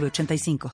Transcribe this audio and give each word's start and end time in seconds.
906985. 0.00 0.73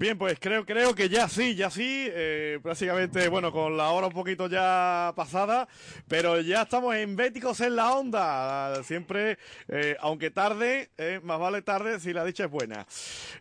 Bien, 0.00 0.16
pues 0.16 0.38
creo, 0.40 0.64
creo 0.64 0.94
que 0.94 1.10
ya 1.10 1.28
sí, 1.28 1.54
ya 1.54 1.68
sí, 1.68 2.08
eh, 2.10 2.58
prácticamente, 2.62 3.28
bueno, 3.28 3.52
con 3.52 3.76
la 3.76 3.90
hora 3.90 4.06
un 4.06 4.14
poquito 4.14 4.46
ya 4.46 5.12
pasada, 5.14 5.68
pero 6.08 6.40
ya 6.40 6.62
estamos 6.62 6.94
en 6.94 7.16
Béticos 7.16 7.60
en 7.60 7.76
la 7.76 7.92
onda, 7.92 8.82
siempre, 8.82 9.36
eh, 9.68 9.98
aunque 10.00 10.30
tarde, 10.30 10.88
eh, 10.96 11.20
más 11.22 11.38
vale 11.38 11.60
tarde 11.60 12.00
si 12.00 12.14
la 12.14 12.24
dicha 12.24 12.44
es 12.44 12.50
buena. 12.50 12.86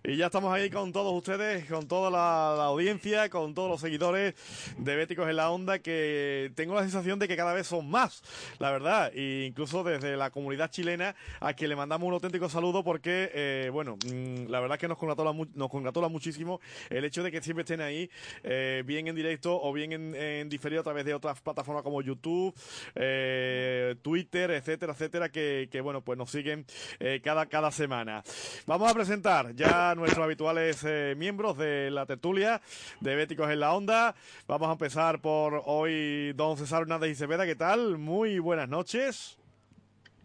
Y 0.04 0.18
ya 0.18 0.26
estamos 0.26 0.54
ahí 0.54 0.70
con 0.70 0.92
todos 0.92 1.14
ustedes, 1.14 1.64
con 1.64 1.88
toda 1.88 2.12
la, 2.12 2.66
audiencia, 2.66 3.30
con 3.30 3.54
todos 3.54 3.70
los 3.70 3.80
seguidores 3.80 4.34
de 4.78 4.96
Béticos 4.98 5.30
en 5.30 5.38
la 5.38 5.52
onda, 5.52 5.80
que 5.80 6.52
tengo 6.56 6.76
la 6.76 6.82
sensación 6.82 7.20
de 7.20 7.30
que 7.30 7.38
cada 7.38 7.54
vez 7.54 7.68
son 7.68 7.90
más, 7.90 8.22
la 8.60 8.70
verdad, 8.70 9.14
e 9.16 9.46
incluso 9.48 9.86
desde 9.86 10.18
la 10.18 10.30
comunidad 10.30 10.70
chilena, 10.70 11.16
a 11.40 11.54
quien 11.54 11.70
le 11.70 11.78
mandamos 11.78 12.06
un 12.06 12.16
auténtico 12.16 12.50
saludo 12.50 12.84
porque, 12.84 13.70
bueno, 13.72 13.96
mm, 14.06 14.50
la 14.50 14.60
verdad 14.60 14.78
que 14.78 14.90
nos 14.90 14.98
congratula, 14.98 15.32
nos 15.56 15.70
congratula 15.70 16.10
muchísimo 16.10 16.49
el 16.90 17.06
hecho 17.06 17.24
de 17.24 17.32
que 17.32 17.42
siempre 17.42 17.64
estén 17.64 17.82
ahí, 17.82 18.10
eh, 18.44 18.84
bien 18.86 19.08
en 19.08 19.16
directo 19.16 19.60
o 19.62 19.72
bien 19.74 19.92
en, 20.16 20.50
diferido 20.50 20.82
a 20.82 20.84
través 20.84 21.06
de 21.06 21.14
otras 21.14 21.42
plataformas 21.42 21.84
como 21.84 22.02
YouTube, 22.02 22.54
eh, 22.96 23.96
Twitter, 24.02 24.52
etcétera, 24.52 24.94
etcétera, 24.94 25.30
que, 25.30 25.82
bueno, 25.84 26.02
pues 26.02 26.18
nos 26.18 26.32
siguen 26.32 26.66
eh, 27.00 27.22
cada, 27.24 27.46
cada 27.46 27.72
semana. 27.72 28.24
Vamos 28.66 28.90
a 28.90 28.94
presentar 28.94 29.54
ya 29.56 29.94
nuestros 29.96 30.24
habituales 30.24 30.86
miembros 31.18 31.58
de 31.58 31.92
la 31.92 32.06
tertulia 32.06 32.62
de 33.02 33.16
Béticos 33.16 33.50
en 33.52 33.60
la 33.60 33.74
Onda. 33.74 34.16
Vamos 34.48 34.70
a 34.70 34.74
empezar 34.74 35.22
por 35.22 35.62
hoy 35.66 36.34
don 36.34 36.58
César 36.58 36.82
Hernández 36.82 37.12
y 37.12 37.16
Cepeda, 37.16 37.46
¿qué 37.46 37.56
tal? 37.56 37.98
Muy 37.98 38.40
buenas 38.40 38.70
noches. 38.70 39.38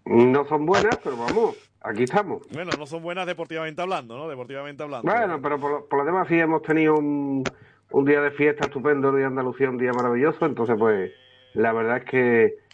No 0.04 0.46
son 0.46 0.66
buenas, 0.66 0.98
pero 1.02 1.16
vamos, 1.16 1.56
aquí 1.84 2.04
estamos. 2.04 2.42
Bueno, 2.50 2.72
no 2.78 2.86
son 2.86 3.02
buenas 3.02 3.26
deportivamente 3.26 3.80
hablando, 3.80 4.16
¿no? 4.16 4.28
Deportivamente 4.28 4.82
hablando. 4.82 5.10
Bueno, 5.10 5.40
pero 5.40 5.60
por, 5.60 5.98
lo 5.98 6.04
demás 6.04 6.26
sí 6.28 6.38
hemos 6.38 6.62
tenido 6.62 6.96
un, 6.96 7.44
un 7.90 8.04
día 8.04 8.20
de 8.20 8.30
fiesta 8.32 8.66
estupendo, 8.66 9.10
un 9.10 9.16
día 9.16 9.26
de 9.26 9.28
Andalucía, 9.28 9.70
un 9.70 9.78
día 9.78 9.92
maravilloso, 9.92 10.46
entonces 10.46 10.76
pues 10.78 11.12
la 11.52 11.72
verdad 11.72 11.98
es 11.98 12.04
que 12.04 12.64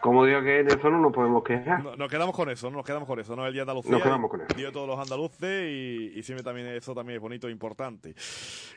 como 0.00 0.24
digo 0.24 0.42
que 0.42 0.58
en 0.58 0.66
eso 0.66 0.90
no 0.90 0.98
nos 0.98 1.12
podemos 1.12 1.44
quejar. 1.44 1.96
nos 1.96 2.10
quedamos 2.10 2.34
con 2.34 2.50
eso, 2.50 2.68
nos 2.72 2.84
quedamos 2.84 3.06
con 3.06 3.20
eso, 3.20 3.36
¿no? 3.36 3.46
El 3.46 3.52
Día 3.52 3.60
de 3.60 3.70
Andalucía. 3.70 3.92
Nos 3.92 4.02
quedamos 4.02 4.30
con 4.32 4.40
eso. 4.40 4.48
Día 4.56 4.66
de 4.66 4.72
todos 4.72 4.88
los 4.88 4.98
andaluces 4.98 5.70
y, 5.70 6.18
y 6.18 6.22
siempre 6.24 6.42
también 6.42 6.66
eso 6.66 6.92
también 6.92 7.18
es 7.18 7.22
bonito 7.22 7.46
e 7.46 7.52
importante. 7.52 8.12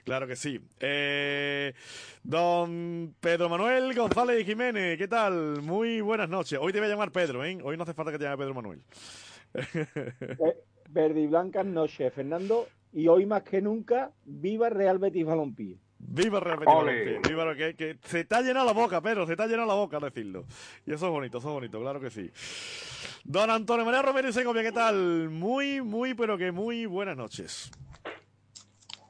Claro 0.03 0.27
que 0.27 0.35
sí. 0.35 0.59
Eh, 0.79 1.73
don 2.21 3.15
Pedro 3.19 3.49
Manuel 3.49 3.95
González 3.95 4.45
Jiménez, 4.45 4.99
¿qué 4.99 5.07
tal? 5.07 5.63
Muy 5.63 5.99
buenas 5.99 6.29
noches. 6.29 6.59
Hoy 6.61 6.71
te 6.71 6.77
voy 6.77 6.89
a 6.89 6.91
llamar 6.91 7.11
Pedro, 7.11 7.43
¿eh? 7.43 7.57
Hoy 7.63 7.75
no 7.75 7.81
hace 7.81 7.95
falta 7.95 8.11
que 8.11 8.19
te 8.19 8.25
llame 8.25 8.37
Pedro 8.37 8.53
Manuel. 8.53 8.83
Verde 10.89 11.21
y 11.21 11.27
blancas 11.27 11.65
noches, 11.65 12.13
Fernando. 12.13 12.67
Y 12.93 13.07
hoy 13.07 13.25
más 13.25 13.43
que 13.43 13.61
nunca, 13.61 14.11
viva 14.23 14.69
Real 14.69 14.99
Betis 14.99 15.25
Balompié. 15.25 15.77
Viva 15.97 16.39
Real 16.39 16.59
Betis 16.59 17.21
Viva 17.27 17.55
que, 17.55 17.75
que 17.75 17.97
se 18.03 18.23
te 18.23 18.35
ha 18.35 18.41
llenado 18.41 18.65
la 18.65 18.73
boca, 18.73 19.01
Pedro, 19.01 19.25
se 19.25 19.35
te 19.35 19.43
ha 19.43 19.47
llenado 19.47 19.67
la 19.67 19.73
boca 19.73 19.99
decirlo. 19.99 20.45
Y 20.85 20.93
eso 20.93 21.07
es 21.07 21.11
bonito, 21.11 21.39
eso 21.39 21.49
es 21.49 21.53
bonito, 21.53 21.79
claro 21.81 21.99
que 21.99 22.09
sí. 22.09 22.31
Don 23.23 23.49
Antonio 23.49 23.83
María 23.83 24.01
Romero 24.01 24.29
y 24.29 24.33
Segovia, 24.33 24.63
¿qué 24.63 24.71
tal? 24.71 25.29
Muy, 25.29 25.81
muy, 25.81 26.13
pero 26.13 26.37
que 26.37 26.51
muy 26.51 26.85
buenas 26.85 27.17
noches. 27.17 27.71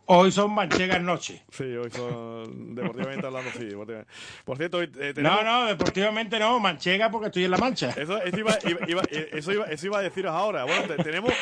Hoy 0.07 0.31
son 0.31 0.53
manchegas 0.53 1.01
noche. 1.01 1.43
Sí, 1.49 1.63
hoy 1.63 1.89
son 1.89 2.75
deportivamente 2.75 3.25
hablando, 3.25 3.49
sí. 3.51 3.69
Por 4.43 4.57
cierto, 4.57 4.77
hoy, 4.77 4.91
eh, 4.99 5.13
No, 5.17 5.43
no, 5.43 5.65
deportivamente 5.65 6.37
no, 6.37 6.59
manchega 6.59 7.09
porque 7.09 7.27
estoy 7.27 7.45
en 7.45 7.51
la 7.51 7.57
mancha. 7.57 7.89
Eso, 7.89 8.19
iba, 8.37 8.51
eso, 8.51 9.87
iba, 9.87 9.97
a 9.97 10.01
deciros 10.01 10.31
ahora. 10.31 10.63
Bueno, 10.63 10.95
tenemos 11.03 11.33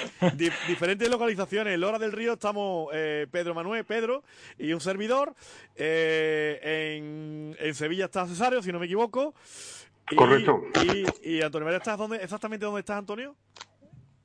diferentes 0.67 1.09
localizaciones. 1.09 1.73
En 1.73 1.81
Lora 1.81 1.99
del 1.99 2.13
Río 2.13 2.33
estamos 2.33 2.89
eh, 2.93 3.27
Pedro 3.29 3.53
Manuel, 3.53 3.83
Pedro 3.83 4.23
y 4.57 4.71
un 4.71 4.79
servidor. 4.79 5.33
Eh, 5.75 6.95
en, 6.97 7.57
en, 7.59 7.75
Sevilla 7.75 8.05
está 8.05 8.25
Cesario, 8.27 8.61
si 8.63 8.71
no 8.71 8.79
me 8.79 8.85
equivoco. 8.85 9.33
Correcto. 10.15 10.61
Y, 11.21 11.41
Antonio 11.41 11.65
María, 11.65 11.77
¿estás 11.77 11.97
dónde, 11.97 12.17
exactamente 12.17 12.65
dónde 12.65 12.81
estás, 12.81 12.97
Antonio? 12.97 13.35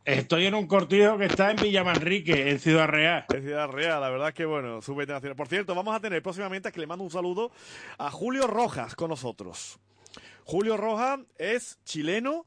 Estoy 0.09 0.47
en 0.47 0.55
un 0.55 0.67
cortijo 0.67 1.19
que 1.19 1.27
está 1.27 1.51
en 1.51 1.59
Villamanrique, 1.59 2.49
en 2.49 2.59
Ciudad 2.59 2.89
Real. 2.89 3.27
En 3.29 3.43
Ciudad 3.43 3.69
Real, 3.69 4.01
la 4.01 4.09
verdad 4.09 4.29
es 4.29 4.35
que 4.35 4.47
bueno, 4.47 4.81
internacional. 4.81 5.37
Por 5.37 5.49
cierto, 5.49 5.75
vamos 5.75 5.95
a 5.95 6.01
tener 6.01 6.23
próximamente, 6.23 6.73
que 6.73 6.81
le 6.81 6.87
mando 6.87 7.05
un 7.05 7.11
saludo 7.11 7.53
a 7.99 8.11
Julio 8.11 8.47
Rojas 8.47 8.95
con 8.95 9.11
nosotros. 9.11 9.79
Julio 10.51 10.79
Roja 10.79 11.21
es 11.37 11.79
chileno, 11.85 12.47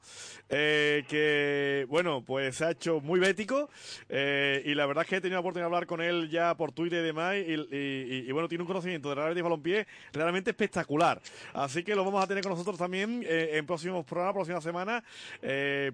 eh, 0.50 1.04
que, 1.08 1.86
bueno, 1.88 2.24
pues 2.26 2.56
se 2.56 2.66
ha 2.66 2.72
hecho 2.72 3.00
muy 3.00 3.20
bético, 3.20 3.70
eh, 4.10 4.64
y 4.66 4.74
la 4.74 4.88
verdad 4.88 5.04
es 5.04 5.08
que 5.08 5.16
he 5.18 5.22
tenido 5.22 5.36
la 5.36 5.42
oportunidad 5.42 5.66
de 5.66 5.76
hablar 5.76 5.86
con 5.86 6.02
él 6.02 6.28
ya 6.28 6.58
por 6.58 6.72
Twitter 6.72 7.04
y 7.04 7.06
demás, 7.06 7.36
y, 7.38 8.32
bueno, 8.32 8.48
tiene 8.48 8.64
un 8.64 8.68
conocimiento 8.68 9.10
de 9.10 9.16
Real 9.16 9.30
Betis 9.30 9.44
Balompié 9.44 9.86
realmente 10.14 10.50
espectacular. 10.50 11.22
Así 11.54 11.84
que 11.84 11.94
lo 11.94 12.04
vamos 12.04 12.24
a 12.24 12.28
tener 12.28 12.42
con 12.42 12.54
nosotros 12.54 12.76
también 12.76 13.24
eh, 13.24 13.52
en 13.54 13.68
próximos 13.68 14.04
programas, 14.04 14.34
próxima 14.34 14.62
semana, 14.62 15.04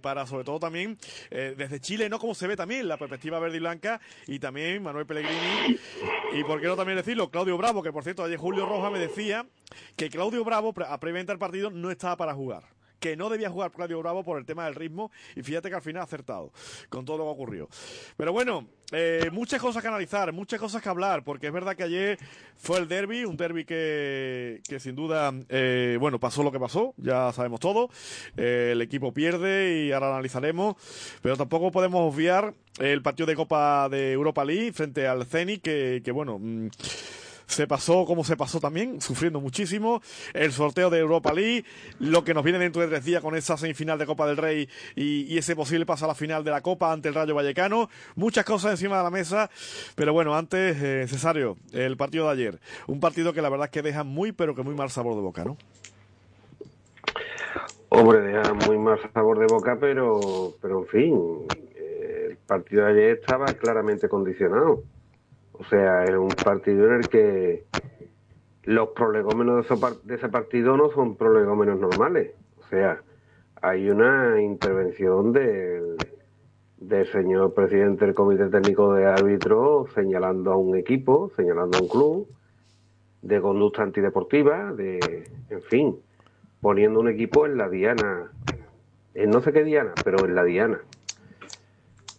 para 0.02 0.26
sobre 0.26 0.46
todo 0.46 0.62
también 0.62 0.98
desde 1.30 1.82
Chile, 1.82 2.08
¿no? 2.08 2.20
Como 2.20 2.34
se 2.36 2.48
ve 2.48 2.56
también 2.56 2.88
la 2.88 2.96
perspectiva 2.96 3.38
verde 3.40 3.58
y 3.58 3.60
blanca, 3.60 4.00
y 4.28 4.40
también 4.40 4.82
Manuel 4.82 5.06
Pellegrini, 5.06 5.78
y 6.36 6.44
por 6.46 6.62
qué 6.62 6.68
no 6.68 6.78
también 6.78 6.96
decirlo, 6.96 7.30
Claudio 7.30 7.58
Bravo, 7.58 7.84
que 7.84 7.92
por 7.92 8.06
cierto, 8.06 8.24
ayer 8.24 8.38
Julio 8.38 8.66
Roja 8.66 8.90
me 8.90 9.00
decía 9.00 9.46
que 9.98 10.10
Claudio 10.10 10.46
Bravo, 10.46 10.74
a 10.88 11.00
preventar 11.02 11.34
el 11.34 11.40
partido, 11.40 11.70
no 11.70 11.97
estaba 11.98 12.16
para 12.16 12.34
jugar 12.34 12.64
que 13.00 13.16
no 13.16 13.30
debía 13.30 13.50
jugar 13.50 13.72
Claudio 13.72 14.00
Bravo 14.00 14.24
por 14.24 14.38
el 14.38 14.46
tema 14.46 14.66
del 14.66 14.76
ritmo 14.76 15.12
y 15.36 15.44
fíjate 15.44 15.70
que 15.70 15.76
al 15.76 15.82
final 15.82 16.02
ha 16.02 16.06
acertado 16.06 16.52
con 16.90 17.06
todo 17.06 17.18
lo 17.18 17.24
que 17.26 17.30
ocurrió. 17.30 17.70
Pero 18.16 18.34
bueno, 18.34 18.68
eh, 18.92 19.30
muchas 19.32 19.62
cosas 19.62 19.82
que 19.82 19.88
analizar, 19.88 20.32
muchas 20.34 20.60
cosas 20.60 20.82
que 20.82 20.90
hablar, 20.90 21.24
porque 21.24 21.48
es 21.48 21.54
verdad 21.54 21.76
que 21.76 21.84
ayer 21.84 22.18
fue 22.56 22.80
el 22.80 22.88
derby, 22.88 23.26
un 23.26 23.38
derby 23.38 23.66
que, 23.66 24.62
que 24.68 24.80
sin 24.80 24.96
duda, 24.96 25.34
eh, 25.50 25.98
bueno, 26.00 26.20
pasó 26.20 26.44
lo 26.44 26.52
que 26.52 26.60
pasó, 26.60 26.94
ya 26.98 27.32
sabemos 27.34 27.60
todo, 27.60 27.90
eh, 28.36 28.70
el 28.72 28.82
equipo 28.82 29.14
pierde 29.14 29.86
y 29.86 29.92
ahora 29.92 30.10
analizaremos, 30.10 30.76
pero 31.22 31.38
tampoco 31.38 31.72
podemos 31.72 32.14
obviar 32.14 32.54
el 32.80 33.02
partido 33.02 33.28
de 33.28 33.36
Copa 33.36 33.90
de 33.90 34.14
Europa 34.14 34.46
League 34.46 34.74
frente 34.74 35.08
al 35.08 35.26
Zenit, 35.26 35.62
que, 35.62 36.02
que 36.04 36.12
bueno... 36.12 36.40
Mm, 36.40 36.70
se 37.48 37.66
pasó 37.66 38.06
como 38.06 38.24
se 38.24 38.38
pasó 38.38 38.60
también, 38.60 39.02
sufriendo 39.02 39.40
muchísimo. 39.40 40.02
El 40.34 40.52
sorteo 40.52 40.90
de 40.90 41.00
Europa 41.00 41.34
League, 41.34 41.66
lo 42.00 42.24
que 42.24 42.34
nos 42.34 42.44
viene 42.44 42.60
dentro 42.60 42.82
de 42.82 42.90
tres 42.90 43.06
días 43.06 43.22
con 43.22 43.36
esa 43.36 43.58
semifinal 43.58 43.98
de 43.98 44.06
Copa 44.06 44.28
del 44.28 44.38
Rey 44.38 44.70
y, 44.96 45.38
ese 45.38 45.56
posible 45.56 45.86
paso 45.86 46.06
a 46.06 46.08
la 46.10 46.16
final 46.16 46.44
de 46.44 46.52
la 46.52 46.62
Copa 46.62 46.92
ante 46.92 47.08
el 47.08 47.16
Rayo 47.16 47.36
Vallecano. 47.36 47.90
Muchas 48.16 48.44
cosas 48.44 48.72
encima 48.72 48.98
de 48.98 49.04
la 49.04 49.12
mesa, 49.12 49.50
pero 49.96 50.14
bueno, 50.14 50.36
antes, 50.36 50.78
eh, 50.82 51.06
Cesario, 51.08 51.58
el 51.72 51.96
partido 51.96 52.26
de 52.26 52.32
ayer. 52.32 52.60
Un 52.88 53.00
partido 53.00 53.34
que 53.34 53.42
la 53.42 53.50
verdad 53.50 53.66
es 53.66 53.72
que 53.72 53.82
deja 53.82 54.04
muy, 54.04 54.32
pero 54.32 54.56
que 54.56 54.64
muy 54.64 54.76
mal 54.76 54.90
sabor 54.90 55.16
de 55.16 55.22
boca, 55.22 55.46
¿no? 55.46 55.58
Hombre, 57.90 58.20
deja 58.20 58.54
muy 58.54 58.78
mal 58.78 59.00
sabor 59.14 59.40
de 59.40 59.46
boca, 59.46 59.78
pero, 59.80 60.54
pero 60.62 60.80
en 60.80 60.88
fin, 60.88 61.48
eh, 61.76 62.28
el 62.32 62.38
partido 62.38 62.84
de 62.86 62.92
ayer 62.92 63.20
estaba 63.20 63.46
claramente 63.46 64.10
condicionado. 64.10 64.84
O 65.60 65.64
sea, 65.66 66.04
es 66.04 66.16
un 66.16 66.30
partido 66.30 66.88
en 66.88 66.94
el 66.94 67.10
que 67.10 67.66
los 68.64 68.90
prolegómenos 68.90 69.66
de 70.04 70.16
ese 70.16 70.30
partido 70.30 70.78
no 70.78 70.92
son 70.92 71.16
prolegómenos 71.16 71.80
normales. 71.80 72.34
O 72.60 72.64
sea, 72.68 73.02
hay 73.62 73.90
una 73.90 74.42
intervención 74.42 75.32
del, 75.32 75.98
del 76.78 77.08
señor 77.08 77.54
presidente 77.54 78.06
del 78.06 78.14
Comité 78.14 78.50
Técnico 78.50 78.94
de 78.94 79.06
Árbitros 79.06 79.92
señalando 79.94 80.52
a 80.52 80.58
un 80.58 80.76
equipo, 80.76 81.32
señalando 81.36 81.78
a 81.78 81.82
un 81.82 81.88
club 81.88 82.28
de 83.22 83.42
conducta 83.42 83.84
antideportiva, 83.84 84.72
de, 84.74 85.30
en 85.50 85.62
fin, 85.64 85.98
poniendo 86.62 87.00
un 87.00 87.10
equipo 87.10 87.46
en 87.46 87.58
la 87.58 87.70
diana, 87.70 88.32
en 89.14 89.30
no 89.30 89.42
sé 89.42 89.52
qué 89.52 89.64
diana, 89.64 89.94
pero 90.04 90.26
en 90.26 90.36
la 90.36 90.44
diana. 90.44 90.80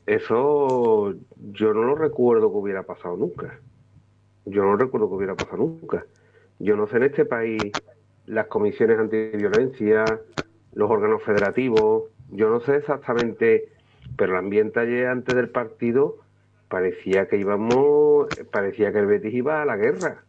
Eso 0.08 1.14
yo 1.36 1.74
no 1.74 1.82
lo 1.84 1.94
recuerdo 1.94 2.50
que 2.50 2.56
hubiera 2.56 2.82
pasado 2.82 3.16
nunca. 3.16 3.60
Yo 4.46 4.64
no 4.64 4.76
recuerdo 4.76 5.08
que 5.08 5.14
hubiera 5.16 5.34
pasado 5.34 5.58
nunca. 5.58 6.06
Yo 6.58 6.76
no 6.76 6.86
sé 6.88 6.96
en 6.96 7.04
este 7.04 7.24
país 7.24 7.72
las 8.26 8.46
comisiones 8.46 8.98
antiviolencia, 8.98 10.04
los 10.72 10.90
órganos 10.90 11.22
federativos, 11.22 12.04
yo 12.30 12.48
no 12.50 12.60
sé 12.60 12.76
exactamente 12.76 13.68
pero 14.18 14.32
el 14.32 14.38
ambiente 14.38 14.80
ayer 14.80 15.06
antes 15.06 15.34
del 15.36 15.48
partido 15.48 16.16
parecía 16.68 17.28
que 17.28 17.36
íbamos, 17.36 18.26
parecía 18.50 18.92
que 18.92 18.98
el 18.98 19.06
Betis 19.06 19.32
iba 19.32 19.62
a 19.62 19.64
la 19.64 19.76
guerra, 19.76 20.24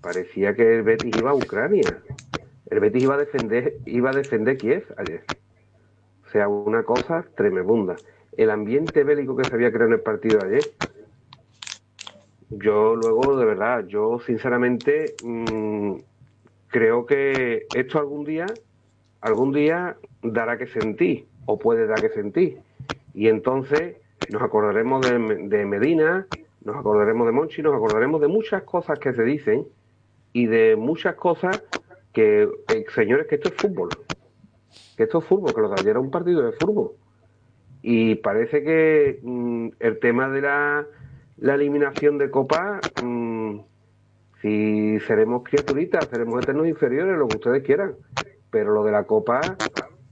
parecía 0.00 0.54
que 0.54 0.76
el 0.76 0.82
Betis 0.82 1.14
iba 1.14 1.30
a 1.30 1.34
Ucrania, 1.34 1.98
el 2.70 2.80
Betis 2.80 3.02
iba 3.02 3.14
a 3.14 3.18
defender, 3.18 3.76
iba 3.84 4.10
a 4.10 4.14
defender 4.14 4.56
Kiev 4.56 4.84
ayer. 4.96 5.24
O 6.26 6.30
sea, 6.30 6.48
una 6.48 6.84
cosa 6.84 7.24
tremenda. 7.36 7.96
El 8.36 8.50
ambiente 8.50 9.04
bélico 9.04 9.36
que 9.36 9.46
se 9.46 9.54
había 9.54 9.70
creado 9.70 9.88
en 9.88 9.94
el 9.94 10.00
partido 10.00 10.40
de 10.40 10.46
ayer, 10.46 10.72
yo 12.50 12.94
luego, 12.94 13.36
de 13.36 13.44
verdad, 13.44 13.86
yo 13.86 14.18
sinceramente 14.20 15.16
mm, 15.20 15.94
creo 16.68 17.06
que 17.06 17.68
esto 17.72 17.98
algún 17.98 18.24
día, 18.24 18.58
algún 19.20 19.52
día 19.52 19.96
dará 20.22 20.58
que 20.58 20.66
sentir, 20.66 21.26
o 21.46 21.58
puede 21.58 21.86
dar 21.86 22.00
que 22.00 22.10
sentir. 22.10 22.60
Y 23.14 23.28
entonces 23.28 23.96
nos 24.28 24.42
acordaremos 24.42 25.02
de, 25.02 25.48
de 25.48 25.64
Medina, 25.64 26.26
nos 26.62 26.76
acordaremos 26.76 27.26
de 27.26 27.32
Monchi, 27.32 27.62
nos 27.62 27.74
acordaremos 27.74 28.20
de 28.20 28.28
muchas 28.28 28.62
cosas 28.64 28.98
que 28.98 29.12
se 29.14 29.22
dicen 29.22 29.66
y 30.32 30.46
de 30.46 30.76
muchas 30.76 31.14
cosas 31.14 31.62
que, 32.12 32.48
eh, 32.68 32.84
señores, 32.94 33.26
que 33.26 33.36
esto 33.36 33.48
es 33.48 33.54
fútbol. 33.54 33.92
Que 34.96 35.04
esto 35.04 35.18
es 35.18 35.24
fútbol, 35.24 35.54
que 35.54 35.60
lo 35.60 35.68
de 35.68 35.76
ayer 35.76 35.90
era 35.90 36.00
un 36.00 36.10
partido 36.10 36.42
de 36.42 36.52
fútbol. 36.52 36.92
Y 37.88 38.16
parece 38.16 38.64
que 38.64 39.20
mm, 39.22 39.68
el 39.78 40.00
tema 40.00 40.28
de 40.28 40.40
la, 40.42 40.88
la 41.36 41.54
eliminación 41.54 42.18
de 42.18 42.30
Copa, 42.32 42.88
mm, 42.96 43.60
si 44.42 44.98
seremos 45.00 45.42
criaturitas, 45.44 46.10
seremos 46.10 46.40
eternos 46.40 46.66
inferiores, 46.68 47.16
lo 47.18 47.28
que 47.28 47.34
ustedes 47.36 47.62
quieran. 47.64 47.96
Pero 48.50 48.72
lo 48.72 48.84
de 48.84 48.92
la 48.92 49.04
Copa, 49.06 49.60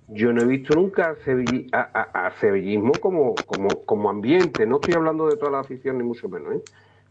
yo 0.06 0.32
no 0.32 0.42
he 0.42 0.46
visto 0.46 0.74
nunca 0.74 1.16
a, 1.72 1.80
a- 1.80 2.26
a- 2.26 2.30
sevillismo 2.40 3.00
como, 3.00 3.44
como, 3.46 3.84
como 3.86 4.10
ambiente. 4.10 4.66
No 4.66 4.76
estoy 4.78 4.94
hablando 4.94 5.28
de 5.28 5.36
toda 5.36 5.52
la 5.52 5.60
afición, 5.60 5.98
ni 5.98 6.04
mucho 6.04 6.28
menos, 6.28 6.54
¿eh? 6.56 6.62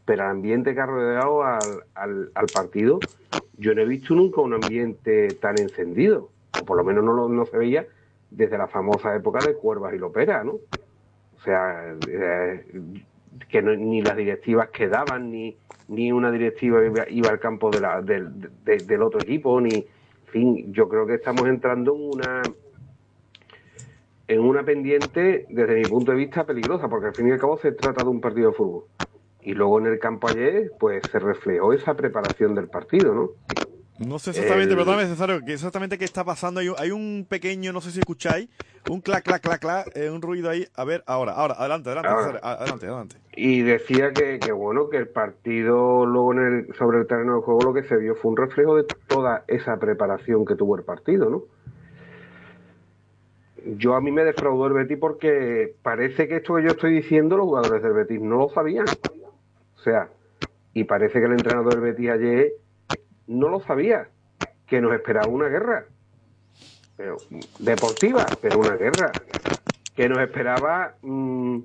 Pero 0.06 0.24
el 0.24 0.30
ambiente 0.30 0.74
que 0.75 0.81
ha 0.81 0.86
rodeado 0.86 1.44
al, 1.44 1.83
al, 1.95 2.31
al 2.36 2.51
partido, 2.51 3.06
yo 3.54 3.74
no 3.75 3.81
he 3.81 3.86
visto 3.86 4.15
nunca 4.15 4.42
un 4.42 4.54
ambiente 4.54 5.33
tan 5.36 5.57
encendido. 5.57 6.31
O 6.56 6.65
por 6.65 6.77
lo 6.77 6.83
menos 6.83 7.04
no, 7.04 7.13
lo- 7.13 7.30
no 7.30 7.45
se 7.45 7.57
veía 7.57 7.88
desde 8.35 8.57
la 8.57 8.68
famosa 8.68 9.15
época 9.15 9.41
de 9.44 9.56
Cuervas 9.56 9.94
y 9.94 9.97
Lopera, 9.97 10.44
¿no? 10.44 10.53
O 10.53 11.39
sea, 11.44 11.94
eh, 12.07 12.65
que 13.50 13.62
no- 13.62 13.75
ni 13.75 14.01
las 14.01 14.18
directivas 14.18 14.69
quedaban, 14.69 15.31
ni, 15.31 15.57
ni 15.88 16.12
una 16.12 16.31
directiva 16.31 16.81
iba, 17.09 17.30
al 17.30 17.39
campo 17.39 17.71
de 17.71 17.81
la- 17.81 18.01
del, 18.01 18.30
de- 18.63 18.81
del 18.81 19.01
otro 19.01 19.21
equipo, 19.21 19.59
ni, 19.62 19.77
en 19.77 20.27
fin, 20.31 20.74
yo 20.74 20.88
creo 20.89 21.06
que 21.06 21.15
estamos 21.15 21.47
entrando 21.47 21.95
en 21.95 22.01
una 22.01 22.53
en 24.27 24.39
una 24.39 24.63
pendiente, 24.63 25.45
desde 25.50 25.75
mi 25.75 25.86
punto 25.88 26.12
de 26.12 26.18
vista, 26.18 26.45
peligrosa, 26.45 26.88
porque 26.88 27.07
al 27.07 27.13
fin 27.13 27.27
y 27.27 27.31
al 27.31 27.39
cabo 27.39 27.57
se 27.57 27.74
trata 27.74 28.03
de 28.03 28.09
un 28.09 28.21
partido 28.21 28.51
de 28.51 28.56
fútbol. 28.56 28.86
Y 29.41 29.53
luego 29.53 29.79
en 29.79 29.88
el 29.88 30.00
campo 30.00 30.29
ayer, 30.29 30.71
pues 30.79 31.03
se 31.12 31.19
reflejó 31.19 31.74
esa 31.74 31.94
preparación 31.95 32.56
del 32.56 32.69
partido, 32.69 33.13
¿no? 33.13 33.29
No 34.05 34.19
sé 34.19 34.31
exactamente, 34.31 34.71
El- 34.73 34.77
perdóname, 34.77 35.05
Cesario, 35.07 35.41
que 35.45 35.53
exactamente 35.53 35.97
qué 35.97 36.05
está 36.05 36.23
pasando. 36.23 36.59
Hay 36.59 36.69
un, 36.69 36.75
hay 36.77 36.91
un 36.91 37.25
pequeño, 37.29 37.71
no 37.73 37.81
sé 37.81 37.91
si 37.91 38.00
escucháis, 38.00 38.50
un 38.85 39.01
clac, 39.01 39.23
clac, 39.23 39.41
clac, 39.41 39.61
clac, 39.61 39.91
eh, 39.95 40.09
un 40.09 40.21
ruido 40.21 40.50
ahí. 40.50 40.67
A 40.75 40.83
ver, 40.83 41.03
ahora, 41.07 41.33
ahora, 41.33 41.55
adelante, 41.57 41.89
adelante, 41.89 42.09
Ahora. 42.09 42.23
Cesario, 42.25 42.45
a- 42.45 42.53
adelante, 42.53 42.85
adelante. 42.88 43.15
Y 43.35 43.61
decía 43.61 44.13
que, 44.13 44.39
que 44.39 44.51
bueno, 44.51 44.89
que 44.89 44.97
el 44.97 45.07
partido 45.07 46.05
luego 46.05 46.33
en 46.33 46.39
el, 46.69 46.75
sobre 46.75 47.00
el 47.00 47.07
terreno 47.07 47.33
del 47.33 47.41
juego 47.41 47.63
lo 47.63 47.73
que 47.73 47.83
se 47.83 47.97
vio 47.97 48.15
fue 48.15 48.31
un 48.31 48.38
reflejo 48.38 48.75
de 48.75 48.85
toda 49.07 49.44
esa 49.47 49.77
preparación 49.77 50.45
que 50.45 50.55
tuvo 50.55 50.75
el 50.77 50.83
partido, 50.83 51.29
¿no? 51.29 51.44
Yo 53.77 53.95
a 53.95 54.01
mí 54.01 54.11
me 54.11 54.25
defraudó 54.25 54.67
el 54.67 54.73
Betis 54.73 54.97
porque 55.00 55.75
parece 55.81 56.27
que 56.27 56.38
esto 56.38 56.55
que 56.55 56.63
yo 56.63 56.71
estoy 56.71 56.94
diciendo 56.94 57.38
los 57.38 57.45
jugadores 57.45 57.81
del 57.81 57.94
Betis 57.94 58.19
no 58.19 58.38
lo 58.38 58.50
sabían. 58.50 58.85
O 58.85 59.79
sea, 59.79 60.09
y 60.73 60.83
parece 60.83 61.19
que 61.19 61.25
el 61.25 61.33
entrenador 61.33 61.71
del 61.75 61.79
Betis 61.94 62.09
ayer 62.09 62.51
no 63.28 63.50
lo 63.50 63.60
sabía, 63.62 64.10
que 64.68 64.81
nos 64.81 64.94
esperaba 64.94 65.28
una 65.28 65.48
guerra. 65.48 65.86
Pero, 66.98 67.18
deportiva, 67.60 68.38
pero 68.42 68.60
una 68.60 68.75
guerra. 68.75 69.18
Que 69.96 70.10
nos 70.10 70.20
esperaba 70.22 70.96
mm, 71.02 71.60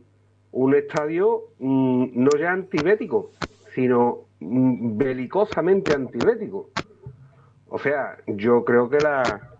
un 0.52 0.74
estadio 0.74 1.44
mm, 1.58 2.06
no 2.14 2.30
ya 2.36 2.52
antibético, 2.52 3.30
sino 3.74 4.26
mm, 4.40 4.98
belicosamente 4.98 5.92
antibético. 5.94 6.70
O 7.68 7.78
sea, 7.78 8.18
yo 8.26 8.64
creo 8.64 8.88
que 8.88 9.00
la, 9.00 9.58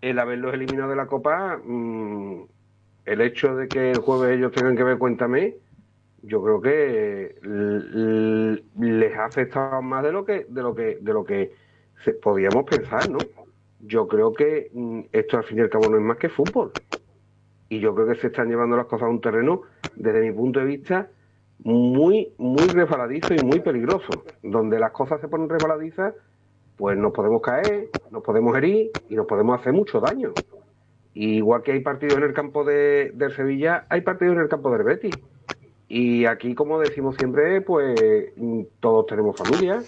el 0.00 0.18
haberlos 0.18 0.54
eliminado 0.54 0.90
de 0.90 0.96
la 0.96 1.06
Copa, 1.06 1.60
el 1.64 3.20
hecho 3.20 3.56
de 3.56 3.70
que 3.70 3.92
el 3.92 4.00
jueves 4.00 4.36
ellos 4.36 4.52
tengan 4.52 4.76
que 4.76 4.84
ver 4.84 4.98
Cuéntame, 4.98 5.54
yo 6.26 6.42
creo 6.42 6.60
que 6.60 7.36
les 8.78 9.16
ha 9.16 9.26
afectado 9.26 9.80
más 9.80 10.02
de 10.02 10.12
lo 10.12 10.24
que 10.24 10.46
de 10.48 10.62
lo 10.62 10.74
que 10.74 10.98
de 11.00 11.12
lo 11.12 11.24
que 11.24 11.52
podíamos 12.22 12.64
pensar, 12.64 13.08
¿no? 13.08 13.18
Yo 13.80 14.08
creo 14.08 14.32
que 14.32 14.70
mm, 14.72 15.00
esto 15.12 15.36
al 15.38 15.44
fin 15.44 15.58
y 15.58 15.60
al 15.60 15.70
cabo 15.70 15.88
no 15.88 15.96
es 15.96 16.02
más 16.02 16.18
que 16.18 16.28
fútbol. 16.28 16.72
Y 17.68 17.80
yo 17.80 17.94
creo 17.94 18.08
que 18.08 18.16
se 18.16 18.28
están 18.28 18.48
llevando 18.48 18.76
las 18.76 18.86
cosas 18.86 19.06
a 19.06 19.10
un 19.10 19.20
terreno, 19.20 19.62
desde 19.94 20.20
mi 20.20 20.32
punto 20.32 20.60
de 20.60 20.66
vista, 20.66 21.10
muy, 21.58 22.32
muy 22.38 22.70
resbaladizo 22.70 23.34
y 23.34 23.40
muy 23.40 23.60
peligroso. 23.60 24.24
Donde 24.42 24.78
las 24.78 24.92
cosas 24.92 25.20
se 25.20 25.28
ponen 25.28 25.48
resbaladizas, 25.48 26.14
pues 26.76 26.96
nos 26.98 27.12
podemos 27.12 27.40
caer, 27.42 27.88
nos 28.10 28.22
podemos 28.22 28.56
herir 28.56 28.90
y 29.08 29.14
nos 29.14 29.26
podemos 29.26 29.60
hacer 29.60 29.72
mucho 29.72 30.00
daño. 30.00 30.32
Y 31.14 31.36
igual 31.36 31.62
que 31.62 31.72
hay 31.72 31.80
partidos 31.80 32.18
en 32.18 32.24
el 32.24 32.34
campo 32.34 32.64
de, 32.64 33.12
del 33.14 33.32
Sevilla, 33.34 33.86
hay 33.88 34.02
partidos 34.02 34.36
en 34.36 34.42
el 34.42 34.48
campo 34.48 34.70
del 34.70 34.82
Betis. 34.82 35.14
Y 35.88 36.26
aquí, 36.26 36.54
como 36.54 36.78
decimos 36.80 37.16
siempre, 37.16 37.60
pues 37.60 37.94
mm, 38.36 38.62
todos 38.80 39.06
tenemos 39.06 39.36
familia, 39.36 39.82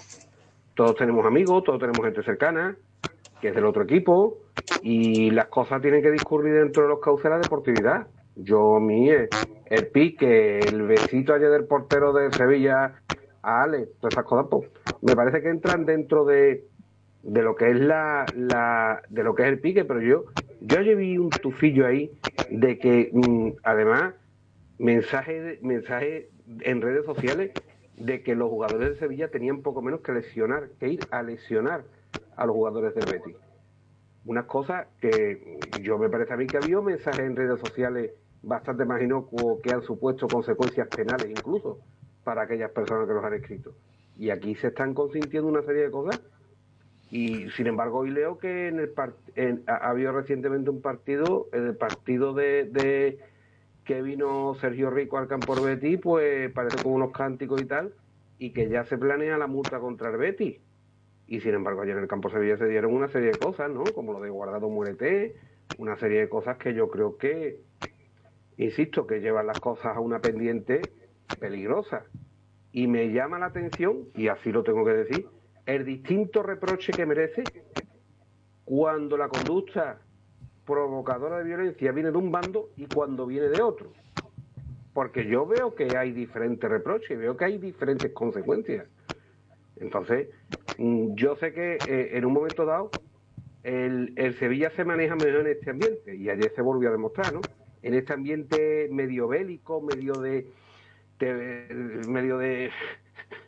todos 0.74 0.94
tenemos 0.96 1.26
amigos, 1.26 1.64
todos 1.64 1.80
tenemos 1.80 2.04
gente 2.04 2.22
cercana, 2.22 2.76
que 3.40 3.48
es 3.48 3.54
del 3.54 3.66
otro 3.66 3.82
equipo, 3.82 4.38
y 4.82 5.30
las 5.30 5.46
cosas 5.46 5.82
tienen 5.82 6.02
que 6.02 6.10
discurrir 6.10 6.54
dentro 6.54 6.84
de 6.84 6.88
los 6.88 7.00
cauces 7.00 7.24
de 7.24 7.30
la 7.30 7.38
deportividad. 7.38 8.06
Yo, 8.36 8.78
mí, 8.78 9.10
eh, 9.10 9.28
el 9.66 9.88
pique, 9.88 10.60
el 10.60 10.82
besito 10.82 11.34
ayer 11.34 11.50
del 11.50 11.64
portero 11.64 12.12
de 12.12 12.30
Sevilla 12.32 12.94
a 13.42 13.62
Alex, 13.62 13.88
todas 14.00 14.14
esas 14.14 14.24
cosas, 14.24 14.46
pues, 14.48 14.70
me 15.02 15.16
parece 15.16 15.42
que 15.42 15.48
entran 15.48 15.84
dentro 15.84 16.24
de, 16.24 16.64
de 17.24 17.42
lo 17.42 17.56
que 17.56 17.70
es 17.70 17.80
la, 17.80 18.24
la 18.36 19.02
de 19.08 19.24
lo 19.24 19.34
que 19.34 19.42
es 19.42 19.48
el 19.48 19.58
pique, 19.58 19.84
pero 19.84 20.00
yo 20.00 20.24
yo 20.60 20.80
vi 20.96 21.18
un 21.18 21.30
tufillo 21.30 21.86
ahí 21.86 22.10
de 22.50 22.78
que 22.78 23.10
mm, 23.12 23.50
además 23.62 24.14
mensaje 24.78 25.58
mensaje 25.62 26.30
en 26.60 26.80
redes 26.80 27.04
sociales 27.04 27.52
de 27.96 28.22
que 28.22 28.34
los 28.34 28.48
jugadores 28.48 28.90
de 28.90 28.96
Sevilla 28.96 29.30
tenían 29.30 29.62
poco 29.62 29.82
menos 29.82 30.00
que 30.00 30.12
lesionar, 30.12 30.70
que 30.78 30.88
ir 30.88 31.06
a 31.10 31.22
lesionar 31.22 31.84
a 32.36 32.46
los 32.46 32.54
jugadores 32.54 32.94
del 32.94 33.06
Betis. 33.06 33.36
Unas 34.24 34.44
cosas 34.44 34.86
que 35.00 35.80
yo 35.82 35.98
me 35.98 36.08
parece 36.08 36.32
a 36.32 36.36
mí 36.36 36.48
que 36.48 36.58
había 36.58 36.80
mensajes 36.80 37.24
en 37.24 37.36
redes 37.36 37.60
sociales 37.60 38.12
bastante 38.42 38.84
más 38.84 39.02
inocuos 39.02 39.60
que 39.62 39.72
han 39.72 39.82
supuesto 39.82 40.30
consecuencias 40.30 40.88
penales 40.88 41.30
incluso 41.30 41.80
para 42.22 42.42
aquellas 42.42 42.70
personas 42.70 43.08
que 43.08 43.14
los 43.14 43.24
han 43.24 43.34
escrito. 43.34 43.74
Y 44.16 44.30
aquí 44.30 44.54
se 44.54 44.68
están 44.68 44.94
consintiendo 44.94 45.48
una 45.48 45.62
serie 45.62 45.82
de 45.82 45.90
cosas 45.90 46.20
y 47.10 47.48
sin 47.50 47.66
embargo 47.66 47.98
hoy 48.00 48.10
leo 48.10 48.38
que 48.38 48.68
en 48.68 48.78
el 48.80 48.92
en- 49.34 49.64
ha, 49.66 49.76
ha 49.76 49.90
habido 49.90 50.12
recientemente 50.12 50.70
un 50.70 50.82
partido, 50.82 51.48
el 51.52 51.76
partido 51.76 52.34
de 52.34 53.18
que 53.88 54.02
vino 54.02 54.54
Sergio 54.60 54.90
Rico 54.90 55.16
al 55.16 55.28
campo 55.28 55.54
Betis, 55.54 55.98
pues 56.02 56.52
parece 56.52 56.76
con 56.82 56.92
unos 56.92 57.10
cánticos 57.10 57.62
y 57.62 57.64
tal, 57.64 57.94
y 58.38 58.52
que 58.52 58.68
ya 58.68 58.84
se 58.84 58.98
planea 58.98 59.38
la 59.38 59.46
multa 59.46 59.80
contra 59.80 60.10
el 60.10 60.18
Betis. 60.18 60.60
Y 61.26 61.40
sin 61.40 61.54
embargo 61.54 61.80
ayer 61.80 61.96
en 61.96 62.02
el 62.02 62.08
campo 62.08 62.28
Sevilla 62.28 62.58
se 62.58 62.68
dieron 62.68 62.92
una 62.92 63.08
serie 63.08 63.30
de 63.30 63.38
cosas, 63.38 63.70
¿no? 63.70 63.84
Como 63.84 64.12
lo 64.12 64.20
de 64.20 64.28
Guardado 64.28 64.68
Muerete, 64.68 65.36
una 65.78 65.96
serie 65.96 66.20
de 66.20 66.28
cosas 66.28 66.58
que 66.58 66.74
yo 66.74 66.90
creo 66.90 67.16
que, 67.16 67.60
insisto, 68.58 69.06
que 69.06 69.20
llevan 69.22 69.46
las 69.46 69.58
cosas 69.58 69.96
a 69.96 70.00
una 70.00 70.20
pendiente 70.20 70.92
peligrosa. 71.40 72.04
Y 72.72 72.88
me 72.88 73.10
llama 73.10 73.38
la 73.38 73.46
atención, 73.46 74.04
y 74.14 74.28
así 74.28 74.52
lo 74.52 74.64
tengo 74.64 74.84
que 74.84 74.92
decir, 74.92 75.28
el 75.64 75.86
distinto 75.86 76.42
reproche 76.42 76.92
que 76.92 77.06
merece 77.06 77.42
cuando 78.66 79.16
la 79.16 79.30
conducta 79.30 80.02
provocadora 80.68 81.38
de 81.38 81.44
violencia 81.44 81.92
viene 81.92 82.12
de 82.12 82.18
un 82.18 82.32
bando 82.32 82.72
y 82.76 82.88
cuando 82.88 83.26
viene 83.26 83.48
de 83.48 83.62
otro. 83.62 83.96
Porque 84.92 85.26
yo 85.26 85.46
veo 85.46 85.74
que 85.74 85.96
hay 85.96 86.12
diferentes 86.12 86.68
reproches, 86.70 87.18
veo 87.18 87.36
que 87.36 87.44
hay 87.46 87.58
diferentes 87.58 88.12
consecuencias. 88.12 88.88
Entonces, 89.76 90.30
mm, 90.78 91.14
yo 91.16 91.36
sé 91.36 91.52
que 91.54 91.82
eh, 91.86 92.18
en 92.18 92.26
un 92.26 92.34
momento 92.34 92.66
dado 92.66 92.98
el, 93.62 94.14
Sevilla 94.38 94.70
se 94.70 94.84
maneja 94.84 95.16
mejor 95.16 95.42
en 95.42 95.48
este 95.48 95.70
ambiente 95.70 96.16
y 96.16 96.30
ayer 96.30 96.52
se 96.54 96.62
volvió 96.62 96.90
a 96.90 96.92
demostrar, 96.92 97.32
¿no? 97.34 97.48
En 97.82 97.94
este 97.94 98.14
ambiente 98.14 98.88
medio 98.92 99.28
bélico, 99.28 99.82
medio 99.82 100.20
de, 100.20 100.52
de- 101.20 102.04
medio 102.06 102.38
de, 102.38 102.70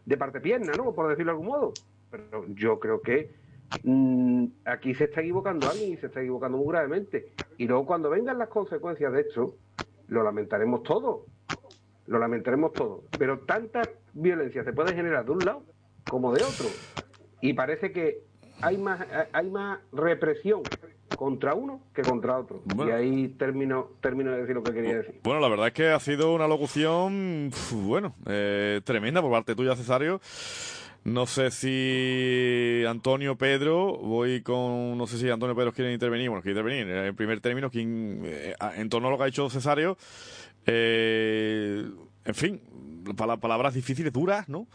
de 0.06 0.18
parte 0.18 0.40
pierna, 0.40 0.76
¿no? 0.76 0.94
Por 0.94 1.08
decirlo 1.08 1.32
de 1.32 1.36
algún 1.38 1.46
modo. 1.48 1.78
Pero 2.10 2.46
yo 2.48 2.80
creo 2.80 3.02
que 3.02 3.39
mm, 3.82 4.44
aquí 4.64 4.94
se 4.94 5.04
está 5.04 5.20
equivocando 5.20 5.68
alguien 5.68 5.92
y 5.92 5.96
se 5.96 6.06
está 6.06 6.20
equivocando 6.20 6.58
muy 6.58 6.68
gravemente. 6.68 7.32
Y 7.58 7.66
luego 7.66 7.86
cuando 7.86 8.10
vengan 8.10 8.38
las 8.38 8.48
consecuencias 8.48 9.12
de 9.12 9.20
esto, 9.20 9.54
lo 10.08 10.22
lamentaremos 10.22 10.82
todo, 10.82 11.26
lo 12.06 12.18
lamentaremos 12.18 12.72
todo, 12.72 13.04
pero 13.18 13.40
tanta 13.40 13.82
violencia 14.12 14.64
se 14.64 14.72
puede 14.72 14.94
generar 14.94 15.24
de 15.24 15.30
un 15.30 15.44
lado 15.44 15.62
como 16.08 16.32
de 16.32 16.42
otro. 16.42 16.66
Y 17.40 17.52
parece 17.52 17.92
que 17.92 18.24
hay 18.60 18.76
más, 18.76 19.00
hay 19.32 19.50
más 19.50 19.80
represión 19.92 20.62
contra 21.16 21.54
uno 21.54 21.82
que 21.94 22.02
contra 22.02 22.38
otro. 22.38 22.62
Bueno. 22.64 22.90
Y 22.90 22.94
ahí 22.94 23.28
termino, 23.28 23.90
termino 24.00 24.32
de 24.32 24.40
decir 24.40 24.54
lo 24.54 24.62
que 24.62 24.72
quería 24.72 24.96
decir. 24.98 25.20
Bueno, 25.22 25.40
la 25.40 25.48
verdad 25.48 25.66
es 25.68 25.74
que 25.74 25.88
ha 25.88 26.00
sido 26.00 26.32
una 26.34 26.48
locución, 26.48 27.50
bueno, 27.72 28.14
eh, 28.26 28.80
tremenda 28.84 29.20
por 29.20 29.30
parte 29.30 29.54
tuya, 29.54 29.76
Cesario. 29.76 30.20
No 31.02 31.26
sé 31.26 31.50
si 31.50 32.84
Antonio 32.86 33.36
Pedro, 33.36 33.96
voy 33.96 34.42
con, 34.42 34.98
no 34.98 35.06
sé 35.06 35.16
si 35.18 35.30
Antonio 35.30 35.56
Pedro 35.56 35.72
quiere 35.72 35.92
intervenir, 35.94 36.28
bueno, 36.28 36.42
quiere 36.42 36.60
intervenir. 36.60 36.88
En 36.94 37.16
primer 37.16 37.40
término, 37.40 37.70
quien, 37.70 38.20
eh, 38.24 38.54
en 38.76 38.88
torno 38.90 39.08
a 39.08 39.10
lo 39.10 39.16
que 39.16 39.22
ha 39.22 39.26
dicho 39.26 39.48
Cesario, 39.48 39.96
eh, 40.66 41.84
en 42.24 42.34
fin, 42.34 42.60
pala- 43.16 43.38
palabras 43.38 43.72
difíciles, 43.74 44.12
duras, 44.12 44.48
¿no? 44.48 44.66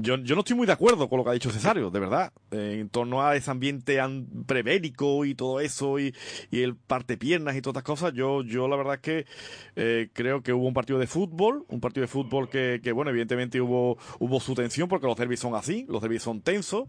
Yo, 0.00 0.16
yo 0.16 0.36
no 0.36 0.42
estoy 0.42 0.54
muy 0.54 0.66
de 0.66 0.72
acuerdo 0.72 1.08
con 1.08 1.18
lo 1.18 1.24
que 1.24 1.30
ha 1.30 1.32
dicho 1.32 1.50
Cesario, 1.50 1.90
de 1.90 1.98
verdad, 1.98 2.32
eh, 2.52 2.78
en 2.80 2.88
torno 2.88 3.26
a 3.26 3.34
ese 3.34 3.50
ambiente 3.50 3.98
prebélico 4.46 5.24
y 5.24 5.34
todo 5.34 5.58
eso, 5.58 5.98
y, 5.98 6.14
y 6.52 6.62
el 6.62 6.76
parte 6.76 7.16
piernas 7.16 7.56
y 7.56 7.62
todas 7.62 7.80
estas 7.80 7.82
cosas. 7.82 8.14
Yo, 8.14 8.42
yo 8.42 8.68
la 8.68 8.76
verdad 8.76 8.94
es 8.94 9.00
que 9.00 9.26
eh, 9.74 10.08
creo 10.12 10.40
que 10.42 10.52
hubo 10.52 10.68
un 10.68 10.74
partido 10.74 11.00
de 11.00 11.08
fútbol, 11.08 11.64
un 11.68 11.80
partido 11.80 12.02
de 12.02 12.08
fútbol 12.08 12.48
que, 12.48 12.80
que 12.82 12.92
bueno, 12.92 13.10
evidentemente 13.10 13.60
hubo, 13.60 13.98
hubo 14.20 14.38
su 14.38 14.54
tensión, 14.54 14.88
porque 14.88 15.06
los 15.08 15.16
derbis 15.16 15.40
son 15.40 15.56
así, 15.56 15.84
los 15.88 16.00
derbis 16.00 16.22
son 16.22 16.42
tensos. 16.42 16.84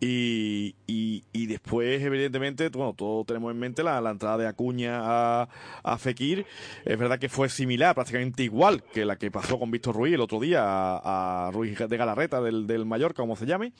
Y, 0.00 0.76
y, 0.86 1.24
y 1.32 1.46
después, 1.46 2.00
evidentemente, 2.00 2.68
bueno, 2.68 2.94
todos 2.96 3.26
tenemos 3.26 3.50
en 3.50 3.58
mente 3.58 3.82
la, 3.82 4.00
la 4.00 4.10
entrada 4.10 4.38
de 4.38 4.46
Acuña 4.46 5.00
a, 5.02 5.48
a 5.82 5.98
Fekir. 5.98 6.46
Es 6.84 6.96
verdad 6.96 7.18
que 7.18 7.28
fue 7.28 7.48
similar, 7.48 7.96
prácticamente 7.96 8.44
igual 8.44 8.84
que 8.84 9.04
la 9.04 9.16
que 9.16 9.32
pasó 9.32 9.58
con 9.58 9.72
Víctor 9.72 9.96
Ruiz 9.96 10.14
el 10.14 10.20
otro 10.20 10.38
día 10.38 10.62
a, 10.62 11.48
a 11.48 11.50
Ruiz 11.50 11.76
de 11.76 11.96
Galarreta 11.96 12.40
del, 12.40 12.68
del 12.68 12.86
Mallorca, 12.86 13.22
como 13.22 13.34
se 13.34 13.46
llame. 13.46 13.72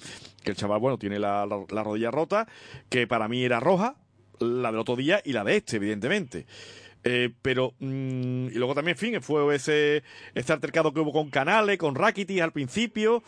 Que 0.42 0.50
el 0.50 0.56
chaval, 0.56 0.80
bueno, 0.80 0.98
tiene 0.98 1.20
la, 1.20 1.46
la, 1.46 1.64
la 1.70 1.84
rodilla 1.84 2.10
rota, 2.10 2.48
que 2.88 3.06
para 3.06 3.28
mí 3.28 3.44
era 3.44 3.60
roja, 3.60 3.94
la 4.40 4.72
del 4.72 4.80
otro 4.80 4.96
día 4.96 5.20
y 5.24 5.32
la 5.32 5.44
de 5.44 5.56
este, 5.56 5.76
evidentemente. 5.76 6.46
Eh, 7.04 7.30
pero, 7.42 7.74
mm, 7.78 8.48
y 8.48 8.54
luego 8.54 8.74
también, 8.74 8.96
en 8.96 8.98
fin, 8.98 9.22
fue 9.22 9.54
ese, 9.54 10.02
ese 10.34 10.52
altercado 10.52 10.92
que 10.92 10.98
hubo 10.98 11.12
con 11.12 11.30
Canales, 11.30 11.78
con 11.78 11.94
Rakitic 11.94 12.40
al 12.40 12.50
principio. 12.52 13.22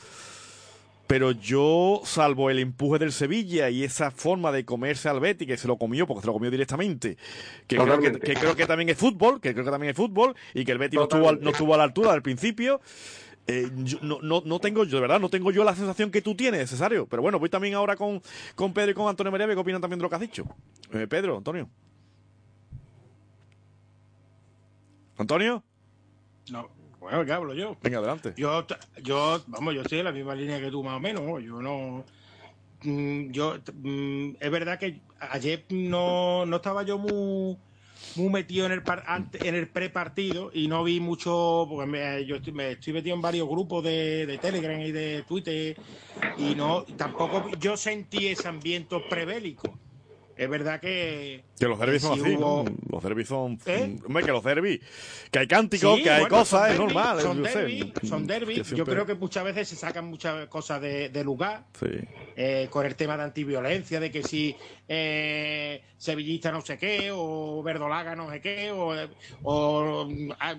Pero 1.10 1.32
yo, 1.32 2.02
salvo 2.04 2.50
el 2.50 2.60
empuje 2.60 3.00
del 3.00 3.10
Sevilla 3.10 3.68
y 3.68 3.82
esa 3.82 4.12
forma 4.12 4.52
de 4.52 4.64
comerse 4.64 5.08
al 5.08 5.18
Betis, 5.18 5.44
que 5.48 5.56
se 5.56 5.66
lo 5.66 5.76
comió, 5.76 6.06
porque 6.06 6.20
se 6.20 6.28
lo 6.28 6.32
comió 6.34 6.52
directamente, 6.52 7.16
que 7.66 7.74
creo 7.74 7.84
que, 7.84 7.90
Totalmente. 7.90 8.20
que 8.20 8.34
creo 8.34 8.54
que 8.54 8.64
también 8.64 8.90
es 8.90 8.96
fútbol, 8.96 9.40
que 9.40 9.52
creo 9.52 9.64
que 9.64 9.72
también 9.72 9.90
es 9.90 9.96
fútbol, 9.96 10.36
y 10.54 10.64
que 10.64 10.70
el 10.70 10.78
Betis 10.78 10.98
no 10.98 11.02
estuvo, 11.02 11.28
al- 11.28 11.40
no 11.40 11.50
estuvo 11.50 11.74
a 11.74 11.78
la 11.78 11.82
altura 11.82 12.12
del 12.12 12.22
principio, 12.22 12.80
eh, 13.48 13.68
yo 13.78 13.98
no, 14.02 14.20
no, 14.22 14.42
no 14.46 14.60
tengo 14.60 14.84
yo, 14.84 14.98
de 14.98 15.00
verdad, 15.00 15.18
no 15.18 15.28
tengo 15.30 15.50
yo 15.50 15.64
la 15.64 15.74
sensación 15.74 16.12
que 16.12 16.22
tú 16.22 16.36
tienes, 16.36 16.70
Cesario. 16.70 17.08
Pero 17.08 17.22
bueno, 17.22 17.40
voy 17.40 17.48
también 17.48 17.74
ahora 17.74 17.96
con, 17.96 18.22
con 18.54 18.72
Pedro 18.72 18.92
y 18.92 18.94
con 18.94 19.08
Antonio 19.08 19.32
María, 19.32 19.48
que 19.48 19.54
opinan 19.56 19.80
también 19.80 19.98
de 19.98 20.04
lo 20.04 20.08
que 20.10 20.14
has 20.14 20.20
dicho. 20.20 20.44
Eh, 20.92 21.08
Pedro, 21.08 21.38
Antonio. 21.38 21.68
¿Antonio? 25.18 25.64
No, 26.52 26.68
bueno, 27.00 27.24
¿qué 27.24 27.32
hablo 27.32 27.54
yo? 27.54 27.76
Venga, 27.82 27.98
adelante. 27.98 28.34
Yo, 28.36 28.66
yo, 29.02 29.42
vamos, 29.48 29.74
yo 29.74 29.82
estoy 29.82 29.98
en 30.00 30.04
la 30.04 30.12
misma 30.12 30.34
línea 30.34 30.60
que 30.60 30.70
tú 30.70 30.82
más 30.84 30.96
o 30.96 31.00
menos. 31.00 31.22
¿no? 31.24 31.40
Yo 31.40 31.60
no, 31.62 32.04
mm, 32.82 33.32
yo, 33.32 33.56
mm, 33.74 34.36
es 34.40 34.50
verdad 34.50 34.78
que 34.78 35.02
ayer 35.20 35.66
no, 35.70 36.46
no 36.46 36.56
estaba 36.56 36.82
yo 36.84 36.98
muy, 36.98 37.58
muy 38.14 38.30
metido 38.30 38.66
en 38.66 38.72
el 38.72 38.84
par- 38.84 39.04
en 39.34 39.54
el 39.54 39.70
prepartido 39.72 40.50
y 40.54 40.68
no 40.68 40.84
vi 40.84 41.00
mucho, 41.00 41.66
porque 41.70 41.86
me, 41.90 42.26
yo 42.26 42.36
estoy, 42.36 42.52
me 42.52 42.72
estoy 42.72 42.92
metido 42.94 43.16
en 43.16 43.22
varios 43.22 43.48
grupos 43.48 43.84
de, 43.84 44.26
de 44.26 44.38
Telegram 44.38 44.80
y 44.80 44.92
de 44.92 45.22
Twitter 45.24 45.78
y 46.34 46.54
no, 46.56 46.84
tampoco 46.96 47.48
yo 47.50 47.76
sentí 47.76 48.28
ese 48.28 48.48
ambiente 48.48 49.00
prebélico. 49.08 49.80
Es 50.40 50.48
verdad 50.48 50.80
que 50.80 51.44
Que 51.58 51.66
los 51.66 51.78
derbis 51.78 52.00
son 52.00 52.14
Sí 52.14 52.24
así, 52.24 52.34
hubo- 52.36 52.64
¿no? 52.64 52.74
Los 52.90 53.02
derbis 53.02 53.28
son... 53.28 53.58
¿Eh? 53.66 53.98
Hombre, 54.06 54.24
que 54.24 54.32
los 54.32 54.42
derbis... 54.42 54.80
Que 55.30 55.40
hay 55.40 55.46
cánticos, 55.46 55.96
Sí, 55.98 56.02
que 56.02 56.08
hay 56.10 56.20
bueno, 56.22 56.36
cosas, 56.38 56.70
es 56.72 56.78
normal. 56.78 57.20
Son 57.20 57.36
yo 57.36 57.44
sé. 57.44 57.58
derbi, 57.58 57.92
son 58.04 58.26
Yo 58.74 58.84
creo 58.86 59.04
que 59.04 59.14
muchas 59.16 59.44
veces 59.44 59.68
se 59.68 59.76
sacan 59.76 60.06
muchas 60.06 60.48
cosas 60.48 60.80
de, 60.80 61.10
de 61.10 61.24
lugar. 61.24 61.66
Sí. 61.78 61.88
eh, 62.36 62.68
con 62.70 62.86
el 62.86 62.96
tema 62.96 63.18
de 63.18 63.24
antiviolencia, 63.24 64.00
de 64.00 64.10
que 64.10 64.22
si 64.22 64.56
eh, 64.88 65.82
sevillista 65.98 66.50
no 66.50 66.62
sé 66.62 66.78
qué, 66.78 67.10
o 67.12 67.62
verdolaga 67.62 68.16
no 68.16 68.30
sé 68.30 68.40
qué, 68.40 68.70
o, 68.72 68.94
o, 69.42 70.08
ah, 70.40 70.54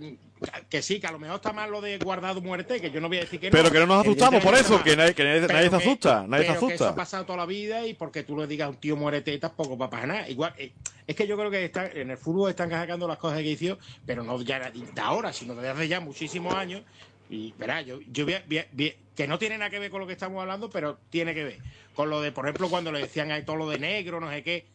que 0.69 0.81
sí, 0.81 0.99
que 0.99 1.07
a 1.07 1.11
lo 1.11 1.19
mejor 1.19 1.35
está 1.35 1.53
mal 1.53 1.69
lo 1.69 1.81
de 1.81 1.97
guardado 1.99 2.41
muerte, 2.41 2.81
que 2.81 2.89
yo 2.91 2.99
no 2.99 3.07
voy 3.07 3.17
a 3.17 3.21
decir 3.21 3.39
que 3.39 3.47
no. 3.49 3.51
Pero 3.51 3.71
que 3.71 3.79
no 3.79 3.85
nos 3.85 4.01
asustamos 4.01 4.43
por 4.43 4.55
eso, 4.55 4.81
que 4.83 4.95
nadie, 4.95 5.13
que 5.13 5.23
nadie, 5.23 5.41
pero 5.41 5.53
nadie 5.53 5.69
se 5.69 5.75
asusta, 5.75 6.25
nadie 6.27 6.45
se 6.45 6.51
pero 6.53 6.67
que 6.67 6.73
eso 6.73 6.83
ha 6.83 6.87
asusta. 6.87 6.95
pasado 6.95 7.25
toda 7.25 7.37
la 7.37 7.45
vida 7.45 7.85
y 7.85 7.93
porque 7.93 8.23
tú 8.23 8.35
le 8.37 8.47
digas 8.47 8.65
a 8.67 8.69
un 8.69 8.77
tío 8.77 8.95
muérete 8.95 9.37
tampoco 9.37 9.77
va 9.77 9.85
a 9.85 9.89
pasar 9.89 10.07
nada. 10.07 10.29
Igual, 10.29 10.53
eh, 10.57 10.71
es 11.05 11.15
que 11.15 11.27
yo 11.27 11.37
creo 11.37 11.51
que 11.51 11.65
está, 11.65 11.87
en 11.91 12.09
el 12.09 12.17
fútbol 12.17 12.49
están 12.49 12.69
sacando 12.71 13.07
las 13.07 13.17
cosas 13.17 13.39
que 13.39 13.51
hizo, 13.51 13.77
pero 14.05 14.23
no 14.23 14.41
ya 14.41 14.71
de 14.71 15.01
ahora, 15.01 15.31
sino 15.31 15.53
desde 15.55 15.69
hace 15.69 15.87
ya 15.87 15.99
muchísimos 15.99 16.53
años. 16.55 16.81
Y 17.29 17.53
verá, 17.57 17.81
yo, 17.81 17.99
yo 18.11 18.25
vi- 18.25 18.35
vi- 18.47 18.65
vi- 18.71 18.93
que 19.15 19.27
no 19.27 19.37
tiene 19.39 19.57
nada 19.57 19.69
que 19.69 19.79
ver 19.79 19.91
con 19.91 20.01
lo 20.01 20.07
que 20.07 20.13
estamos 20.13 20.41
hablando, 20.41 20.69
pero 20.69 20.97
tiene 21.09 21.33
que 21.33 21.43
ver 21.43 21.59
con 21.93 22.09
lo 22.09 22.19
de, 22.21 22.31
por 22.31 22.45
ejemplo, 22.45 22.67
cuando 22.69 22.91
le 22.91 22.99
decían 22.99 23.31
ahí 23.31 23.43
todo 23.45 23.55
lo 23.57 23.69
de 23.69 23.77
negro, 23.79 24.19
no 24.19 24.29
sé 24.31 24.43
qué. 24.43 24.65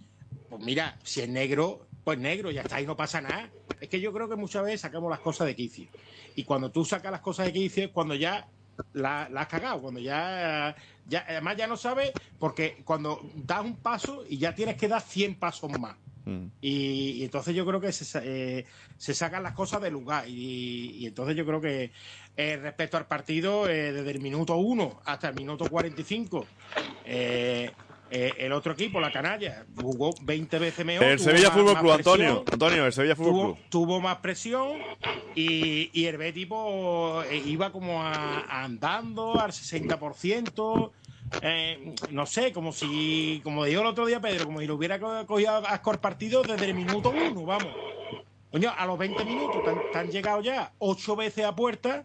Pues 0.49 0.63
mira, 0.63 0.97
si 1.03 1.21
es 1.23 1.29
negro, 1.29 1.87
pues 2.07 2.21
negro, 2.21 2.53
ya 2.53 2.61
está, 2.61 2.81
y 2.81 2.87
no 2.87 2.97
pasa 2.97 3.21
nada. 3.21 3.51
Es 3.81 3.89
que 3.89 4.01
yo 4.01 4.13
creo 4.13 4.29
que 4.29 4.37
muchas 4.37 4.63
veces 4.63 4.83
sacamos 4.83 5.11
las 5.11 5.19
cosas 5.19 5.49
de 5.49 5.57
quicio. 5.57 5.89
Y 6.37 6.45
cuando 6.45 6.71
tú 6.71 6.85
sacas 6.85 7.11
las 7.11 7.21
cosas 7.21 7.47
de 7.47 7.53
quicio 7.53 7.87
es 7.87 7.91
cuando 7.91 8.15
ya 8.15 8.47
la, 8.93 9.29
la 9.29 9.41
has 9.41 9.49
cagado, 9.49 9.81
cuando 9.81 9.99
ya, 9.99 10.77
ya, 11.09 11.25
además 11.29 11.57
ya 11.57 11.67
no 11.67 11.77
sabes, 11.77 12.13
porque 12.39 12.81
cuando 12.85 13.29
das 13.35 13.65
un 13.65 13.75
paso 13.75 14.23
y 14.29 14.39
ya 14.39 14.55
tienes 14.55 14.77
que 14.77 14.87
dar 14.87 15.03
100 15.03 15.35
pasos 15.35 15.69
más. 15.81 15.97
Mm. 16.27 16.47
Y, 16.61 17.11
y 17.17 17.25
entonces 17.25 17.57
yo 17.57 17.67
creo 17.67 17.81
que 17.81 17.91
se, 17.91 18.21
eh, 18.23 18.67
se 18.97 19.13
sacan 19.13 19.43
las 19.43 19.55
cosas 19.55 19.83
del 19.83 19.95
lugar. 19.95 20.29
Y, 20.29 20.99
y 20.99 21.07
entonces 21.07 21.35
yo 21.35 21.45
creo 21.45 21.61
que 21.61 21.91
eh, 22.37 22.57
respecto 22.57 22.99
al 22.99 23.09
partido, 23.09 23.69
eh, 23.69 23.93
desde 23.93 24.13
el 24.13 24.21
minuto 24.21 24.55
1 24.55 25.01
hasta 25.05 25.31
el 25.31 25.35
minuto 25.35 25.69
45, 25.69 26.47
eh, 28.11 28.35
el 28.39 28.53
otro 28.53 28.73
equipo, 28.73 29.01
la 29.01 29.11
canalla, 29.11 29.67
jugó 29.77 30.15
20 30.23 30.59
veces 30.59 30.85
mejor. 30.87 31.07
El 31.07 31.19
Sevilla 31.19 31.49
más- 31.49 31.53
Fútbol 31.59 31.73
más 31.75 31.83
Club, 31.83 31.95
presión, 31.95 32.21
Antonio. 32.21 32.45
Antonio, 32.53 32.87
el 32.87 32.93
Sevilla 32.93 33.17
Fútbol 33.17 33.33
tuvo, 33.33 33.55
Club. 33.55 33.67
tuvo 33.71 34.01
más 34.01 34.17
presión 34.19 34.79
y, 35.35 35.91
y 35.93 36.07
el 36.07 36.17
Betis 36.17 36.47
eh, 37.31 37.43
iba 37.47 37.73
como 37.73 38.03
a- 38.03 38.41
a 38.41 38.65
andando 38.65 39.39
al 39.41 39.53
60%. 39.53 40.93
eh, 41.43 41.95
no 42.11 42.25
sé, 42.27 42.53
como 42.53 42.73
si, 42.73 43.41
como 43.43 43.65
dijo 43.65 43.81
el 43.81 43.87
otro 43.89 44.07
día 44.07 44.21
Pedro, 44.21 44.45
como 44.47 44.61
si 44.61 44.67
lo 44.67 44.77
hubiera 44.77 45.01
co- 45.01 45.27
cogido 45.27 45.51
a 45.51 45.59
Ascor 45.59 46.01
partido 46.01 46.43
desde 46.43 46.67
el 46.67 46.75
minuto 46.75 47.11
uno, 47.11 47.45
vamos. 47.45 47.75
Coño, 48.53 48.73
a 48.77 48.87
los 48.87 48.97
20 48.97 49.25
minutos 49.25 49.63
te 49.65 49.71
han, 49.71 49.81
te 49.93 49.99
han 49.99 50.11
llegado 50.11 50.41
ya 50.41 50.73
ocho 50.79 51.17
veces 51.17 51.45
a 51.45 51.55
puerta. 51.57 52.05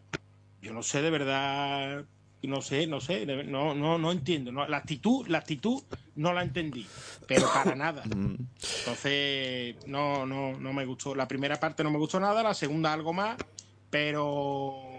Yo 0.62 0.74
no 0.74 0.82
sé 0.84 1.02
de 1.04 1.10
verdad, 1.12 2.04
no 2.44 2.62
sé, 2.62 2.88
no 2.88 3.00
sé, 3.00 3.26
no, 3.26 3.76
no, 3.76 3.98
no 3.98 4.12
entiendo. 4.12 4.52
no, 4.52 4.68
la 4.68 4.78
actitud, 4.78 5.28
la 5.28 5.40
actitud 5.40 5.84
no 6.16 6.34
la 6.34 6.42
entendí, 6.42 6.86
pero 7.28 7.48
para 7.54 7.76
nada. 7.76 8.04
Mm. 8.06 8.36
Entonces, 8.80 9.76
no, 9.88 10.26
no, 10.26 10.54
no 10.60 10.74
me 10.74 10.86
gustó. 10.86 11.16
La 11.16 11.28
primera 11.28 11.60
parte 11.60 11.84
no 11.84 11.92
me 11.92 11.98
gustó 11.98 12.20
nada, 12.20 12.42
la 12.44 12.54
segunda 12.54 12.94
algo 12.94 13.14
más, 13.14 13.38
pero 13.90 14.92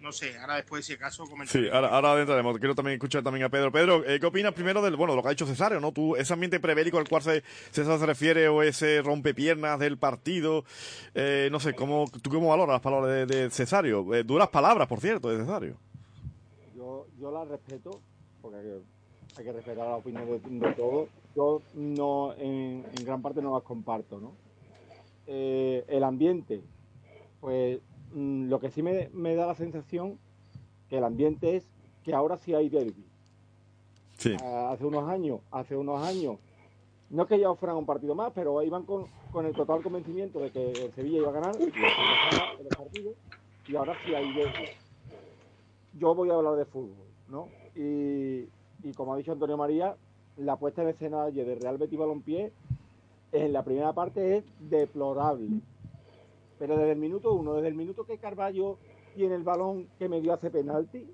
no 0.00 0.12
sé, 0.12 0.38
ahora 0.38 0.56
después 0.56 0.86
si 0.86 0.94
acaso 0.94 1.24
comentaré. 1.26 1.66
Sí, 1.66 1.70
ahora, 1.72 1.88
ahora 1.88 2.20
entraremos. 2.20 2.58
Quiero 2.58 2.74
también 2.74 2.94
escuchar 2.94 3.22
también 3.22 3.44
a 3.44 3.48
Pedro. 3.48 3.70
Pedro, 3.70 4.04
eh, 4.06 4.18
¿qué 4.18 4.26
opinas 4.26 4.54
primero 4.54 4.80
del, 4.80 4.96
bueno, 4.96 5.12
de 5.12 5.16
lo 5.16 5.22
que 5.22 5.28
ha 5.28 5.32
dicho 5.32 5.46
Cesario, 5.46 5.80
no? 5.80 5.92
Tú, 5.92 6.16
ese 6.16 6.32
ambiente 6.32 6.60
prebélico 6.60 6.98
al 6.98 7.08
cual 7.08 7.22
se, 7.22 7.42
César 7.70 7.98
se 7.98 8.06
refiere 8.06 8.48
o 8.48 8.62
ese 8.62 9.02
rompepiernas 9.02 9.78
del 9.78 9.98
partido, 9.98 10.64
eh, 11.14 11.48
no 11.50 11.60
sé, 11.60 11.74
¿cómo, 11.74 12.10
¿tú 12.22 12.30
cómo 12.30 12.48
valoras 12.48 12.74
las 12.74 12.80
palabras 12.80 13.10
de, 13.10 13.26
de 13.26 13.50
Cesario? 13.50 14.14
Eh, 14.14 14.22
duras 14.24 14.48
palabras, 14.48 14.88
por 14.88 15.00
cierto, 15.00 15.30
de 15.30 15.44
Cesario. 15.44 15.76
Yo, 16.98 17.06
yo 17.20 17.30
la 17.30 17.44
respeto, 17.44 18.00
porque 18.42 18.56
hay 18.58 18.64
que, 18.64 18.80
hay 19.36 19.44
que 19.44 19.52
respetar 19.52 19.86
la 19.86 19.96
opinión 19.96 20.26
de, 20.26 20.38
de 20.40 20.74
todos. 20.74 21.08
Yo 21.36 21.62
no, 21.74 22.34
en, 22.34 22.84
en 22.98 23.04
gran 23.04 23.22
parte 23.22 23.40
no 23.40 23.54
las 23.54 23.62
comparto, 23.62 24.18
¿no? 24.18 24.32
Eh, 25.26 25.84
el 25.88 26.02
ambiente, 26.02 26.62
pues 27.40 27.80
mm, 28.12 28.48
lo 28.48 28.58
que 28.58 28.70
sí 28.70 28.82
me, 28.82 29.10
me 29.12 29.34
da 29.36 29.46
la 29.46 29.54
sensación 29.54 30.18
que 30.88 30.98
el 30.98 31.04
ambiente 31.04 31.56
es 31.56 31.66
que 32.02 32.14
ahora 32.14 32.36
sí 32.38 32.54
hay 32.54 32.68
derby. 32.68 33.04
Sí. 34.16 34.34
Ah, 34.42 34.70
hace 34.72 34.84
unos 34.84 35.08
años, 35.08 35.40
hace 35.50 35.76
unos 35.76 36.02
años, 36.02 36.38
no 37.10 37.22
es 37.22 37.28
que 37.28 37.38
ya 37.38 37.54
fueran 37.54 37.76
un 37.76 37.86
partido 37.86 38.14
más, 38.14 38.32
pero 38.34 38.62
iban 38.62 38.84
con, 38.84 39.04
con 39.30 39.46
el 39.46 39.54
total 39.54 39.82
convencimiento 39.82 40.40
de 40.40 40.50
que 40.50 40.72
el 40.72 40.92
Sevilla 40.94 41.18
iba 41.18 41.28
a 41.28 41.32
ganar 41.32 41.54
y 41.60 41.64
el 41.64 42.68
partidos, 42.76 43.14
y 43.68 43.76
ahora 43.76 43.94
sí 44.04 44.14
hay 44.14 44.32
derbi. 44.34 44.68
Yo 45.94 46.14
voy 46.14 46.30
a 46.30 46.34
hablar 46.34 46.56
de 46.56 46.64
fútbol, 46.64 47.06
¿no? 47.28 47.48
Y, 47.74 48.46
como 48.94 49.14
ha 49.14 49.16
dicho 49.16 49.32
Antonio 49.32 49.56
María, 49.56 49.96
la 50.36 50.56
puesta 50.56 50.82
en 50.82 50.88
escena 50.88 51.26
de 51.26 51.54
Real 51.54 51.78
Betis 51.78 51.98
Balompié 51.98 52.52
en 53.32 53.52
la 53.52 53.62
primera 53.62 53.92
parte 53.92 54.38
es 54.38 54.44
deplorable. 54.58 55.48
pero 56.58 56.76
desde 56.76 56.92
el 56.92 56.98
minuto 56.98 57.32
uno, 57.34 57.54
desde 57.54 57.68
el 57.68 57.74
minuto 57.74 58.04
que 58.04 58.18
Carballo 58.18 58.78
tiene 59.14 59.36
el 59.36 59.44
balón 59.44 59.86
que 59.98 60.08
me 60.08 60.20
dio 60.20 60.32
hace 60.32 60.50
penalti, 60.50 61.06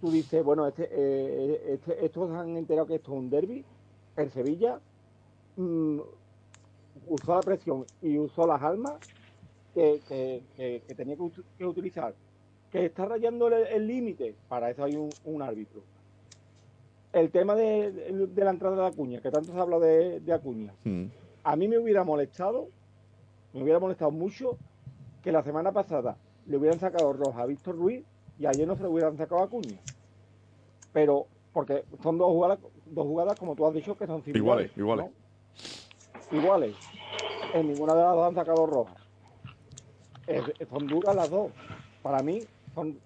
tú 0.00 0.10
dices, 0.10 0.44
bueno, 0.44 0.66
este, 0.66 0.88
eh, 0.90 1.74
este- 1.74 2.04
estos 2.04 2.30
han 2.30 2.56
enterado 2.56 2.86
que 2.86 2.96
esto 2.96 3.12
es 3.12 3.18
un 3.18 3.30
derby, 3.30 3.64
el 4.16 4.30
Sevilla 4.30 4.80
mm, 5.56 6.00
usó 7.08 7.34
la 7.34 7.42
presión 7.42 7.84
y 8.00 8.18
usó 8.18 8.46
las 8.46 8.62
armas 8.62 8.94
que, 9.74 10.00
tenía 10.96 11.16
que 11.58 11.66
utilizar. 11.66 12.14
Que 12.70 12.86
está 12.86 13.04
rayando 13.04 13.48
el- 13.48 13.86
límite, 13.86 14.34
para 14.48 14.70
eso 14.70 14.84
hay 14.84 14.96
un, 14.96 15.10
un 15.24 15.42
árbitro. 15.42 15.82
El 17.12 17.30
tema 17.30 17.56
de, 17.56 17.90
de 17.92 18.44
la 18.44 18.50
entrada 18.50 18.76
de 18.76 18.86
Acuña, 18.86 19.20
que 19.20 19.30
tanto 19.30 19.52
se 19.52 19.58
habla 19.58 19.78
de, 19.80 20.20
de 20.20 20.32
Acuña, 20.32 20.72
Mm. 20.84 21.06
a 21.42 21.56
mí 21.56 21.66
me 21.66 21.78
hubiera 21.78 22.04
molestado, 22.04 22.68
me 23.52 23.62
hubiera 23.64 23.80
molestado 23.80 24.12
mucho 24.12 24.56
que 25.24 25.32
la 25.32 25.42
semana 25.42 25.72
pasada 25.72 26.16
le 26.46 26.56
hubieran 26.56 26.78
sacado 26.78 27.12
roja 27.12 27.42
a 27.42 27.46
Víctor 27.46 27.76
Ruiz 27.76 28.04
y 28.38 28.46
ayer 28.46 28.66
no 28.68 28.76
se 28.76 28.82
le 28.84 28.88
hubieran 28.88 29.16
sacado 29.16 29.40
a 29.40 29.44
Acuña. 29.46 29.78
Pero, 30.92 31.26
porque 31.52 31.84
son 32.02 32.16
dos 32.18 32.28
jugadas, 32.28 32.60
dos 32.86 33.04
jugadas 33.06 33.36
como 33.36 33.56
tú 33.56 33.66
has 33.66 33.74
dicho, 33.74 33.96
que 33.96 34.06
son 34.06 34.22
similares. 34.22 34.70
Iguales, 34.76 35.10
¿no? 36.30 36.38
Iguales. 36.38 36.76
En 37.54 37.66
ninguna 37.66 37.94
de 37.94 38.02
las 38.02 38.14
dos 38.14 38.28
han 38.28 38.34
sacado 38.36 38.66
roja. 38.66 38.94
Es- 40.28 40.68
son 40.68 40.86
duras 40.86 41.16
las 41.16 41.28
dos. 41.28 41.50
Para 42.02 42.22
mí, 42.22 42.44
son, 42.74 42.98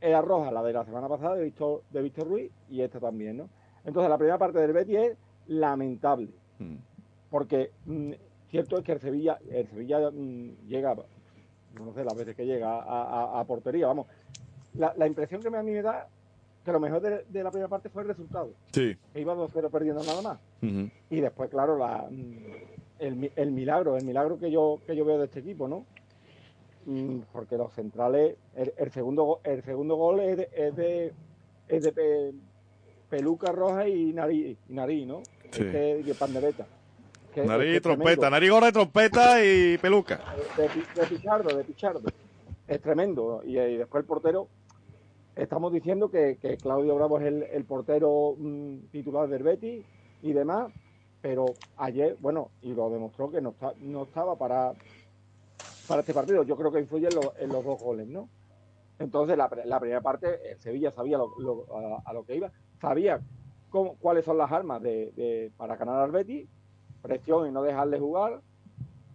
era 0.00 0.20
roja 0.22 0.50
la 0.50 0.62
de 0.62 0.72
la 0.72 0.84
semana 0.84 1.08
pasada 1.08 1.34
de 1.36 1.44
Víctor, 1.44 1.82
de 1.90 2.02
Víctor 2.02 2.28
Ruiz 2.28 2.50
y 2.68 2.80
esta 2.82 3.00
también, 3.00 3.36
¿no? 3.38 3.48
Entonces, 3.84 4.10
la 4.10 4.18
primera 4.18 4.38
parte 4.38 4.58
del 4.58 4.72
Betis 4.72 4.96
es 4.96 5.16
lamentable 5.46 6.28
Mm. 6.58 6.76
porque 7.30 7.70
mm, 7.84 8.12
cierto 8.50 8.78
es 8.78 8.84
que 8.84 8.92
el 8.92 9.00
Sevilla, 9.00 9.38
el 9.50 9.66
Sevilla 9.68 10.10
mm, 10.10 10.66
llega, 10.68 10.94
no 10.94 11.92
sé 11.94 12.02
las 12.04 12.16
veces 12.16 12.34
que 12.34 12.46
llega 12.46 12.80
a, 12.80 13.02
a- 13.36 13.40
a 13.40 13.44
portería, 13.44 13.86
vamos. 13.88 14.06
La, 14.74 14.94
la 14.96 15.06
impresión 15.06 15.42
que 15.42 15.50
me- 15.50 15.58
a 15.58 15.62
mí 15.62 15.72
me 15.72 15.82
da 15.82 16.08
que 16.64 16.72
lo 16.72 16.80
mejor 16.80 17.00
de, 17.00 17.24
de 17.28 17.42
la 17.44 17.50
primera 17.50 17.68
parte 17.68 17.88
fue 17.90 18.02
el 18.02 18.08
resultado, 18.08 18.50
Sí. 18.72 18.96
que 19.12 19.20
iba 19.20 19.34
2-0 19.34 19.70
perdiendo 19.70 20.02
nada 20.02 20.20
más. 20.22 20.38
Y 21.10 21.20
después, 21.20 21.48
claro, 21.50 21.76
la, 21.78 22.08
mm, 22.10 22.36
el, 22.98 23.32
el 23.36 23.52
milagro, 23.52 23.96
el 23.96 24.04
milagro 24.04 24.38
que 24.38 24.50
yo, 24.50 24.80
que 24.86 24.96
yo 24.96 25.04
veo 25.04 25.18
de 25.18 25.26
este 25.26 25.40
equipo, 25.40 25.68
¿no? 25.68 25.84
Mm, 26.86 27.18
Porque 27.32 27.56
los 27.56 27.72
centrales, 27.74 28.36
el, 28.54 28.72
el 28.76 28.90
segundo, 28.92 29.40
el 29.44 29.62
segundo 29.64 29.96
gol 29.96 30.20
es 30.20 30.36
de, 30.36 30.48
es 30.54 30.76
de, 30.76 31.12
es 31.68 31.82
de 31.82 31.92
pe- 31.92 32.32
peluca 33.10 33.50
roja 33.52 33.88
y 33.88 34.12
nariz, 34.12 34.56
y 34.68 34.72
nariz 34.72 35.06
¿no? 35.06 35.22
Sí. 35.50 35.62
Este, 35.62 36.02
de 36.02 36.14
pandereta. 36.14 36.66
Que- 37.34 37.44
Nariz, 37.44 37.76
es 37.76 37.82
trompeta, 37.82 38.30
nariz, 38.30 38.50
gorra, 38.50 38.72
trompeta 38.72 39.44
y 39.44 39.76
peluca. 39.78 40.20
de, 40.56 40.68
Pi- 40.68 41.00
de 41.00 41.06
Pichardo, 41.06 41.56
de 41.56 41.64
Pichardo. 41.64 42.08
Es 42.66 42.80
tremendo. 42.80 43.42
Y, 43.44 43.58
y 43.58 43.76
después 43.76 44.02
el 44.02 44.06
portero, 44.06 44.48
estamos 45.34 45.72
diciendo 45.72 46.08
que, 46.10 46.38
que 46.40 46.56
Claudio 46.56 46.94
Bravo 46.94 47.18
es 47.18 47.26
el, 47.26 47.42
el 47.42 47.64
portero 47.64 48.34
mm, 48.38 48.76
titular 48.92 49.28
del 49.28 49.42
Betis 49.42 49.84
y 50.22 50.32
demás, 50.32 50.72
pero 51.20 51.46
ayer, 51.76 52.16
bueno, 52.20 52.50
y 52.62 52.72
lo 52.74 52.88
demostró 52.90 53.30
que 53.30 53.40
no, 53.40 53.50
está, 53.50 53.72
no 53.80 54.04
estaba 54.04 54.36
para, 54.36 54.72
para 55.86 56.00
este 56.00 56.14
partido. 56.14 56.42
Yo 56.42 56.56
creo 56.56 56.72
que 56.72 56.80
influye 56.80 57.08
en, 57.08 57.14
lo- 57.14 57.36
en 57.36 57.50
los 57.52 57.64
dos 57.64 57.78
goles, 57.80 58.08
¿no? 58.08 58.28
Entonces, 58.98 59.36
la, 59.36 59.50
la 59.64 59.80
primera 59.80 60.00
parte, 60.00 60.50
el 60.52 60.58
Sevilla 60.60 60.90
sabía 60.90 61.18
lo- 61.18 61.32
lo- 61.38 61.66
a, 62.04 62.12
lo 62.12 62.24
que 62.24 62.36
iba, 62.36 62.50
sabía 62.80 63.22
cómo- 63.68 63.96
cuáles 63.98 64.24
son 64.24 64.38
las 64.38 64.50
armas 64.52 64.82
de, 64.82 65.52
para 65.56 65.76
ganar 65.76 66.00
al 66.00 66.10
Betis, 66.12 66.48
presión 67.02 67.48
y 67.48 67.52
no 67.52 67.62
dejarle 67.62 67.98
jugar, 68.00 68.42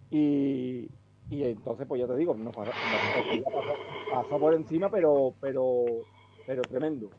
y, 0.10 0.92
entonces, 1.30 1.88
pues 1.88 2.02
ya 2.02 2.08
te 2.08 2.16
digo, 2.16 2.36
nos 2.36 2.54
pasó, 2.54 2.72
pasó, 2.90 3.12
pasó 4.12 4.40
por 4.40 4.54
encima, 4.54 4.90
pero, 4.92 5.36
pero, 5.40 5.86
pero 6.46 6.62
tremendo. 6.68 7.10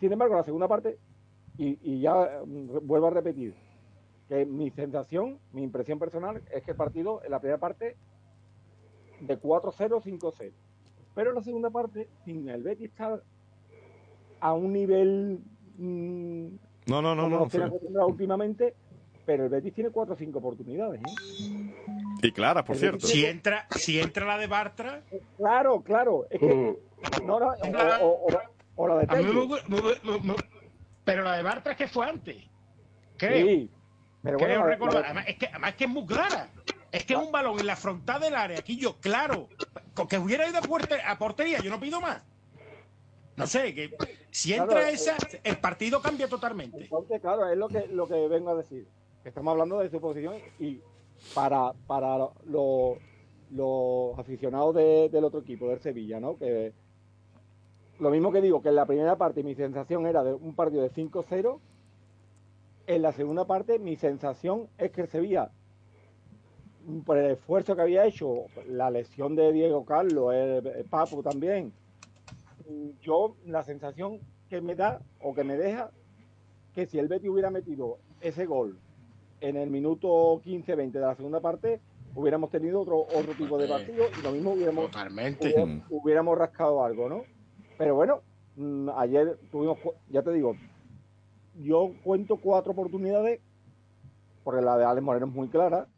Sin 0.00 0.12
embargo, 0.12 0.36
la 0.36 0.44
segunda 0.44 0.68
parte, 0.68 0.98
y, 1.56 1.78
y 1.82 2.00
ya 2.00 2.42
mm, 2.44 2.86
vuelvo 2.86 3.08
a 3.08 3.10
repetir, 3.10 3.54
que 4.28 4.46
mi 4.46 4.70
sensación, 4.70 5.40
mi 5.50 5.62
impresión 5.64 5.98
personal 5.98 6.42
es 6.52 6.62
que 6.64 6.72
el 6.72 6.76
partido 6.76 7.22
en 7.24 7.30
la 7.32 7.40
primera 7.40 7.58
parte 7.58 7.98
de 9.26 9.38
4-0, 9.40 10.02
5-0. 10.02 10.52
Pero 11.14 11.30
en 11.30 11.36
la 11.36 11.42
segunda 11.42 11.70
parte, 11.70 12.08
sin 12.24 12.48
el 12.48 12.62
Betis 12.62 12.88
estar 12.90 13.22
a 14.40 14.52
un 14.54 14.72
nivel 14.72 15.38
mm, 15.78 16.46
No, 16.86 17.02
no, 17.02 17.14
no, 17.14 17.28
no. 17.28 17.36
acostumbrado 17.36 18.06
últimamente, 18.08 18.74
pero 19.24 19.44
el 19.44 19.50
Betis 19.50 19.74
tiene 19.74 19.90
4 19.90 20.14
o 20.14 20.16
5 20.16 20.38
oportunidades. 20.38 21.00
¿eh? 21.00 21.74
Y 22.22 22.32
claras, 22.32 22.64
por 22.64 22.76
cierto. 22.76 23.06
Si 23.06 23.24
entra, 23.24 23.66
si 23.76 24.00
entra 24.00 24.26
la 24.26 24.38
de 24.38 24.46
Bartra, 24.46 25.02
Claro, 25.36 25.82
claro. 25.82 26.26
Es 26.30 26.40
que 26.40 26.54
Mm. 26.54 27.26
no, 27.26 27.38
la- 27.40 27.56
o, 28.00 28.06
o- 28.08 28.26
o- 28.26 28.40
o 28.76 28.88
la 28.88 28.98
de 28.98 29.06
Tello. 29.06 29.46
gu- 29.46 29.62
me- 29.68 30.12
me- 30.12 30.20
me- 30.28 30.34
pero 31.04 31.22
la 31.22 31.36
de 31.36 31.42
Bartra 31.42 31.72
es 31.72 31.78
que 31.78 31.88
fue 31.88 32.08
antes. 32.08 32.36
Creo. 33.16 33.46
Sí, 33.46 33.70
pero 34.22 34.38
Creo 34.38 34.48
bueno, 34.48 34.64
la- 34.64 34.70
recordar. 34.70 35.04
Además, 35.04 35.24
es 35.28 35.36
que, 35.36 35.46
además 35.46 35.70
es 35.70 35.76
que 35.76 35.84
es 35.84 35.90
muy 35.90 36.06
clara. 36.06 36.48
Es 36.92 37.04
que 37.06 37.14
es 37.14 37.18
un 37.18 37.32
balón 37.32 37.58
en 37.58 37.66
la 37.66 37.74
frontal 37.76 38.20
del 38.20 38.34
área, 38.34 38.58
aquí 38.58 38.76
yo, 38.76 38.98
claro. 39.00 39.48
Con 39.94 40.06
que 40.06 40.18
hubiera 40.18 40.46
ido 40.48 40.58
a, 40.58 41.18
portería, 41.18 41.58
yo 41.60 41.70
no 41.70 41.80
pido 41.80 42.00
más. 42.00 42.22
No 43.36 43.46
sé, 43.46 43.74
que 43.74 43.96
si 44.30 44.52
entra 44.52 44.66
Claro, 44.80 44.86
esa, 44.88 45.16
el 45.42 45.56
partido 45.58 46.02
cambia 46.02 46.28
totalmente. 46.28 46.84
entonces, 46.84 47.20
claro, 47.20 47.48
es 47.48 47.56
lo 47.56 47.68
que, 47.68 47.86
lo 47.88 48.06
que 48.06 48.28
vengo 48.28 48.50
a 48.50 48.54
decir. 48.56 48.86
Estamos 49.24 49.52
hablando 49.52 49.78
de 49.78 49.88
su 49.88 50.00
posición 50.00 50.34
y 50.58 50.80
para, 51.34 51.72
para 51.86 52.18
lo- 52.44 52.98
los 53.50 54.18
aficionados 54.18 54.74
de- 54.74 55.08
del 55.10 55.24
otro 55.24 55.40
equipo, 55.40 55.68
del 55.68 55.80
Sevilla, 55.80 56.20
¿no? 56.20 56.36
Que 56.36 56.72
lo 58.00 58.10
mismo 58.10 58.32
que 58.32 58.42
digo, 58.42 58.60
que 58.62 58.68
en 58.68 58.76
la 58.76 58.86
primera 58.86 59.16
parte 59.16 59.42
mi 59.42 59.54
sensación 59.54 60.06
era 60.06 60.22
de 60.24 60.34
un 60.34 60.54
partido 60.54 60.82
de 60.82 60.90
5-0. 60.90 61.58
En 62.86 63.00
la 63.02 63.12
segunda 63.12 63.46
parte 63.46 63.78
mi 63.78 63.96
sensación 63.96 64.68
es 64.76 64.90
que 64.90 65.02
el 65.02 65.08
Sevilla, 65.08 65.50
por 67.04 67.18
el 67.18 67.32
esfuerzo 67.32 67.76
que 67.76 67.82
había 67.82 68.06
hecho, 68.06 68.46
la 68.66 68.90
lesión 68.90 69.36
de 69.36 69.52
Diego 69.52 69.84
Carlos, 69.84 70.34
el, 70.34 70.66
el 70.66 70.84
Papu 70.84 71.22
también, 71.22 71.72
yo 73.00 73.36
la 73.46 73.62
sensación 73.62 74.20
que 74.48 74.60
me 74.60 74.74
da 74.74 75.00
o 75.20 75.34
que 75.34 75.44
me 75.44 75.56
deja 75.56 75.90
que 76.74 76.86
si 76.86 76.98
el 76.98 77.08
Betis 77.08 77.30
hubiera 77.30 77.50
metido 77.50 77.98
ese 78.20 78.46
gol 78.46 78.78
en 79.40 79.56
el 79.56 79.70
minuto 79.70 80.40
15-20 80.42 80.92
de 80.92 81.00
la 81.00 81.14
segunda 81.14 81.40
parte, 81.40 81.80
hubiéramos 82.14 82.50
tenido 82.50 82.80
otro 82.80 83.00
otro 83.00 83.34
tipo 83.36 83.58
de 83.58 83.68
partido 83.68 84.04
y 84.18 84.22
lo 84.22 84.32
mismo 84.32 84.52
hubiéramos, 84.52 84.86
Totalmente. 84.86 85.46
hubiéramos, 85.46 85.86
hubiéramos 85.90 86.38
rascado 86.38 86.84
algo, 86.84 87.08
¿no? 87.08 87.22
Pero 87.76 87.94
bueno, 87.94 88.20
mm, 88.56 88.90
ayer 88.96 89.38
tuvimos, 89.50 89.78
ya 90.08 90.22
te 90.22 90.32
digo, 90.32 90.54
yo 91.60 91.92
cuento 92.04 92.36
cuatro 92.36 92.72
oportunidades, 92.72 93.40
porque 94.44 94.62
la 94.62 94.78
de 94.78 94.84
Alex 94.84 95.04
Moreno 95.04 95.26
es 95.26 95.32
muy 95.32 95.48
clara. 95.48 95.88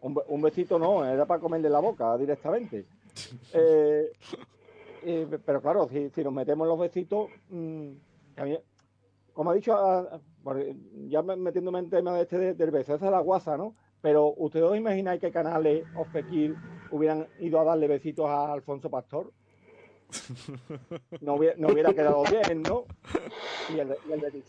Un, 0.00 0.14
be- 0.14 0.22
un 0.28 0.40
besito 0.42 0.78
no, 0.78 1.04
era 1.04 1.26
para 1.26 1.40
comerle 1.40 1.68
la 1.70 1.80
boca 1.80 2.16
directamente. 2.16 2.86
Eh, 3.52 4.12
eh, 5.02 5.38
pero 5.44 5.60
claro, 5.60 5.88
si, 5.88 6.08
si 6.10 6.22
nos 6.22 6.32
metemos 6.32 6.64
en 6.66 6.68
los 6.70 6.78
besitos, 6.78 7.28
mm, 7.50 7.90
mí- 8.44 8.58
como 9.32 9.50
ha 9.50 9.54
dicho, 9.54 9.74
ah, 9.76 10.20
ya 11.08 11.22
me- 11.22 11.36
metiéndome 11.36 11.80
en 11.80 11.90
tema 11.90 12.14
de 12.14 12.22
este 12.22 12.38
de- 12.38 12.54
del 12.54 12.70
beso, 12.70 12.94
esa 12.94 13.06
es 13.06 13.10
la 13.10 13.20
guasa, 13.20 13.56
¿no? 13.56 13.74
Pero 14.00 14.34
ustedes 14.36 14.66
os 14.66 14.76
imagináis 14.76 15.20
que 15.20 15.32
Canales 15.32 15.84
o 15.96 16.04
Fekir 16.04 16.54
hubieran 16.92 17.26
ido 17.40 17.58
a 17.60 17.64
darle 17.64 17.88
besitos 17.88 18.26
a 18.28 18.52
Alfonso 18.52 18.88
Pastor. 18.88 19.32
No 21.20 21.34
hubiera, 21.34 21.56
no 21.58 21.68
hubiera 21.68 21.92
quedado 21.92 22.22
bien, 22.24 22.62
¿no? 22.62 22.84
Y 23.74 23.78
el, 23.80 23.94
y 24.08 24.12
el 24.12 24.44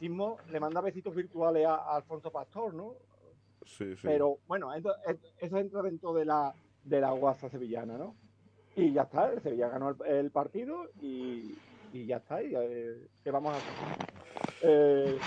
le 0.51 0.59
manda 0.59 0.79
besitos 0.81 1.13
virtuales 1.15 1.65
a, 1.65 1.75
a 1.75 1.95
Alfonso 1.97 2.31
Pastor, 2.31 2.73
¿no? 2.73 2.93
Pero 4.01 4.39
bueno, 4.47 4.73
eso 4.73 4.93
entra 5.57 5.81
dentro 5.81 6.13
de 6.13 6.25
la, 6.25 6.53
de 6.83 7.01
la 7.01 7.11
guasa 7.11 7.49
sevillana, 7.49 7.97
¿no? 7.97 8.15
Y 8.75 8.93
ya 8.93 9.03
está, 9.03 9.31
el 9.31 9.41
Sevilla 9.41 9.67
ganó 9.69 9.95
el, 10.05 10.31
partido 10.31 10.85
y, 11.01 11.55
y 11.91 12.05
ya 12.05 12.17
está. 12.17 12.41
Y, 12.41 12.53
eh, 12.55 13.07
¿Qué 13.23 13.31
vamos 13.31 13.53
a 13.53 13.57
hacer? 13.57 14.09
Eh, 14.61 15.17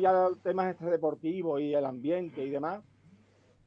ya 0.00 0.28
temas 0.42 0.70
extradeportivos 0.70 1.60
y 1.60 1.74
el 1.74 1.84
ambiente 1.84 2.44
y 2.44 2.50
demás. 2.50 2.82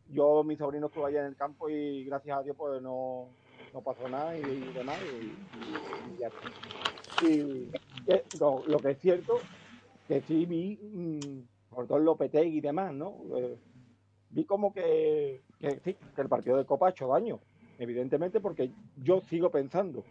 Yo, 0.09 0.43
mi 0.43 0.55
sobrino 0.55 0.87
estuvo 0.87 1.05
allá 1.05 1.21
en 1.21 1.27
el 1.27 1.35
campo 1.35 1.69
y 1.69 2.05
gracias 2.05 2.37
a 2.37 2.43
Dios 2.43 2.55
pues 2.57 2.81
no, 2.81 3.29
no 3.73 3.81
pasó 3.81 4.07
nada 4.07 4.37
y, 4.37 4.41
y 4.41 4.73
demás. 4.73 4.99
Y, 5.21 6.19
ya 6.19 6.27
está. 6.27 7.25
Y 7.25 7.71
eh, 8.07 8.23
lo, 8.39 8.77
que 8.79 8.91
es 8.91 8.99
cierto, 8.99 9.39
que 10.07 10.21
sí 10.21 10.45
vi, 10.45 10.77
mm, 10.77 11.73
por 11.73 11.87
todo 11.87 11.99
Lopetegui 11.99 12.57
y 12.57 12.61
demás, 12.61 12.93
¿no? 12.93 13.15
Eh, 13.35 13.57
vi 14.33 14.45
como 14.45 14.73
que, 14.73 15.41
que 15.59 15.79
sí, 15.79 15.95
que 16.15 16.21
el 16.21 16.29
partido 16.29 16.57
de 16.57 16.65
Copa 16.65 16.87
ha 16.87 16.89
hecho 16.91 17.07
daño, 17.07 17.39
evidentemente, 17.79 18.39
porque 18.39 18.71
yo 19.01 19.21
sigo 19.21 19.49
pensando 19.49 20.03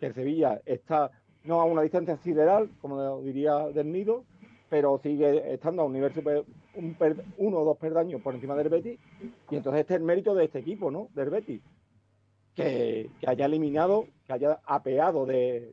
que 0.00 0.06
el 0.06 0.14
Sevilla 0.14 0.60
está 0.64 1.10
no 1.44 1.60
a 1.60 1.64
una 1.64 1.82
distancia 1.82 2.16
sideral, 2.16 2.70
como 2.80 3.20
diría 3.20 3.68
Del 3.68 3.92
Nido, 3.92 4.24
pero 4.70 4.98
sigue 4.98 5.52
estando 5.52 5.82
a 5.82 5.84
un 5.84 5.92
nivel 5.92 6.12
super- 6.12 6.44
un 6.74 6.96
uno 7.38 7.58
o 7.58 7.64
dos 7.64 7.76
perdaños 7.78 8.22
por 8.22 8.34
encima 8.34 8.54
del 8.56 8.68
Betis, 8.70 8.98
y 9.50 9.56
entonces 9.56 9.82
este 9.82 9.94
es 9.94 10.00
el 10.00 10.06
mérito 10.06 10.34
de 10.34 10.44
este 10.44 10.60
equipo, 10.60 10.90
¿no? 10.90 11.08
Del 11.14 11.30
Betis. 11.30 11.62
Que, 12.54 13.10
haya 13.26 13.46
eliminado, 13.46 14.06
que 14.26 14.32
haya 14.32 14.60
apeado 14.64 15.26
de, 15.26 15.72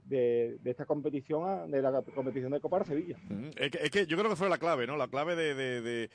esta 0.65 0.85
competición, 0.85 1.69
de 1.69 1.81
la 1.81 2.01
competición 2.01 2.51
de 2.51 2.59
Copa 2.59 2.79
de 2.79 2.85
Sevilla. 2.85 3.17
Es 3.55 3.91
que, 3.91 4.07
yo 4.07 4.17
creo 4.17 4.29
que 4.29 4.35
fue 4.35 4.49
la 4.49 4.57
clave, 4.57 4.87
¿no? 4.87 4.97
La 4.97 5.07
clave 5.07 5.35
de, 5.35 6.09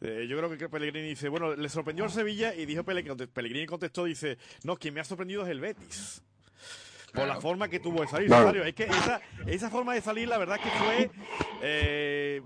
yo 0.00 0.36
creo 0.36 0.58
que 0.58 0.68
Pellegrini 0.68 1.08
dice, 1.08 1.28
bueno, 1.28 1.56
le 1.56 1.68
sorprendió 1.68 2.04
el 2.04 2.10
Sevilla 2.10 2.54
y 2.54 2.66
dijo 2.66 2.84
Pellegrini, 2.84 3.26
Pellegrini 3.26 3.66
contestó, 3.66 4.04
dice, 4.04 4.36
no, 4.64 4.76
quien 4.76 4.92
me 4.92 5.00
ha 5.00 5.04
sorprendido 5.04 5.42
es 5.42 5.48
el 5.48 5.60
Betis 5.60 6.22
por 7.12 7.26
la 7.26 7.40
forma 7.40 7.68
que 7.68 7.80
tuvo 7.80 8.00
de 8.00 8.08
salir. 8.08 8.32
Es 8.64 8.74
que 8.74 8.84
esa, 8.84 9.20
esa 9.46 9.70
forma 9.70 9.94
de 9.94 10.00
salir, 10.00 10.28
la 10.28 10.38
verdad 10.38 10.58
que 10.60 10.70
fue. 10.70 11.10
Eh, 11.62 12.42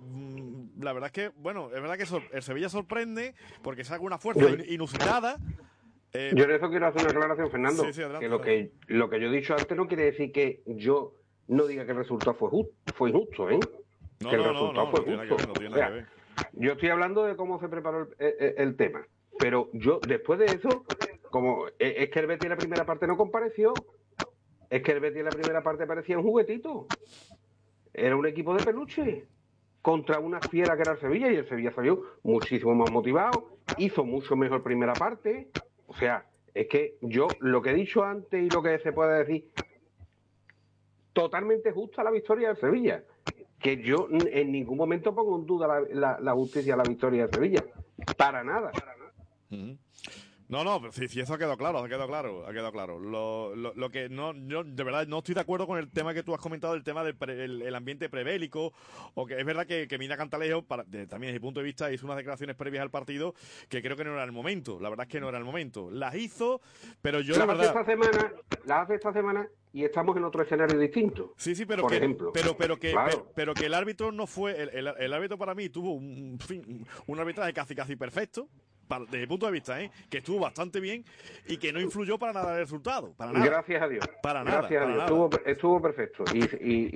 la 0.81 0.93
verdad 0.93 1.07
es 1.07 1.13
que, 1.13 1.29
bueno, 1.41 1.71
es 1.75 1.81
verdad 1.81 1.97
que 1.97 2.37
el 2.37 2.43
Sevilla 2.43 2.69
sorprende 2.69 3.35
porque 3.63 3.85
saca 3.85 4.03
una 4.03 4.19
fuerza 4.19 4.45
inusitada. 4.69 5.39
Eh, 6.17 6.31
yo 6.37 6.45
en 6.45 6.53
eso 6.53 6.71
quiero 6.71 6.87
hacer 6.87 7.03
una 7.03 7.11
aclaración, 7.11 7.51
Fernando. 7.51 7.85
que 8.21 8.29
lo 8.29 8.41
que 8.41 8.71
lo 8.87 9.11
que 9.11 9.21
yo 9.21 9.27
he 9.27 9.33
dicho 9.33 9.55
antes 9.55 9.77
no 9.77 9.89
quiere 9.89 10.05
decir 10.05 10.31
que 10.31 10.63
yo 10.65 11.15
no 11.49 11.67
diga 11.67 11.85
que 11.85 11.91
el 11.91 11.99
resultado 11.99 12.35
fue 12.35 12.51
justo, 12.51 12.73
fue 12.95 13.11
injusto, 13.11 13.51
¿eh? 13.51 13.59
No, 14.21 14.31
que 14.31 14.37
el 14.37 14.45
resultado 14.45 14.91
fue 14.93 15.01
justo. 15.01 15.37
yo 16.53 16.73
estoy 16.73 16.89
hablando 16.89 17.25
de 17.25 17.35
cómo 17.35 17.59
se 17.59 17.69
preparó 17.69 18.09
el, 18.19 18.55
el, 18.57 18.77
tema, 18.77 19.05
pero 19.41 19.71
yo 19.73 19.99
después 20.07 20.39
de 20.39 20.47
eso, 20.47 20.85
como 21.31 21.67
es 21.81 22.09
que 22.11 22.21
el 22.21 22.27
Betis 22.29 22.45
en 22.45 22.51
la 22.51 22.57
primera 22.57 22.87
parte 22.87 23.09
no 23.09 23.17
compareció, 23.17 23.75
es 24.71 24.83
que 24.83 24.93
el 24.93 25.01
Betis 25.01 25.19
en 25.19 25.25
la 25.25 25.31
primera 25.33 25.65
parte 25.65 25.85
parecía 25.85 26.17
un 26.17 26.23
juguetito. 26.23 26.87
Era 27.93 28.15
un 28.15 28.27
equipo 28.27 28.55
de 28.55 28.65
peluche 28.65 29.25
contra 29.83 30.21
una 30.21 30.41
fiera 30.41 30.77
que 30.77 30.83
era 30.83 30.93
el 30.93 31.01
Sevilla 31.01 31.33
y 31.33 31.37
el 31.37 31.49
Sevilla 31.49 31.73
salió 31.73 32.05
muchísimo 32.23 32.73
más 32.75 32.91
motivado, 32.93 33.59
hizo 33.79 34.05
mucho 34.05 34.37
mejor 34.37 34.63
primera 34.63 34.93
parte. 34.93 35.49
O 35.95 35.99
sea, 35.99 36.27
es 36.53 36.67
que 36.69 36.99
yo 37.01 37.29
lo 37.41 37.63
que 37.63 37.71
he 37.71 37.75
dicho 37.75 38.03
antes 38.03 38.43
y 38.43 38.49
lo 38.49 38.63
que 38.63 38.79
se 38.81 38.93
puede 38.93 39.19
decir, 39.19 39.51
totalmente 41.13 41.73
justa 41.73 42.03
la 42.03 42.11
victoria 42.11 42.49
del 42.49 42.57
Sevilla. 42.57 43.05
Que 43.59 43.83
yo 43.83 44.09
en 44.11 44.53
ningún 44.53 44.77
momento 44.77 45.15
pongo 45.15 45.39
en 45.39 45.47
duda 45.47 45.81
la, 45.91 46.33
justicia 46.35 46.75
de 46.75 46.83
la 46.83 46.89
victoria 46.89 47.27
del 47.27 47.35
Sevilla. 47.35 47.65
Para 48.17 48.45
nada. 48.45 48.73
No, 50.55 50.63
no, 50.63 50.93
sí, 50.93 51.09
sí, 51.09 51.19
eso 51.19 51.35
ha 51.35 51.39
quedado 51.39 51.57
claro, 51.57 51.81
ha 51.81 51.89
quedado 51.89 52.07
claro, 52.07 52.47
ha 52.47 52.53
quedado 52.53 52.71
claro. 52.71 53.01
Lo, 53.01 53.57
lo, 53.57 53.75
lo 53.75 53.91
que 53.91 54.09
no, 54.09 54.33
yo 54.47 54.63
de 54.63 54.85
verdad 54.85 55.05
no 55.09 55.19
estoy 55.19 55.35
de 55.35 55.41
acuerdo 55.41 55.67
con 55.67 55.79
el 55.79 55.91
tema 55.91 56.15
que 56.15 56.23
tú 56.23 56.33
has 56.33 56.41
comentado, 56.41 56.75
el 56.75 56.85
tema 56.85 57.03
del 57.03 57.63
el, 57.63 57.75
ambiente 57.75 58.09
prebélico, 58.09 58.73
o 59.15 59.27
que 59.27 59.37
es 59.37 59.45
verdad 59.45 59.67
que, 59.67 59.89
que 59.89 59.99
Mina 59.99 60.17
Cantalejo, 60.17 60.63
para, 60.63 60.85
también 60.85 61.09
desde 61.23 61.33
mi 61.33 61.41
punto 61.41 61.59
de 61.59 61.65
vista, 61.65 61.91
hizo 61.91 62.07
unas 62.07 62.19
declaraciones 62.19 62.55
previas 62.55 62.83
al 62.83 62.91
partido 62.91 63.35
que 63.69 63.83
creo 63.83 63.97
que 63.97 64.05
no 64.05 64.13
era 64.13 64.23
el 64.23 64.31
momento, 64.31 64.79
la 64.81 64.91
verdad 64.91 65.07
es 65.07 65.11
que 65.11 65.21
no 65.21 65.29
era 65.29 65.39
el 65.39 65.45
momento. 65.45 65.91
Las 65.91 66.15
hizo, 66.15 66.61
pero 67.03 67.21
yo 67.21 67.37
la 67.37 67.47
verdad... 67.47 67.67
esta 67.67 67.85
semana, 67.85 68.33
hace 68.69 68.95
esta 68.95 69.13
semana 69.13 69.49
y 69.75 69.85
estamos 69.85 70.17
en 70.17 70.23
otro 70.23 70.45
escenario 70.45 70.79
distinto. 70.79 71.35
Sí, 71.37 71.57
sí, 71.57 71.67
pero 71.67 71.83
por 71.83 71.91
que, 71.91 71.97
ejemplo. 71.97 72.31
Pero, 72.33 72.57
pero, 72.57 72.79
que, 72.79 72.95
pero, 73.35 73.55
que 73.55 73.67
el 73.67 73.75
árbitro 73.75 74.13
no 74.13 74.29
fue, 74.29 74.63
el, 74.63 74.87
el, 74.87 75.13
árbitro 75.13 75.37
para 75.37 75.53
mí 75.57 75.69
tuvo 75.69 75.95
un, 75.95 76.39
fin, 76.39 76.87
un 77.07 77.19
arbitraje 77.19 77.53
casi 77.53 77.75
casi 77.75 77.97
perfecto, 77.97 78.49
desde 78.89 79.19
mi 79.19 79.27
punto 79.27 79.47
de 79.47 79.53
vista, 79.53 79.81
¿eh? 79.81 79.91
que 80.09 80.19
estuvo 80.19 80.41
bastante 80.41 80.81
bien 80.81 81.05
y 81.47 81.57
que 81.57 81.73
no 81.73 81.81
influyó 81.81 82.19
para 82.19 82.33
nada 82.33 82.55
el 82.55 82.61
resultado. 82.61 83.13
Para 83.15 83.33
nada. 83.33 83.45
Gracias 83.45 83.83
a 83.83 83.89
Dios. 83.89 84.05
Para 84.23 84.45
nada. 84.45 84.59
Gracias 84.59 84.83
a 84.83 84.87
Dios. 84.87 85.03
Estuvo, 85.03 85.31
estuvo, 85.45 85.83
perfecto. 85.83 86.25
Y, 86.33 86.45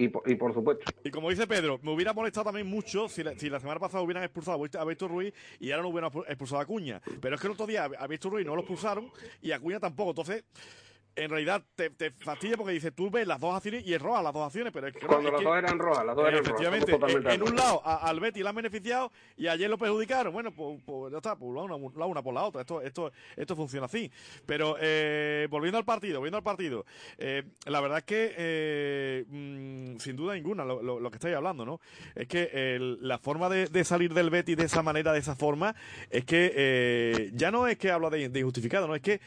y, 0.04 0.12
y, 0.26 0.34
por 0.34 0.54
supuesto. 0.54 0.84
Y 1.04 1.10
como 1.10 1.30
dice 1.30 1.46
Pedro, 1.46 1.78
me 1.82 1.92
hubiera 1.92 2.12
molestado 2.12 2.44
también 2.44 2.66
mucho 2.66 3.08
si 3.08 3.22
la, 3.22 3.38
si 3.38 3.50
la 3.50 3.60
semana 3.60 3.80
pasada 3.80 4.02
hubieran 4.02 4.24
expulsado 4.24 4.62
a 4.78 4.84
Víctor 4.84 5.10
Ruiz 5.10 5.32
y 5.60 5.70
ahora 5.70 5.82
no 5.82 5.88
hubieran 5.88 6.10
expulsado 6.28 6.60
a 6.60 6.62
Acuña. 6.64 7.00
Pero 7.20 7.34
es 7.34 7.40
que 7.40 7.46
el 7.46 7.52
otro 7.52 7.66
día 7.66 7.84
a 7.84 8.06
Víctor 8.06 8.32
Ruiz 8.32 8.46
no 8.46 8.54
lo 8.54 8.62
expulsaron 8.62 9.10
y 9.42 9.52
a 9.52 9.56
Acuña 9.56 9.80
tampoco. 9.80 10.10
Entonces 10.10 10.44
en 11.18 11.30
realidad 11.30 11.62
te, 11.74 11.90
te, 11.90 12.10
fastidia 12.10 12.56
porque 12.56 12.72
dice 12.72 12.90
tú 12.90 13.10
ves 13.10 13.26
las 13.26 13.40
dos 13.40 13.54
acciones 13.54 13.86
y 13.86 13.94
es 13.94 14.00
roja 14.00 14.22
las 14.22 14.32
dos 14.32 14.46
acciones, 14.46 14.72
pero 14.72 14.88
es 14.88 14.94
que 14.94 15.06
cuando 15.06 15.30
las 15.30 15.42
dos 15.42 15.56
eran 15.56 15.78
rojas, 15.78 16.04
las 16.04 16.16
dos 16.16 16.28
eran 16.28 16.40
efectivamente, 16.40 16.92
Efectivamente, 16.92 17.34
en, 17.34 17.42
un 17.42 17.56
lado 17.56 17.82
al 17.84 18.20
Betty 18.20 18.42
la 18.42 18.50
han 18.50 18.56
beneficiado 18.56 19.12
y 19.36 19.46
ayer 19.46 19.68
lo 19.68 19.78
perjudicaron. 19.78 20.32
Bueno, 20.32 20.52
pues, 20.52 20.80
pues 20.84 21.12
ya 21.12 21.18
está, 21.18 21.36
pues 21.36 21.52
la 21.54 21.62
una, 21.62 21.76
la 21.96 22.06
una 22.06 22.22
por 22.22 22.34
la 22.34 22.44
otra. 22.44 22.62
Esto, 22.62 22.80
esto, 22.80 23.12
esto 23.36 23.56
funciona 23.56 23.86
así. 23.86 24.10
Pero 24.46 24.76
eh, 24.80 25.46
volviendo 25.50 25.78
al 25.78 25.84
partido, 25.84 26.18
volviendo 26.18 26.38
al 26.38 26.42
partido, 26.42 26.84
eh, 27.18 27.44
la 27.66 27.80
verdad 27.80 27.98
es 27.98 28.04
que 28.04 28.34
eh, 28.36 29.24
mm, 29.28 29.98
sin 29.98 30.16
duda 30.16 30.34
ninguna 30.34 30.64
lo, 30.64 30.82
lo, 30.82 31.10
que 31.10 31.16
estáis 31.16 31.36
hablando, 31.36 31.64
¿no? 31.64 31.80
Es 32.14 32.28
que 32.28 32.78
la 33.00 33.18
forma 33.18 33.48
de, 33.48 33.66
de, 33.66 33.84
salir 33.84 34.14
del 34.14 34.30
Betty 34.30 34.54
de 34.54 34.64
esa 34.64 34.82
manera, 34.82 35.12
de 35.12 35.18
esa 35.18 35.34
forma, 35.34 35.74
es 36.10 36.24
que 36.24 36.52
eh, 36.54 37.30
ya 37.34 37.50
no 37.50 37.66
es 37.66 37.78
que 37.78 37.90
hablo 37.90 38.10
de, 38.10 38.28
de 38.28 38.40
injustificado, 38.40 38.86
no 38.86 38.94
es 38.94 39.02
que 39.02 39.20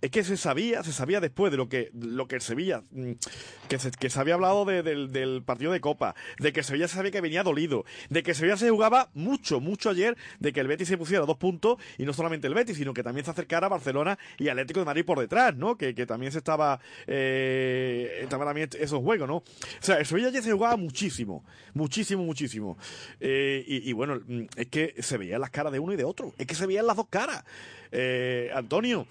es 0.00 0.10
que 0.10 0.24
se 0.24 0.36
sabía, 0.36 0.82
se 0.82 0.92
sabía 0.92 1.20
después 1.20 1.50
de 1.50 1.56
lo 1.56 1.68
que, 1.68 1.90
lo 1.94 2.28
que 2.28 2.36
el 2.36 2.40
Sevilla, 2.42 2.82
mm, 2.90 3.12
que 3.68 3.78
se, 3.78 3.90
que 3.90 4.10
se 4.10 4.20
había 4.20 4.34
hablado 4.34 4.64
del 4.64 5.42
partido 5.44 5.72
de 5.72 5.80
Copa, 5.80 6.14
de 6.38 6.52
que 6.52 6.62
Sevilla 6.62 6.88
se 6.88 6.96
sabía 6.96 7.10
que 7.10 7.20
venía 7.20 7.42
dolido, 7.42 7.84
de 8.10 8.22
que 8.22 8.34
Sevilla 8.34 8.56
se 8.56 8.70
jugaba 8.70 9.10
mucho, 9.14 9.60
mucho 9.60 9.90
ayer, 9.90 10.16
de 10.38 10.52
que 10.52 10.60
el 10.60 10.68
Betis 10.68 10.88
se 10.88 10.98
pusiera 10.98 11.24
dos 11.24 11.36
puntos, 11.38 11.78
y 11.98 12.04
no 12.04 12.12
solamente 12.12 12.46
el 12.46 12.54
Betis, 12.54 12.76
sino 12.76 12.92
que 12.94 13.02
también 13.02 13.24
se 13.24 13.30
acercara 13.30 13.68
Barcelona 13.68 14.18
y 14.38 14.48
Atlético 14.48 14.80
de 14.80 14.86
Madrid 14.86 15.04
por 15.04 15.18
detrás, 15.18 15.56
¿no? 15.56 15.76
Que, 15.76 15.94
que 15.94 16.06
también 16.06 16.32
se 16.32 16.38
estaba, 16.38 16.78
eh, 17.06 18.20
estaba 18.22 18.44
también 18.44 18.68
esos 18.78 19.00
juegos, 19.00 19.26
¿no? 19.26 19.36
O 19.36 19.44
sea, 19.80 19.96
el 19.98 20.06
Sevilla 20.06 20.28
ayer 20.28 20.42
se 20.42 20.52
jugaba 20.52 20.76
muchísimo, 20.76 21.44
muchísimo, 21.74 22.22
muchísimo. 22.22 22.78
Eh, 23.20 23.64
y, 23.66 23.88
y, 23.88 23.92
bueno, 23.92 24.20
mm, 24.26 24.42
es 24.56 24.66
que 24.68 24.94
se 24.98 25.16
veían 25.16 25.40
las 25.40 25.50
caras 25.50 25.72
de 25.72 25.78
uno 25.78 25.92
y 25.92 25.96
de 25.96 26.04
otro, 26.04 26.34
es 26.38 26.46
que 26.46 26.54
se 26.54 26.66
veían 26.66 26.86
las 26.86 26.96
dos 26.96 27.06
caras. 27.08 27.44
Eh, 27.92 28.50
Antonio, 28.54 29.06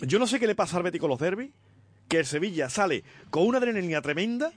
yo 0.00 0.18
no 0.18 0.26
sé 0.26 0.38
qué 0.40 0.46
le 0.46 0.54
pasa 0.54 0.76
al 0.76 0.82
Betis 0.82 1.00
con 1.00 1.10
los 1.10 1.18
derbis, 1.18 1.50
que 2.08 2.18
el 2.18 2.26
Sevilla 2.26 2.68
sale 2.68 3.04
con 3.30 3.46
una 3.46 3.58
adrenalina 3.58 4.02
tremenda 4.02 4.52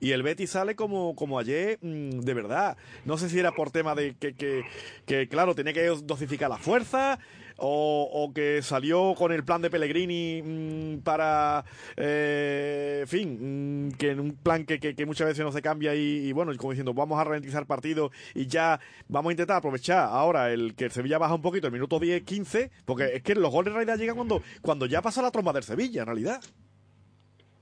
y 0.00 0.12
el 0.12 0.22
Betis 0.22 0.50
sale 0.50 0.76
como, 0.76 1.14
como 1.16 1.38
ayer, 1.38 1.78
mm, 1.80 2.20
de 2.20 2.34
verdad. 2.34 2.76
No 3.04 3.18
sé 3.18 3.28
si 3.28 3.38
era 3.38 3.52
por 3.52 3.70
tema 3.70 3.94
de 3.94 4.14
que, 4.14 4.34
que, 4.34 4.64
que 5.06 5.28
claro, 5.28 5.54
tenía 5.54 5.72
que 5.72 5.86
dosificar 5.86 6.50
la 6.50 6.58
fuerza, 6.58 7.18
o, 7.56 8.08
o, 8.12 8.32
que 8.32 8.60
salió 8.62 9.14
con 9.14 9.32
el 9.32 9.44
plan 9.44 9.62
de 9.62 9.70
Pellegrini 9.70 10.42
mm, 10.42 10.98
para, 11.00 11.64
eh, 11.96 13.04
fin, 13.06 13.88
mm, 13.88 13.92
que 13.92 14.10
en 14.10 14.20
un 14.20 14.32
plan 14.36 14.64
que, 14.64 14.78
que, 14.78 15.06
muchas 15.06 15.28
veces 15.28 15.44
no 15.44 15.52
se 15.52 15.62
cambia 15.62 15.94
y, 15.94 16.32
bueno, 16.32 16.52
como 16.56 16.72
diciendo, 16.72 16.92
vamos 16.94 17.18
a 17.18 17.24
ralentizar 17.24 17.66
partido 17.66 18.10
y 18.34 18.46
ya 18.46 18.80
vamos 19.08 19.30
a 19.30 19.32
intentar 19.32 19.56
aprovechar 19.56 20.08
ahora 20.10 20.52
el 20.52 20.74
que 20.74 20.86
el 20.86 20.90
Sevilla 20.90 21.18
baja 21.18 21.34
un 21.34 21.42
poquito, 21.42 21.66
el 21.66 21.72
minuto 21.72 21.98
10, 21.98 22.22
15, 22.22 22.70
porque 22.84 23.16
es 23.16 23.22
que 23.22 23.34
los 23.34 23.50
goles 23.50 23.68
en 23.68 23.74
realidad 23.74 23.98
llegan 23.98 24.16
cuando, 24.16 24.42
cuando 24.62 24.86
ya 24.86 25.02
pasa 25.02 25.22
la 25.22 25.30
tromba 25.30 25.52
del 25.52 25.64
Sevilla, 25.64 26.02
en 26.02 26.06
realidad. 26.06 26.42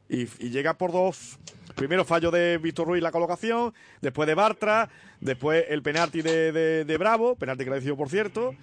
Y, 0.08 0.22
y 0.38 0.50
llega 0.50 0.74
por 0.74 0.92
dos 0.92 1.38
Primero 1.74 2.04
fallo 2.04 2.30
de 2.30 2.58
Víctor 2.58 2.86
Ruiz 2.86 3.02
la 3.02 3.10
colocación, 3.10 3.74
después 4.00 4.28
de 4.28 4.34
Bartra, 4.34 4.88
después 5.20 5.64
el 5.68 5.82
penalti 5.82 6.22
de, 6.22 6.96
Bravo, 6.98 7.34
penalti 7.34 7.64
que 7.64 7.70
le 7.70 7.76
decidió 7.76 7.96
por 7.96 8.08
cierto, 8.08 8.54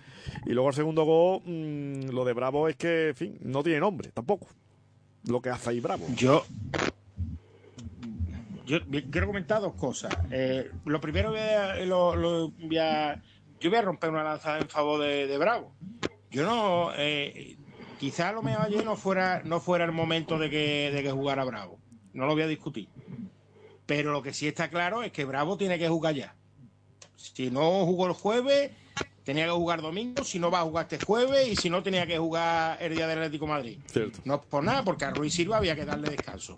y 0.46 0.52
luego 0.52 0.70
el 0.70 0.76
segundo 0.76 1.04
gol, 1.04 1.42
mm, 1.46 2.10
lo 2.12 2.24
de 2.24 2.34
Bravo 2.34 2.70
es 2.70 2.78
que, 2.78 3.10
en 3.10 3.16
fin, 3.16 3.38
no 3.42 3.64
tiene 3.64 3.80
nombre 3.80 4.12
tampoco. 4.14 4.48
Lo 5.28 5.42
que 5.42 5.50
hace 5.50 5.72
ahí 5.72 5.80
Bravo. 5.82 6.06
Yo, 6.16 6.46
yo 8.66 8.80
quiero 9.12 9.28
comentar 9.28 9.62
dos 9.62 9.74
cosas. 9.74 10.16
Eh, 10.32 10.72
lo 10.86 11.02
primero, 11.02 11.34
lo, 11.86 12.50
voy 12.50 12.78
a, 12.78 13.22
yo 13.60 13.70
voy 13.70 13.80
a 13.80 13.82
romper 13.82 14.10
una 14.10 14.24
lanza 14.24 14.58
en 14.58 14.70
favor 14.70 15.02
de, 15.02 15.38
Bravo. 15.38 15.74
Yo 16.32 16.44
no, 16.46 16.92
eh, 16.96 17.58
quizá 18.00 18.32
lo 18.32 18.42
mejor 18.42 18.68
ayer 18.68 18.86
no 18.86 18.96
fuera, 18.96 19.42
no 19.44 19.60
fuera 19.60 19.84
el 19.84 19.92
momento 19.92 20.40
de 20.40 20.50
que, 20.50 20.92
de 20.92 21.04
que 21.04 21.12
jugara 21.12 21.44
Bravo 21.44 21.81
no 22.14 22.26
lo 22.26 22.34
voy 22.34 22.44
a 22.44 22.48
discutir. 22.48 22.88
Pero 23.86 24.12
lo 24.12 24.22
que 24.22 24.34
sí 24.34 24.48
está 24.48 24.70
claro 24.70 25.04
es 25.04 25.12
que 25.12 25.26
Bravo 25.26 25.58
tiene 25.58 25.78
que 25.78 25.90
jugar 25.90 26.16
ya. 26.16 26.36
Si 27.16 27.52
no 27.52 27.86
jugó 27.86 28.08
el 28.08 28.14
jueves, 28.14 28.72
tenía 29.24 29.46
que 29.46 29.52
jugar 29.52 29.82
domingo, 29.82 30.24
si 30.24 30.40
no 30.40 30.50
va 30.50 30.62
a 30.62 30.64
jugar 30.64 30.88
este 30.90 31.04
jueves 31.06 31.48
y 31.48 31.56
si 31.56 31.70
no 31.70 31.84
tenía 31.84 32.08
que 32.08 32.18
jugar 32.18 32.82
el 32.82 32.96
día 32.96 33.08
del 33.08 33.20
Atlético 33.20 33.48
Madrid. 33.48 33.80
No 34.26 34.36
es 34.36 34.42
por 34.42 34.64
nada, 34.64 34.84
porque 34.84 35.06
a 35.06 35.12
Ruiz 35.12 35.34
Silva 35.34 35.58
había 35.58 35.76
que 35.76 35.86
darle 35.86 36.10
descanso. 36.10 36.58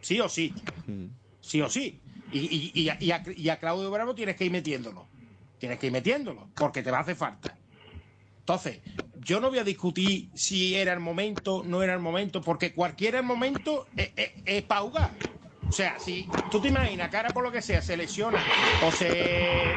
Sí 0.00 0.20
o 0.20 0.28
sí. 0.28 0.54
Mm. 0.86 1.06
Sí 1.40 1.60
o 1.60 1.68
sí. 1.68 2.00
Y, 2.32 2.38
y, 2.38 2.82
y, 2.82 2.88
a, 2.88 2.98
y, 3.00 3.48
a, 3.48 3.58
Claudio 3.58 3.90
Bravo 3.90 4.14
tienes 4.14 4.36
que 4.36 4.44
ir 4.44 4.52
metiéndolo. 4.52 5.06
Tienes 5.58 5.78
que 5.78 5.86
ir 5.86 5.92
metiéndolo, 5.92 6.48
porque 6.54 6.82
te 6.82 6.90
va 6.90 6.98
a 6.98 7.00
hacer 7.00 7.16
falta. 7.16 7.56
Entonces, 8.46 8.78
yo 9.16 9.40
no 9.40 9.48
voy 9.48 9.58
a 9.58 9.64
discutir 9.64 10.30
si 10.34 10.76
era 10.76 10.92
el 10.92 11.00
momento, 11.00 11.64
no 11.66 11.82
era 11.82 11.94
el 11.94 11.98
momento, 11.98 12.42
porque 12.42 12.72
cualquier 12.72 13.20
momento 13.24 13.88
es, 13.96 14.62
para 14.62 14.82
jugar. 14.82 15.10
O 15.68 15.72
sea, 15.72 15.98
si 15.98 16.28
tú 16.52 16.60
te 16.60 16.68
imaginas 16.68 17.12
ahora 17.12 17.30
por 17.30 17.42
lo 17.42 17.50
que 17.50 17.60
sea 17.60 17.82
se 17.82 17.96
lesiona 17.96 18.40
o 18.84 18.92
se 18.92 19.74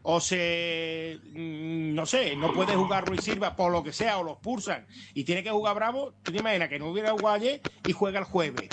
o 0.00 0.18
se 0.18 1.20
mm, 1.34 1.94
no 1.94 2.06
sé, 2.06 2.34
no 2.36 2.54
puede 2.54 2.74
jugar 2.74 3.06
Ruiz 3.06 3.20
Silva 3.20 3.54
por 3.54 3.70
lo 3.70 3.82
que 3.82 3.92
sea, 3.92 4.16
o 4.16 4.22
los 4.22 4.38
pulsan 4.38 4.86
y 5.12 5.24
tiene 5.24 5.42
que 5.42 5.50
jugar 5.50 5.74
Bravo, 5.74 6.14
tú 6.22 6.32
te 6.32 6.38
imaginas 6.38 6.70
que 6.70 6.78
no 6.78 6.90
hubiera 6.90 7.12
jugado 7.12 7.36
ayer 7.36 7.60
y 7.84 7.92
juega 7.92 8.20
el 8.20 8.24
jueves. 8.24 8.70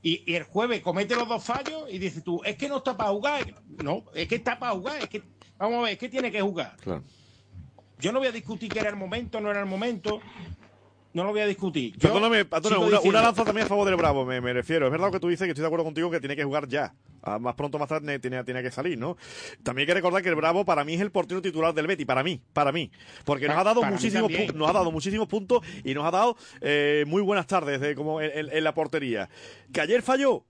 Y, 0.00 0.22
y, 0.24 0.34
el 0.34 0.44
jueves 0.44 0.80
comete 0.80 1.14
los 1.14 1.28
dos 1.28 1.44
fallos 1.44 1.90
y 1.90 1.98
dices 1.98 2.24
tú, 2.24 2.40
es 2.42 2.56
que 2.56 2.70
no 2.70 2.78
está 2.78 2.96
para 2.96 3.10
jugar. 3.10 3.54
No, 3.68 4.04
es 4.14 4.28
que 4.28 4.36
está 4.36 4.58
para 4.58 4.72
jugar, 4.72 5.02
es 5.02 5.10
que, 5.10 5.22
vamos 5.58 5.80
a 5.80 5.82
ver, 5.82 5.92
es 5.92 5.98
que 5.98 6.08
tiene 6.08 6.32
que 6.32 6.40
jugar. 6.40 6.74
Yo 8.00 8.12
no 8.12 8.18
voy 8.18 8.28
a 8.28 8.32
discutir 8.32 8.70
que 8.72 8.78
era 8.80 8.90
el 8.90 8.96
momento, 8.96 9.40
no 9.40 9.50
era 9.50 9.60
el 9.60 9.66
momento. 9.66 10.20
No 11.14 11.24
lo 11.24 11.30
voy 11.30 11.40
a 11.40 11.46
discutir. 11.46 11.92
Yo 11.94 12.00
Perdóname, 12.00 12.40
Antonio, 12.40 12.68
sigo 12.78 12.86
una, 12.86 13.00
una 13.00 13.22
lanza 13.22 13.42
también 13.42 13.64
a 13.64 13.68
favor 13.68 13.86
del 13.86 13.96
Bravo, 13.96 14.24
me, 14.26 14.40
me 14.40 14.52
refiero. 14.52 14.86
Es 14.86 14.92
verdad 14.92 15.06
lo 15.06 15.12
que 15.12 15.20
tú 15.20 15.28
dices, 15.28 15.46
que 15.46 15.50
estoy 15.50 15.62
de 15.62 15.66
acuerdo 15.66 15.84
contigo 15.84 16.10
que 16.10 16.20
tiene 16.20 16.36
que 16.36 16.44
jugar 16.44 16.68
ya. 16.68 16.94
Ah, 17.22 17.38
Más 17.38 17.54
pronto, 17.54 17.78
más 17.78 17.88
tarde 17.88 18.18
tiene, 18.20 18.44
tiene 18.44 18.62
que 18.62 18.70
salir, 18.70 18.98
¿no? 18.98 19.16
También 19.62 19.82
hay 19.84 19.86
que 19.88 19.94
recordar 19.94 20.22
que 20.22 20.28
el 20.28 20.34
Bravo 20.36 20.64
para 20.64 20.84
mí 20.84 20.94
es 20.94 21.00
el 21.00 21.10
portero 21.10 21.42
titular 21.42 21.74
del 21.74 21.86
Betty, 21.86 22.04
para 22.04 22.22
mí, 22.22 22.40
para 22.52 22.70
mí. 22.72 22.92
Porque 23.24 23.48
nos 23.48 23.56
ha 23.56 23.64
dado 23.64 23.80
para 23.80 23.90
mí 23.90 23.96
muchísimos 23.96 24.30
nos 24.54 24.68
ha 24.68 24.72
dado 24.72 24.92
muchísimos 24.92 25.26
puntos 25.26 25.62
y 25.82 25.94
nos 25.94 26.04
ha 26.04 26.10
dado 26.10 26.36
eh, 26.60 27.04
muy 27.08 27.22
buenas 27.22 27.46
tardes 27.46 27.80
de, 27.80 27.94
como 27.96 28.20
en, 28.20 28.30
en- 28.38 28.56
en 28.56 28.62
la 28.64 28.74
portería. 28.74 29.28
Que 29.72 29.80
ayer 29.80 30.02
falló. 30.02 30.44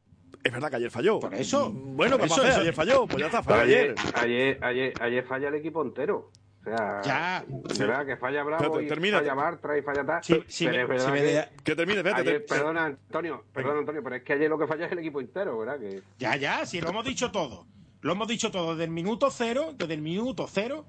Es 0.44 0.52
verdad 0.52 0.68
que 0.70 0.76
ayer 0.76 0.90
falló. 0.90 1.20
Por 1.20 1.34
eso, 1.34 1.70
Bueno, 1.72 2.18
por 2.18 2.28
¿qué 2.28 2.34
eso, 2.34 2.60
Ayer 2.60 2.74
falló. 2.74 3.06
Pues 3.06 3.18
ya 3.20 3.26
está, 3.26 3.42
falló 3.42 3.62
ayer, 3.62 3.94
ayer. 3.96 4.14
ayer, 4.18 4.58
ayer, 4.64 4.92
ayer 5.00 5.24
falla 5.24 5.48
el 5.48 5.54
equipo 5.54 5.82
entero. 5.82 6.30
Sea, 6.68 7.02
Ya. 7.04 7.44
de 7.48 7.86
verdad 7.86 8.06
que 8.06 8.16
falla 8.16 8.42
Bravo 8.42 8.80
y 8.80 8.86
termina. 8.88 9.18
falla 9.18 9.34
Bartra 9.34 9.78
y 9.78 9.82
falla 9.82 10.04
tal. 10.04 10.24
Sí, 10.24 10.42
sí, 10.48 10.66
pero 10.66 10.76
me- 10.76 10.82
es 10.82 10.88
verdad 10.88 11.06
sí 11.06 11.12
me 11.12 11.18
que 11.56 11.62
Que 11.64 11.76
termine, 11.76 11.98
espérate. 12.00 12.20
ayer- 12.22 12.46
te- 12.46 12.54
perdona 12.54 12.84
Antonio, 12.86 13.44
perdona 13.52 13.78
Antonio, 13.80 14.02
pero 14.02 14.16
es 14.16 14.22
que 14.22 14.32
ayer 14.34 14.48
lo 14.50 14.58
que 14.58 14.66
falla 14.66 14.86
es 14.86 14.92
el 14.92 14.98
equipo 14.98 15.20
entero, 15.20 15.58
¿verdad? 15.58 15.78
Que 15.78 16.02
Ya, 16.18 16.36
ya, 16.36 16.64
sí, 16.66 16.80
lo 16.80 16.90
hemos 16.90 17.04
dicho 17.04 17.30
todo. 17.30 17.66
Lo 18.00 18.12
hemos 18.12 18.28
dicho 18.28 18.50
todo 18.50 18.72
desde 18.72 18.84
el 18.84 18.90
minuto 18.90 19.30
cero, 19.30 19.72
desde 19.76 19.94
el 19.94 20.02
minuto 20.02 20.46
cero. 20.50 20.84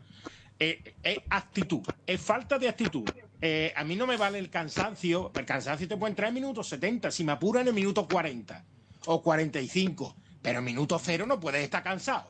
eh, 0.62 0.94
es 1.04 1.20
actitud, 1.30 1.82
es 2.06 2.20
falta 2.20 2.60
de 2.60 2.68
actitud. 2.68 3.10
Eh, 3.42 3.72
a 3.78 3.86
mí 3.86 3.96
no 3.96 4.06
me 4.06 4.18
vale 4.18 4.38
el 4.40 4.50
cansancio. 4.50 5.32
El 5.34 5.46
cansancio 5.46 5.88
te 5.88 5.96
puede 5.96 6.12
entrar 6.12 6.28
en 6.28 6.34
minuto 6.34 6.64
70, 6.64 7.10
si 7.12 7.24
me 7.24 7.32
apuran 7.32 7.66
en 7.66 7.74
minuto 7.74 8.06
40 8.06 8.66
o 9.06 9.22
45. 9.24 10.18
Pero 10.42 10.60
en 10.60 10.66
minuto 10.66 11.00
cero 11.02 11.26
no 11.26 11.40
puedes 11.40 11.64
estar 11.64 11.82
cansado. 11.82 12.30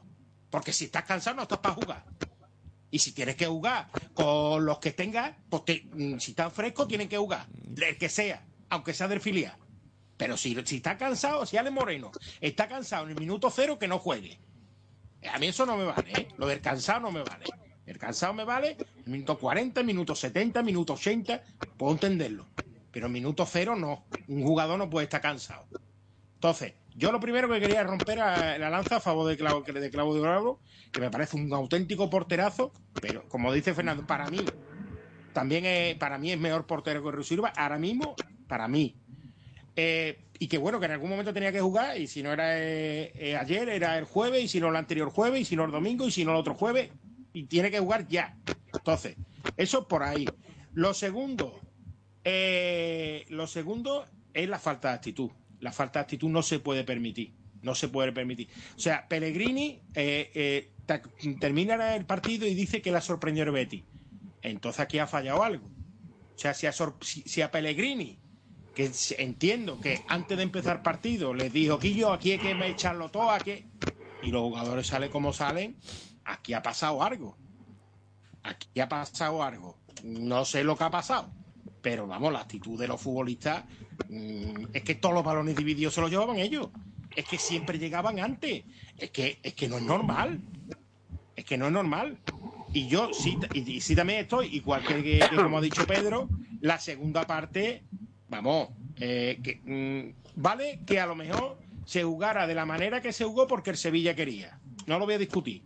Porque 0.51 0.71
si 0.73 0.85
estás 0.85 1.05
cansado 1.05 1.37
no 1.37 1.41
estás 1.41 1.57
para 1.57 1.73
jugar. 1.73 2.03
Y 2.91 2.99
si 2.99 3.11
tienes 3.11 3.35
que 3.35 3.45
jugar 3.45 3.87
con 4.13 4.65
los 4.65 4.79
que 4.79 4.91
tengas, 4.91 5.35
pues 5.49 5.63
mm, 5.91 6.17
si 6.17 6.31
están 6.31 6.51
frescos, 6.51 6.87
tienen 6.87 7.07
que 7.07 7.17
jugar. 7.17 7.47
El 7.77 7.97
que 7.97 8.09
sea, 8.09 8.45
aunque 8.69 8.93
sea 8.93 9.07
del 9.07 9.21
filial. 9.21 9.55
Pero 10.17 10.35
si, 10.35 10.55
si 10.65 10.77
está 10.77 10.97
cansado, 10.97 11.45
si 11.45 11.57
Ale 11.57 11.71
Moreno 11.71 12.11
está 12.41 12.67
cansado 12.67 13.05
en 13.05 13.11
el 13.11 13.19
minuto 13.19 13.49
cero, 13.49 13.79
que 13.79 13.87
no 13.87 13.99
juegue. 13.99 14.39
A 15.31 15.37
mí 15.39 15.47
eso 15.47 15.65
no 15.65 15.77
me 15.77 15.85
vale, 15.85 16.11
¿eh? 16.13 16.27
Lo 16.37 16.47
del 16.47 16.61
cansado 16.61 17.01
no 17.01 17.11
me 17.11 17.23
vale. 17.23 17.45
El 17.85 17.97
cansado 17.97 18.33
me 18.33 18.43
vale 18.43 18.77
en 19.05 19.11
minuto 19.11 19.37
40, 19.37 19.81
minuto 19.83 20.15
70, 20.15 20.61
minuto 20.63 20.93
80, 20.93 21.41
puedo 21.77 21.93
entenderlo. 21.93 22.45
Pero 22.91 23.09
minuto 23.09 23.45
cero 23.45 23.75
no. 23.75 24.05
Un 24.27 24.43
jugador 24.43 24.77
no 24.77 24.89
puede 24.89 25.05
estar 25.05 25.21
cansado. 25.21 25.65
Entonces, 26.35 26.73
yo 26.99 27.11
lo 27.11 27.19
primero 27.19 27.47
que 27.49 27.59
quería 27.59 27.83
romper 27.83 28.19
a- 28.19 28.57
la 28.57 28.69
lanza 28.69 28.97
a 28.97 28.99
favor 28.99 29.27
de, 29.27 29.37
Clau- 29.37 29.63
de 29.63 29.89
Claudio 29.89 30.21
Bravo, 30.21 30.59
que 30.91 30.99
me 30.99 31.09
parece 31.09 31.37
un 31.37 31.51
auténtico 31.53 32.09
porterazo, 32.09 32.73
pero 32.99 33.27
como 33.29 33.53
dice 33.53 33.73
Fernando, 33.73 34.05
para 34.05 34.27
mí, 34.27 34.51
también 35.33 35.65
es, 35.65 35.95
para 35.95 36.17
mí 36.17 36.31
es 36.31 36.39
mejor 36.39 36.65
portero 36.67 37.01
que 37.03 37.11
Ruiz 37.11 37.27
Silva, 37.27 37.53
ahora 37.55 37.77
mismo, 37.79 38.15
para 38.47 38.67
mí. 38.67 38.95
Eh, 39.75 40.17
y 40.39 40.47
que 40.47 40.57
bueno, 40.57 40.79
que 40.79 40.87
en 40.87 40.91
algún 40.91 41.09
momento 41.09 41.33
tenía 41.33 41.51
que 41.53 41.61
jugar, 41.61 41.97
y 41.97 42.07
si 42.07 42.21
no 42.21 42.33
era 42.33 42.59
eh, 42.59 43.13
eh, 43.15 43.37
ayer, 43.37 43.69
era 43.69 43.97
el 43.97 44.03
jueves, 44.05 44.43
y 44.43 44.47
si 44.49 44.59
no 44.59 44.67
el 44.67 44.75
anterior 44.75 45.09
jueves, 45.09 45.41
y 45.41 45.45
si 45.45 45.55
no 45.55 45.63
el 45.65 45.71
domingo, 45.71 46.05
y 46.05 46.11
si 46.11 46.25
no 46.25 46.31
el 46.31 46.37
otro 46.37 46.53
jueves, 46.55 46.91
y 47.31 47.45
tiene 47.45 47.71
que 47.71 47.79
jugar 47.79 48.07
ya. 48.07 48.35
Entonces, 48.73 49.15
eso 49.55 49.87
por 49.87 50.03
ahí. 50.03 50.27
Lo 50.73 50.93
segundo, 50.93 51.61
lo 53.29 53.47
segundo 53.47 54.05
es 54.33 54.49
la 54.49 54.59
falta 54.59 54.89
de 54.89 54.95
actitud. 54.95 55.31
La 55.59 55.71
falta 55.71 55.99
de 55.99 56.03
actitud 56.03 56.29
no 56.29 56.41
se 56.41 56.59
puede 56.59 56.83
permitir. 56.83 57.33
No 57.61 57.75
se 57.75 57.89
puede 57.89 58.11
permitir. 58.11 58.47
O 58.75 58.79
sea, 58.79 59.07
Pellegrini 59.07 59.81
eh, 59.93 60.31
eh, 60.33 60.71
termina 61.39 61.95
el 61.95 62.05
partido 62.05 62.47
y 62.47 62.53
dice 62.53 62.81
que 62.81 62.91
la 62.91 63.01
sorprendió 63.01 63.43
el 63.43 63.51
Betty. 63.51 63.83
Entonces 64.41 64.79
aquí 64.79 64.99
ha 64.99 65.07
fallado 65.07 65.43
algo. 65.43 65.65
O 65.65 66.37
sea, 66.41 66.53
si 66.53 66.67
a, 66.67 66.71
si- 66.71 67.23
Pellegrini, 67.51 68.17
que 68.73 68.89
entiendo 69.17 69.81
que 69.81 69.99
antes 70.07 70.37
de 70.37 70.43
empezar 70.43 70.81
partido 70.81 71.33
les 71.33 71.51
dijo, 71.51 71.79
Quillo, 71.79 72.13
aquí 72.13 72.31
hay 72.31 72.39
que 72.39 72.55
me 72.55 72.67
echarlo 72.69 73.09
todo, 73.11 73.29
aquí. 73.31 73.65
Y 74.23 74.31
los 74.31 74.41
jugadores 74.43 74.87
salen 74.87 75.09
como 75.11 75.33
salen, 75.33 75.75
aquí 76.23 76.53
ha 76.53 76.61
pasado 76.61 77.03
algo. 77.03 77.37
Aquí 78.43 78.79
ha 78.79 78.87
pasado 78.87 79.43
algo. 79.43 79.77
No 80.03 80.45
sé 80.45 80.63
lo 80.63 80.77
que 80.77 80.85
ha 80.85 80.89
pasado. 80.89 81.29
Pero 81.81 82.07
vamos, 82.07 82.31
la 82.31 82.39
actitud 82.39 82.79
de 82.79 82.87
los 82.87 83.01
futbolistas 83.01 83.65
es 84.73 84.83
que 84.83 84.95
todos 84.95 85.13
los 85.15 85.23
balones 85.23 85.55
divididos 85.55 85.93
se 85.93 86.01
los 86.01 86.09
llevaban 86.09 86.37
ellos. 86.37 86.69
Es 87.15 87.25
que 87.25 87.37
siempre 87.37 87.77
llegaban 87.79 88.19
antes. 88.19 88.63
Es 88.97 89.11
que, 89.11 89.39
es 89.43 89.53
que 89.53 89.67
no 89.67 89.77
es 89.77 89.83
normal. 89.83 90.39
Es 91.35 91.45
que 91.45 91.57
no 91.57 91.67
es 91.67 91.71
normal. 91.71 92.17
Y 92.73 92.87
yo 92.87 93.11
sí, 93.13 93.37
y, 93.53 93.81
sí 93.81 93.95
también 93.95 94.19
estoy, 94.19 94.47
igual 94.55 94.85
que, 94.85 95.01
que- 95.03 95.25
que 95.29 95.35
como 95.35 95.57
ha 95.57 95.61
dicho 95.61 95.85
Pedro, 95.87 96.29
la 96.61 96.77
segunda 96.79 97.25
parte, 97.25 97.83
vamos, 98.29 98.69
eh, 98.97 99.39
mm, 99.63 100.39
vale 100.41 100.81
que 100.85 100.99
a 100.99 101.07
lo 101.07 101.15
mejor 101.15 101.57
se 101.85 102.03
jugara 102.03 102.45
de 102.45 102.53
la 102.53 102.65
manera 102.67 103.01
que 103.01 103.11
se 103.11 103.25
jugó 103.25 103.47
porque 103.47 103.71
el 103.71 103.77
Sevilla 103.77 104.15
quería. 104.15 104.59
No 104.85 104.99
lo 104.99 105.05
voy 105.05 105.15
a 105.15 105.17
discutir. 105.17 105.63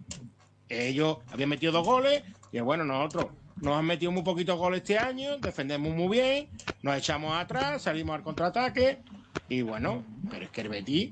Ellos 0.70 1.18
habían 1.30 1.50
metido 1.50 1.74
dos 1.74 1.86
goles 1.86 2.24
y 2.54 2.60
bueno, 2.62 2.86
nosotros 2.86 3.28
nos 3.64 3.78
han 3.78 3.86
metido 3.86 4.12
muy 4.12 4.24
poquitos 4.24 4.58
goles 4.58 4.82
este 4.82 5.00
año, 5.00 5.38
defendemos 5.38 5.96
muy 5.96 6.18
bien, 6.18 6.50
nos 6.82 6.98
echamos 6.98 7.34
atrás, 7.34 7.82
salimos 7.82 8.16
al 8.16 8.22
contraataque 8.22 9.00
y 9.48 9.62
bueno, 9.62 10.04
pero 10.30 10.46
es 10.46 10.52
que 10.52 10.62
el 10.62 10.70
Betis 10.70 11.12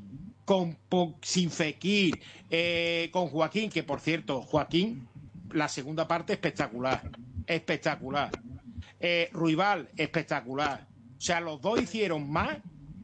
sin 1.21 1.49
Fekir, 1.49 2.19
eh, 2.49 3.09
con 3.13 3.27
Joaquín, 3.27 3.69
que 3.69 3.83
por 3.83 4.01
cierto, 4.01 4.41
Joaquín, 4.41 5.07
la 5.53 5.69
segunda 5.69 6.07
parte 6.07 6.33
espectacular, 6.33 7.09
espectacular. 7.47 8.31
Eh, 8.99 9.29
Ruibal, 9.31 9.89
espectacular. 9.95 10.87
O 11.17 11.21
sea, 11.21 11.39
los 11.39 11.61
dos 11.61 11.81
hicieron 11.81 12.29
más 12.29 12.57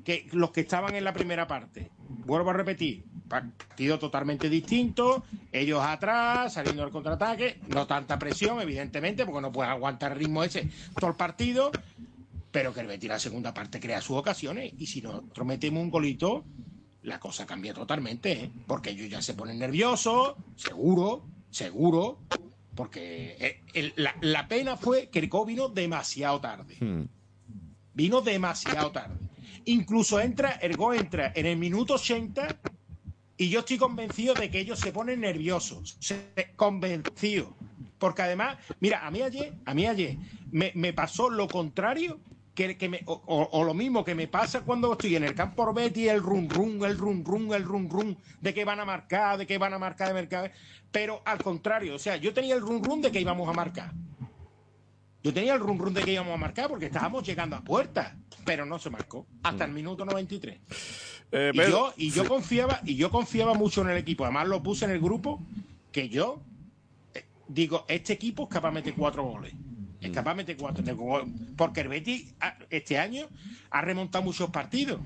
que 0.08 0.26
los 0.32 0.52
que 0.52 0.62
estaban 0.62 0.96
en 0.96 1.04
la 1.04 1.12
primera 1.12 1.46
parte. 1.48 1.91
Vuelvo 2.24 2.52
a 2.52 2.54
repetir, 2.54 3.04
partido 3.28 4.00
totalmente 4.00 4.50
distinto, 4.50 5.26
ellos 5.52 5.82
atrás, 5.84 6.54
saliendo 6.54 6.82
al 6.82 6.91
contraataque, 6.91 7.58
no 7.67 7.86
tanta 7.88 8.17
presión, 8.17 8.62
evidentemente, 8.62 9.26
porque 9.26 9.41
no 9.41 9.52
pueden 9.52 9.70
aguantar 9.74 10.13
el 10.13 10.20
ritmo 10.20 10.46
ese 10.46 10.70
todo 10.98 11.10
el 11.10 11.17
partido, 11.17 11.74
pero 12.54 12.74
que 12.74 12.80
el 12.80 12.88
Betis 12.88 13.10
la 13.10 13.20
segunda 13.20 13.54
parte 13.54 13.82
crea 13.82 14.00
sus 14.00 14.15
ocasiones 14.15 14.72
y 14.78 14.86
si 14.86 15.02
nosotros 15.02 15.46
metemos 15.46 15.84
un 15.84 15.89
golito, 15.91 16.46
la 17.02 17.20
cosa 17.20 17.46
cambia 17.46 17.74
totalmente, 17.74 18.32
¿eh? 18.32 18.52
porque 18.65 18.91
ellos 18.91 19.10
ya 19.10 19.22
se 19.22 19.34
ponen 19.34 19.60
nerviosos, 19.60 20.36
seguro, 20.56 21.26
seguro, 21.50 22.17
porque 22.76 23.36
eh, 23.41 23.62
el- 23.74 23.91
la, 23.98 24.15
la 24.22 24.48
pena 24.48 24.78
fue 24.78 25.10
que 25.10 25.20
el 25.20 25.30
vino 25.46 25.67
demasiado 25.67 26.39
tarde. 26.39 26.78
Vino 27.93 28.22
demasiado 28.22 28.91
tarde. 28.93 29.27
Incluso 29.67 30.21
entra, 30.21 30.51
el 30.62 30.77
gol 30.77 30.95
entra 30.95 31.34
en 31.36 31.45
el 31.45 31.58
minuto 31.58 31.95
80 31.95 32.47
y 33.36 33.49
yo 33.49 33.60
estoy 33.60 33.77
convencido 33.77 34.34
de 34.34 34.49
que 34.49 34.60
ellos 34.60 34.80
se 34.80 34.93
ponen 34.93 35.19
nerviosos. 35.19 35.97
Convencido. 36.56 37.53
Porque 37.99 38.21
además, 38.21 38.58
mira, 38.80 39.06
a 39.06 39.12
mí 39.12 39.21
ayer, 39.21 39.53
a 39.65 39.73
mí 39.73 39.86
ayer 39.86 40.15
me, 40.51 40.93
pasó 40.93 41.30
lo 41.30 41.49
contrario 41.49 42.17
que, 42.56 42.77
que 42.77 43.03
o, 43.06 43.63
lo 43.65 43.73
mismo 43.73 44.06
que 44.06 44.15
me 44.15 44.30
pasa 44.30 44.62
cuando 44.62 44.93
estoy 44.93 45.17
en 45.17 45.25
el 45.25 45.36
campo 45.36 45.73
Betty, 45.73 46.08
el 46.08 46.23
rum 46.23 46.47
rum, 46.47 46.86
el 46.86 46.97
rum 46.97 47.25
rum, 47.25 47.53
el 47.53 47.63
rum 47.65 47.89
rum, 47.89 48.15
de 48.39 48.53
que 48.53 48.63
van 48.63 48.80
a 48.80 48.86
marcar, 48.86 49.38
de 49.38 49.45
que 49.45 49.58
van 49.58 49.73
a 49.73 49.80
marcar 49.80 50.08
de 50.08 50.13
mercado. 50.13 50.49
Pero 50.93 51.21
al 51.25 51.43
contrario, 51.43 51.95
o 51.95 51.99
sea, 51.99 52.15
yo 52.15 52.34
tenía 52.34 52.56
el 52.56 52.62
rum 52.62 52.82
rum 52.82 53.01
de 53.01 53.12
que 53.12 53.19
íbamos 53.19 53.49
a 53.49 53.53
marcar. 53.53 53.91
Yo 55.23 55.34
tenía 55.34 55.56
el 55.56 55.60
rum 55.60 55.77
rum 55.77 55.93
de 55.93 56.03
que 56.03 56.13
íbamos 56.13 56.34
a 56.34 56.38
marcar 56.38 56.69
porque 56.69 56.86
estábamos 56.86 57.27
llegando 57.27 57.58
a 57.58 57.62
puerta, 57.62 58.15
pero 58.47 58.65
no 58.65 58.79
se 58.79 58.89
marcó 58.89 59.27
hasta 59.43 59.65
el 59.65 59.73
minuto 59.73 60.05
93. 60.05 60.57
Eh, 61.33 61.51
Y 61.53 61.57
yo, 61.57 61.93
y 61.97 62.12
yo 62.12 62.25
confiaba, 62.25 62.79
y 62.86 62.95
yo 62.95 63.12
confiaba 63.12 63.53
mucho 63.53 63.81
en 63.81 63.89
el 63.89 63.97
equipo. 63.97 64.23
Además 64.23 64.47
lo 64.47 64.63
puse 64.63 64.86
en 64.86 64.91
el 64.91 65.01
grupo 65.01 65.43
que 65.91 66.07
yo 66.07 66.41
eh, 67.13 67.25
digo, 67.49 67.83
este 67.89 68.13
equipo 68.13 68.43
es 68.43 68.49
capaz 68.49 68.69
de 68.69 68.75
meter 68.75 68.93
cuatro 68.93 69.23
goles. 69.23 69.53
Es 69.99 70.12
capaz 70.12 70.31
de 70.31 70.36
meter 70.38 70.55
cuatro. 70.55 70.81
Porque 71.57 71.81
el 71.81 71.89
Betis 71.89 72.33
ah, 72.39 72.57
este 72.69 72.97
año 72.97 73.27
ha 73.69 73.81
remontado 73.81 74.23
muchos 74.23 74.49
partidos. 74.49 75.01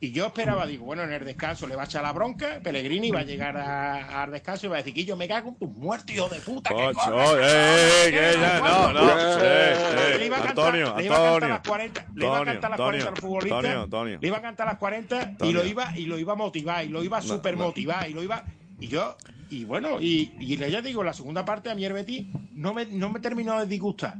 Y 0.00 0.12
yo 0.12 0.26
esperaba, 0.26 0.64
digo, 0.64 0.84
bueno, 0.84 1.02
en 1.02 1.12
el 1.12 1.24
descanso 1.24 1.66
le 1.66 1.74
va 1.74 1.82
a 1.82 1.84
echar 1.86 2.02
la 2.04 2.12
bronca, 2.12 2.60
Pellegrini 2.62 3.10
va 3.10 3.20
a 3.20 3.24
llegar 3.24 3.56
a- 3.56 4.22
al 4.22 4.30
descanso 4.30 4.66
y 4.66 4.68
va 4.68 4.76
a 4.76 4.78
decir 4.78 4.94
que 4.94 5.04
yo 5.04 5.16
me 5.16 5.26
cago 5.26 5.48
en 5.48 5.56
tus 5.56 5.70
muertos, 5.70 6.14
hijo 6.14 6.28
de 6.28 6.38
puta. 6.38 6.70
eh, 6.70 8.36
no, 8.62 8.92
corre". 8.92 8.94
no, 8.94 10.18
Le 10.18 10.26
iba 10.26 10.36
a 10.36 10.40
cantar- 10.42 11.50
las 11.50 11.60
40, 11.68 12.06
le 12.14 12.24
iba 12.24 12.36
a 12.38 12.44
cantar 12.44 12.70
las 12.70 12.78
40 12.78 13.06
a 13.08 13.10
los 13.10 13.20
futbolistas, 13.20 13.56
Antonio, 13.58 13.82
Antonio. 13.82 14.18
le 14.22 14.28
iba 14.28 14.36
a 14.36 14.42
cantar 14.42 14.66
las 14.68 14.78
40 14.78 15.32
y 15.42 15.52
lo 15.52 15.64
iba 15.66 15.98
y 15.98 16.06
lo 16.06 16.18
iba 16.18 16.32
a 16.32 16.36
motivar 16.36 16.84
y 16.84 16.88
lo 16.88 17.02
iba 17.02 17.18
a 17.18 17.22
super 17.22 17.56
motivar 17.56 18.08
y 18.08 18.14
lo 18.14 18.22
iba 18.22 18.44
y 18.80 18.86
yo 18.88 19.16
y 19.50 19.64
bueno 19.64 20.00
y, 20.00 20.32
y 20.38 20.56
ya 20.56 20.80
digo 20.80 21.02
la 21.02 21.12
segunda 21.12 21.44
parte 21.44 21.70
a 21.70 21.72
el 21.72 21.92
Betis 21.92 22.26
no 22.52 22.72
me 22.74 22.86
no 22.86 23.10
me 23.10 23.18
terminó 23.18 23.58
de 23.58 23.66
disgustar 23.66 24.14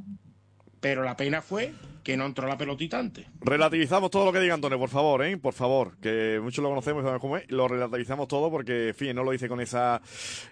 pero 0.80 1.02
la 1.04 1.16
pena 1.16 1.40
fue 1.42 1.72
que 2.08 2.16
no 2.16 2.24
entró 2.24 2.48
la 2.48 2.56
pelotita 2.56 2.98
antes. 2.98 3.26
Relativizamos 3.42 4.10
todo 4.10 4.24
lo 4.24 4.32
que 4.32 4.40
diga 4.40 4.54
Antonio, 4.54 4.78
por 4.78 4.88
favor, 4.88 5.22
¿eh? 5.26 5.36
Por 5.36 5.52
favor, 5.52 5.98
que 6.00 6.40
muchos 6.42 6.62
lo 6.62 6.70
conocemos, 6.70 7.04
es. 7.04 7.50
Lo 7.50 7.68
relativizamos 7.68 8.26
todo 8.28 8.50
porque, 8.50 8.88
en 8.88 8.94
fin, 8.94 9.14
no 9.14 9.24
lo 9.24 9.30
dice 9.32 9.46
con 9.46 9.60
esa... 9.60 10.00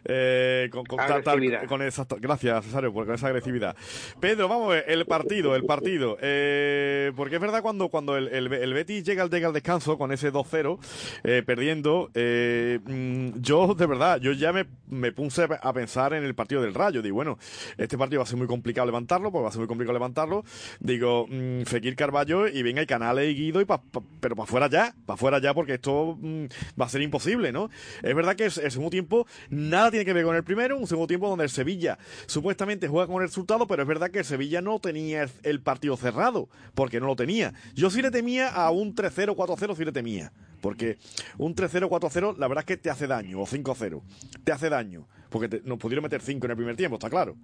Eh, 0.04 0.68
con, 0.70 0.84
con, 0.84 0.98
tal- 0.98 1.12
Agresividad. 1.26 1.64
con 1.64 1.80
esa, 1.80 2.06
gracias, 2.20 2.62
Cesario, 2.66 2.92
por, 2.92 3.06
con 3.06 3.14
esa 3.14 3.28
agresividad. 3.28 3.74
Pedro, 4.20 4.48
vamos 4.48 4.66
a 4.66 4.74
ver, 4.74 4.84
el 4.88 5.06
partido, 5.06 5.56
el 5.56 5.64
partido. 5.64 6.18
Eh, 6.20 7.10
porque 7.16 7.36
es 7.36 7.40
verdad 7.40 7.62
cuando, 7.62 7.88
cuando 7.88 8.18
el, 8.18 8.28
el, 8.28 8.52
el 8.52 8.74
Betis 8.74 9.02
llega 9.04 9.22
al, 9.22 9.30
llega 9.30 9.48
al 9.48 9.54
descanso 9.54 9.96
con 9.96 10.12
ese 10.12 10.30
2-0, 10.30 10.78
eh, 11.24 11.42
perdiendo, 11.46 12.10
eh, 12.12 12.80
mm, 12.84 13.40
yo, 13.40 13.74
de 13.74 13.86
verdad, 13.86 14.20
yo 14.20 14.32
ya 14.32 14.52
me, 14.52 14.66
me 14.88 15.10
puse 15.10 15.44
a 15.58 15.72
pensar 15.72 16.12
en 16.12 16.22
el 16.22 16.34
partido 16.34 16.60
del 16.60 16.74
Rayo. 16.74 17.00
Digo, 17.00 17.14
bueno, 17.14 17.38
este 17.78 17.96
partido 17.96 18.20
va 18.20 18.24
a 18.24 18.26
ser 18.26 18.36
muy 18.36 18.46
complicado 18.46 18.84
levantarlo, 18.84 19.32
porque 19.32 19.44
va 19.44 19.48
a 19.48 19.52
ser 19.52 19.60
muy 19.60 19.68
complicado 19.68 19.94
levantarlo. 19.94 20.44
Digo, 20.80 21.26
mm, 21.46 21.62
Fekir 21.64 21.96
Carballo 21.96 22.48
y 22.48 22.62
venga, 22.62 22.82
y 22.82 22.86
Canales 22.86 23.30
y 23.30 23.34
Guido, 23.34 23.60
y 23.60 23.64
pa- 23.64 23.80
pa- 23.82 24.02
pero 24.20 24.34
para 24.36 24.44
afuera 24.44 24.68
ya, 24.68 24.94
para 25.06 25.14
afuera 25.14 25.38
ya, 25.38 25.54
porque 25.54 25.74
esto 25.74 26.16
mm, 26.20 26.44
va 26.80 26.86
a 26.86 26.88
ser 26.88 27.02
imposible, 27.02 27.52
¿no? 27.52 27.70
Es 28.02 28.14
verdad 28.14 28.36
que 28.36 28.44
el 28.44 28.50
segundo 28.52 28.90
tiempo 28.90 29.26
nada 29.50 29.90
tiene 29.90 30.04
que 30.04 30.12
ver 30.12 30.24
con 30.24 30.36
el 30.36 30.44
primero, 30.44 30.76
un 30.78 30.86
segundo 30.86 31.06
tiempo 31.06 31.28
donde 31.28 31.44
el 31.44 31.50
Sevilla 31.50 31.98
supuestamente 32.26 32.88
juega 32.88 33.06
con 33.06 33.22
el 33.22 33.28
resultado, 33.28 33.66
pero 33.66 33.82
es 33.82 33.88
verdad 33.88 34.10
que 34.10 34.20
el 34.20 34.24
Sevilla 34.24 34.60
no 34.62 34.78
tenía 34.80 35.22
el, 35.24 35.30
el 35.42 35.60
partido 35.60 35.96
cerrado, 35.96 36.48
porque 36.74 37.00
no 37.00 37.06
lo 37.06 37.16
tenía. 37.16 37.54
Yo 37.74 37.90
sí 37.90 38.02
le 38.02 38.10
temía 38.10 38.48
a 38.48 38.70
un 38.70 38.94
3-0, 38.94 39.34
4-0, 39.34 39.76
sí 39.76 39.84
le 39.84 39.92
temía. 39.92 40.32
Porque 40.60 40.98
un 41.38 41.54
3-0, 41.54 41.88
4-0, 41.88 42.36
la 42.38 42.48
verdad 42.48 42.62
es 42.62 42.66
que 42.66 42.76
te 42.76 42.90
hace 42.90 43.06
daño, 43.06 43.40
o 43.40 43.46
5-0. 43.46 44.02
Te 44.42 44.52
hace 44.52 44.68
daño. 44.70 45.06
Porque 45.28 45.48
te- 45.48 45.60
nos 45.64 45.78
pudieron 45.78 46.02
meter 46.02 46.20
5 46.22 46.46
en 46.46 46.50
el 46.52 46.56
primer 46.56 46.76
tiempo, 46.76 46.96
está 46.96 47.10
claro. 47.10 47.36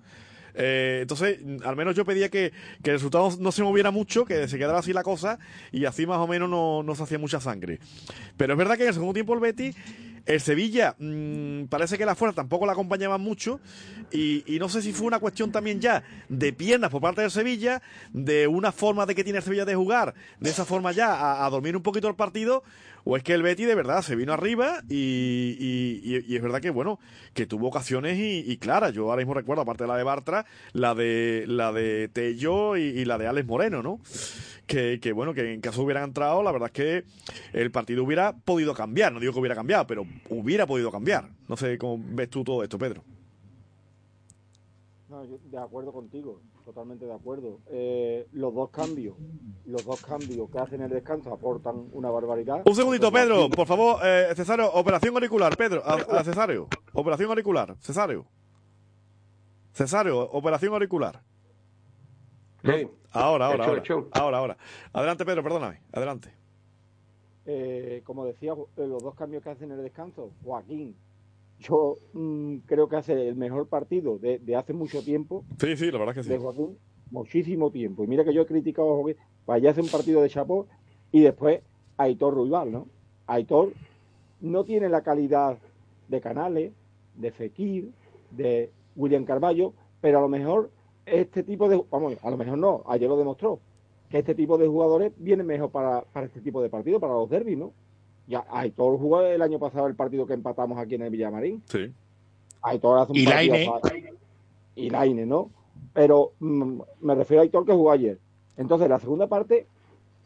Eh, 0.54 1.00
entonces, 1.02 1.38
al 1.64 1.76
menos 1.76 1.94
yo 1.94 2.04
pedía 2.04 2.28
que, 2.28 2.52
que 2.82 2.90
el 2.90 2.96
resultado 2.96 3.30
no 3.38 3.52
se 3.52 3.62
moviera 3.62 3.90
mucho, 3.90 4.24
que 4.24 4.48
se 4.48 4.58
quedara 4.58 4.78
así 4.78 4.92
la 4.92 5.02
cosa, 5.02 5.38
y 5.70 5.84
así 5.84 6.06
más 6.06 6.18
o 6.18 6.26
menos 6.26 6.48
no, 6.48 6.82
no 6.82 6.94
se 6.94 7.02
hacía 7.02 7.18
mucha 7.18 7.40
sangre. 7.40 7.78
Pero 8.36 8.54
es 8.54 8.58
verdad 8.58 8.76
que 8.76 8.82
en 8.82 8.88
el 8.88 8.94
segundo 8.94 9.14
tiempo 9.14 9.34
el 9.34 9.40
Betis, 9.40 9.76
el 10.24 10.40
Sevilla, 10.40 10.94
mm, 10.98 11.64
parece 11.64 11.98
que 11.98 12.06
la 12.06 12.14
fuerza 12.14 12.36
tampoco 12.36 12.66
la 12.66 12.72
acompañaba 12.72 13.18
mucho, 13.18 13.60
y, 14.12 14.44
y 14.46 14.58
no 14.58 14.68
sé 14.68 14.82
si 14.82 14.92
fue 14.92 15.06
una 15.06 15.18
cuestión 15.18 15.50
también 15.50 15.80
ya 15.80 16.04
de 16.28 16.52
piernas 16.52 16.90
por 16.90 17.00
parte 17.00 17.22
del 17.22 17.30
Sevilla, 17.30 17.82
de 18.12 18.46
una 18.46 18.72
forma 18.72 19.06
de 19.06 19.14
que 19.14 19.24
tiene 19.24 19.38
el 19.38 19.44
Sevilla 19.44 19.64
de 19.64 19.74
jugar, 19.74 20.14
de 20.38 20.50
esa 20.50 20.64
forma 20.64 20.92
ya 20.92 21.14
a, 21.14 21.44
a 21.44 21.50
dormir 21.50 21.76
un 21.76 21.82
poquito 21.82 22.08
el 22.08 22.14
partido, 22.14 22.62
o 23.04 23.16
es 23.16 23.22
que 23.22 23.34
el 23.34 23.42
Betis 23.42 23.66
de 23.66 23.74
verdad 23.74 24.02
se 24.02 24.16
vino 24.16 24.32
arriba 24.32 24.82
y, 24.88 25.56
y- 25.58 26.36
es 26.36 26.42
verdad 26.42 26.60
que 26.60 26.70
bueno, 26.70 26.98
que 27.34 27.46
tuvo 27.46 27.68
ocasiones 27.68 28.18
y, 28.18 28.44
y. 28.50 28.58
Yo 28.92 29.04
ahora 29.10 29.16
mismo 29.18 29.34
recuerdo, 29.34 29.62
aparte 29.62 29.84
de 29.84 29.88
la 29.88 29.96
de 29.96 30.02
Bartra, 30.04 30.46
la 30.72 30.94
de 30.94 31.44
la 31.46 31.72
de 31.72 32.08
Tello 32.08 32.76
y, 32.76 32.82
y 32.82 33.04
la 33.04 33.18
de 33.18 33.26
Alex 33.26 33.46
Moreno, 33.46 33.82
¿no? 33.82 34.00
Que, 34.66 34.98
que 35.00 35.12
bueno, 35.12 35.34
que 35.34 35.52
en 35.52 35.60
caso 35.60 35.82
hubieran 35.82 36.04
entrado, 36.04 36.42
la 36.42 36.52
verdad 36.52 36.70
es 36.72 36.72
que 36.72 37.04
el 37.52 37.70
partido 37.70 38.04
hubiera 38.04 38.32
podido 38.32 38.72
cambiar. 38.74 39.12
No 39.12 39.20
digo 39.20 39.32
que 39.32 39.40
hubiera 39.40 39.54
cambiado, 39.56 39.86
pero 39.86 40.06
hubiera 40.30 40.66
podido 40.66 40.90
cambiar. 40.90 41.28
No 41.48 41.56
sé 41.56 41.76
cómo 41.78 42.02
ves 42.12 42.30
tú 42.30 42.44
todo 42.44 42.62
esto, 42.62 42.78
Pedro. 42.78 43.04
No, 45.08 45.24
yo 45.24 45.38
de 45.50 45.58
acuerdo 45.58 45.92
contigo, 45.92 46.40
totalmente 46.72 47.04
de 47.04 47.12
acuerdo. 47.14 47.58
Eh, 47.70 48.26
los 48.32 48.54
dos 48.54 48.70
cambios, 48.70 49.14
los 49.66 49.84
dos 49.84 50.00
cambios 50.02 50.50
que 50.50 50.58
hacen 50.58 50.80
el 50.82 50.90
descanso 50.90 51.32
aportan 51.32 51.88
una 51.92 52.10
barbaridad. 52.10 52.62
Un 52.64 52.74
segundito, 52.74 53.12
Pedro, 53.12 53.50
por 53.50 53.66
favor, 53.66 54.00
eh, 54.02 54.32
Cesario, 54.34 54.72
operación 54.72 55.14
auricular, 55.14 55.54
Pedro, 55.56 55.82
a, 55.84 55.94
a 56.18 56.24
Cesario, 56.24 56.68
operación 56.94 57.28
auricular, 57.28 57.76
Cesario. 57.80 58.24
Cesario, 59.74 60.18
operación 60.30 60.72
auricular. 60.72 61.22
Sí. 62.64 62.88
Ahora, 63.12 63.46
ahora, 63.46 63.64
Hecho, 63.64 63.70
ahora, 63.70 63.80
hecho. 63.80 64.08
ahora, 64.12 64.38
ahora. 64.38 64.56
Adelante, 64.92 65.24
Pedro, 65.24 65.42
perdóname, 65.42 65.80
adelante. 65.92 66.32
Eh, 67.44 68.02
como 68.04 68.24
decía, 68.24 68.52
eh, 68.52 68.86
los 68.86 69.02
dos 69.02 69.14
cambios 69.14 69.42
que 69.42 69.50
hacen 69.50 69.70
en 69.72 69.78
el 69.78 69.84
descanso, 69.84 70.30
Joaquín, 70.44 70.96
yo 71.58 71.96
mm, 72.12 72.56
creo 72.66 72.88
que 72.88 72.96
hace 72.96 73.28
el 73.28 73.36
mejor 73.36 73.68
partido 73.68 74.18
de, 74.18 74.38
de 74.38 74.56
hace 74.56 74.72
mucho 74.72 75.02
tiempo, 75.02 75.44
Sí, 75.58 75.76
sí, 75.76 75.90
la 75.90 75.98
verdad 75.98 76.16
es 76.18 76.26
que 76.26 76.32
de 76.32 76.38
sí. 76.38 76.42
Joaquín, 76.42 76.78
muchísimo 77.10 77.70
tiempo. 77.70 78.04
Y 78.04 78.06
mira 78.06 78.24
que 78.24 78.34
yo 78.34 78.42
he 78.42 78.46
criticado 78.46 78.92
a 78.92 78.96
Joaquín, 78.96 79.16
vaya 79.46 79.68
a 79.68 79.72
hacer 79.72 79.84
un 79.84 79.90
partido 79.90 80.22
de 80.22 80.28
chapó 80.28 80.66
y 81.12 81.20
después 81.20 81.60
Aitor 81.96 82.34
Ruibal, 82.34 82.72
¿no? 82.72 82.88
Aitor 83.26 83.72
no 84.40 84.64
tiene 84.64 84.88
la 84.88 85.02
calidad 85.02 85.58
de 86.08 86.20
Canales, 86.20 86.72
de 87.16 87.30
Fekir, 87.30 87.92
de 88.30 88.70
William 88.96 89.24
Carballo, 89.24 89.72
pero 90.00 90.18
a 90.18 90.22
lo 90.22 90.28
mejor 90.28 90.70
este 91.06 91.42
tipo 91.42 91.68
de, 91.68 91.82
vamos, 91.90 92.16
a 92.22 92.30
lo 92.30 92.36
mejor 92.36 92.58
no, 92.58 92.82
ayer 92.86 93.08
lo 93.08 93.16
demostró, 93.16 93.60
que 94.08 94.18
este 94.18 94.34
tipo 94.34 94.58
de 94.58 94.66
jugadores 94.66 95.12
vienen 95.16 95.46
mejor 95.46 95.70
para, 95.70 96.02
para 96.02 96.26
este 96.26 96.40
tipo 96.40 96.62
de 96.62 96.68
partidos, 96.70 97.00
para 97.00 97.14
los 97.14 97.28
derbis, 97.30 97.58
¿no? 97.58 97.72
Ya 98.26 98.44
Aitor 98.50 98.98
jugó 98.98 99.22
el 99.22 99.42
año 99.42 99.58
pasado 99.58 99.86
el 99.86 99.94
partido 99.94 100.26
que 100.26 100.34
empatamos 100.34 100.78
aquí 100.78 100.94
en 100.94 101.02
el 101.02 101.10
Villamarín. 101.10 101.62
Sí. 101.66 101.92
Aitor 102.62 102.98
hace 103.00 103.12
un 103.12 103.18
Y 103.18 103.24
partido 103.24 103.54
Laine. 103.54 103.70
para- 103.80 103.94
y 104.76 104.90
Laine, 104.90 105.26
¿no? 105.26 105.50
Pero 105.92 106.32
mm, 106.40 106.80
me 107.00 107.14
refiero 107.14 107.40
a 107.40 107.42
Aitor 107.42 107.66
que 107.66 107.72
jugó 107.72 107.90
ayer. 107.90 108.18
Entonces, 108.56 108.88
la 108.88 108.98
segunda 109.00 109.26
parte 109.26 109.66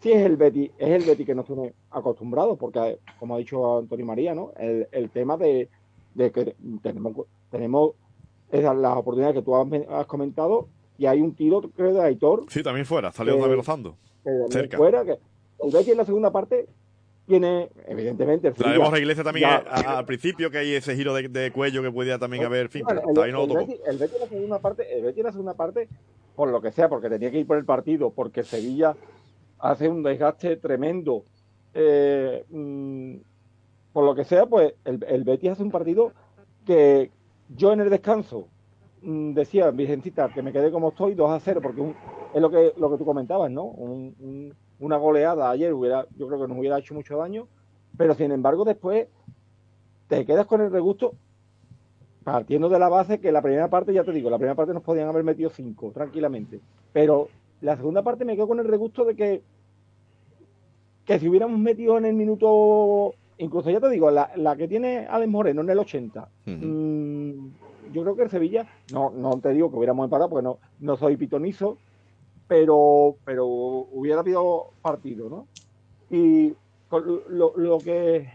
sí 0.00 0.12
es 0.12 0.24
el 0.26 0.36
Betty, 0.36 0.70
es 0.78 0.88
el 0.90 1.04
Betty 1.04 1.24
que 1.24 1.34
nos 1.34 1.46
tiene 1.46 1.72
acostumbrados, 1.90 2.58
porque 2.58 2.98
como 3.18 3.34
ha 3.34 3.38
dicho 3.38 3.78
Antonio 3.78 4.04
María, 4.06 4.34
¿no? 4.34 4.52
El, 4.58 4.86
el 4.92 5.10
tema 5.10 5.36
de, 5.36 5.68
de 6.14 6.30
que 6.30 6.54
tenemos, 6.82 7.14
tenemos 7.50 7.92
esas 8.52 8.76
las 8.76 8.96
oportunidades 8.96 9.34
que 9.36 9.42
tú 9.42 9.56
has, 9.56 9.66
has 9.88 10.06
comentado 10.06 10.68
y 10.98 11.06
hay 11.06 11.20
un 11.20 11.34
tiro, 11.34 11.62
creo, 11.74 11.94
de 11.94 12.02
Aitor 12.02 12.44
Sí, 12.48 12.62
también 12.62 12.84
fuera, 12.86 13.10
salió 13.12 13.34
Eh, 13.34 13.36
que 14.24 14.30
de 14.30 14.48
Cerca. 14.50 14.76
fuera, 14.76 15.04
que 15.04 15.18
el 15.64 15.72
Betty 15.72 15.92
en 15.92 15.96
la 15.98 16.04
segunda 16.04 16.30
parte 16.30 16.66
tiene, 17.26 17.68
evidentemente, 17.88 18.48
el 18.48 18.54
La 18.54 18.58
Sevilla- 18.58 18.78
vemos 18.78 18.92
a 18.94 18.98
Iglesia 18.98 19.24
también 19.24 19.48
ya- 19.50 19.56
eh, 19.58 19.84
a- 19.86 19.98
al 19.98 20.06
principio, 20.06 20.50
que 20.50 20.58
hay 20.58 20.74
ese 20.74 20.94
giro 20.94 21.12
de, 21.14 21.28
de 21.28 21.50
cuello 21.50 21.82
que 21.82 21.90
podía 21.90 22.18
también 22.18 22.44
haber, 22.44 22.62
en 22.66 22.70
fin, 22.70 22.84
Bueno, 22.84 23.02
pero 23.06 23.22
ahí 23.22 23.32
no 23.32 23.38
lo 23.38 23.44
el, 23.44 23.48
tocó. 23.50 23.60
Betis, 23.66 23.80
el 23.86 23.98
Betis 23.98 24.14
en 24.14 24.20
la 24.20 24.28
segunda 24.28 24.58
parte, 24.60 24.96
el 24.98 25.04
Betis 25.04 25.24
la 25.24 25.32
segunda 25.32 25.54
parte, 25.54 25.88
por 26.34 26.50
lo 26.50 26.60
que 26.60 26.72
sea, 26.72 26.88
porque 26.88 27.08
tenía 27.08 27.30
que 27.30 27.38
ir 27.40 27.46
por 27.46 27.56
el 27.58 27.64
partido, 27.64 28.10
porque 28.10 28.42
Sevilla 28.44 28.94
hace 29.58 29.88
un 29.88 30.02
desgaste 30.02 30.56
tremendo, 30.56 31.24
eh, 31.74 32.44
mm, 32.50 33.16
por 33.92 34.04
lo 34.04 34.14
que 34.14 34.24
sea, 34.24 34.46
pues 34.46 34.74
el, 34.84 35.04
el 35.08 35.24
Betis 35.24 35.50
hace 35.50 35.62
un 35.62 35.70
partido 35.70 36.12
que 36.66 37.10
yo 37.56 37.72
en 37.72 37.80
el 37.80 37.90
descanso 37.90 38.48
mm, 39.02 39.34
decía, 39.34 39.70
Virgencita, 39.70 40.28
que 40.32 40.42
me 40.42 40.52
quedé 40.52 40.70
como 40.70 40.88
estoy, 40.90 41.14
2 41.14 41.30
a 41.30 41.40
0, 41.40 41.60
porque 41.62 41.80
un- 41.80 41.94
es 42.34 42.40
lo 42.40 42.50
que, 42.50 42.72
lo 42.76 42.90
que 42.90 42.98
tú 42.98 43.04
comentabas, 43.04 43.50
¿no? 43.50 43.64
Un- 43.64 44.14
un- 44.20 44.54
una 44.78 44.96
goleada 44.96 45.50
ayer 45.50 45.72
hubiera, 45.72 46.06
yo 46.16 46.26
creo 46.26 46.40
que 46.40 46.48
nos 46.48 46.58
hubiera 46.58 46.78
hecho 46.78 46.94
mucho 46.94 47.16
daño, 47.16 47.48
pero 47.96 48.14
sin 48.14 48.30
embargo 48.32 48.64
después 48.64 49.08
te 50.08 50.24
quedas 50.26 50.46
con 50.46 50.60
el 50.60 50.70
regusto 50.70 51.14
partiendo 52.24 52.68
de 52.68 52.78
la 52.78 52.88
base 52.88 53.20
que 53.20 53.30
la 53.32 53.40
primera 53.42 53.68
parte, 53.68 53.92
ya 53.92 54.04
te 54.04 54.12
digo, 54.12 54.30
la 54.30 54.38
primera 54.38 54.54
parte 54.54 54.74
nos 54.74 54.82
podían 54.82 55.08
haber 55.08 55.24
metido 55.24 55.48
cinco 55.50 55.92
tranquilamente, 55.92 56.60
pero 56.92 57.28
la 57.60 57.76
segunda 57.76 58.02
parte 58.02 58.24
me 58.24 58.34
quedo 58.34 58.48
con 58.48 58.58
el 58.60 58.66
regusto 58.68 59.04
de 59.04 59.14
que 59.14 59.42
que 61.04 61.20
si 61.20 61.28
hubiéramos 61.28 61.60
metido 61.60 61.96
en 61.98 62.04
el 62.04 62.14
minuto, 62.14 63.14
incluso 63.38 63.70
ya 63.70 63.78
te 63.78 63.88
digo, 63.90 64.10
la, 64.10 64.32
la 64.34 64.56
que 64.56 64.66
tiene 64.66 65.06
Alex 65.08 65.30
Moreno 65.30 65.60
en 65.60 65.70
el 65.70 65.78
80, 65.78 66.28
Ujú. 66.48 66.66
mm, 66.66 67.52
yo 67.92 68.02
creo 68.02 68.16
que 68.16 68.22
el 68.24 68.30
Sevilla, 68.30 68.66
no, 68.92 69.10
no 69.10 69.38
te 69.38 69.50
digo 69.50 69.70
que 69.70 69.76
hubiéramos 69.76 70.02
empatado 70.04 70.28
porque 70.28 70.42
no, 70.42 70.58
no 70.80 70.96
soy 70.96 71.16
pitonizo, 71.16 71.78
pero, 72.48 73.16
pero 73.24 73.46
hubiera 73.46 74.20
habido 74.20 74.72
partido, 74.82 75.28
¿no? 75.28 75.46
Y 76.10 76.54
lo, 76.90 77.56
lo 77.56 77.78
que 77.78 78.28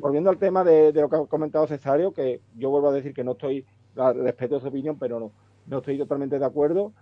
volviendo 0.00 0.30
al 0.30 0.38
tema 0.38 0.64
de, 0.64 0.92
de 0.92 1.00
lo 1.00 1.08
que 1.08 1.16
ha 1.16 1.24
comentado 1.26 1.66
Cesario, 1.66 2.12
que 2.12 2.40
yo 2.56 2.70
vuelvo 2.70 2.88
a 2.88 2.92
decir 2.92 3.12
que 3.12 3.24
no 3.24 3.32
estoy, 3.32 3.64
respeto 3.94 4.60
su 4.60 4.68
opinión, 4.68 4.98
pero 4.98 5.18
no, 5.18 5.32
no 5.66 5.78
estoy 5.78 5.98
totalmente 5.98 6.38
de 6.38 6.44
acuerdo. 6.44 6.92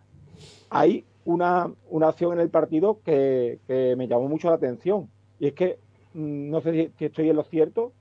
Hay 0.71 1.05
una, 1.25 1.71
una 1.90 2.09
acción 2.09 2.33
en 2.33 2.40
el 2.40 2.51
partido 2.51 3.01
que, 3.05 3.59
que 3.66 3.95
me 3.97 4.09
llamó 4.09 4.29
mucho 4.29 4.49
la 4.49 4.57
atención. 4.57 5.11
Y 5.38 5.49
es 5.49 5.53
que, 5.53 5.79
mm, 6.14 6.51
no 6.51 6.61
sé 6.61 6.73
si, 6.73 6.92
si 6.99 7.05
estoy 7.07 7.29
en 7.29 7.37
lo 7.37 7.45
cierto, 7.45 7.92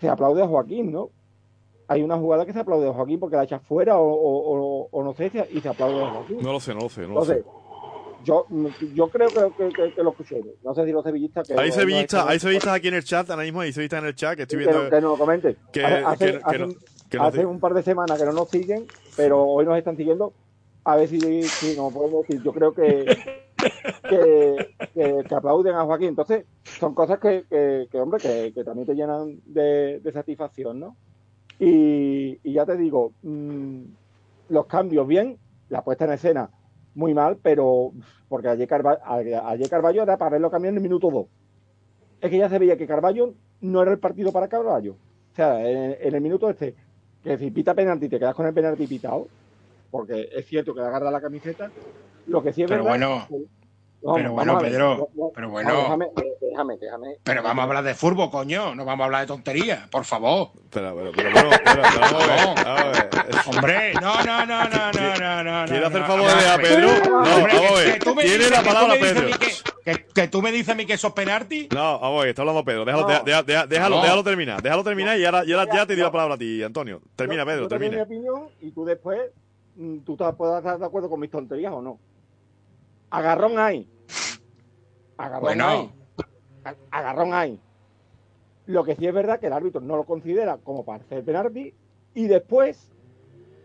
se 0.00 0.08
aplaude 0.08 0.42
a 0.42 0.48
Joaquín, 0.48 0.92
¿no? 0.92 1.10
Hay 1.88 2.02
una 2.02 2.16
jugada 2.18 2.44
que 2.44 2.52
se 2.52 2.58
aplaude 2.58 2.88
a 2.88 2.92
Joaquín 2.92 3.20
porque 3.20 3.36
la 3.36 3.44
echa 3.44 3.60
fuera 3.60 3.98
o, 3.98 4.04
o- 4.08 4.58
o- 4.82 4.88
o 4.90 5.04
no 5.04 5.14
sé, 5.14 5.30
y 5.52 5.60
se 5.60 5.68
aplaude 5.68 6.02
a 6.02 6.10
Joaquín. 6.10 6.38
No 6.42 6.52
lo 6.52 6.60
sé, 6.60 6.74
no 6.74 6.80
lo 6.80 6.88
sé, 6.88 7.02
no 7.06 7.14
lo 7.14 7.24
sé. 7.24 7.44
yo, 8.24 8.46
yo 8.94 9.08
creo 9.08 9.30
que, 9.30 9.52
que- 9.56 9.70
que- 9.70 9.92
que 9.92 10.02
lo 10.02 10.10
escuché. 10.10 10.42
No 10.64 10.74
sé 10.74 10.84
si 10.84 10.90
los 10.92 11.04
sevillistas... 11.04 11.46
Que 11.46 11.54
Hay 11.54 11.70
sevillistas, 11.70 12.24
no- 12.24 12.30
hay 12.30 12.40
sevillistas 12.40 12.74
aquí 12.74 12.88
en 12.88 12.94
el 12.94 13.04
chat, 13.04 13.30
ahora 13.30 13.44
mismo 13.44 13.60
hay 13.60 13.72
sevillistas 13.72 14.02
en 14.02 14.06
el 14.08 14.14
chat 14.16 14.36
que 14.36 14.42
estoy 14.42 14.58
que, 14.58 14.64
viendo 14.64 14.82
no- 14.84 14.90
que 14.90 15.00
nos 15.00 15.10
lo 15.12 15.18
comenten. 15.18 15.56
que, 15.72 15.84
hace, 15.84 16.24
que- 16.32 16.32
que 16.32 16.38
hace 16.44 16.58
no- 16.58 16.66
un- 16.66 16.76
que 17.08 17.18
hace 17.18 17.46
par 17.60 17.74
de 17.74 17.82
semanas 17.82 18.18
que 18.18 18.24
no 18.24 18.32
nos 18.32 18.50
siguen, 18.50 18.84
pero 19.14 19.44
hoy 19.44 19.64
nos 19.64 19.78
están 19.78 19.96
siguiendo. 19.96 20.32
A 20.84 20.96
ver 20.96 21.08
si, 21.08 21.20
si 21.20 21.74
nos 21.76 21.92
podemos 21.92 22.22
decir. 22.22 22.42
Yo 22.42 22.52
creo 22.52 22.72
que, 22.74 23.04
que, 24.08 24.68
que- 24.94 25.24
que 25.28 25.34
aplauden 25.34 25.74
a 25.74 25.84
Joaquín. 25.84 26.08
Entonces, 26.08 26.46
son 26.64 26.94
cosas 26.94 27.18
que, 27.20 27.44
que, 27.48 27.86
que, 27.90 28.00
hombre, 28.00 28.20
que, 28.20 28.52
que 28.54 28.64
también 28.64 28.86
te 28.86 28.94
llenan 28.94 29.40
de, 29.44 30.00
de 30.00 30.12
satisfacción, 30.12 30.80
¿no? 30.80 30.96
Y, 31.58 32.38
y 32.42 32.52
ya 32.54 32.66
te 32.66 32.76
digo, 32.76 33.14
mm, 33.22 33.84
los 34.48 34.66
cambios 34.66 35.06
bien, 35.06 35.40
la 35.68 35.82
puesta 35.84 36.04
en 36.04 36.12
escena 36.12 36.50
muy 36.94 37.14
mal, 37.14 37.38
pero 37.42 37.92
porque 38.28 38.48
ayer, 38.48 38.68
Carva- 38.68 39.00
ayer 39.04 39.68
Carballo 39.70 40.02
era 40.02 40.18
para 40.18 40.30
verlo 40.32 40.50
cambiar 40.50 40.72
en 40.72 40.76
el 40.78 40.82
minuto 40.82 41.10
2. 41.10 41.28
Es 42.20 42.30
que 42.30 42.38
ya 42.38 42.48
se 42.48 42.58
veía 42.58 42.76
que 42.76 42.86
Carballo 42.86 43.34
no 43.60 43.82
era 43.82 43.92
el 43.92 44.00
partido 44.00 44.32
para 44.32 44.48
Carballo. 44.48 44.94
O 44.94 45.00
sea, 45.34 45.60
en, 45.68 45.96
en 46.00 46.14
el 46.14 46.20
minuto 46.20 46.48
este, 46.50 46.76
que 47.22 47.38
si 47.38 47.50
pita 47.50 47.74
penalti 47.74 48.08
te 48.08 48.18
quedas 48.18 48.34
con 48.34 48.46
el 48.46 48.54
penalti 48.54 48.86
pitado, 48.86 49.30
porque 49.90 50.28
es 50.32 50.46
cierto 50.46 50.74
que 50.74 50.80
le 50.80 50.86
agarra 50.86 51.10
la 51.10 51.20
camiseta, 51.20 51.72
lo 52.26 52.42
que 52.42 52.52
sí 52.52 52.62
es 52.62 52.68
Pero 52.68 52.84
verdad... 52.84 52.90
bueno, 52.90 53.28
No, 54.06 54.14
pero 54.14 54.32
bueno, 54.32 54.58
Pedro, 54.58 54.96
no, 54.96 55.08
no, 55.24 55.30
pero 55.34 55.46
no, 55.48 55.52
bueno. 55.52 55.82
déjame, 55.82 56.06
déjame, 56.40 56.76
déjame. 56.78 57.16
Pero 57.24 57.42
vamos 57.42 57.62
a 57.62 57.66
hablar 57.66 57.84
de 57.84 57.94
fútbol, 57.94 58.30
coño. 58.30 58.74
No 58.74 58.84
vamos 58.84 59.02
a 59.02 59.04
hablar 59.06 59.20
de 59.22 59.26
tonterías, 59.26 59.88
por 59.88 60.04
favor. 60.04 60.50
Espera, 60.62 60.94
pero, 60.94 61.10
pero, 61.14 61.30
ver, 61.32 61.62
vamos 61.64 62.66
a 62.66 62.84
ver. 62.84 63.10
Hombre, 63.46 63.94
no, 63.94 64.22
no, 64.24 64.46
no, 64.46 64.64
no, 64.68 64.92
no, 64.92 65.18
no, 65.18 65.44
no. 65.44 65.64
¿Quiere 65.66 65.80
no, 65.80 65.86
hacer 65.88 66.00
no, 66.00 66.06
favor 66.06 66.22
no, 66.30 66.36
de 66.40 66.46
a 66.46 66.56
no, 66.56 66.62
Pedro? 66.62 66.88
hombre, 66.88 67.52
No, 67.54 67.74
que- 67.74 67.90
a 67.90 68.14
que 68.14 68.28
Tiene 68.28 68.50
la 68.50 68.62
palabra 68.62 68.94
Pedro. 69.00 69.26
que- 69.38 69.38
que- 69.38 70.06
Que 70.14 70.28
tú 70.28 70.40
me 70.42 70.50
dices 70.50 70.68
a 70.70 70.74
mí 70.74 70.86
que 70.86 70.94
eso 70.94 71.08
es 71.08 71.12
penalti. 71.12 71.68
No, 71.74 71.98
vamos 72.00 72.18
a 72.18 72.20
ver, 72.20 72.28
está 72.30 72.42
hablando 72.42 72.64
Pedro. 72.64 72.84
Déjalo, 72.84 73.08
No. 73.08 73.22
déjalo, 73.44 73.96
No. 73.96 74.02
déjalo 74.02 74.24
terminar. 74.24 74.62
Déjalo 74.62 74.82
terminar 74.84 75.18
y 75.18 75.24
ahora, 75.24 75.44
y 75.44 75.52
ahora 75.52 75.72
ya 75.74 75.84
te 75.86 75.94
di 75.94 76.00
la 76.00 76.06
No. 76.06 76.12
palabra 76.12 76.34
a 76.34 76.38
ti, 76.38 76.62
Antonio. 76.62 77.00
Termina, 77.16 77.44
Pedro, 77.44 77.62
yo 77.62 77.68
termina. 77.68 77.96
mi 77.96 78.02
opinión 78.02 78.48
y 78.60 78.70
tú 78.70 78.84
después, 78.84 79.20
mm, 79.76 79.98
tú 79.98 80.16
te 80.16 80.24
puedas 80.32 80.58
estar 80.58 80.78
de 80.78 80.86
acuerdo 80.86 81.10
con 81.10 81.20
mis 81.20 81.30
tonterías 81.30 81.72
o 81.72 81.82
no. 81.82 81.98
Agarrón 83.10 83.58
hay. 83.58 83.88
Agarrón 85.18 85.42
Bueno. 85.42 85.66
hay. 85.68 85.90
Agarrón 86.90 87.34
hay. 87.34 87.60
Lo 88.66 88.84
que 88.84 88.96
sí 88.96 89.06
es 89.06 89.14
verdad 89.14 89.38
que 89.38 89.46
el 89.46 89.52
árbitro 89.52 89.80
no 89.80 89.96
lo 89.96 90.04
considera 90.04 90.58
como 90.58 90.84
para 90.84 91.04
hacer 91.04 91.24
penalti 91.24 91.72
y 92.14 92.26
después 92.26 92.90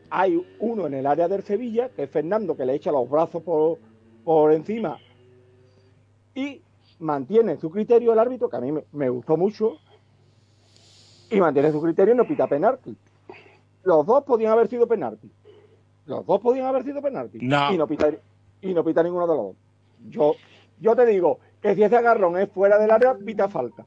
hay 0.10 0.45
uno 0.60 0.88
en 0.88 0.93
el 0.93 1.08
área 1.08 1.28
del 1.28 1.41
Sevilla, 1.43 1.89
que 1.89 2.04
es 2.04 2.10
Fernando, 2.10 2.56
que 2.56 2.66
le 2.66 2.76
echa 2.76 2.91
los 2.91 3.10
brazos 3.10 3.41
por, 3.43 3.80
por 4.24 4.54
encima 4.54 4.99
y 6.36 6.62
mantiene 6.99 7.58
su 7.58 7.70
criterio 7.70 8.14
el 8.14 8.20
árbitro, 8.20 8.49
que 8.49 8.58
a 8.58 8.62
mí 8.62 8.72
me, 8.72 8.84
me 8.91 9.10
gustó 9.10 9.38
mucho, 9.38 9.78
y 11.30 11.39
mantiene 11.39 11.72
su 11.72 11.82
criterio 11.82 12.14
y 12.14 12.18
no 12.18 12.26
pita 12.28 12.47
penalti. 12.47 12.95
Los 13.84 14.06
dos 14.06 14.24
podían 14.24 14.52
haber 14.52 14.68
sido 14.68 14.88
penalti. 14.88 15.32
Los 16.06 16.26
dos 16.26 16.39
podían 16.41 16.66
haber 16.68 16.84
sido 16.84 17.02
penalti. 17.02 17.39
No. 17.41 17.74
Y 17.74 17.78
no 17.78 17.88
pita, 17.88 18.12
y 18.62 18.74
no 18.74 18.84
pita 18.84 19.02
ninguno 19.02 19.28
de 19.28 19.36
los 19.36 19.45
dos. 19.47 19.56
Yo, 20.10 20.36
yo 20.82 20.95
te 20.95 21.05
digo 21.05 21.39
que 21.61 21.75
si 21.75 21.84
ese 21.84 21.95
agarrón 21.95 22.38
es 22.38 22.49
fuera 22.51 22.79
del 22.79 22.91
área, 22.91 23.15
pita 23.15 23.47
falta. 23.47 23.86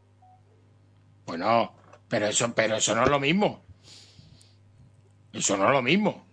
Bueno, 1.26 1.74
pero 2.08 2.26
eso, 2.26 2.52
pero 2.54 2.76
eso 2.76 2.94
no 2.94 3.02
es 3.02 3.10
lo 3.10 3.18
mismo. 3.18 3.62
Eso 5.32 5.56
no 5.56 5.66
es 5.66 5.72
lo 5.72 5.82
mismo. 5.82 6.24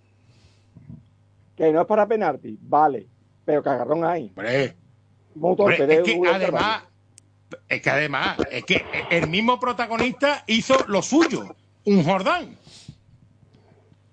Que 1.58 1.72
no 1.72 1.82
es 1.82 1.88
para 1.88 2.08
penalti, 2.08 2.58
vale. 2.62 3.08
Pero 3.44 3.64
que 3.64 3.70
agarrón 3.70 4.06
hay. 4.06 4.32
Hombre, 4.36 4.78
hombre, 5.36 5.96
es 5.96 6.04
que 6.04 6.22
además, 6.28 6.84
es 7.68 7.82
que 7.82 7.90
además, 7.90 8.38
es 8.52 8.64
que 8.64 8.86
el 9.10 9.28
mismo 9.28 9.60
protagonista 9.60 10.44
hizo 10.46 10.86
lo 10.88 11.02
suyo, 11.02 11.56
un 11.86 12.04
Jordán. 12.04 12.56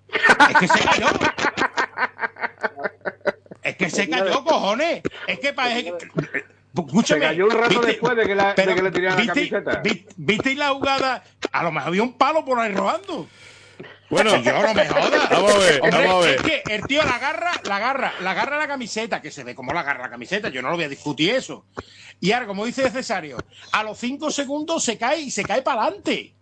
Es 0.07 0.57
que 0.57 0.67
se 0.67 0.83
cayó. 0.83 1.07
Es 3.69 3.75
que 3.77 3.89
se 3.89 4.09
cayó, 4.09 4.43
cojones. 4.43 5.01
Es 5.27 5.39
que 5.39 5.53
parece 5.53 5.83
que. 5.85 5.91
Escúchame. 6.75 7.19
Se 7.21 7.27
cayó 7.27 7.45
un 7.45 7.51
rato 7.51 7.69
¿viste? 7.69 7.87
después 7.87 8.15
de 8.15 8.23
que, 8.27 8.35
la- 8.35 8.47
de 8.49 8.53
Pero, 8.53 8.75
que 8.75 8.81
le 8.83 8.91
tiraran 8.91 9.25
la 9.27 9.33
¿viste- 9.33 9.49
camiseta. 9.49 9.81
vi- 9.81 10.05
¿Visteis 10.17 10.57
la 10.57 10.69
jugada? 10.69 11.23
A 11.51 11.63
lo 11.63 11.71
mejor 11.71 11.87
había 11.89 12.03
un 12.03 12.13
palo 12.13 12.45
por 12.45 12.59
ahí 12.59 12.71
robando. 12.73 13.27
Bueno, 14.09 14.31
Yo 14.41 14.53
no 14.61 14.73
me 14.73 14.87
jodas. 14.87 15.29
Vamos 15.29 15.53
a 15.53 15.57
ver, 15.59 15.81
Hombre, 15.81 16.07
vamos 16.07 16.25
a 16.25 16.27
ver. 16.27 16.35
Es 16.37 16.41
que 16.41 16.63
el 16.75 16.81
tío 16.87 17.03
la 17.03 17.15
agarra, 17.15 17.51
la 17.63 17.75
agarra, 17.75 18.13
la 18.21 18.31
agarra 18.31 18.57
la 18.57 18.67
camiseta, 18.67 19.21
que 19.21 19.29
se 19.29 19.43
ve 19.43 19.53
como 19.53 19.71
la 19.71 19.81
agarra 19.81 20.03
la 20.03 20.09
camiseta, 20.09 20.49
yo 20.49 20.61
no 20.63 20.69
lo 20.69 20.75
voy 20.75 20.85
a 20.85 20.89
discutir 20.89 21.31
eso. 21.35 21.65
Y 22.19 22.31
ahora, 22.31 22.47
como 22.47 22.65
dice 22.65 22.89
Cesario, 22.89 23.37
a 23.71 23.83
los 23.83 23.97
cinco 23.99 24.31
segundos 24.31 24.83
se 24.83 24.97
cae 24.97 25.19
y 25.21 25.31
se 25.31 25.43
cae 25.43 25.61
para 25.61 25.83
adelante. 25.83 26.33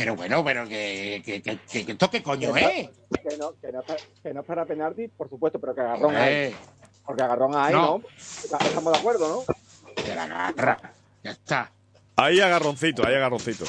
Pero 0.00 0.16
bueno, 0.16 0.42
pero 0.42 0.66
que, 0.66 1.22
que, 1.24 1.42
que, 1.42 1.58
que- 1.70 1.84
que 1.84 1.92
esto 1.92 2.10
qué 2.10 2.22
coño 2.22 2.56
es. 2.56 2.88
Que 2.88 3.36
no, 3.38 3.52
que, 3.60 3.70
no, 3.70 3.80
es 3.80 3.84
para- 3.86 4.00
que 4.22 4.32
no 4.34 4.40
es 4.40 4.46
para 4.46 4.64
penalti, 4.64 5.08
por 5.08 5.28
supuesto, 5.28 5.58
pero 5.60 5.74
que 5.74 5.82
agarrón 5.82 6.16
hay. 6.16 6.46
Hombre, 6.46 6.54
Porque 7.04 7.22
agarrón 7.22 7.52
hay, 7.54 7.74
No. 7.74 7.98
¿no? 7.98 8.02
Estamos 8.16 8.92
de 8.94 8.98
acuerdo, 8.98 9.44
¿no? 9.46 10.02
que 10.02 10.14
la 10.14 10.24
agarra. 10.24 10.78
Ya 11.22 11.32
está. 11.32 11.70
ahí 12.16 12.40
agarroncito, 12.40 13.06
ahí 13.06 13.14
agarroncito. 13.14 13.64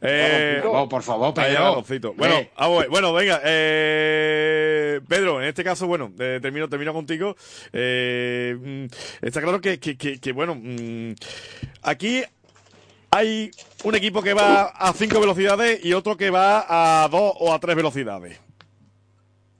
Eh, 0.00 0.60
Vamos, 0.64 0.88
por 0.88 1.02
favor, 1.04 1.32
Ahí 1.38 1.50
Pedro. 1.52 1.64
agarroncito. 1.66 2.14
Bueno, 2.14 2.34
Eh, 2.36 2.50
vamos 2.58 2.78
a 2.78 2.80
ver. 2.80 2.90
bueno, 2.90 3.12
venga, 3.12 3.40
eh, 3.44 5.00
Pedro, 5.08 5.40
en 5.40 5.48
este 5.48 5.62
caso, 5.62 5.86
bueno, 5.86 6.12
eh, 6.18 6.38
termino, 6.42 6.68
termino 6.68 6.92
contigo. 6.92 7.36
Eh, 7.72 8.56
mm, 8.58 8.86
está 9.24 9.40
claro 9.40 9.60
que, 9.60 9.78
que, 9.78 9.96
que, 9.96 10.18
que, 10.18 10.32
bueno, 10.32 10.54
mm, 10.56 11.12
aquí 11.82 12.22
hay 13.10 13.50
un 13.86 13.94
equipo 13.94 14.20
que 14.20 14.34
va 14.34 14.64
a 14.64 14.92
cinco 14.92 15.20
velocidades 15.20 15.84
y 15.84 15.92
otro 15.92 16.16
que 16.16 16.30
va 16.30 17.04
a 17.04 17.08
dos 17.08 17.34
o 17.38 17.52
a 17.52 17.58
tres 17.60 17.76
velocidades. 17.76 18.40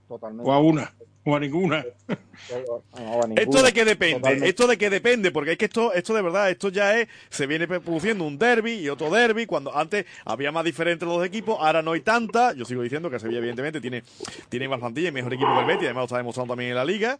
Totalmente. 0.07 0.49
o 0.49 0.53
a 0.53 0.59
una, 0.59 0.93
o 1.23 1.35
a 1.35 1.39
ninguna. 1.39 1.85
No, 2.09 3.21
a 3.21 3.27
ninguna. 3.27 3.41
¿Esto 3.41 3.63
de 3.63 3.73
qué 3.73 3.85
depende? 3.85 4.19
Totalmente. 4.19 4.49
¿Esto 4.49 4.67
de 4.67 4.77
qué 4.77 4.89
depende? 4.89 5.31
Porque 5.31 5.53
es 5.53 5.57
que 5.57 5.65
esto, 5.65 5.93
esto 5.93 6.13
de 6.13 6.21
verdad, 6.21 6.49
esto 6.49 6.69
ya 6.69 6.99
es, 6.99 7.07
se 7.29 7.47
viene 7.47 7.67
produciendo 7.67 8.25
un 8.25 8.37
derby 8.37 8.73
y 8.73 8.89
otro 8.89 9.09
derby, 9.09 9.45
cuando 9.45 9.75
antes 9.75 10.05
había 10.25 10.51
más 10.51 10.65
diferentes 10.65 11.07
los 11.07 11.25
equipos, 11.25 11.57
ahora 11.61 11.81
no 11.81 11.93
hay 11.93 12.01
tanta. 12.01 12.53
Yo 12.53 12.65
sigo 12.65 12.81
diciendo 12.81 13.09
que 13.09 13.19
Sevilla, 13.19 13.39
evidentemente, 13.39 13.79
tiene, 13.79 14.03
tiene 14.49 14.67
más 14.67 14.79
plantilla 14.79 15.07
y 15.07 15.11
mejor 15.13 15.33
equipo 15.33 15.53
que 15.53 15.59
el 15.61 15.65
Betis, 15.67 15.85
además 15.85 16.01
lo 16.01 16.05
está 16.05 16.17
demostrando 16.17 16.51
también 16.51 16.71
en 16.71 16.75
la 16.75 16.85
liga. 16.85 17.17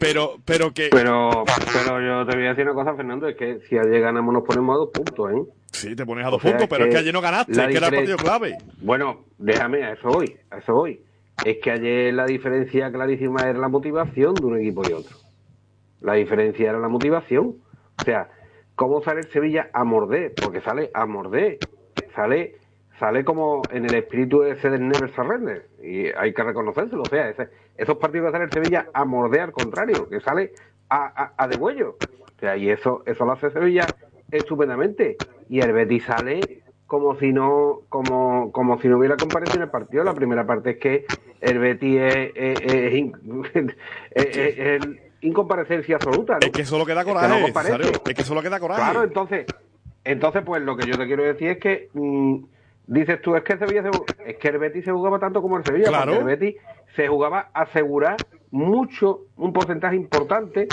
Pero, 0.00 0.36
pero 0.44 0.72
que. 0.72 0.88
Pero, 0.90 1.44
pero 1.72 2.00
yo 2.00 2.26
te 2.26 2.36
voy 2.36 2.46
a 2.46 2.50
decir 2.50 2.64
una 2.64 2.74
cosa, 2.74 2.94
Fernando, 2.94 3.28
es 3.28 3.36
que 3.36 3.60
si 3.68 3.78
ayer 3.78 4.00
ganamos 4.00 4.32
nos 4.34 4.42
ponemos 4.44 4.74
a 4.74 4.78
dos 4.78 4.90
puntos, 4.92 5.30
¿eh? 5.32 5.52
Sí, 5.72 5.94
te 5.96 6.04
pones 6.04 6.24
a 6.26 6.30
dos 6.30 6.38
O 6.38 6.40
sea, 6.42 6.52
puntos, 6.52 6.68
pero 6.68 6.84
es 6.86 6.90
que 6.94 6.98
ayer 7.00 7.12
no 7.14 7.20
ganaste, 7.20 7.52
es 7.52 7.58
que 7.68 7.76
era 7.76 7.88
el 7.88 7.94
partido 7.94 8.16
clave. 8.16 8.56
Bueno, 8.80 9.24
déjame, 9.38 9.84
a 9.84 9.92
eso 9.92 10.08
voy, 10.08 10.36
a 10.50 10.58
eso 10.58 10.74
voy. 10.74 11.00
Es 11.44 11.58
que 11.62 11.70
ayer 11.70 12.12
la 12.14 12.24
diferencia 12.26 12.90
clarísima 12.90 13.48
era 13.48 13.58
la 13.58 13.68
motivación 13.68 14.34
de 14.34 14.44
un 14.46 14.58
equipo 14.58 14.82
y 14.88 14.92
otro. 14.92 15.16
La 16.00 16.14
diferencia 16.14 16.70
era 16.70 16.78
la 16.78 16.88
motivación. 16.88 17.56
O 18.00 18.04
sea, 18.04 18.28
¿cómo 18.74 19.02
sale 19.02 19.20
el 19.20 19.30
Sevilla 19.30 19.70
a 19.72 19.84
morder? 19.84 20.32
Porque 20.42 20.60
sale 20.60 20.90
a 20.94 21.06
morder. 21.06 21.58
Sale, 22.14 22.56
sale 22.98 23.24
como 23.24 23.62
en 23.70 23.84
el 23.84 23.94
espíritu 23.94 24.42
ese 24.44 24.70
del 24.70 24.88
Never 24.88 25.12
Surrender. 25.14 25.66
Y 25.82 26.06
hay 26.06 26.32
que 26.32 26.42
reconocérselo. 26.42 27.02
O 27.02 27.08
sea, 27.08 27.28
ese- 27.30 27.48
esos 27.78 27.96
partidos 27.98 28.26
que 28.28 28.32
sale 28.32 28.44
el 28.44 28.52
Sevilla 28.52 28.86
a 28.92 29.04
morder 29.04 29.40
al 29.42 29.52
contrario, 29.52 30.08
que 30.08 30.20
sale 30.20 30.52
a, 30.88 31.06
a, 31.36 31.44
a 31.44 31.48
degüello. 31.48 31.98
O 32.36 32.38
sea, 32.40 32.56
y 32.56 32.68
eso, 32.70 33.02
eso 33.06 33.24
lo 33.24 33.32
hace 33.32 33.50
Sevilla 33.50 33.94
estupendamente. 34.30 35.18
Y 35.48 35.60
el 35.60 35.72
Betis 35.72 36.04
sale 36.04 36.62
como 36.86 37.16
si 37.16 37.32
no 37.32 37.80
como 37.88 38.52
como 38.52 38.80
si 38.80 38.88
no 38.88 38.98
hubiera 38.98 39.18
comparecido 39.18 39.56
en 39.56 39.62
el 39.62 39.70
partido 39.70 40.04
la 40.04 40.14
primera 40.14 40.46
parte 40.46 40.70
es 40.70 40.76
que 40.78 41.06
el 41.40 41.58
Betis 41.58 41.98
es, 42.00 42.32
es- 42.34 42.60
es 42.62 42.94
in- 42.94 43.12
es- 44.10 44.36
es- 44.36 44.58
es 44.58 44.82
incomparecencia 45.20 45.96
absoluta 45.96 46.34
¿no? 46.34 46.46
Es 46.46 46.52
que 46.52 46.62
eso 46.62 46.78
lo 46.78 46.86
que 46.86 46.94
da 46.94 47.00
Es 47.00 47.06
que 47.06 47.12
coraje, 47.12 47.28
no 47.28 47.36
es 48.06 48.14
que 48.14 48.22
eso 48.22 48.34
lo 48.34 48.42
que 48.42 48.48
da 48.50 48.60
coraje. 48.60 48.80
Claro, 48.82 49.02
entonces, 49.02 49.48
entonces 50.04 50.42
pues 50.44 50.62
lo 50.62 50.76
que 50.76 50.86
yo 50.86 50.96
te 50.96 51.06
quiero 51.06 51.24
decir 51.24 51.48
es 51.48 51.58
que 51.58 51.88
mm, 51.92 52.36
dices 52.86 53.20
tú 53.20 53.34
es 53.34 53.42
que 53.42 53.54
el 53.54 53.58
Sevilla 53.58 53.82
se, 53.82 53.90
es 54.30 54.36
que 54.36 54.48
el 54.48 54.58
Betis 54.58 54.84
se 54.84 54.92
jugaba 54.92 55.18
tanto 55.18 55.42
como 55.42 55.56
el 55.56 55.64
Sevilla, 55.64 55.88
Claro. 55.88 56.12
el 56.14 56.24
Betis 56.24 56.54
se 56.96 57.06
jugaba 57.08 57.50
a 57.54 57.62
asegurar 57.62 58.16
mucho, 58.50 59.20
un 59.36 59.52
porcentaje 59.52 59.96
importante 59.96 60.66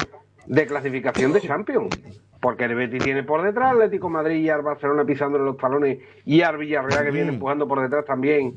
de 0.45 0.65
clasificación 0.65 1.33
de 1.33 1.41
Champions. 1.41 1.89
Porque 2.39 2.65
el 2.65 2.75
Betis 2.75 3.03
tiene 3.03 3.23
por 3.23 3.41
detrás 3.41 3.71
Atlético 3.73 4.09
Madrid 4.09 4.35
y 4.43 4.49
al 4.49 4.61
Barcelona 4.61 5.05
pisándole 5.05 5.45
los 5.45 5.57
talones 5.57 5.99
y 6.25 6.41
al 6.41 6.57
Villarreal 6.57 7.05
que 7.05 7.11
viene 7.11 7.29
empujando 7.29 7.67
por 7.67 7.81
detrás 7.81 8.03
también. 8.05 8.55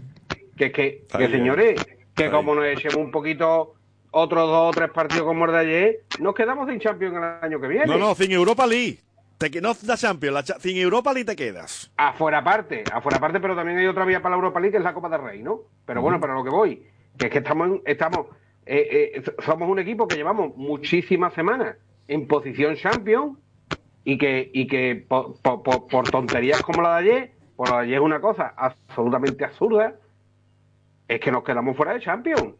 Que, 0.56 0.72
que, 0.72 0.86
Está 1.02 1.18
que 1.18 1.26
bien. 1.28 1.40
señores, 1.40 1.86
que 2.14 2.30
como 2.30 2.54
nos 2.54 2.64
echemos 2.64 2.96
un 2.96 3.10
poquito 3.10 3.74
otros 4.10 4.48
dos 4.48 4.70
o 4.70 4.76
tres 4.76 4.90
partidos 4.90 5.24
como 5.24 5.44
el 5.44 5.52
de 5.52 5.58
ayer, 5.58 5.96
nos 6.18 6.34
quedamos 6.34 6.68
sin 6.68 6.80
Champions 6.80 7.14
el 7.16 7.22
año 7.44 7.60
que 7.60 7.68
viene. 7.68 7.86
No, 7.86 7.98
no, 7.98 8.14
sin 8.14 8.32
Europa 8.32 8.66
League. 8.66 8.98
Te, 9.38 9.50
que- 9.50 9.60
no 9.60 9.72
la 9.86 9.96
Champions, 9.96 10.34
la 10.34 10.42
sin 10.58 10.76
Europa 10.78 11.12
League 11.12 11.26
te 11.26 11.36
quedas. 11.36 11.92
Afuera 11.96 12.42
parte, 12.42 12.82
afuera 12.92 13.18
parte, 13.20 13.38
pero 13.38 13.54
también 13.54 13.78
hay 13.78 13.86
otra 13.86 14.04
vía 14.06 14.20
para 14.22 14.30
la 14.30 14.36
Europa 14.36 14.58
League 14.58 14.72
que 14.72 14.78
es 14.78 14.84
la 14.84 14.94
Copa 14.94 15.10
del 15.10 15.20
Rey, 15.22 15.42
¿no? 15.42 15.60
Pero 15.84 16.00
bueno, 16.00 16.18
para 16.18 16.32
lo 16.34 16.42
que 16.42 16.50
voy, 16.50 16.82
que 17.18 17.26
es 17.26 17.32
que 17.32 17.38
estamos, 17.38 17.80
estamos, 17.84 18.26
eh, 18.66 19.12
eh, 19.16 19.22
somos 19.44 19.68
un 19.68 19.78
equipo 19.78 20.08
que 20.08 20.16
llevamos 20.16 20.56
muchísimas 20.56 21.34
semanas 21.34 21.76
en 22.08 22.26
posición 22.26 22.76
champion 22.76 23.38
y 24.04 24.18
que, 24.18 24.50
y 24.52 24.66
que 24.66 25.04
por, 25.08 25.40
por- 25.42 26.10
tonterías 26.10 26.60
como 26.60 26.82
la 26.82 26.96
de 27.00 27.10
ayer, 27.10 27.32
por 27.56 27.68
la 27.68 27.76
de 27.78 27.82
ayer 27.84 27.94
es 27.96 28.00
una 28.02 28.20
cosa 28.20 28.54
absolutamente 28.56 29.44
absurda, 29.44 29.94
es 31.08 31.20
que 31.20 31.30
nos 31.32 31.44
quedamos 31.44 31.76
fuera 31.76 31.94
de 31.94 32.00
champion. 32.00 32.56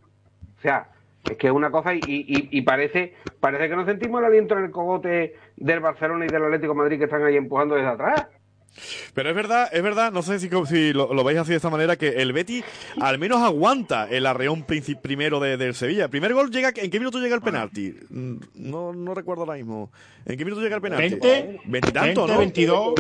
O 0.57 0.61
sea, 0.61 0.91
es 1.29 1.37
que 1.37 1.49
es 1.49 1.53
una 1.53 1.71
cosa 1.71 1.95
y, 1.95 2.01
y- 2.07 2.49
y 2.51 2.63
parece 2.63 3.15
parece 3.41 3.69
que 3.69 3.77
nos 3.77 3.87
sentimos 3.87 4.21
el 4.21 4.27
aliento 4.27 4.57
en 4.57 4.65
el 4.65 4.71
cogote 4.71 5.35
del 5.57 5.81
Barcelona 5.81 6.27
y 6.27 6.31
del 6.31 6.45
Atlético 6.45 6.75
Madrid 6.75 6.99
que 6.99 7.05
están 7.05 7.23
ahí 7.25 7.37
empujando 7.37 7.75
desde 7.75 7.89
atrás. 7.89 8.29
Pero 9.15 9.31
es 9.31 9.35
verdad, 9.37 9.69
es 9.73 9.83
verdad, 9.83 10.13
no 10.13 10.23
sé 10.23 10.39
si, 10.39 10.49
si 10.69 10.93
lo, 10.93 11.13
lo 11.15 11.25
veis 11.25 11.39
así 11.39 11.51
de 11.51 11.57
esta 11.57 11.71
manera, 11.71 11.97
que 11.97 12.09
el 12.09 12.33
Betty 12.33 12.63
al 13.01 13.19
menos 13.19 13.43
aguanta 13.43 14.09
el 14.11 14.27
arreón 14.27 14.65
primero 15.03 15.41
de- 15.41 15.57
del 15.57 15.75
Sevilla. 15.75 16.05
El 16.05 16.11
primer 16.11 16.35
gol 16.35 16.51
llega, 16.51 16.73
¿en 16.75 16.91
qué 16.91 16.99
minuto 16.99 17.19
llega 17.19 17.35
el 17.35 17.43
penalti? 17.43 17.95
Mm, 18.11 18.37
No, 18.55 18.93
no 18.93 19.15
recuerdo 19.15 19.43
ahora 19.45 19.55
mismo. 19.55 19.91
¿En 20.27 20.37
qué 20.37 20.45
minuto 20.45 20.61
llega 20.63 20.77
el 20.77 20.83
penalti? 20.83 21.09
20, 21.17 21.61
Veintitanto, 21.67 22.27
20, 22.27 22.33
¿no? 22.33 22.39
22. 22.39 22.95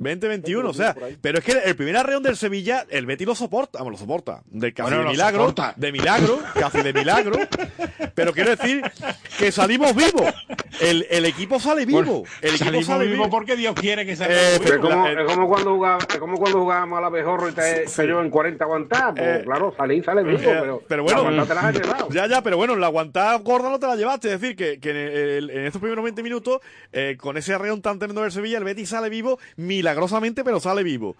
20, 0.00 0.28
21, 0.28 0.68
o 0.68 0.74
sea, 0.74 0.96
pero 1.20 1.38
es 1.38 1.44
que 1.44 1.52
el 1.52 1.76
primer 1.76 1.96
arreón 1.96 2.22
del 2.22 2.36
Sevilla, 2.36 2.84
el 2.90 3.06
Betty 3.06 3.24
lo 3.24 3.34
soporta, 3.34 3.78
vamos, 3.78 3.92
lo 3.92 3.98
soporta, 3.98 4.42
de 4.46 4.72
casi 4.72 4.90
Bueno, 4.90 5.04
de 5.04 5.10
milagro, 5.10 5.40
soporta. 5.42 5.74
de 5.76 5.92
milagro, 5.92 6.40
casi 6.54 6.82
de 6.82 6.92
milagro, 6.92 7.38
pero 8.14 8.32
quiero 8.32 8.50
decir 8.50 8.82
que 9.38 9.52
salimos 9.52 9.94
vivos, 9.94 10.32
el, 10.80 11.06
el 11.10 11.24
equipo 11.24 11.60
sale 11.60 11.86
vivo, 11.86 12.24
el 12.40 12.48
equipo 12.50 12.64
salimos 12.64 12.86
sale 12.86 13.06
vivo. 13.06 13.30
porque 13.30 13.56
Dios 13.56 13.74
quiere 13.76 14.04
que 14.04 14.16
salga 14.16 14.34
Eh, 14.34 14.58
vivo. 14.58 14.64
Pero 14.64 14.74
es 14.74 14.80
como, 14.80 15.08
La- 15.08 15.21
es 15.22 15.34
como 15.34 15.48
cuando 15.48 15.74
jugaba, 15.74 15.98
es 16.08 16.18
como 16.18 16.36
cuando 16.38 16.60
jugábamos 16.60 16.98
a 16.98 17.00
la 17.02 17.08
Bejorro 17.10 17.48
y 17.48 17.52
te, 17.52 17.84
te 17.86 18.02
llevan 18.06 18.30
40 18.30 18.64
aguantadas. 18.64 19.14
Pues, 19.16 19.40
Eh, 19.40 19.42
claro, 19.44 19.74
salí, 19.76 20.02
sale 20.02 20.22
vivo, 20.22 20.38
eh, 20.38 20.58
pero, 20.60 20.82
pero 20.88 21.02
bueno, 21.02 21.30
la 21.30 21.44
te 21.46 21.54
las 21.54 21.64
has 21.64 21.74
llevado. 21.78 22.08
Ya, 22.10 22.26
ya, 22.26 22.42
pero 22.42 22.56
bueno, 22.56 22.76
la 22.76 22.86
aguantada 22.86 23.36
gorda 23.38 23.70
no 23.70 23.78
te 23.78 23.86
la 23.86 23.96
llevaste. 23.96 24.32
Es 24.32 24.40
decir, 24.40 24.56
que, 24.56 24.78
que 24.80 24.90
en, 24.90 24.96
el- 24.96 25.50
en 25.50 25.66
estos 25.66 25.80
primeros 25.80 26.02
20 26.04 26.22
minutos, 26.22 26.60
eh, 26.92 27.16
con 27.18 27.36
ese 27.36 27.54
arreón 27.54 27.82
tan 27.82 27.98
tremendo 27.98 28.22
del 28.22 28.32
Sevilla, 28.32 28.58
el 28.58 28.64
Betis 28.64 28.88
sale 28.90 29.08
vivo 29.08 29.38
milagrosamente, 29.56 30.44
pero 30.44 30.60
sale 30.60 30.82
vivo. 30.82 31.16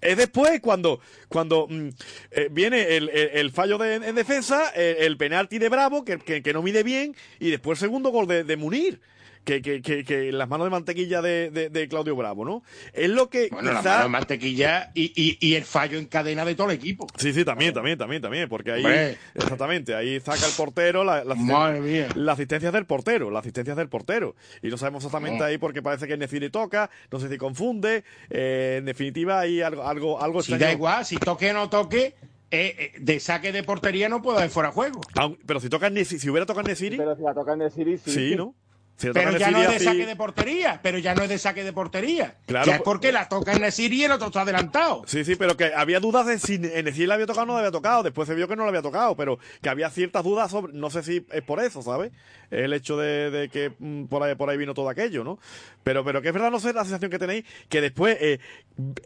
Es 0.00 0.16
después 0.16 0.60
cuando, 0.60 1.00
cuando 1.28 1.66
mm, 1.68 1.88
eh, 2.30 2.48
viene 2.50 2.96
el, 2.96 3.08
el- 3.08 3.30
el 3.34 3.50
fallo 3.50 3.76
de- 3.78 3.96
en 3.96 4.14
defensa, 4.14 4.68
el 4.70 5.16
penalti 5.16 5.58
de 5.58 5.68
Bravo, 5.68 6.04
que, 6.04 6.18
que- 6.18 6.42
que 6.42 6.52
no 6.52 6.62
mide 6.62 6.82
bien, 6.82 7.14
y 7.38 7.50
después 7.50 7.78
el 7.80 7.86
segundo 7.88 8.10
gol 8.10 8.26
de, 8.26 8.44
de 8.44 8.56
Munir. 8.56 9.00
Que, 9.42 9.62
que, 9.62 9.80
que, 9.80 10.04
que 10.04 10.30
las 10.32 10.48
manos 10.48 10.66
de 10.66 10.70
mantequilla 10.70 11.22
de, 11.22 11.50
de- 11.50 11.70
de 11.70 11.88
Claudio 11.88 12.14
Bravo, 12.14 12.44
¿no? 12.44 12.62
Es 12.92 13.08
lo 13.08 13.30
que 13.30 13.48
Bueno, 13.50 13.72
la 13.72 13.80
quizá- 13.80 14.02
de 14.02 14.08
mantequilla 14.08 14.90
y, 14.94 15.12
y, 15.16 15.38
y 15.40 15.54
el 15.54 15.64
fallo 15.64 15.98
en 15.98 16.06
cadena 16.06 16.44
de 16.44 16.54
todo 16.54 16.68
el 16.70 16.76
equipo. 16.76 17.06
Sí, 17.16 17.32
sí, 17.32 17.44
también, 17.44 17.72
también, 17.72 17.96
también, 17.98 18.20
también, 18.20 18.48
porque 18.50 18.70
ahí, 18.72 18.84
Hombre. 18.84 19.16
exactamente, 19.34 19.94
ahí 19.94 20.20
saca 20.20 20.44
el 20.46 20.52
portero, 20.52 21.04
la, 21.04 21.24
la, 21.24 21.34
Madre 21.34 21.80
mía. 21.80 22.08
la 22.14 22.32
asistencia 22.32 22.68
es 22.68 22.72
del 22.74 22.84
portero, 22.84 23.30
la 23.30 23.38
asistencia 23.40 23.74
del 23.74 23.88
portero. 23.88 24.36
Y 24.62 24.68
no 24.68 24.76
sabemos 24.76 25.04
exactamente 25.04 25.42
ahí 25.42 25.56
porque 25.58 25.80
parece 25.82 26.06
que 26.06 26.16
Neciri 26.18 26.50
toca, 26.50 26.90
no 27.10 27.18
sé 27.18 27.28
si 27.30 27.38
confunde, 27.38 28.04
eh, 28.28 28.76
en 28.78 28.84
definitiva 28.84 29.40
hay 29.40 29.62
algo, 29.62 29.88
algo, 29.88 30.22
algo 30.22 30.42
Si 30.42 30.52
extraño. 30.52 30.70
da 30.70 30.72
igual, 30.76 31.04
si 31.06 31.16
toque 31.16 31.50
o 31.50 31.54
no 31.54 31.70
toque, 31.70 32.14
eh, 32.52 32.74
eh, 32.78 32.92
de 33.00 33.20
saque 33.20 33.52
de 33.52 33.62
portería 33.62 34.08
no 34.08 34.20
puede 34.22 34.38
haber 34.38 34.50
fuera 34.50 34.68
de 34.68 34.74
juego. 34.74 35.00
Pero 35.46 35.60
si 35.60 35.68
toca 35.68 35.88
Nesi- 35.88 36.18
si 36.18 36.28
hubiera 36.28 36.46
tocado 36.46 36.68
Neciri, 36.68 36.96
Pero 36.96 37.16
si 37.16 37.22
la 37.22 37.32
tocan 37.32 37.58
de 37.60 37.70
Siri, 37.70 37.96
sí. 37.96 38.10
sí, 38.10 38.34
¿no? 38.36 38.54
Pero 39.00 39.36
ya 39.38 39.50
no 39.50 39.58
es 39.62 39.68
Nesiri 39.68 39.70
de 39.70 39.76
así- 39.76 39.84
saque 39.84 40.06
de 40.06 40.16
portería, 40.16 40.80
pero 40.82 40.98
ya 40.98 41.14
no 41.14 41.22
es 41.22 41.28
de 41.28 41.38
saque 41.38 41.64
de 41.64 41.72
portería. 41.72 42.36
Claro, 42.46 42.66
ya 42.66 42.76
es 42.76 42.82
porque 42.82 43.12
la 43.12 43.28
toca 43.28 43.52
en 43.52 43.62
Nesiri 43.62 44.00
y 44.00 44.04
el 44.04 44.12
otro 44.12 44.26
está 44.28 44.42
adelantado. 44.42 45.02
Sí, 45.06 45.24
sí, 45.24 45.36
pero 45.36 45.56
que 45.56 45.72
había 45.74 46.00
dudas 46.00 46.26
de 46.26 46.38
si 46.38 46.54
en 46.56 46.84
Neciri 46.84 47.06
le 47.06 47.14
había 47.14 47.26
tocado 47.26 47.44
o 47.44 47.46
no 47.46 47.52
le 47.54 47.58
había 47.60 47.70
tocado. 47.72 48.02
Después 48.02 48.28
se 48.28 48.34
vio 48.34 48.46
que 48.48 48.56
no 48.56 48.62
le 48.64 48.68
había 48.68 48.82
tocado, 48.82 49.16
pero 49.16 49.38
que 49.62 49.68
había 49.68 49.90
ciertas 49.90 50.22
dudas 50.24 50.50
sobre. 50.50 50.72
No 50.72 50.90
sé 50.90 51.02
si 51.02 51.24
es 51.32 51.42
por 51.42 51.60
eso, 51.62 51.82
¿sabes? 51.82 52.12
El 52.50 52.72
hecho 52.72 52.96
de, 52.96 53.30
de 53.30 53.48
que 53.48 53.72
mm, 53.78 54.04
por 54.06 54.22
ahí, 54.22 54.34
por 54.34 54.50
ahí 54.50 54.56
vino 54.56 54.74
todo 54.74 54.88
aquello, 54.88 55.22
¿no? 55.24 55.38
Pero, 55.84 56.04
pero 56.04 56.20
que 56.20 56.28
es 56.28 56.34
verdad, 56.34 56.50
no 56.50 56.58
sé 56.60 56.72
la 56.72 56.82
sensación 56.84 57.10
que 57.10 57.18
tenéis, 57.18 57.44
que 57.68 57.80
después, 57.80 58.16
eh, 58.20 58.40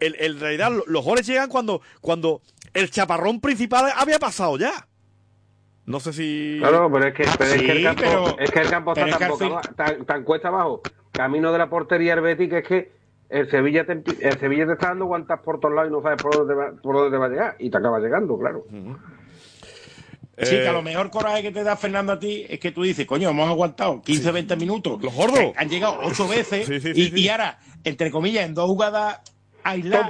el, 0.01 0.16
el- 0.18 0.32
en 0.34 0.40
realidad, 0.40 0.72
lo- 0.72 0.84
los 0.86 1.05
goles 1.05 1.26
llegan 1.26 1.49
cuando, 1.49 1.82
cuando 2.01 2.40
el 2.72 2.90
chaparrón 2.90 3.40
principal 3.40 3.92
había 3.97 4.18
pasado 4.18 4.57
ya. 4.59 4.86
No 5.87 6.01
sé 6.01 6.12
si. 6.12 6.57
Claro, 6.61 6.91
pero 6.91 7.07
es 7.09 7.14
que, 7.14 7.24
pero 7.39 7.51
es 7.55 7.62
que 7.62 7.72
el 7.72 7.82
campo, 7.85 8.03
pero- 8.03 8.39
es 8.39 8.51
que 8.51 8.61
el 8.61 8.70
campo 8.70 8.93
está 8.93 9.05
es 9.07 9.18
tan, 9.18 9.20
fin- 9.20 9.28
boca 9.30 9.47
aba- 9.47 9.61
tan, 9.76 10.05
tan 10.07 10.24
cuesta 10.24 10.49
abajo, 10.49 10.80
camino 11.12 11.53
de 11.53 11.59
la 11.59 11.68
portería 11.68 12.14
del 12.14 12.24
Betis, 12.24 12.49
que 12.49 12.59
es 12.59 12.64
que 12.66 12.93
el 13.28 13.51
Sevilla 13.51 13.85
te, 13.85 13.93
el 14.20 14.39
Sevilla 14.39 14.66
te 14.66 14.72
está 14.74 14.89
dando 14.89 15.07
guantas 15.07 15.41
por 15.41 15.61
todos 15.61 15.74
lados 15.74 15.91
y 15.91 15.93
no 15.93 16.03
sabes 16.03 16.22
por 16.22 16.35
dónde, 16.37 16.55
va, 16.55 16.72
por 16.82 16.97
dónde 16.97 17.11
te 17.11 17.16
va 17.18 17.26
a 17.26 17.28
llegar. 17.28 17.57
Y 17.59 17.68
te 17.70 17.76
acaba 17.78 17.99
llegando, 17.99 18.39
claro. 18.39 18.64
Eh, 20.37 20.47
Sí, 20.47 20.57
que 20.57 20.66
a 20.68 20.72
lo 20.72 20.82
mejor 20.82 21.11
coraje 21.11 21.43
que 21.43 21.53
te 21.53 21.62
da 21.62 21.76
Fernando 21.76 22.12
a 22.12 22.18
ti 22.18 22.45
es 22.49 22.59
que 22.59 22.72
tú 22.72 22.82
dices, 22.82 23.07
coño, 23.07 23.30
hemos 23.30 23.49
aguantado 23.49 24.03
15, 24.03 24.32
20 24.32 24.57
minutos. 24.57 25.01
Los 25.03 25.14
gordos. 25.14 25.53
Han 25.57 25.68
llegado 25.68 25.99
ocho 26.03 26.26
veces 26.26 26.66
Sí, 26.66 26.80
sí, 26.80 26.91
y, 26.91 26.95
sí, 26.95 27.11
sí. 27.14 27.20
y 27.20 27.28
ahora, 27.28 27.59
entre 27.85 28.11
comillas, 28.11 28.45
en 28.47 28.55
dos 28.55 28.66
jugadas 28.66 29.20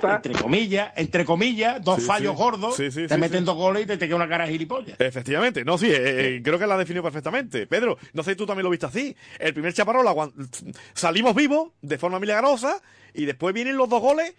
Tonta. 0.00 0.16
entre 0.16 0.34
comillas, 0.34 0.92
entre 0.96 1.24
comillas, 1.24 1.82
dos 1.82 2.00
Sí, 2.00 2.06
fallos 2.06 2.32
sí. 2.36 2.42
gordos, 2.42 2.76
Sí, 2.76 2.90
sí, 2.90 3.06
te 3.06 3.14
sí, 3.14 3.20
meten 3.20 3.40
sí. 3.40 3.44
dos 3.44 3.56
goles 3.56 3.84
y 3.84 3.86
te, 3.86 3.96
te 3.96 4.06
queda 4.06 4.16
una 4.16 4.28
cara 4.28 4.44
de 4.46 4.52
gilipollas. 4.52 5.00
Efectivamente, 5.00 5.64
no, 5.64 5.78
sí, 5.78 5.86
eh, 5.90 6.36
eh, 6.36 6.42
creo 6.42 6.58
que 6.58 6.66
la 6.66 6.76
definió 6.76 7.02
perfectamente. 7.02 7.66
Pedro, 7.66 7.96
no 8.12 8.22
sé 8.22 8.32
si 8.32 8.36
tú 8.36 8.46
también 8.46 8.64
lo 8.64 8.70
viste 8.70 8.86
así. 8.86 9.16
El 9.38 9.54
primer 9.54 9.72
la 9.76 9.84
aguan- 10.10 10.32
salimos 10.92 11.34
vivos 11.34 11.70
de 11.82 11.96
forma 11.98 12.18
milagrosa 12.18 12.82
y 13.14 13.24
después 13.24 13.54
vienen 13.54 13.76
los 13.76 13.88
dos 13.88 14.00
goles 14.02 14.34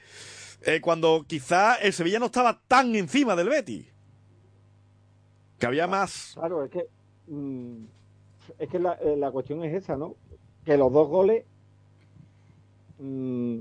eh, 0.66 0.82
cuando 0.82 1.24
quizá 1.28 1.76
el 1.76 1.94
Sevilla 1.94 2.20
no 2.20 2.26
estaba 2.26 2.60
tan 2.68 2.94
encima 2.96 3.36
del 3.36 3.50
Betis. 3.50 3.86
Que 5.60 5.66
había 5.68 5.88
más. 5.88 6.32
Claro, 6.34 6.66
es 6.66 6.72
que 6.72 6.88
mm, 7.28 7.86
es 8.60 8.70
que 8.70 8.80
la, 8.80 8.98
la 9.18 9.32
cuestión 9.32 9.64
es 9.64 9.74
esa, 9.74 9.96
¿no? 9.96 10.16
Que 10.66 10.76
los 10.78 10.92
dos 10.92 11.08
goles 11.08 11.46
mm, 13.00 13.60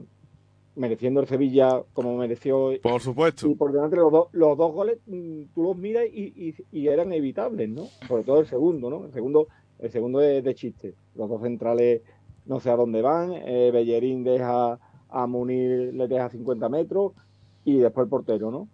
mereciendo 0.77 1.21
el 1.21 1.27
Sevilla 1.29 1.83
como 1.93 2.17
mereció 2.17 2.71
Por 2.83 3.01
supuesto. 3.01 3.49
y 3.49 3.55
por 3.55 3.73
delante 3.73 3.97
los 3.97 4.11
dos 4.11 4.29
los 4.33 4.57
dos 4.59 4.73
goles 4.73 4.99
mm, 5.07 5.43
tú 5.55 5.63
los 5.63 5.77
miras 5.77 6.05
y, 6.13 6.33
y- 6.49 6.55
y 6.73 6.89
eran 6.89 7.13
evitables, 7.13 7.69
¿no? 7.69 7.85
Sobre 8.09 8.25
todo 8.25 8.41
el 8.41 8.47
segundo, 8.47 8.91
¿no? 8.91 9.05
El 9.07 9.13
segundo 9.13 9.47
el 9.79 9.91
segundo 9.91 10.21
es 10.21 10.43
de 10.43 10.55
chiste. 10.55 10.95
Los 11.15 11.29
dos 11.29 11.43
centrales 11.43 12.03
no 12.47 12.61
sé 12.61 12.71
a 12.71 12.77
dónde 12.77 13.03
van. 13.03 13.33
eh, 13.33 13.71
Bellerín 13.73 14.25
deja 14.25 14.79
a 15.09 15.27
Munir 15.27 15.93
le 15.95 16.09
deja 16.09 16.29
50 16.29 16.69
metros 16.69 17.13
y 17.65 17.79
después 17.79 18.05
el 18.05 18.11
portero, 18.11 18.51
¿no? 18.51 18.69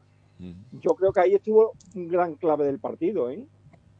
yo 0.80 0.94
creo 0.94 1.12
que 1.12 1.20
ahí 1.20 1.34
estuvo 1.34 1.72
un 1.94 2.08
gran 2.08 2.34
clave 2.34 2.64
del 2.64 2.78
partido, 2.78 3.28
¿eh? 3.30 3.46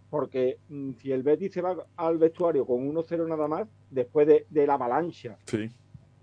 Porque 0.08 0.56
mm, 0.70 0.92
si 0.94 1.12
el 1.12 1.22
Betis 1.22 1.52
se 1.52 1.60
va 1.60 1.76
al 1.96 2.16
vestuario 2.16 2.64
con 2.64 2.78
1-0 2.88 3.28
nada 3.28 3.46
más, 3.46 3.68
después 3.90 4.26
de, 4.26 4.46
de 4.48 4.66
la 4.66 4.74
avalancha 4.74 5.36
Sí. 5.44 5.68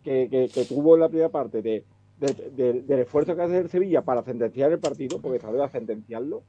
Que, 0.07 0.65
tuvo 0.67 0.95
en 0.95 1.01
la 1.01 1.09
primera 1.09 1.29
parte, 1.29 1.61
de, 1.61 1.83
de- 2.19 2.51
de- 2.55 2.81
del 2.81 2.99
esfuerzo 2.99 3.35
que 3.35 3.41
hace 3.41 3.57
el 3.57 3.69
Sevilla 3.69 4.01
para 4.01 4.23
sentenciar 4.23 4.71
el 4.71 4.79
partido, 4.79 5.19
porque 5.21 5.39
salió 5.39 5.63
a 5.63 5.69
sentenciarlo, 5.69 6.43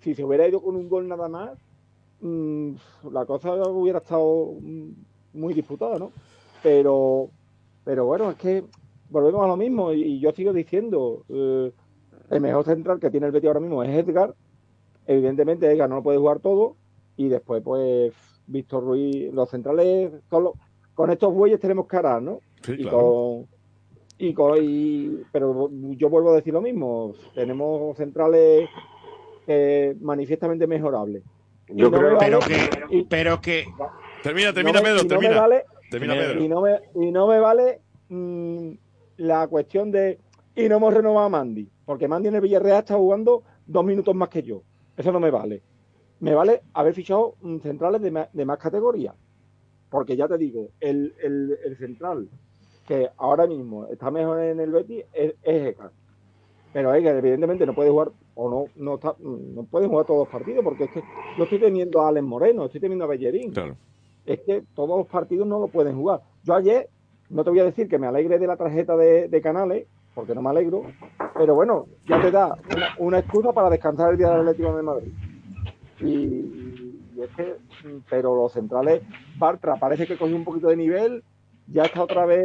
si 0.00 0.14
se 0.14 0.24
hubiera 0.24 0.46
ido 0.46 0.62
con 0.62 0.76
un 0.76 0.88
gol 0.88 1.08
nada 1.08 1.28
más, 1.28 1.58
mm, 2.20 2.72
la 3.12 3.26
cosa 3.26 3.54
hubiera 3.68 3.98
estado 3.98 4.52
mm, 4.60 4.90
muy 5.34 5.54
disputada, 5.54 5.98
¿no? 5.98 6.12
Pero, 6.62 7.30
pero 7.84 8.06
bueno, 8.06 8.30
es 8.30 8.36
que 8.36 8.64
volvemos 9.10 9.42
a 9.44 9.48
lo 9.48 9.56
mismo 9.56 9.92
y, 9.92 10.20
yo 10.20 10.32
sigo 10.32 10.52
diciendo, 10.52 11.24
eh, 11.28 11.72
el 12.30 12.40
mejor 12.40 12.64
central 12.64 13.00
que 13.00 13.10
tiene 13.10 13.26
el 13.26 13.32
Betis 13.32 13.48
ahora 13.48 13.60
mismo 13.60 13.82
es 13.82 13.90
Edgar. 13.90 14.34
Evidentemente 15.06 15.70
Edgar 15.70 15.88
no 15.88 15.96
lo 15.96 16.02
puede 16.02 16.18
jugar 16.18 16.40
todo 16.40 16.76
y 17.16 17.28
después 17.28 17.62
pues 17.62 18.12
Víctor 18.46 18.84
Ruiz, 18.84 19.32
los 19.32 19.50
centrales 19.50 20.12
con, 20.94 21.10
estos 21.10 21.32
bueyes 21.32 21.60
tenemos 21.60 21.86
arar, 21.92 22.22
¿no? 22.22 22.40
Sí, 22.68 22.74
y 22.78 22.82
claro. 22.82 22.98
con 22.98 23.46
y 24.18 24.34
con 24.34 24.58
y- 24.62 25.22
pero 25.32 25.70
yo 25.96 26.08
vuelvo 26.10 26.32
a 26.32 26.36
decir 26.36 26.52
lo 26.52 26.60
mismo, 26.60 27.14
tenemos 27.34 27.96
centrales 27.96 28.68
eh, 29.46 29.96
manifiestamente 30.00 30.66
mejorables. 30.66 31.22
Yo 31.68 31.90
no 31.90 31.98
creo 31.98 32.18
Pero 32.18 32.38
que, 32.40 32.56
y- 32.90 33.04
pero 33.04 33.40
que 33.40 33.64
Termina, 34.22 34.48
no 34.48 34.54
termina, 34.54 34.80
me- 34.80 34.88
Pedro, 34.88 35.00
y 35.00 35.02
no 35.02 35.02
me 35.02 35.08
termina. 35.08 35.40
vale- 35.40 35.64
Termina, 35.90 36.14
Pedro. 36.14 36.40
y 36.42 36.48
no 36.48 36.60
me, 36.60 36.80
y 36.96 37.10
no 37.10 37.26
me 37.28 37.38
vale 37.40 37.80
mm, 38.10 38.70
la 39.18 39.46
cuestión 39.48 39.90
de 39.90 40.18
y 40.54 40.68
no 40.68 40.76
hemos 40.76 40.92
renovado 40.92 41.26
a 41.26 41.30
Mandy, 41.30 41.70
porque 41.86 42.08
Mandy 42.08 42.28
en 42.28 42.34
el 42.34 42.40
Villarreal 42.40 42.80
está 42.80 42.96
jugando 42.96 43.44
dos 43.66 43.84
minutos 43.84 44.14
más 44.14 44.28
que 44.28 44.42
yo. 44.42 44.62
Eso 44.96 45.12
no 45.12 45.20
me 45.20 45.30
vale. 45.30 45.62
Me 46.20 46.34
vale 46.34 46.62
haber 46.74 46.92
fichado 46.94 47.36
mm, 47.40 47.58
centrales 47.60 48.02
de, 48.02 48.26
de 48.32 48.44
más 48.44 48.58
categoría. 48.58 49.14
Porque 49.88 50.16
ya 50.16 50.26
te 50.28 50.36
digo, 50.36 50.68
el, 50.80 51.14
el- 51.22 51.56
el 51.64 51.76
central 51.78 52.28
que 52.88 53.08
ahora 53.18 53.46
mismo 53.46 53.86
está 53.86 54.10
mejor 54.10 54.40
en 54.40 54.58
el 54.60 54.72
Betis 54.72 55.04
es, 55.12 55.34
es 55.42 55.66
Eka. 55.68 55.92
Pero 56.72 56.94
Eka 56.94 57.10
evidentemente 57.10 57.66
no 57.66 57.74
puede 57.74 57.90
jugar 57.90 58.10
o 58.34 58.50
no 58.50 58.64
no 58.76 58.94
está, 58.94 59.14
no 59.20 59.62
puede 59.64 59.86
jugar 59.86 60.06
todos 60.06 60.20
los 60.20 60.28
partidos 60.28 60.64
porque 60.64 60.84
es 60.84 60.90
que 60.90 61.02
yo 61.36 61.44
estoy 61.44 61.58
teniendo 61.60 62.00
a 62.00 62.08
Alex 62.08 62.26
Moreno, 62.26 62.64
estoy 62.64 62.80
teniendo 62.80 63.04
a 63.04 63.08
Bellerín 63.08 63.52
Claro. 63.52 63.76
es 64.26 64.40
que 64.40 64.64
todos 64.74 64.98
los 64.98 65.06
partidos 65.06 65.46
no 65.46 65.58
lo 65.60 65.68
pueden 65.68 65.96
jugar. 65.96 66.22
Yo 66.44 66.54
ayer, 66.54 66.88
no 67.30 67.44
te 67.44 67.50
voy 67.50 67.60
a 67.60 67.64
decir 67.64 67.88
que 67.88 67.98
me 67.98 68.06
alegre 68.06 68.38
de 68.38 68.46
la 68.46 68.56
tarjeta 68.56 68.96
de, 68.96 69.28
de 69.28 69.40
Canales, 69.42 69.86
porque 70.14 70.34
no 70.34 70.42
me 70.42 70.50
alegro, 70.50 70.82
pero 71.36 71.54
bueno, 71.54 71.86
ya 72.08 72.20
te 72.20 72.30
da 72.30 72.56
una, 72.74 72.88
una 72.98 73.18
excusa 73.20 73.52
para 73.52 73.70
descansar 73.70 74.12
el 74.12 74.18
día 74.18 74.30
del 74.30 74.40
Atlético 74.40 74.76
de 74.76 74.82
Madrid. 74.82 75.12
Y, 76.00 76.04
y 77.16 77.20
es 77.22 77.30
que, 77.36 77.56
pero 78.08 78.34
los 78.34 78.52
centrales, 78.52 79.02
Bartra 79.38 79.76
parece 79.76 80.06
que 80.06 80.16
cogió 80.16 80.36
un 80.36 80.44
poquito 80.44 80.68
de 80.68 80.76
nivel, 80.76 81.22
ya 81.72 81.84
está 81.84 82.02
otra 82.02 82.26
vez 82.26 82.44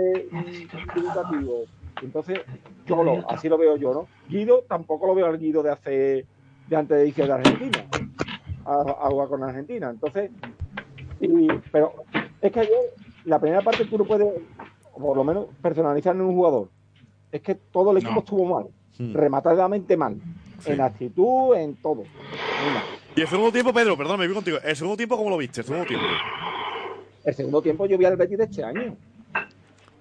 dubitativo. 0.95 1.63
Entonces, 2.01 2.41
yo 2.86 3.03
lo, 3.03 3.30
así 3.30 3.47
lo 3.49 3.57
veo 3.57 3.78
yo, 3.78 3.93
¿no? 3.93 4.07
Guido, 4.28 4.63
tampoco 4.67 5.07
lo 5.07 5.15
veo 5.15 5.28
al 5.28 5.38
Guido 5.39 5.63
de 5.63 5.71
hace, 5.71 6.26
de 6.67 6.76
antes 6.76 6.97
de 6.97 7.07
irse 7.07 7.26
de 7.26 7.32
Argentina, 7.32 7.86
a, 8.65 8.74
a 8.82 9.09
jugar 9.09 9.28
con 9.30 9.43
Argentina. 9.43 9.89
Entonces, 9.89 10.32
y, 11.21 11.47
pero 11.71 11.93
es 12.41 12.51
que 12.51 12.59
ayer, 12.59 12.74
la 13.26 13.39
primera 13.39 13.61
parte 13.61 13.86
tú 13.86 13.97
no 13.97 14.03
puedes, 14.05 14.28
por 14.97 15.15
lo 15.15 15.24
menos, 15.24 15.45
personalizar 15.61 16.15
en 16.15 16.21
un 16.21 16.36
jugador. 16.36 16.69
es 17.32 17.41
que 17.41 17.55
todo 17.55 17.89
el 17.91 17.97
equipo 17.97 18.13
No. 18.13 18.19
estuvo 18.19 18.45
mal, 18.45 18.67
Mm. 18.99 19.13
rematadamente 19.15 19.97
mal, 19.97 20.17
Sí. 20.59 20.71
en 20.71 20.82
actitud, 20.82 21.55
en 21.55 21.76
todo. 21.78 22.03
Y 23.15 23.21
el 23.21 23.28
segundo 23.28 23.51
tiempo, 23.51 23.74
Pedro, 23.74 23.97
perdón, 23.97 24.19
me 24.19 24.28
voy 24.28 24.36
contigo. 24.36 24.57
El 24.63 24.76
segundo 24.76 24.97
tiempo, 24.97 25.17
¿cómo 25.17 25.32
lo 25.32 25.38
viste? 25.38 25.61
El 25.61 25.65
segundo 25.65 25.88
tiempo. 25.88 26.05
El 27.26 27.34
segundo 27.34 27.61
tiempo 27.63 27.86
yo 27.88 27.97
vi 27.97 28.05
al 28.05 28.17
Betis 28.17 28.38
de 28.38 28.43
este 28.43 28.63
año. 28.63 28.95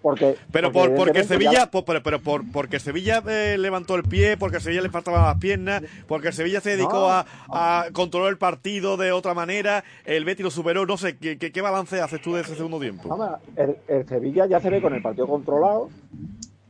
Porque, 0.03 0.37
Pero 0.51 0.73
porque 0.73 0.89
por, 0.91 1.07
porque 1.07 1.25
Sevilla, 1.25 1.53
ya- 1.53 1.71
por- 1.71 1.85
pero, 1.85 2.21
por, 2.21 2.43
porque 2.51 2.81
Sevilla 2.81 3.23
eh, 3.29 3.57
levantó 3.57 3.95
el 3.95 4.03
pie, 4.03 4.37
porque 4.37 4.59
Sevilla 4.59 4.83
le 4.83 4.91
faltaban 4.91 5.23
las 5.23 5.37
piernas, 5.39 5.83
porque 6.09 6.33
Sevilla 6.33 6.61
se 6.61 6.71
dedicó 6.71 6.93
No. 6.95 7.09
a, 7.09 7.25
a 7.51 7.85
controlar 7.93 8.31
el 8.31 8.37
partido 8.39 8.97
de 8.97 9.13
otra 9.13 9.33
manera, 9.33 9.85
el 10.05 10.25
Betis 10.25 10.43
lo 10.45 10.51
superó, 10.51 10.85
no 10.87 10.97
sé, 10.97 11.17
¿qué, 11.19 11.39
qué, 11.39 11.53
qué 11.53 11.61
balance 11.61 12.01
haces 12.01 12.21
tú 12.21 12.35
de 12.35 12.41
ese 12.41 12.57
segundo 12.57 12.81
tiempo? 12.81 13.09
Vamos, 13.09 13.39
el, 13.55 13.77
el 13.87 14.09
Sevilla 14.09 14.47
ya 14.47 14.59
se 14.61 14.71
ve 14.71 14.83
con 14.83 14.93
el 14.93 15.03
partido 15.03 15.29
controlado, 15.29 15.89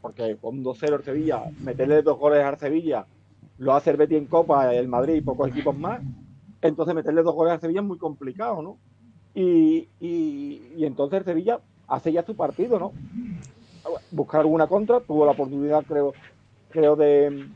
porque 0.02 0.36
con 0.40 0.62
2-0 0.62 0.96
el 0.98 1.02
Sevilla, 1.04 1.44
meterle 1.60 2.02
dos 2.02 2.18
goles 2.18 2.44
al 2.44 2.58
Sevilla, 2.58 3.06
lo 3.58 3.74
hace 3.74 3.90
el 3.90 3.96
Betis 3.96 4.18
en 4.18 4.26
Copa, 4.26 4.74
el 4.74 4.88
Madrid 4.88 5.14
y 5.14 5.20
pocos 5.22 5.48
equipos 5.48 5.76
más. 5.78 6.00
Entonces 6.60 6.94
meterle 6.94 7.22
dos 7.22 7.34
goles 7.34 7.54
al 7.54 7.60
Sevilla 7.60 7.80
es 7.80 7.86
muy 7.86 7.98
complicado, 7.98 8.60
¿no? 8.60 8.76
Y, 9.34 9.88
y, 10.00 10.60
y 10.76 10.84
entonces 10.84 11.20
el 11.20 11.24
Sevilla 11.24 11.60
hace 11.92 12.12
ya 12.12 12.22
su 12.24 12.34
partido, 12.34 12.78
¿no? 12.78 12.92
Buscar 14.10 14.40
alguna 14.40 14.66
contra, 14.66 15.00
tuvo 15.00 15.24
la 15.24 15.32
oportunidad, 15.32 15.84
creo, 15.84 16.14
creo 16.70 16.96
de, 16.96 17.48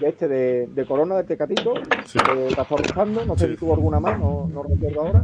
de 0.00 0.08
este, 0.08 0.28
de, 0.28 0.66
de 0.66 0.86
Corona, 0.86 1.16
de 1.16 1.24
Tecatito, 1.24 1.74
Sí. 2.04 2.18
rozando, 2.18 3.24
no 3.24 3.36
sé 3.36 3.46
Sí. 3.46 3.52
si 3.52 3.58
tuvo 3.58 3.74
alguna 3.74 4.00
más, 4.00 4.18
no, 4.18 4.48
no 4.48 4.62
recuerdo 4.62 5.00
ahora 5.00 5.22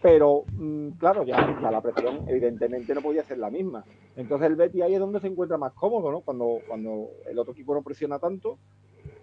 pero 0.00 0.44
mm, 0.56 0.90
claro, 0.90 1.24
ya, 1.24 1.36
ya 1.60 1.70
la 1.72 1.80
presión 1.80 2.20
evidentemente 2.28 2.94
no 2.94 3.02
podía 3.02 3.24
ser 3.24 3.38
la 3.38 3.50
misma. 3.50 3.84
Entonces 4.14 4.46
el 4.46 4.54
Betis 4.54 4.80
ahí 4.82 4.94
es 4.94 5.00
donde 5.00 5.18
se 5.18 5.26
encuentra 5.26 5.58
más 5.58 5.72
cómodo, 5.72 6.12
¿no? 6.12 6.20
Cuando, 6.20 6.60
cuando 6.68 7.08
el 7.28 7.36
otro 7.36 7.52
equipo 7.52 7.74
no 7.74 7.82
presiona 7.82 8.20
tanto 8.20 8.58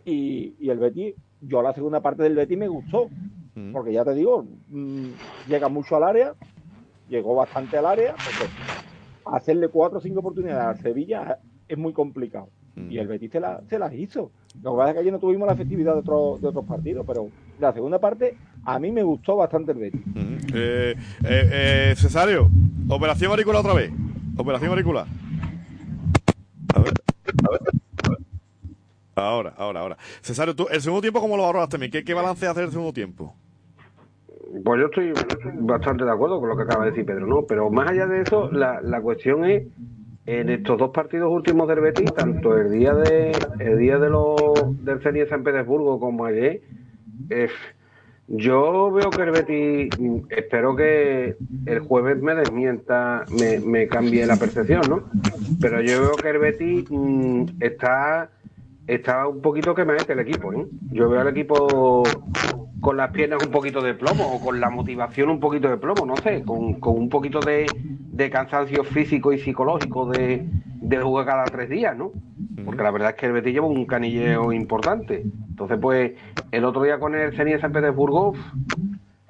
y, 0.04 0.54
y 0.60 0.70
el 0.70 0.78
Betis, 0.80 1.16
yo 1.40 1.62
la 1.62 1.74
segunda 1.74 2.02
parte 2.02 2.24
del 2.24 2.36
Betis 2.36 2.58
me 2.58 2.68
gustó, 2.68 3.08
Mm. 3.58 3.72
porque 3.72 3.94
ya 3.94 4.04
te 4.04 4.14
digo, 4.14 4.44
mm, 4.68 5.12
llega 5.48 5.70
mucho 5.70 5.96
al 5.96 6.04
área, 6.04 6.36
llegó 7.10 7.36
bastante 7.36 7.78
al 7.78 7.86
área, 7.86 8.14
porque 8.14 8.52
hacerle 9.26 9.70
cuatro 9.70 9.98
o 10.00 10.02
cinco 10.02 10.20
oportunidades 10.20 10.78
al 10.78 10.82
Sevilla 10.84 11.40
es 11.68 11.78
muy 11.78 11.94
complicado. 11.94 12.50
Mm. 12.76 12.92
Y 12.92 12.98
el 12.98 13.08
Betis 13.08 13.32
se, 13.32 13.40
la- 13.40 13.62
se 13.70 13.80
las 13.80 13.94
hizo. 13.94 14.32
Lo 14.62 14.72
que 14.74 14.78
pasa 14.78 14.90
es 14.90 14.94
que 14.96 15.00
ayer 15.02 15.14
no 15.14 15.20
tuvimos 15.20 15.48
la 15.48 15.54
efectividad 15.54 15.94
de, 15.94 16.00
otro- 16.00 16.38
de 16.42 16.48
otros 16.48 16.66
partidos, 16.66 17.06
pero 17.08 17.30
la 17.60 17.74
segunda 17.74 18.00
parte 18.00 18.38
a 18.66 18.80
mí 18.80 18.92
me 18.92 19.04
gustó 19.04 19.36
bastante 19.38 19.72
el 19.72 19.78
Betis. 19.80 20.02
Mm. 20.08 20.36
Eh, 20.54 20.96
eh, 20.96 20.96
eh, 21.24 21.94
Cesario, 21.98 22.50
operación 22.90 23.32
auricular 23.32 23.62
otra 23.62 23.74
vez. 23.74 23.92
Operación 24.38 24.72
auricular. 24.72 25.06
A 26.76 26.80
ver. 26.80 26.94
A 27.48 27.50
ver. 27.52 27.60
Ahora, 29.18 29.54
ahora, 29.58 29.80
ahora. 29.80 29.98
Cesario, 30.22 30.54
tú, 30.56 30.68
el 30.70 30.82
segundo 30.82 31.02
tiempo, 31.02 31.22
¿cómo 31.22 31.38
lo 31.38 31.44
valoraste? 31.44 31.90
¿Qué, 31.90 32.04
¿Qué 32.04 32.14
balance 32.14 32.46
hace 32.46 32.64
el 32.64 32.72
segundo 32.72 32.92
tiempo? 32.92 33.34
Pues 34.66 34.80
yo 34.80 34.88
estoy 34.88 35.14
bastante 35.60 36.06
de 36.06 36.12
acuerdo 36.12 36.40
con 36.40 36.50
lo 36.50 36.58
que 36.58 36.64
acaba 36.64 36.86
de 36.86 36.90
decir 36.90 37.06
Pedro, 37.06 37.28
¿no? 37.28 37.44
Pero 37.44 37.70
más 37.70 37.92
allá 37.92 38.08
de 38.08 38.22
eso, 38.22 38.52
la, 38.52 38.82
la 38.82 39.00
cuestión 39.00 39.46
es 39.46 39.68
en 40.26 40.50
estos 40.50 40.80
dos 40.80 40.90
partidos 40.90 41.32
últimos 41.32 41.68
del 41.68 41.82
Betis, 41.82 42.12
tanto 42.16 42.58
el 42.58 42.72
día 42.72 42.96
de 42.96 43.32
el 43.60 43.78
día 43.78 44.00
de 44.00 44.10
los 44.10 44.84
del 44.84 45.00
de 45.00 45.28
San 45.30 45.44
Petersburgo 45.44 46.00
como 46.00 46.26
ayer, 46.26 46.62
eh, 47.30 47.48
yo 48.28 48.92
veo 48.92 49.12
que 49.12 49.22
el 49.22 50.26
espero 50.30 50.76
que 50.76 51.36
el 51.68 51.80
jueves 51.82 52.20
me 52.24 52.34
desmienta, 52.34 53.24
me, 53.40 53.60
me 53.60 53.88
cambie 53.88 54.26
la 54.26 54.36
percepción, 54.36 54.82
¿no? 54.90 55.04
Pero 55.62 55.80
yo 55.82 56.02
veo 56.02 56.16
que 56.16 56.30
el 56.30 56.86
mm, 56.90 57.46
está 57.60 58.32
está 58.88 59.28
un 59.28 59.42
poquito 59.42 59.76
quemadete 59.76 60.14
el 60.14 60.20
equipo, 60.22 60.54
¿eh? 60.54 60.66
Yo 60.92 61.08
veo 61.08 61.22
al 61.22 61.28
equipo 61.28 62.02
con 62.86 62.98
las 62.98 63.10
piernas 63.10 63.44
un 63.44 63.52
poquito 63.52 63.82
de 63.82 63.96
plomo 63.96 64.36
o 64.36 64.40
con 64.40 64.60
la 64.60 64.70
motivación 64.70 65.30
un 65.32 65.40
poquito 65.40 65.68
de 65.68 65.78
plomo, 65.78 66.06
no 66.06 66.16
sé, 66.18 66.44
con, 66.44 66.76
con 66.76 66.96
un 66.96 67.10
poquito 67.10 67.40
de, 67.40 67.66
de 67.80 68.30
cansancio 68.30 68.84
físico 68.84 69.34
y 69.34 69.40
psicológico 69.40 70.06
de, 70.06 70.48
de 70.82 70.98
jugar 71.00 71.26
cada 71.26 71.46
tres 71.46 71.68
días, 71.68 71.98
¿no? 71.98 72.12
Porque 72.64 72.84
la 72.84 72.92
verdad 72.92 73.10
es 73.10 73.16
que 73.16 73.26
el 73.26 73.32
Betis 73.32 73.56
lleva 73.56 73.66
un 73.66 73.88
canilleo 73.88 74.54
importante. 74.54 75.24
Entonces, 75.50 75.80
pues, 75.82 76.12
el 76.52 76.64
otro 76.64 76.84
día 76.84 77.00
con 77.00 77.16
el 77.16 77.36
Zenit 77.36 77.56
de 77.56 77.62
San 77.62 77.72
Petersburgo 77.72 78.34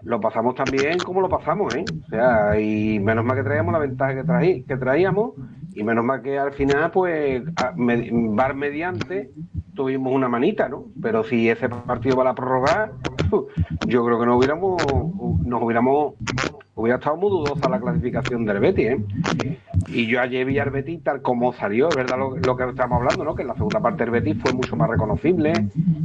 lo 0.02 0.20
pasamos 0.20 0.56
también 0.56 0.98
como 1.00 1.22
lo 1.22 1.30
pasamos, 1.30 1.74
¿eh? 1.76 1.86
O 2.08 2.10
sea, 2.10 2.60
y 2.60 3.00
menos 3.00 3.24
mal 3.24 3.38
que 3.38 3.44
traíamos 3.44 3.72
la 3.72 3.80
ventaja 3.80 4.16
que, 4.16 4.24
traí, 4.26 4.64
que 4.64 4.76
traíamos 4.76 5.32
y 5.74 5.82
menos 5.82 6.04
mal 6.04 6.22
que 6.22 6.38
al 6.38 6.52
final, 6.52 6.92
pues, 6.92 7.42
bar 7.78 8.54
mediante, 8.54 9.32
tuvimos 9.76 10.14
una 10.14 10.30
manita, 10.30 10.70
¿no? 10.70 10.86
Pero 11.02 11.24
si 11.24 11.50
ese 11.50 11.70
partido 11.70 12.16
va 12.16 12.24
a 12.24 12.26
la 12.26 12.36
prórroga, 12.36 12.92
yo 13.88 14.06
creo 14.06 14.20
que 14.20 14.26
no 14.26 14.38
hubiéramos, 14.38 14.82
nos 15.46 15.62
hubiéramos, 15.62 16.14
hubiera 16.76 16.98
estado 16.98 17.18
muy 17.18 17.30
dudosa 17.30 17.70
la 17.70 17.80
clasificación 17.80 18.46
del 18.46 18.60
Betis, 18.60 18.86
¿eh? 18.88 19.60
Y 19.88 20.08
yo 20.08 20.22
ayer 20.22 20.46
vi 20.46 20.58
al 20.58 20.72
Betis 20.72 21.04
tal 21.04 21.22
como 21.22 21.54
salió, 21.54 21.90
es 21.90 21.96
verdad 21.96 22.18
lo, 22.18 22.38
lo 22.38 22.58
que 22.58 22.64
estamos 22.70 22.98
hablando, 22.98 23.24
¿no? 23.24 23.36
Que 23.36 23.44
en 23.44 23.50
la 23.50 23.56
segunda 23.56 23.80
parte 23.80 24.04
del 24.04 24.12
Betis 24.12 24.38
fue 24.42 24.54
mucho 24.54 24.76
más 24.76 24.90
reconocible, 24.90 25.54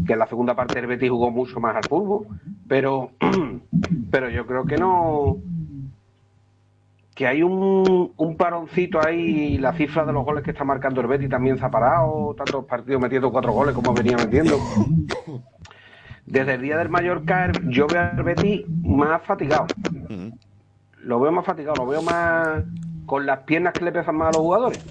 que 0.07 0.13
en 0.13 0.19
la 0.19 0.27
segunda 0.27 0.55
parte 0.55 0.75
del 0.75 0.87
Betis 0.87 1.11
jugó 1.11 1.31
mucho 1.31 1.61
más 1.61 1.77
al 1.77 1.85
fútbol, 1.85 2.27
pero, 2.69 3.13
pero 4.11 4.29
yo 4.29 4.47
creo 4.47 4.65
que 4.65 4.77
no, 4.77 5.39
que 7.21 7.27
hay 7.27 7.43
un, 7.43 8.15
un 8.17 8.37
paroncito 8.39 8.99
ahí, 9.07 9.59
la 9.59 9.75
cifra 9.75 10.07
de 10.07 10.13
los 10.15 10.25
goles 10.25 10.43
que 10.43 10.53
está 10.53 10.65
marcando 10.65 11.03
el 11.03 11.07
Betis 11.07 11.29
también 11.29 11.59
se 11.59 11.67
ha 11.67 11.71
parado, 11.71 12.35
tantos 12.35 12.65
partidos 12.65 12.99
metiendo 12.99 13.31
cuatro 13.31 13.53
goles 13.53 13.75
como 13.75 13.93
venía 13.93 14.17
metiendo. 14.17 14.57
Desde 16.25 16.55
el 16.55 16.63
día 16.63 16.79
del 16.79 16.89
Mallorca 16.89 17.53
yo 17.69 17.87
veo 17.89 18.01
al 18.01 18.23
Betis 18.23 18.63
más 18.83 19.21
fatigado 19.21 19.67
lo 21.03 21.21
veo 21.21 21.31
más 21.31 21.45
fatigado, 21.45 21.75
lo 21.77 21.87
veo 21.91 22.01
más 22.01 22.63
con 23.05 23.27
las 23.27 23.41
piernas 23.41 23.75
que 23.75 23.85
le 23.85 23.93
pesan 23.93 24.17
más 24.17 24.29
a 24.29 24.33
los 24.33 24.41
jugadores. 24.41 24.83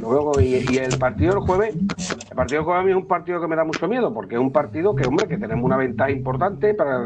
Lo 0.00 0.10
veo 0.10 0.24
con- 0.30 0.42
y, 0.42 0.56
y 0.70 0.76
el 0.78 0.98
partido 0.98 1.34
del 1.34 1.42
jueves, 1.42 1.74
el 1.74 2.36
partido 2.36 2.58
del 2.60 2.64
jueves 2.64 2.82
a 2.82 2.84
mí 2.84 2.90
es 2.90 2.96
un 2.96 3.06
partido 3.06 3.40
que 3.40 3.46
me 3.48 3.56
da 3.56 3.64
mucho 3.64 3.86
miedo, 3.88 4.12
porque 4.12 4.34
es 4.34 4.40
un 4.40 4.52
partido 4.52 4.94
que, 4.94 5.06
hombre, 5.06 5.26
que 5.26 5.38
tenemos 5.38 5.64
una 5.64 5.76
ventaja 5.76 6.10
importante 6.10 6.74
para, 6.74 7.00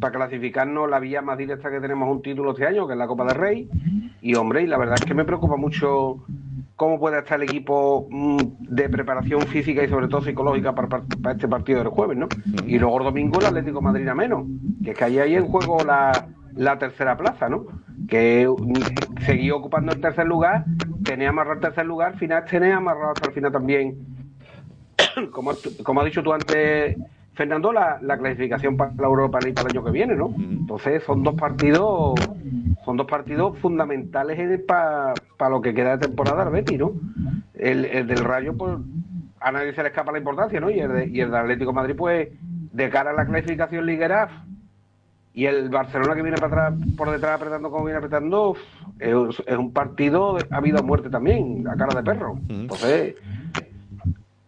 para 0.00 0.12
clasificarnos 0.12 0.88
la 0.88 1.00
vía 1.00 1.22
más 1.22 1.38
directa 1.38 1.70
que 1.70 1.80
tenemos 1.80 2.08
un 2.08 2.22
título 2.22 2.52
este 2.52 2.66
año, 2.66 2.86
que 2.86 2.92
es 2.92 2.98
la 2.98 3.06
Copa 3.06 3.24
del 3.24 3.36
Rey. 3.36 3.68
Y, 4.20 4.34
hombre, 4.34 4.62
y 4.62 4.66
la 4.66 4.78
verdad 4.78 4.96
es 4.98 5.04
que 5.04 5.14
me 5.14 5.24
preocupa 5.24 5.56
mucho 5.56 6.24
cómo 6.76 6.98
puede 6.98 7.18
estar 7.18 7.40
el 7.40 7.48
equipo 7.48 8.06
mm, 8.10 8.38
de 8.60 8.88
preparación 8.88 9.42
física 9.42 9.84
y 9.84 9.88
sobre 9.88 10.08
todo 10.08 10.22
psicológica 10.22 10.74
para, 10.74 11.02
este 11.32 11.48
partido 11.48 11.78
del 11.78 11.88
jueves, 11.88 12.16
¿no? 12.16 12.28
Y 12.66 12.78
luego 12.78 12.98
el 12.98 13.04
domingo 13.04 13.40
el 13.40 13.46
Atlético 13.46 13.78
de 13.78 13.84
Madrid 13.84 14.08
a 14.08 14.14
menos, 14.14 14.46
que 14.82 14.90
es 14.90 14.98
que 14.98 15.04
ahí 15.04 15.18
hay 15.18 15.34
en 15.36 15.46
juego 15.46 15.84
la, 15.84 16.28
la 16.54 16.78
tercera 16.78 17.16
plaza, 17.16 17.48
¿no? 17.48 17.66
Que 18.08 18.48
mm, 18.48 19.22
seguía 19.24 19.54
ocupando 19.54 19.92
el 19.92 20.00
tercer 20.00 20.26
lugar, 20.26 20.64
tenía 21.04 21.28
amarrado 21.28 21.54
el 21.54 21.60
tercer 21.60 21.86
lugar, 21.86 22.12
al 22.12 22.18
final 22.18 22.44
tenía 22.44 22.76
amarrado 22.76 23.12
hasta 23.12 23.28
el 23.28 23.34
final 23.34 23.52
también, 23.52 23.98
como, 25.30 25.52
como 25.82 26.00
has 26.00 26.06
dicho 26.06 26.22
tú 26.22 26.32
antes, 26.32 26.96
Fernando, 27.34 27.72
la, 27.72 27.98
la 28.00 28.16
clasificación 28.16 28.76
para 28.76 28.92
la 28.96 29.06
Europa 29.06 29.38
League 29.40 29.54
para 29.54 29.68
el 29.68 29.76
año 29.76 29.84
que 29.84 29.90
viene, 29.90 30.14
¿no? 30.14 30.34
Entonces 30.36 31.02
son 31.04 31.22
dos 31.22 31.34
partidos 31.34 32.14
son 32.84 32.96
dos 32.96 33.06
partidos 33.06 33.58
fundamentales 33.58 34.60
para 34.66 35.14
lo 35.50 35.60
que 35.60 35.74
queda 35.74 35.96
de 35.96 36.06
temporada 36.06 36.48
Betis, 36.48 36.78
¿no? 36.78 36.92
El, 37.54 37.84
el 37.86 38.06
del 38.06 38.18
Rayo, 38.18 38.56
pues 38.56 38.76
a 39.40 39.52
nadie 39.52 39.74
se 39.74 39.82
le 39.82 39.88
escapa 39.88 40.12
la 40.12 40.18
importancia, 40.18 40.60
¿no? 40.60 40.70
Y 40.70 40.80
el, 40.80 40.92
de, 40.92 41.06
y 41.08 41.20
el 41.20 41.30
del 41.30 41.40
Atlético 41.40 41.70
de 41.70 41.74
Madrid, 41.74 41.94
pues 41.96 42.28
de 42.40 42.90
cara 42.90 43.10
a 43.10 43.14
la 43.14 43.26
clasificación 43.26 43.86
liguera 43.86 44.44
y 45.32 45.46
el 45.46 45.68
Barcelona 45.68 46.14
que 46.14 46.22
viene 46.22 46.36
para 46.36 46.68
atrás, 46.68 46.88
por 46.96 47.10
detrás 47.10 47.36
apretando 47.36 47.70
como 47.70 47.84
viene 47.84 47.98
apretando, 47.98 48.56
es, 48.98 49.14
es 49.46 49.56
un 49.56 49.72
partido 49.72 50.34
de, 50.34 50.46
ha 50.50 50.58
habido 50.58 50.82
muerte 50.82 51.10
también, 51.10 51.66
a 51.68 51.76
cara 51.76 52.00
de 52.00 52.04
perro. 52.04 52.38
Entonces, 52.48 53.16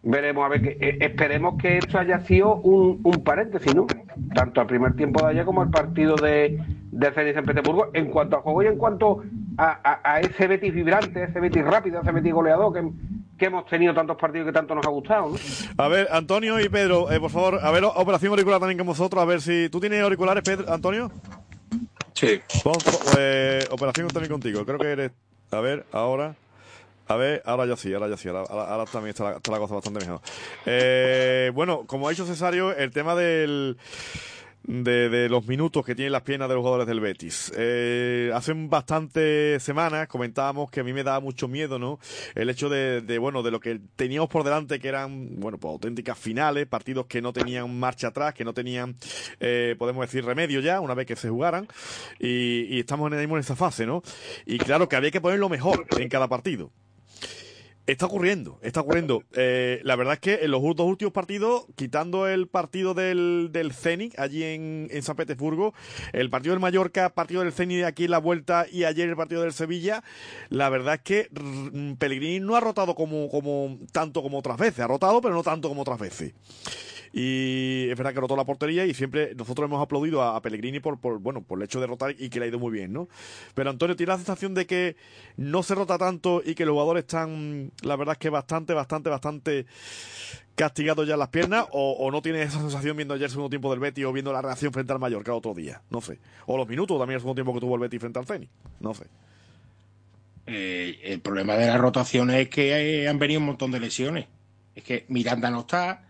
veremos 0.09 0.45
a 0.45 0.49
ver 0.49 0.63
que 0.63 0.77
eh, 0.81 0.99
esperemos 1.01 1.57
que 1.61 1.79
esto 1.79 1.99
haya 1.99 2.21
sido 2.21 2.57
un, 2.57 3.01
un 3.03 3.25
paréntesis, 3.25 3.75
¿no? 3.75 3.87
Tanto 4.35 4.61
al 4.61 4.67
primer 4.67 4.95
tiempo 4.95 5.23
de 5.25 5.33
ayer 5.33 5.45
como 5.45 5.63
al 5.63 5.71
partido 5.71 6.15
de, 6.17 6.59
de 6.93 7.13
Zenit 7.13 7.35
San 7.35 7.45
Petersburgo, 7.45 7.89
en 7.93 8.07
cuanto 8.11 8.37
a 8.37 8.41
juego 8.41 8.63
y 8.63 8.67
en 8.67 8.77
cuanto 8.79 9.23
a, 9.59 9.81
a- 9.83 10.01
a 10.15 10.21
ese 10.21 10.47
Betis 10.47 10.73
vibrante, 10.73 11.25
ese 11.25 11.41
Betis 11.41 11.65
rápido, 11.65 12.01
ese 12.01 12.13
Betis 12.13 12.33
goleador 12.33 12.73
que, 12.73 12.89
que 13.37 13.47
hemos 13.47 13.67
tenido 13.67 13.93
tantos 13.95 14.17
partidos 14.17 14.47
que 14.47 14.53
tanto 14.53 14.75
nos 14.75 14.87
ha 14.87 14.91
gustado, 14.91 15.31
¿no? 15.31 15.37
A 15.77 15.89
ver, 15.89 16.07
Antonio 16.13 16.61
y 16.61 16.69
Pedro, 16.69 17.11
eh, 17.11 17.19
por 17.19 17.31
favor, 17.31 17.59
a 17.61 17.71
ver, 17.73 17.83
operación 17.85 18.31
auricular 18.31 18.61
también 18.61 18.79
con 18.79 18.87
vosotros, 18.87 19.21
a 19.21 19.27
ver 19.27 19.41
si. 19.41 19.69
¿Tú 19.71 19.81
tienes 19.81 20.03
auriculares, 20.03 20.43
Pedro, 20.45 20.73
Antonio? 20.73 21.11
Sí. 22.15 22.41
Pon, 22.63 22.75
pon- 22.75 22.95
eh, 23.19 23.61
operación 23.71 24.09
también 24.09 24.31
contigo, 24.33 24.65
creo 24.65 24.79
que 24.79 24.87
eres. 24.93 25.11
A 25.51 25.61
ver, 25.61 25.85
ahora. 25.93 26.35
A 27.09 27.17
ver, 27.17 27.43
ahora 27.45 27.67
ya 27.67 27.77
sí, 27.77 27.93
ahora 27.95 28.09
ya 28.09 28.17
sí, 28.17 28.29
ahora, 28.29 28.43
ahora- 28.49 28.85
también 28.87 29.11
está 29.11 29.25
la, 29.31 29.37
está 29.37 29.53
la 29.53 29.59
cosa 29.59 29.75
bastante 29.75 30.01
mejor. 30.01 30.21
Eh, 30.65 31.51
bueno, 31.55 31.85
como 31.87 32.09
ha 32.09 32.11
dicho 32.11 32.27
Cesario, 32.27 32.75
el 32.77 32.91
tema 32.91 33.15
del 33.15 33.77
de, 34.67 35.09
de, 35.09 35.29
los 35.29 35.47
minutos 35.47 35.85
que 35.85 35.95
tienen 35.95 36.13
las 36.13 36.23
piernas 36.23 36.49
de 36.49 36.55
los 36.57 36.63
jugadores 36.63 36.87
del 36.89 37.01
Betis. 37.01 37.53
Eh, 37.57 38.33
hace 38.35 38.53
bastantes 38.55 39.63
semanas 39.63 40.09
comentábamos 40.09 40.71
que 40.71 40.81
a 40.81 40.85
mí 40.85 40.93
me 40.93 41.05
daba 41.05 41.21
mucho 41.21 41.47
miedo, 41.47 41.79
¿no? 41.79 42.01
El 42.35 42.51
hecho 42.51 42.69
de, 42.69 43.01
de, 43.01 43.19
bueno, 43.19 43.43
de 43.45 43.53
lo 43.53 43.61
que 43.61 43.81
teníamos 43.95 44.29
por 44.29 44.43
delante, 44.43 44.81
que 44.81 44.89
eran, 44.89 45.37
bueno, 45.39 45.59
pues 45.59 45.71
auténticas 45.71 46.19
finales, 46.19 46.67
partidos 46.67 47.07
que 47.07 47.23
no 47.23 47.33
tenían 47.33 47.79
marcha 47.79 48.09
atrás, 48.09 48.35
que 48.35 48.45
no 48.45 48.53
tenían, 48.55 48.97
eh, 49.39 49.77
podemos 49.79 50.05
decir, 50.05 50.25
remedio 50.25 50.61
ya, 50.61 50.81
una 50.81 50.95
vez 50.95 51.07
que 51.07 51.15
se 51.17 51.29
jugaran, 51.29 51.69
y, 52.19 52.63
y 52.75 52.81
estamos 52.81 53.13
en, 53.13 53.21
en 53.21 53.37
esa 53.39 53.55
fase, 53.55 53.87
¿no? 53.87 54.03
Y 54.47 54.59
claro 54.59 54.89
que 54.89 54.97
había 54.97 55.11
que 55.13 55.21
poner 55.21 55.39
lo 55.39 55.49
mejor 55.49 55.87
en 55.99 56.09
cada 56.09 56.27
partido. 56.27 56.73
Está 57.87 58.07
ocurriendo, 58.07 58.59
está 58.63 58.81
ocurriendo. 58.81 59.23
Eh, 59.39 59.81
la 59.85 59.97
verdad 59.97 60.15
es 60.15 60.21
que 60.21 60.45
en 60.45 60.51
los 60.51 60.63
dos 60.63 60.87
últimos 60.87 61.13
partidos, 61.13 61.67
quitando 61.77 62.27
el 62.27 62.49
partido 62.49 62.95
del, 62.95 63.51
del 63.53 63.73
Zenit 63.73 64.19
allí 64.19 64.43
en, 64.43 64.89
en, 64.91 65.03
San 65.03 65.15
Petersburgo, 65.15 65.75
el 66.13 66.31
partido 66.31 66.55
del 66.55 66.61
Mallorca, 66.61 67.11
partido 67.11 67.43
del 67.43 67.53
Zenit 67.53 67.85
aquí 67.85 68.05
en 68.05 68.13
la 68.13 68.19
vuelta 68.19 68.67
y 68.71 68.85
ayer 68.85 69.09
el 69.09 69.17
partido 69.17 69.43
del 69.43 69.53
Sevilla, 69.53 70.03
la 70.49 70.71
verdad 70.71 70.95
es 70.95 71.01
que 71.03 71.31
Pellegrini 71.99 72.41
no 72.41 72.57
ha 72.57 72.61
rotado 72.61 72.95
como, 72.95 73.29
como 73.29 73.79
tanto 73.93 74.23
como 74.23 74.39
otras 74.39 74.57
veces, 74.57 74.81
ha 74.81 74.87
rotado 74.89 75.21
pero 75.21 75.35
no 75.35 75.43
tanto 75.43 75.69
como 75.69 75.83
otras 75.83 75.99
veces. 75.99 76.33
Y 77.19 77.89
es 77.89 77.97
verdad 77.97 78.13
que 78.13 78.21
rotó 78.21 78.37
la 78.37 78.45
portería 78.45 78.85
y 78.85 78.93
siempre 78.93 79.35
nosotros 79.35 79.65
hemos 79.65 79.83
aplaudido 79.83 80.23
a, 80.23 80.39
Pellegrini 80.43 80.81
por, 80.81 81.01
por, 81.01 81.19
bueno, 81.19 81.41
por 81.41 81.59
el 81.59 81.65
hecho 81.65 81.81
de 81.81 81.87
rotar 81.87 82.15
y 82.19 82.29
que 82.29 82.39
le 82.39 82.45
ha 82.45 82.49
ido 82.49 82.59
muy 82.59 82.71
bien, 82.71 82.93
¿no? 82.93 83.09
Pero 83.55 83.71
Antonio, 83.71 83.97
tiene 83.97 84.13
la 84.13 84.19
sensación 84.19 84.53
de 84.53 84.67
que 84.67 84.97
no 85.39 85.63
se 85.63 85.75
rota 85.75 85.97
tanto 85.97 86.43
y 86.45 86.55
que 86.55 86.67
los 86.67 86.75
jugadores 86.75 87.05
están, 87.05 87.73
la 87.81 87.97
verdad 87.97 88.13
es 88.13 88.19
que 88.19 88.29
bastante, 88.29 88.75
bastante, 88.75 89.09
bastante 89.09 89.65
castigados 90.57 91.09
ya 91.09 91.17
las 91.17 91.29
piernas 91.29 91.65
o, 91.73 91.93
o 91.93 92.11
no 92.11 92.21
tiene 92.21 92.43
esa 92.43 92.61
sensación 92.61 92.95
viendo 92.99 93.15
ayer 93.15 93.25
el 93.25 93.31
segundo 93.31 93.49
tiempo 93.49 93.71
del 93.71 93.81
Betis 93.81 94.05
o 94.05 94.13
viendo 94.13 94.31
la 94.31 94.43
reacción 94.43 94.71
frente 94.75 94.93
al 94.93 94.99
Mallorca 94.99 95.33
otro 95.33 95.55
día, 95.55 95.81
no 95.89 96.03
sé. 96.03 96.19
O 96.45 96.59
los 96.59 96.69
minutos 96.69 96.99
también 96.99 97.15
el 97.15 97.21
segundo 97.23 97.37
tiempo 97.37 97.55
que 97.55 97.61
tuvo 97.61 97.77
el 97.77 97.81
Betis 97.81 97.99
frente 97.99 98.19
al 98.19 98.27
Zenit, 98.27 98.51
no 98.81 98.93
sé. 98.93 99.07
Eh, 100.47 101.01
el 101.03 101.21
problema 101.21 101.55
de 101.55 101.67
la 101.67 101.79
rotación 101.79 102.31
es 102.31 102.51
que 102.51 103.05
eh, 103.05 103.09
han 103.09 103.19
venido 103.19 103.41
un 103.41 103.47
montón 103.47 103.71
de 103.71 103.81
lesiones. 103.81 104.27
Es 104.75 104.85
que 104.85 105.07
Miranda 105.09 105.49
no 105.49 105.61
está, 105.61 106.06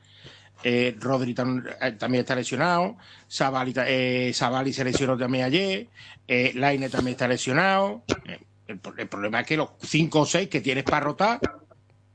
eh, 0.68 0.96
Rodri 0.98 1.32
tam, 1.32 1.62
eh, 1.80 1.92
también 1.92 2.22
está 2.22 2.34
lesionado, 2.34 2.96
Savali, 3.28 3.72
eh, 3.86 4.32
se 4.34 4.84
lesionó 4.84 5.16
también 5.16 5.44
ayer, 5.44 5.86
eh, 6.26 6.50
Laine 6.56 6.88
también 6.88 7.12
está 7.12 7.28
lesionado. 7.28 8.02
Eh, 8.24 8.40
el, 8.66 8.80
el, 8.98 9.06
problema 9.06 9.42
es 9.42 9.46
que 9.46 9.56
los 9.56 9.70
5 9.80 10.20
o 10.20 10.26
6 10.26 10.48
que 10.48 10.60
tienes 10.60 10.82
para 10.82 11.04
rotar, 11.04 11.40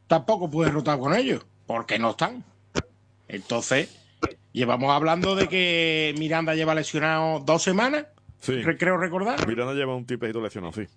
tampoco 0.05 0.51
puedes 0.51 0.73
rotar 0.73 0.99
con 0.99 1.15
ellos, 1.15 1.45
porque 1.65 1.97
no 1.97 2.09
están. 2.09 2.43
Entonces, 3.29 3.97
llevamos 4.51 4.91
hablando 4.91 5.33
de 5.33 5.47
que 5.47 6.13
Miranda 6.19 6.53
lleva 6.53 6.75
lesionado 6.75 7.39
dos 7.39 7.63
semanas, 7.63 8.07
sí. 8.41 8.61
creo 8.77 8.97
recordar. 8.97 9.47
Miranda 9.47 9.73
lleva 9.73 9.95
un 9.95 10.05
tipecito 10.05 10.41
lesionado, 10.41 10.73
sí. 10.73 10.89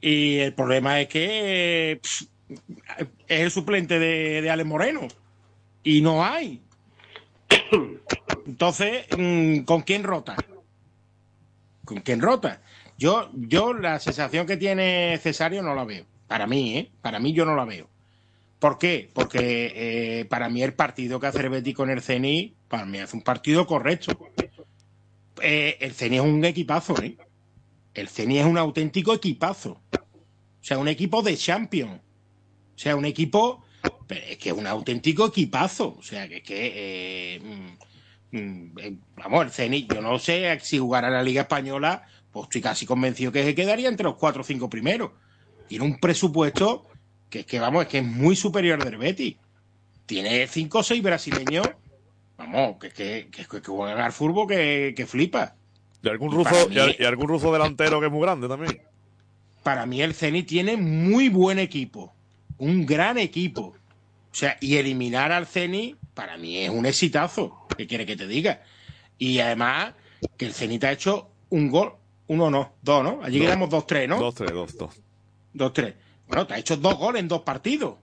Y 0.00 0.38
el 0.38 0.54
problema 0.54 1.02
es 1.02 1.08
que 1.08 2.00
pff, 2.02 2.22
es 3.28 3.40
el 3.40 3.50
suplente 3.50 3.98
de, 3.98 4.40
de 4.40 4.50
Alex 4.50 4.66
Moreno. 4.66 5.08
Y 5.82 6.00
no 6.00 6.24
hay. 6.24 6.63
Entonces, 8.46 9.06
mm, 9.16 9.60
¿con 9.60 9.82
quién 9.82 10.02
rota? 10.02 10.36
¿Con 11.84 12.00
quién 12.00 12.20
rota? 12.20 12.62
Yo, 12.98 13.30
yo 13.34 13.74
la 13.74 13.98
sensación 13.98 14.46
que 14.46 14.56
tiene 14.56 15.18
Cesario 15.22 15.62
no 15.62 15.74
la 15.74 15.84
veo. 15.84 16.06
Para 16.26 16.46
mí, 16.46 16.78
¿eh? 16.78 16.90
Para 17.02 17.18
mí 17.18 17.32
yo 17.32 17.44
no 17.44 17.56
la 17.56 17.64
veo. 17.64 17.88
¿Por 18.58 18.78
qué? 18.78 19.10
Porque 19.12 19.72
eh, 19.74 20.24
para 20.26 20.48
mí 20.48 20.62
el 20.62 20.72
partido 20.72 21.20
que 21.20 21.26
hace 21.26 21.40
el 21.40 21.74
con 21.74 21.90
el 21.90 22.00
CENI, 22.00 22.54
para 22.68 22.86
mí 22.86 22.98
hace 22.98 23.16
un 23.16 23.22
partido 23.22 23.66
correcto. 23.66 24.16
Eh, 25.42 25.76
el 25.80 25.92
CENI 25.92 26.16
es 26.16 26.22
un 26.22 26.44
equipazo, 26.44 26.94
¿eh? 27.02 27.18
El 27.92 28.08
CENI 28.08 28.38
es 28.38 28.46
un 28.46 28.56
auténtico 28.56 29.12
equipazo. 29.12 29.80
O 29.92 30.66
sea, 30.66 30.78
un 30.78 30.88
equipo 30.88 31.22
de 31.22 31.36
champion. 31.36 31.90
O 31.90 32.78
sea, 32.78 32.96
un 32.96 33.04
equipo 33.04 33.63
pero 34.06 34.20
es 34.26 34.38
que 34.38 34.50
es 34.50 34.54
un 34.54 34.66
auténtico 34.66 35.26
equipazo. 35.26 35.96
O 35.98 36.02
sea, 36.02 36.28
que 36.28 36.38
es 36.38 36.42
que. 36.42 36.72
Eh, 36.74 37.40
mm, 38.32 38.78
eh, 38.78 38.96
vamos, 39.16 39.44
el 39.44 39.50
Zenit, 39.50 39.92
yo 39.92 40.00
no 40.00 40.18
sé 40.18 40.58
si 40.60 40.78
jugara 40.78 41.10
la 41.10 41.22
Liga 41.22 41.42
Española, 41.42 42.02
pues 42.30 42.44
estoy 42.44 42.60
casi 42.60 42.86
convencido 42.86 43.32
que 43.32 43.44
se 43.44 43.54
quedaría 43.54 43.88
entre 43.88 44.04
los 44.04 44.16
cuatro 44.16 44.42
o 44.42 44.44
cinco 44.44 44.68
primeros. 44.68 45.12
Tiene 45.68 45.84
un 45.84 45.98
presupuesto 45.98 46.86
que 47.30 47.40
es 47.40 47.46
que, 47.46 47.58
vamos, 47.58 47.82
es 47.82 47.88
que 47.88 47.98
es 47.98 48.04
muy 48.04 48.36
superior 48.36 48.82
del 48.84 48.96
Betis. 48.96 49.36
Tiene 50.06 50.46
cinco 50.46 50.80
o 50.80 50.82
seis 50.82 51.02
brasileños, 51.02 51.68
vamos, 52.36 52.76
que, 52.78 52.90
que, 52.90 53.28
que, 53.30 53.44
que 53.46 53.60
juegan 53.60 53.98
al 53.98 54.12
fútbol 54.12 54.46
que, 54.46 54.94
que 54.96 55.06
flipa. 55.06 55.56
Y 56.02 56.08
algún 56.08 56.30
ruso, 56.30 56.68
mí, 56.68 56.76
y, 56.76 57.02
y 57.02 57.04
algún 57.06 57.28
ruso 57.28 57.52
delantero 57.52 57.98
que 57.98 58.06
es 58.06 58.12
muy 58.12 58.22
grande 58.22 58.46
también. 58.46 58.82
Para 59.62 59.86
mí 59.86 60.02
el 60.02 60.14
Zenit 60.14 60.46
tiene 60.46 60.76
muy 60.76 61.28
buen 61.28 61.58
equipo, 61.58 62.14
un 62.58 62.86
gran 62.86 63.18
equipo. 63.18 63.74
O 64.32 64.36
sea, 64.36 64.56
y 64.60 64.76
eliminar 64.76 65.32
al 65.32 65.46
Ceni 65.46 65.96
para 66.14 66.36
mí 66.36 66.58
es 66.58 66.70
un 66.70 66.86
exitazo. 66.86 67.66
¿Qué 67.76 67.86
quiere 67.86 68.06
que 68.06 68.16
te 68.16 68.26
diga? 68.26 68.62
Y 69.18 69.38
además, 69.38 69.94
que 70.36 70.46
el 70.46 70.54
Zenit 70.54 70.84
ha 70.84 70.92
hecho 70.92 71.30
un 71.50 71.70
gol, 71.70 71.94
uno 72.26 72.50
no, 72.50 72.74
dos, 72.82 73.04
¿no? 73.04 73.20
Allí 73.22 73.38
dos. 73.38 73.46
quedamos 73.46 73.70
dos, 73.70 73.86
tres, 73.86 74.08
¿no? 74.08 74.18
Dos, 74.18 74.34
tres, 74.34 74.50
dos, 74.52 74.76
dos. 74.76 74.94
Dos, 75.52 75.72
tres. 75.72 75.94
Bueno, 76.26 76.46
te 76.46 76.54
ha 76.54 76.58
hecho 76.58 76.76
dos 76.76 76.96
goles 76.96 77.20
en 77.20 77.28
dos 77.28 77.42
partidos. 77.42 77.94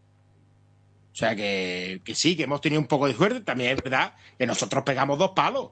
O 1.14 1.16
sea 1.16 1.36
que, 1.36 2.02
que 2.06 2.16
sí, 2.16 2.38
que 2.38 2.44
hemos 2.44 2.62
tenido 2.62 2.82
un 2.82 2.88
poco 2.88 3.08
de 3.08 3.14
suerte. 3.14 3.42
También 3.42 3.72
es 3.72 3.84
verdad 3.84 4.14
que 4.38 4.46
nosotros 4.46 4.84
pegamos 4.86 5.20
dos 5.20 5.32
palos. 5.32 5.72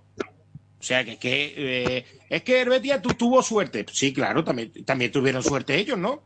O 0.80 0.84
sea 0.84 1.04
que, 1.04 1.18
que 1.18 1.54
eh, 1.56 2.06
es 2.30 2.44
que 2.44 2.60
Herbetia 2.60 3.02
tú 3.02 3.10
tuvo 3.10 3.42
suerte. 3.42 3.86
Sí, 3.92 4.14
claro, 4.14 4.44
también, 4.44 4.72
también 4.86 5.12
tuvieron 5.12 5.44
suerte 5.44 5.76
ellos, 5.76 5.98
¿no? 5.98 6.22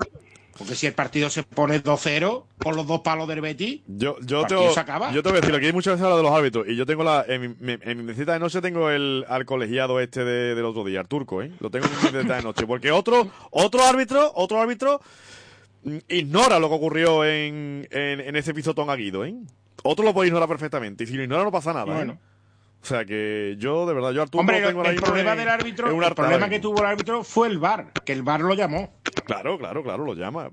Porque 0.58 0.76
si 0.76 0.86
el 0.86 0.94
partido 0.94 1.30
se 1.30 1.44
pone 1.44 1.82
2-0 1.82 2.44
con 2.62 2.76
los 2.76 2.86
dos 2.86 3.02
palos 3.02 3.28
del 3.28 3.42
Betis, 3.42 3.82
yo, 3.88 4.18
yo, 4.22 4.46
te, 4.46 4.56
se 4.72 4.80
acaba. 4.80 5.12
yo 5.12 5.24
te 5.24 5.30
voy 5.30 5.40
a 5.40 5.42
decir, 5.42 5.56
aquí 5.56 5.66
hay 5.66 5.74
muchas 5.74 5.94
veces 5.94 6.04
habla 6.04 6.18
de 6.18 6.24
los 6.24 6.32
árbitros. 6.32 6.68
Y 6.68 6.76
yo 6.76 6.86
tengo 6.86 7.04
la. 7.04 7.26
En 7.28 7.56
mi, 7.60 7.78
en 7.82 7.98
mi 7.98 8.04
mesita 8.04 8.34
de 8.34 8.40
noche 8.40 8.62
tengo 8.62 8.90
el 8.90 9.26
al 9.28 9.46
colegiado 9.46 10.00
este 10.00 10.24
de, 10.24 10.54
del 10.54 10.66
otro 10.66 10.84
día, 10.84 11.02
el 11.02 11.08
turco, 11.08 11.42
¿eh? 11.42 11.52
Lo 11.60 11.72
tengo 11.72 11.88
en 11.88 11.92
mi 11.92 12.12
mesita 12.12 12.36
de 12.36 12.44
noche. 12.44 12.68
Porque 12.68 12.92
otro, 12.92 13.28
otro 13.50 13.84
árbitro, 13.84 14.32
otro 14.36 14.62
árbitro 14.62 15.02
ignora 16.08 16.60
lo 16.60 16.70
que 16.70 16.76
ocurrió 16.76 17.26
en, 17.26 17.88
en, 17.92 18.20
en 18.22 18.36
ese 18.36 18.54
pisotón 18.54 18.90
a 18.90 18.96
Guido, 18.96 19.26
¿eh? 19.26 19.34
Otro 19.84 20.06
lo 20.06 20.14
puede 20.14 20.28
ignorar 20.28 20.48
perfectamente. 20.48 21.04
Y 21.04 21.08
si 21.08 21.14
lo 21.16 21.24
ignora 21.24 21.44
no 21.44 21.52
pasa 21.52 21.74
nada, 21.74 21.86
bueno. 21.86 22.14
¿eh? 22.14 22.33
O 22.84 22.86
sea 22.86 23.06
que 23.06 23.56
yo, 23.58 23.86
de 23.86 23.94
verdad, 23.94 24.12
yo 24.12 24.22
Arturo 24.24 24.42
Hombre, 24.42 24.62
tengo 24.62 24.84
el 24.84 24.98
problema 24.98 25.32
en, 25.32 25.38
del 25.38 25.48
árbitro, 25.48 25.88
el 26.06 26.14
problema 26.14 26.50
que 26.50 26.60
tuvo 26.60 26.82
el 26.82 26.88
árbitro 26.88 27.24
fue 27.24 27.48
el 27.48 27.58
VAR, 27.58 27.94
que 28.04 28.12
el 28.12 28.24
VAR 28.24 28.42
lo 28.42 28.54
llamó. 28.56 29.00
Claro, 29.24 29.58
claro, 29.58 29.84
claro, 29.84 30.04
lo 30.04 30.14
llama. 30.14 30.52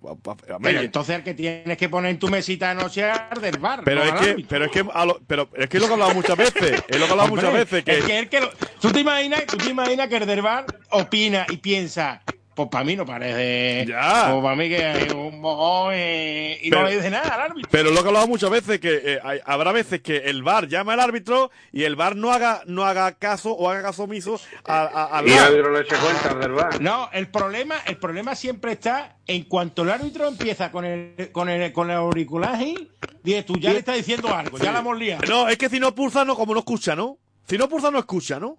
Pero 0.62 0.80
entonces 0.80 1.16
el 1.16 1.24
que 1.24 1.34
tienes 1.34 1.76
que 1.76 1.88
poner 1.88 2.12
en 2.12 2.20
tu 2.20 2.28
mesita 2.28 2.68
de 2.68 2.76
noche 2.76 3.04
es 3.32 3.42
del 3.42 3.58
VAR. 3.58 3.82
Pero, 3.84 4.04
no 4.04 4.14
es, 4.14 4.20
que, 4.20 4.44
pero 4.48 4.64
es 4.66 4.70
que, 4.70 4.84
lo, 4.84 5.20
pero 5.26 5.48
es 5.54 5.68
que 5.68 5.78
es 5.78 5.82
lo 5.82 5.88
que 5.88 5.90
he 5.90 5.94
hablado 5.94 6.14
muchas 6.14 6.36
veces. 6.36 6.84
Es 6.86 7.00
lo 7.00 7.06
que 7.06 7.08
he 7.08 7.10
hablado 7.10 7.28
Hombre, 7.30 7.42
muchas 7.42 7.52
veces. 7.52 7.84
Que... 7.84 7.98
Es 7.98 8.04
que, 8.04 8.18
el 8.20 8.28
que 8.28 8.40
lo, 8.40 8.50
¿tú, 8.80 8.92
te 8.92 9.00
imaginas, 9.00 9.46
tú 9.46 9.56
te 9.56 9.70
imaginas 9.70 10.06
que 10.06 10.16
el 10.18 10.26
del 10.26 10.42
VAR 10.42 10.66
opina 10.90 11.46
y 11.50 11.56
piensa. 11.56 12.22
Pues 12.60 12.68
para 12.68 12.84
mí 12.84 12.94
no 12.94 13.06
parece. 13.06 13.86
Ya. 13.88 14.28
Pues 14.32 14.42
para 14.42 14.54
mí 14.54 14.68
que 14.68 14.84
hay 14.84 15.08
un 15.12 15.40
mojón 15.40 15.94
eh, 15.94 16.58
y 16.60 16.68
pero, 16.68 16.82
no 16.82 16.88
le 16.88 16.96
dice 16.96 17.08
nada 17.08 17.34
al 17.34 17.40
árbitro. 17.40 17.70
Pero 17.72 17.90
lo 17.90 17.96
que 17.96 18.02
he 18.02 18.08
hablado 18.08 18.26
muchas 18.26 18.50
veces 18.50 18.80
que 18.80 19.00
eh, 19.02 19.18
hay, 19.24 19.40
habrá 19.46 19.72
veces 19.72 20.02
que 20.02 20.18
el 20.18 20.42
VAR 20.42 20.68
llama 20.68 20.92
al 20.92 21.00
árbitro 21.00 21.50
y 21.72 21.84
el 21.84 21.96
VAR 21.96 22.16
no 22.16 22.32
haga, 22.32 22.60
no 22.66 22.84
haga 22.84 23.12
caso 23.12 23.52
o 23.52 23.70
haga 23.70 23.80
caso 23.80 24.02
omiso 24.02 24.38
a, 24.66 24.82
a, 24.82 25.04
al 25.06 25.26
y 25.26 25.32
el 25.32 25.38
árbitro 25.38 25.72
le 25.72 25.80
eche 25.80 25.96
cuenta 25.96 26.34
del 26.34 26.52
VAR. 26.52 26.82
No, 26.82 27.08
el 27.14 27.28
problema, 27.28 27.76
el 27.86 27.96
problema 27.96 28.34
siempre 28.34 28.72
está 28.72 29.16
en 29.26 29.44
cuanto 29.44 29.80
el 29.80 29.90
árbitro 29.90 30.28
empieza 30.28 30.70
con 30.70 30.84
el, 30.84 31.32
con 31.32 31.48
el, 31.48 31.72
con 31.72 31.90
el 31.90 31.96
auriculaje, 31.96 32.74
dices 33.22 33.46
tú 33.46 33.56
ya 33.58 33.72
le 33.72 33.78
estás 33.78 33.96
diciendo 33.96 34.34
algo, 34.34 34.58
sí. 34.58 34.64
ya 34.64 34.72
la 34.72 34.80
hemos 34.80 34.98
liado. 34.98 35.22
No, 35.26 35.48
es 35.48 35.56
que 35.56 35.70
si 35.70 35.80
no 35.80 35.94
pulsa, 35.94 36.26
no, 36.26 36.36
como 36.36 36.52
no 36.52 36.58
escucha, 36.58 36.94
¿no? 36.94 37.16
Si 37.48 37.56
no 37.56 37.70
pulsa, 37.70 37.90
no 37.90 37.98
escucha, 37.98 38.38
¿no? 38.38 38.58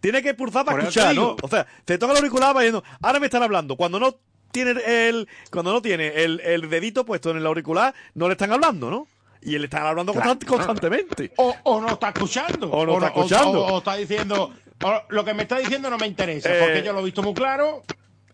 Tiene 0.00 0.22
que 0.22 0.34
pulsar 0.34 0.64
para 0.64 0.76
Por 0.78 0.80
escuchar, 0.88 1.14
¿no? 1.14 1.36
O 1.42 1.48
sea, 1.48 1.66
te 1.84 1.98
toca 1.98 2.12
el 2.12 2.18
auricular 2.18 2.56
va 2.56 2.62
yendo, 2.64 2.82
ahora 3.02 3.18
me 3.20 3.26
están 3.26 3.42
hablando. 3.42 3.76
Cuando 3.76 3.98
no 3.98 4.16
tiene 4.52 5.08
el, 5.08 5.28
cuando 5.50 5.72
no 5.72 5.82
tiene 5.82 6.22
el, 6.24 6.40
el 6.40 6.68
dedito 6.70 7.04
puesto 7.04 7.30
en 7.30 7.38
el 7.38 7.46
auricular, 7.46 7.94
no 8.14 8.26
le 8.28 8.32
están 8.32 8.52
hablando, 8.52 8.90
¿no? 8.90 9.06
Y 9.42 9.58
le 9.58 9.64
están 9.64 9.86
hablando 9.86 10.12
Claro. 10.12 10.32
constant- 10.32 10.46
constantemente. 10.46 11.32
O, 11.36 11.54
o 11.64 11.80
no 11.80 11.88
está 11.90 12.08
escuchando. 12.08 12.70
O 12.70 12.84
no 12.86 12.94
está 12.94 13.06
escuchando. 13.08 13.60
O, 13.64 13.74
o 13.74 13.78
está 13.78 13.94
diciendo, 13.96 14.52
o 14.82 15.02
lo 15.08 15.24
que 15.24 15.34
me 15.34 15.42
está 15.44 15.58
diciendo 15.58 15.88
no 15.90 15.98
me 15.98 16.06
interesa, 16.06 16.48
Eh, 16.54 16.58
porque 16.60 16.82
yo 16.82 16.92
lo 16.92 17.00
he 17.00 17.04
visto 17.04 17.22
muy 17.22 17.34
claro. 17.34 17.82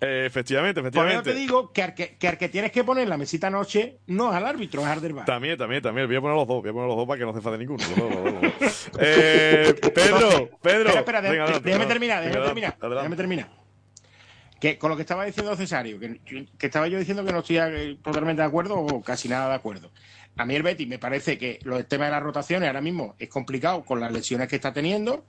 Eh, 0.05 0.27
efectivamente, 0.27 0.81
Por 0.83 0.89
eso 0.91 0.99
efectivamente. 0.99 1.33
te 1.33 1.39
digo 1.39 1.73
que 1.73 1.83
al 1.85 1.95
que, 1.95 2.17
que 2.17 2.27
al 2.27 2.37
que 2.37 2.49
tienes 2.49 2.73
que 2.73 2.83
poner 2.83 3.07
la 3.07 3.17
mesita 3.17 3.49
noche 3.51 3.99
no 4.09 4.31
es 4.31 4.37
al 4.37 4.47
árbitro, 4.47 4.81
es 4.83 4.89
al 4.89 5.01
del 5.01 5.13
bar. 5.13 5.25
También, 5.25 5.57
también, 5.57 5.81
también. 5.81 6.09
Voy 6.09 6.17
a 6.17 6.21
poner 6.21 6.37
los 6.37 6.49
dos, 6.49 6.61
voy 6.61 6.71
a 6.71 6.73
poner 6.73 6.89
los 6.89 6.97
dos 6.97 7.07
para 7.07 7.19
que 7.21 7.25
no 7.25 7.31
se 7.33 7.39
enfade 7.39 7.59
ninguno. 7.59 7.83
Eh, 8.99 9.75
Pedro, 9.95 10.51
Pedro. 10.61 10.89
Espera, 10.91 10.99
espera, 10.99 11.23
déjame, 11.23 11.39
Venga, 11.39 11.61
déjame 11.61 11.87
terminar, 11.87 12.25
déjame 12.25 12.45
terminar, 12.45 12.77
déjame 12.81 13.17
terminar. 13.17 13.49
Que 14.61 14.79
con 14.79 14.91
lo 14.91 14.97
que 14.97 15.03
estaba 15.03 15.25
diciendo 15.25 15.57
Cesario, 15.57 15.99
que, 15.99 16.21
que 16.59 16.67
estaba 16.67 16.89
yo 16.89 16.99
diciendo 16.99 17.25
que 17.25 17.33
no 17.33 17.39
estoy 17.39 17.59
eh, 17.59 17.97
totalmente 18.03 18.43
de 18.43 18.49
acuerdo 18.49 18.77
o 18.77 19.03
casi 19.03 19.29
nada 19.29 19.49
de 19.49 19.55
acuerdo. 19.55 19.91
A 20.37 20.45
mí 20.45 20.55
el 20.55 20.63
Betis 20.63 20.89
me 20.89 20.99
parece 20.99 21.39
que 21.39 21.59
los 21.63 21.87
temas 21.87 22.09
de 22.09 22.13
las 22.13 22.23
rotaciones 22.23 22.67
ahora 22.67 22.81
mismo 22.81 23.15
es 23.19 23.29
complicado 23.29 23.85
con 23.85 24.01
las 24.01 24.13
lesiones 24.13 24.49
que 24.49 24.57
está 24.57 24.73
teniendo. 24.73 25.25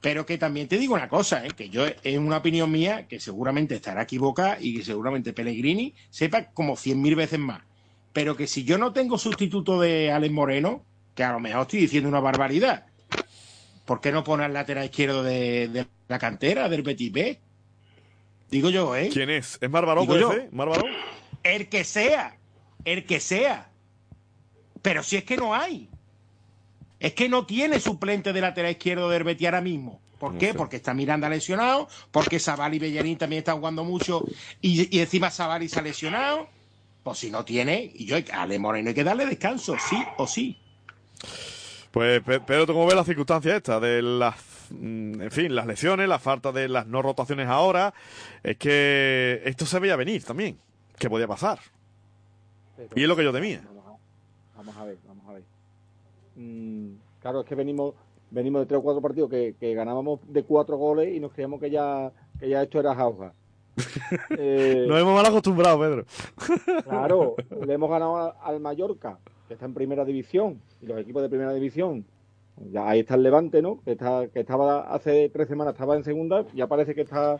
Pero 0.00 0.26
que 0.26 0.38
también 0.38 0.68
te 0.68 0.78
digo 0.78 0.94
una 0.94 1.08
cosa, 1.08 1.44
¿eh? 1.44 1.50
que 1.56 1.68
yo 1.68 1.84
es 1.86 2.18
una 2.18 2.36
opinión 2.36 2.70
mía 2.70 3.06
que 3.08 3.18
seguramente 3.18 3.74
estará 3.74 4.02
equivocada 4.02 4.58
y 4.60 4.76
que 4.76 4.84
seguramente 4.84 5.32
Pellegrini 5.32 5.94
sepa 6.10 6.50
como 6.52 6.76
cien 6.76 7.00
mil 7.00 7.16
veces 7.16 7.38
más. 7.38 7.62
Pero 8.12 8.36
que 8.36 8.46
si 8.46 8.64
yo 8.64 8.78
no 8.78 8.92
tengo 8.92 9.18
sustituto 9.18 9.80
de 9.80 10.12
Alex 10.12 10.32
Moreno, 10.32 10.84
que 11.14 11.24
a 11.24 11.32
lo 11.32 11.40
mejor 11.40 11.62
estoy 11.62 11.80
diciendo 11.80 12.08
una 12.08 12.20
barbaridad, 12.20 12.86
¿por 13.84 14.00
qué 14.00 14.12
no 14.12 14.22
pone 14.22 14.44
al 14.44 14.52
lateral 14.52 14.84
izquierdo 14.84 15.22
de, 15.22 15.68
de 15.68 15.86
la 16.08 16.18
cantera, 16.18 16.68
del 16.68 16.82
Betis 16.82 17.12
B? 17.12 17.40
Digo 18.50 18.70
yo, 18.70 18.94
¿eh? 18.94 19.10
¿Quién 19.12 19.30
es? 19.30 19.58
¿Es 19.60 19.70
Marbaró, 19.70 20.02
Digo 20.02 20.12
puede 20.12 20.20
yo. 20.22 20.32
ser? 20.32 20.48
¿Marbaró? 20.52 20.84
El 21.42 21.68
que 21.68 21.84
sea, 21.84 22.36
el 22.84 23.04
que 23.06 23.18
sea. 23.18 23.70
Pero 24.82 25.02
si 25.02 25.16
es 25.16 25.24
que 25.24 25.36
no 25.36 25.54
hay. 25.54 25.88
Es 27.00 27.12
que 27.14 27.28
no 27.28 27.44
tiene 27.46 27.78
suplente 27.80 28.32
de 28.32 28.40
lateral 28.40 28.70
izquierdo 28.72 29.08
del 29.10 29.24
Betis 29.24 29.46
ahora 29.46 29.60
mismo. 29.60 30.00
¿Por 30.18 30.32
No 30.32 30.38
qué? 30.38 30.48
sé. 30.52 30.54
Porque 30.54 30.76
está 30.76 30.94
Miranda 30.94 31.28
lesionado, 31.28 31.88
porque 32.10 32.38
Sabali 32.38 32.76
y 32.76 32.80
Bellarín 32.80 33.18
también 33.18 33.40
están 33.40 33.58
jugando 33.58 33.84
mucho 33.84 34.24
y, 34.62 34.94
y 34.96 35.00
encima 35.00 35.30
Sabali 35.30 35.68
se 35.68 35.78
ha 35.78 35.82
lesionado. 35.82 36.48
Pues 37.02 37.18
si 37.18 37.30
no 37.30 37.44
tiene, 37.44 37.92
y 37.94 38.06
yo 38.06 38.16
a 38.32 38.42
Ale 38.42 38.58
Moreno 38.58 38.88
hay 38.88 38.94
que 38.94 39.04
darle 39.04 39.26
descanso, 39.26 39.76
sí 39.78 39.96
o 40.16 40.26
sí. 40.26 40.58
Pues, 41.90 42.20
Pe- 42.22 42.40
Pedro, 42.40 42.66
¿tú 42.66 42.72
cómo 42.72 42.86
ves 42.86 42.96
las 42.96 43.06
circunstancias 43.06 43.56
estas? 43.56 43.80
De 43.80 44.02
las, 44.02 44.34
mm, 44.70 45.20
en 45.22 45.30
fin, 45.30 45.54
las 45.54 45.66
lesiones, 45.66 46.08
la 46.08 46.18
falta 46.18 46.52
de 46.52 46.68
las 46.68 46.86
no 46.86 47.02
rotaciones 47.02 47.46
ahora. 47.48 47.94
Es 48.42 48.56
que 48.56 49.40
esto 49.44 49.66
se 49.66 49.78
veía 49.78 49.96
venir 49.96 50.24
también. 50.24 50.58
¿Qué 50.98 51.08
podía 51.08 51.28
pasar? 51.28 51.58
Pero- 52.76 52.88
Y 52.96 53.02
es 53.02 53.08
lo 53.08 53.16
que 53.16 53.24
yo 53.24 53.32
temía. 53.32 53.62
Vamos 53.66 53.86
a, 53.86 54.56
vamos 54.56 54.76
a 54.76 54.84
ver, 54.84 54.96
Mm, 56.36 56.96
claro, 57.20 57.40
es 57.40 57.46
que 57.46 57.54
venimos 57.54 57.94
venimos 58.30 58.60
de 58.62 58.66
tres 58.66 58.80
o 58.80 58.82
cuatro 58.82 59.00
partidos 59.00 59.30
que, 59.30 59.54
que 59.58 59.72
ganábamos 59.74 60.20
de 60.28 60.42
cuatro 60.42 60.76
goles 60.76 61.14
y 61.14 61.20
nos 61.20 61.32
creíamos 61.32 61.60
que 61.60 61.70
ya, 61.70 62.12
que 62.40 62.48
ya 62.48 62.62
esto 62.62 62.80
era 62.80 62.94
jauja. 62.94 63.32
Eh, 64.38 64.84
Nos 64.88 65.00
hemos 65.00 65.14
mal 65.14 65.26
acostumbrado, 65.26 65.78
Pedro. 65.78 66.04
Claro, 66.84 67.34
le 67.66 67.72
hemos 67.74 67.90
ganado 67.90 68.16
a- 68.16 68.30
al 68.42 68.58
Mallorca, 68.60 69.18
que 69.48 69.54
está 69.54 69.66
en 69.66 69.74
primera 69.74 70.04
división, 70.04 70.60
y 70.80 70.86
los 70.86 70.98
equipos 70.98 71.22
de 71.22 71.28
primera 71.28 71.52
división. 71.52 72.04
Ya 72.72 72.88
ahí 72.88 73.00
está 73.00 73.14
el 73.16 73.22
Levante, 73.22 73.60
¿no? 73.62 73.80
Que, 73.84 73.92
está, 73.92 74.28
que 74.28 74.40
estaba 74.40 74.92
hace 74.92 75.28
tres 75.28 75.46
semanas 75.48 75.74
estaba 75.74 75.94
en 75.96 76.04
segunda, 76.04 76.46
ya 76.54 76.66
parece 76.66 76.94
que 76.94 77.02
está 77.02 77.38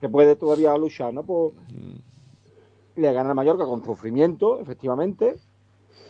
que 0.00 0.08
puede 0.08 0.36
todavía 0.36 0.76
luchar, 0.78 1.12
¿no? 1.12 1.24
Pues 1.24 1.52
le 2.96 3.12
gana 3.12 3.30
al 3.30 3.34
Mallorca 3.36 3.64
con 3.64 3.84
sufrimiento, 3.84 4.60
efectivamente, 4.60 5.36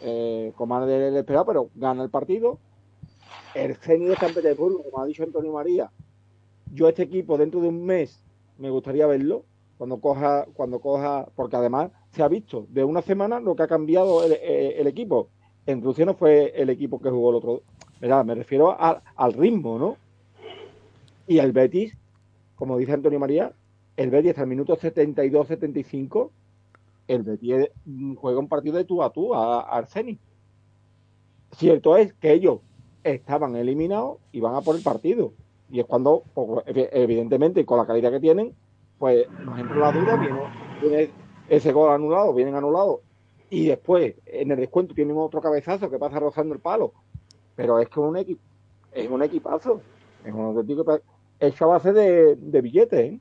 eh, 0.02 0.52
con 0.56 0.68
más 0.68 0.86
del 0.86 1.16
esperado, 1.16 1.46
pero 1.46 1.70
gana 1.74 2.02
el 2.02 2.10
partido. 2.10 2.58
El 3.54 3.76
Zenit 3.76 4.08
de 4.08 4.16
San 4.16 4.34
Petersburgo, 4.34 4.82
como 4.82 5.02
ha 5.02 5.06
dicho 5.06 5.22
Antonio 5.22 5.52
María, 5.52 5.90
yo 6.72 6.88
este 6.88 7.02
equipo 7.02 7.36
dentro 7.36 7.60
de 7.60 7.68
un 7.68 7.84
mes 7.84 8.24
me 8.58 8.70
gustaría 8.70 9.06
verlo 9.06 9.44
cuando 9.78 10.00
coja, 10.00 10.46
cuando 10.54 10.80
coja, 10.80 11.26
porque 11.34 11.56
además 11.56 11.90
se 12.12 12.22
ha 12.22 12.28
visto 12.28 12.66
de 12.68 12.84
una 12.84 13.02
semana 13.02 13.40
lo 13.40 13.56
que 13.56 13.64
ha 13.64 13.68
cambiado 13.68 14.24
el, 14.24 14.32
el 14.32 14.86
equipo. 14.86 15.28
En 15.66 15.82
Rusia 15.82 16.04
no 16.04 16.14
fue 16.14 16.52
el 16.56 16.70
equipo 16.70 17.00
que 17.00 17.10
jugó 17.10 17.30
el 17.30 17.36
otro. 17.36 17.62
Me 18.00 18.34
refiero 18.34 18.76
al 18.78 19.32
ritmo, 19.32 19.78
¿no? 19.78 19.96
Y 21.28 21.38
el 21.38 21.52
Betis, 21.52 21.96
como 22.56 22.76
dice 22.76 22.92
Antonio 22.92 23.20
María, 23.20 23.52
el 23.96 24.10
Betis 24.10 24.30
hasta 24.30 24.42
el 24.42 24.48
minuto 24.48 24.76
72-75, 24.76 26.30
el 27.08 27.22
Betis 27.22 27.68
mm, 27.84 28.14
juega 28.16 28.38
un 28.38 28.48
partido 28.48 28.76
de 28.76 28.84
tú 28.84 29.02
a 29.02 29.10
tú 29.10 29.34
a, 29.34 29.60
a 29.60 29.78
Arsenio. 29.78 30.18
Cierto 31.52 31.96
es 31.96 32.12
que 32.14 32.32
ellos 32.32 32.60
estaban 33.04 33.56
eliminados 33.56 34.18
y 34.32 34.40
van 34.40 34.54
a 34.54 34.60
por 34.62 34.76
el 34.76 34.82
partido. 34.82 35.32
Y 35.70 35.80
es 35.80 35.86
cuando, 35.86 36.22
pues, 36.34 36.46
ev- 36.66 36.88
evidentemente, 36.92 37.64
con 37.64 37.78
la 37.78 37.86
calidad 37.86 38.10
que 38.10 38.20
tienen, 38.20 38.54
pues 38.98 39.26
nos 39.44 39.58
entra 39.58 39.76
la 39.76 39.92
duda, 39.92 40.16
viene, 40.16 40.40
viene 40.80 41.10
ese 41.48 41.72
gol 41.72 41.90
anulado, 41.90 42.32
vienen 42.34 42.54
anulados. 42.54 43.00
Y 43.50 43.66
después, 43.66 44.14
en 44.26 44.50
el 44.50 44.58
descuento, 44.58 44.94
tienen 44.94 45.16
otro 45.18 45.40
cabezazo 45.40 45.90
que 45.90 45.98
pasa 45.98 46.18
rozando 46.20 46.54
el 46.54 46.60
palo. 46.60 46.94
Pero 47.54 47.78
es 47.80 47.88
que 47.88 48.00
un 48.00 48.16
equipo, 48.16 48.40
es 48.92 49.10
un 49.10 49.22
equipazo. 49.22 49.82
Es 50.24 50.32
un 50.32 50.40
auténtico 50.40 50.84
a 50.90 51.66
base 51.66 51.92
de, 51.92 52.36
de 52.36 52.60
billetes. 52.62 53.00
¿eh? 53.00 53.20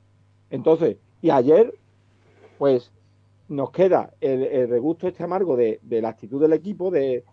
Entonces, 0.50 0.96
y 1.20 1.30
ayer, 1.30 1.74
pues 2.56 2.92
nos 3.52 3.70
queda 3.70 4.10
el, 4.20 4.68
regusto 4.68 5.06
este 5.06 5.22
amargo 5.22 5.56
de, 5.56 5.80
la 5.88 6.08
actitud 6.08 6.40
del 6.40 6.52
equipo, 6.54 6.90
de 6.90 7.24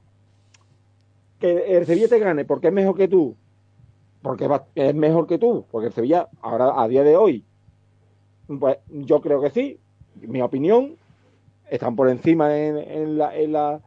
que 1.39 1.77
el 1.77 1.85
Sevilla 1.85 2.07
te 2.09 2.19
gane 2.19 2.45
porque 2.45 2.67
es 2.67 2.73
mejor 2.73 2.95
que 2.95 3.07
tú, 3.07 3.35
porque 4.21 4.49
es 4.75 4.95
mejor 4.95 5.25
que 5.27 5.37
tú, 5.37 5.65
porque 5.71 5.87
el 5.87 5.93
Sevilla 5.93 6.27
ahora 6.41 6.81
a 6.81 6.87
día 6.87 7.03
de 7.03 7.15
hoy, 7.15 7.45
pues 8.59 8.77
yo 8.89 9.21
creo 9.21 9.41
que 9.41 9.49
sí, 9.49 9.79
mi 10.21 10.41
opinión, 10.41 10.95
están 11.69 11.95
por 11.95 12.09
encima 12.09 12.57
en, 12.57 13.17
la, 13.17 13.81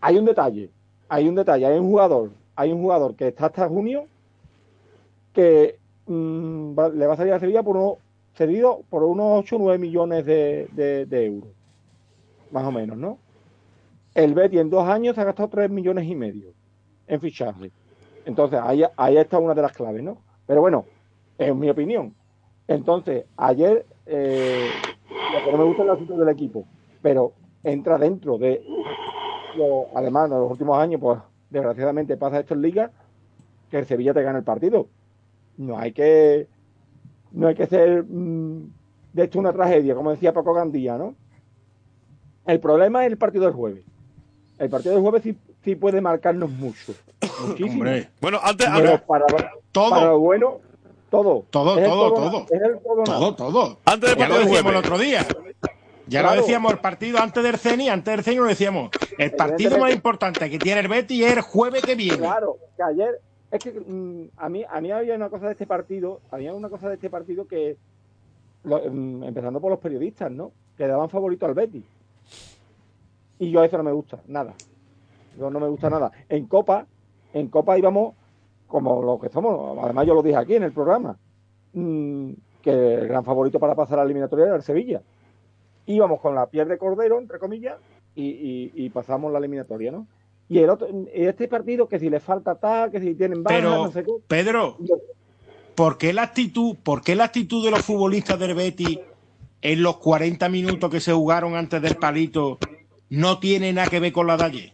hay 0.00 0.18
un 0.18 0.24
detalle, 0.24 0.70
hay 1.08 1.28
un 1.28 1.34
detalle, 1.34 1.66
hay 1.66 1.78
un 1.78 1.88
jugador, 1.88 2.30
hay 2.54 2.72
un 2.72 2.80
jugador 2.80 3.16
que 3.16 3.28
está 3.28 3.46
hasta 3.46 3.68
junio 3.68 4.06
que 5.32 5.78
mm, 6.06 6.78
va- 6.78 6.90
le 6.90 7.06
va 7.06 7.14
a 7.14 7.16
salir 7.16 7.32
a 7.32 7.40
Sevilla 7.40 7.62
por 7.62 7.76
unos, 7.76 8.07
cedido 8.38 8.86
por 8.90 9.04
unos 9.04 9.40
8 9.40 9.56
o 9.56 9.60
9 9.60 9.78
millones 9.78 10.26
de, 10.26 10.68
de- 10.72 11.06
de 11.06 11.26
euros, 11.26 11.54
más 12.50 12.64
o 12.64 12.72
menos, 12.72 12.96
¿no? 12.98 13.24
El 14.14 14.34
Betty 14.34 14.58
en 14.58 14.70
dos 14.70 14.88
años 14.88 15.14
se 15.14 15.20
ha 15.22 15.24
gastado 15.24 15.48
3 15.50 15.70
millones 15.70 16.06
y 16.06 16.14
medio 16.16 16.56
en 17.06 17.20
fichaje. 17.20 17.72
Entonces, 18.24 18.60
ahí, 18.62 18.84
ahí 18.96 19.16
está 19.18 19.38
una 19.38 19.54
de 19.54 19.62
las 19.62 19.72
claves, 19.74 20.02
¿no? 20.02 20.24
Pero 20.46 20.60
bueno, 20.62 20.92
es 21.38 21.54
mi 21.54 21.70
opinión. 21.70 22.16
Entonces, 22.68 23.26
ayer, 23.36 23.88
eh, 24.06 24.82
lo 25.34 25.44
que 25.44 25.52
no 25.52 25.58
me 25.58 25.64
gusta 25.64 25.82
es 25.84 25.88
el 25.88 25.94
asunto 25.94 26.18
del 26.18 26.28
equipo, 26.30 26.70
pero 27.02 27.38
entra 27.62 27.98
dentro 27.98 28.38
de, 28.38 28.62
lo- 29.56 29.88
además, 29.96 30.30
en 30.30 30.38
los 30.38 30.50
últimos 30.50 30.78
años, 30.78 31.00
pues 31.00 31.20
desgraciadamente 31.48 32.16
pasa 32.16 32.40
esto 32.40 32.54
en 32.54 32.62
Liga, 32.62 32.92
que 33.70 33.78
el 33.78 33.86
Sevilla 33.86 34.14
te 34.14 34.22
gana 34.22 34.38
el 34.40 34.44
partido. 34.44 34.92
No 35.56 35.78
hay 35.78 35.92
que, 35.94 36.50
no 37.32 37.48
hay 37.48 37.54
que 37.54 37.66
ser 37.66 38.04
mm, 38.04 38.70
de 39.12 39.24
esto 39.24 39.38
una 39.38 39.52
tragedia, 39.52 39.94
como 39.94 40.10
decía 40.10 40.32
Paco 40.32 40.54
Gandía, 40.54 40.96
¿no? 40.96 41.14
El 42.46 42.60
problema 42.60 43.04
es 43.04 43.12
el 43.12 43.18
partido 43.18 43.44
del 43.44 43.54
jueves. 43.54 43.84
El 44.58 44.70
partido 44.70 44.94
del 44.94 45.02
jueves 45.02 45.22
sí, 45.22 45.36
sí 45.64 45.74
puede 45.76 46.00
marcarnos 46.00 46.50
mucho. 46.50 46.94
Muchísimo. 47.46 47.72
Hombre, 47.74 48.08
Bueno, 48.20 48.40
antes, 48.42 48.66
Pero 48.74 49.00
para, 49.06 49.26
todo. 49.72 49.90
para 49.90 50.06
lo 50.06 50.18
bueno, 50.18 50.58
todo. 51.10 51.44
Todo, 51.50 51.76
todo, 51.76 52.12
todo, 52.12 52.30
todo. 52.30 52.46
Es 52.50 52.62
el 52.62 52.78
todo, 52.82 53.04
nada. 53.04 53.18
todo, 53.18 53.34
todo. 53.34 53.78
Antes 53.84 54.10
del 54.10 54.18
ya 54.18 54.28
lo 54.28 54.34
partido 54.34 54.38
del 54.38 54.48
decíamos 54.48 54.56
el 54.56 54.62
jueves. 54.62 54.86
otro 54.86 54.98
día. 54.98 55.26
Ya 56.06 56.22
lo 56.22 56.32
decíamos 56.32 56.72
el 56.72 56.78
partido 56.78 57.18
antes 57.18 57.42
del 57.44 57.58
CENI, 57.58 57.90
antes 57.90 58.16
del 58.16 58.24
CENI 58.24 58.36
lo 58.38 58.44
decíamos. 58.46 58.90
El 59.18 59.30
partido 59.32 59.78
más 59.78 59.92
importante 59.92 60.48
que 60.48 60.58
tiene 60.58 60.80
el 60.80 60.88
Betis 60.88 61.22
es 61.26 61.32
el 61.36 61.40
jueves 61.42 61.82
que 61.82 61.94
viene. 61.96 62.16
Claro, 62.16 62.56
que 62.78 62.82
ayer 62.82 63.20
es 63.50 63.60
que 63.60 63.72
mm, 63.72 64.30
a 64.36 64.48
mí 64.48 64.64
a 64.68 64.80
mí 64.80 64.90
había 64.90 65.14
una 65.14 65.30
cosa 65.30 65.46
de 65.46 65.52
este 65.52 65.66
partido, 65.66 66.20
había 66.30 66.52
una 66.54 66.68
cosa 66.68 66.88
de 66.88 66.94
este 66.94 67.10
partido 67.10 67.46
que 67.46 67.76
mm, 68.64 69.22
empezando 69.24 69.60
por 69.60 69.70
los 69.70 69.80
periodistas, 69.80 70.30
¿no? 70.30 70.52
Que 70.76 70.86
daban 70.86 71.08
favorito 71.08 71.46
al 71.46 71.54
Betis. 71.54 71.84
Y 73.38 73.50
yo 73.50 73.60
a 73.60 73.66
eso 73.66 73.76
no 73.78 73.84
me 73.84 73.92
gusta, 73.92 74.20
nada. 74.26 74.52
Yo 75.38 75.50
no 75.50 75.60
me 75.60 75.68
gusta 75.68 75.88
nada. 75.88 76.10
En 76.28 76.46
Copa, 76.46 76.86
en 77.32 77.48
Copa 77.48 77.78
íbamos 77.78 78.14
como 78.66 79.02
lo 79.02 79.18
que 79.18 79.28
somos, 79.28 79.78
además 79.82 80.06
yo 80.06 80.14
lo 80.14 80.22
dije 80.22 80.36
aquí 80.36 80.54
en 80.56 80.64
el 80.64 80.72
programa, 80.72 81.16
mm, 81.72 82.32
que 82.60 82.94
el 82.94 83.08
gran 83.08 83.24
favorito 83.24 83.58
para 83.58 83.74
pasar 83.74 83.98
a 83.98 84.02
la 84.02 84.06
eliminatoria 84.06 84.46
era 84.46 84.56
el 84.56 84.62
Sevilla. 84.62 85.00
Íbamos 85.86 86.20
con 86.20 86.34
la 86.34 86.46
piel 86.46 86.68
de 86.68 86.76
cordero, 86.76 87.18
entre 87.18 87.38
comillas, 87.38 87.78
y- 88.14 88.72
y 88.74 88.90
pasamos 88.90 89.32
la 89.32 89.38
eliminatoria, 89.38 89.92
¿no? 89.92 90.06
Y 90.48 90.58
el 90.60 90.70
otro, 90.70 90.88
este 91.12 91.46
partido, 91.48 91.88
que 91.88 91.98
si 91.98 92.08
le 92.08 92.20
falta 92.20 92.54
tal, 92.54 92.90
que 92.90 93.00
si 93.00 93.14
tienen 93.14 93.44
Pero, 93.44 93.84
no 93.84 93.92
sé 93.92 94.02
qué. 94.02 94.12
Pedro, 94.26 94.78
¿por 95.74 95.98
qué 95.98 96.12
la 96.12 96.22
actitud, 96.22 96.76
por 96.82 97.02
qué 97.02 97.14
la 97.14 97.24
actitud 97.24 97.64
de 97.64 97.70
los 97.70 97.82
futbolistas 97.82 98.38
del 98.38 98.54
Betis 98.54 98.98
en 99.60 99.82
los 99.82 99.98
40 99.98 100.48
minutos 100.48 100.90
que 100.90 101.00
se 101.00 101.12
jugaron 101.12 101.54
antes 101.54 101.82
del 101.82 101.96
palito 101.96 102.58
no 103.10 103.38
tiene 103.38 103.72
nada 103.72 103.88
que 103.88 104.00
ver 104.00 104.12
con 104.12 104.26
la 104.26 104.36
de 104.38 104.44
ayer? 104.44 104.72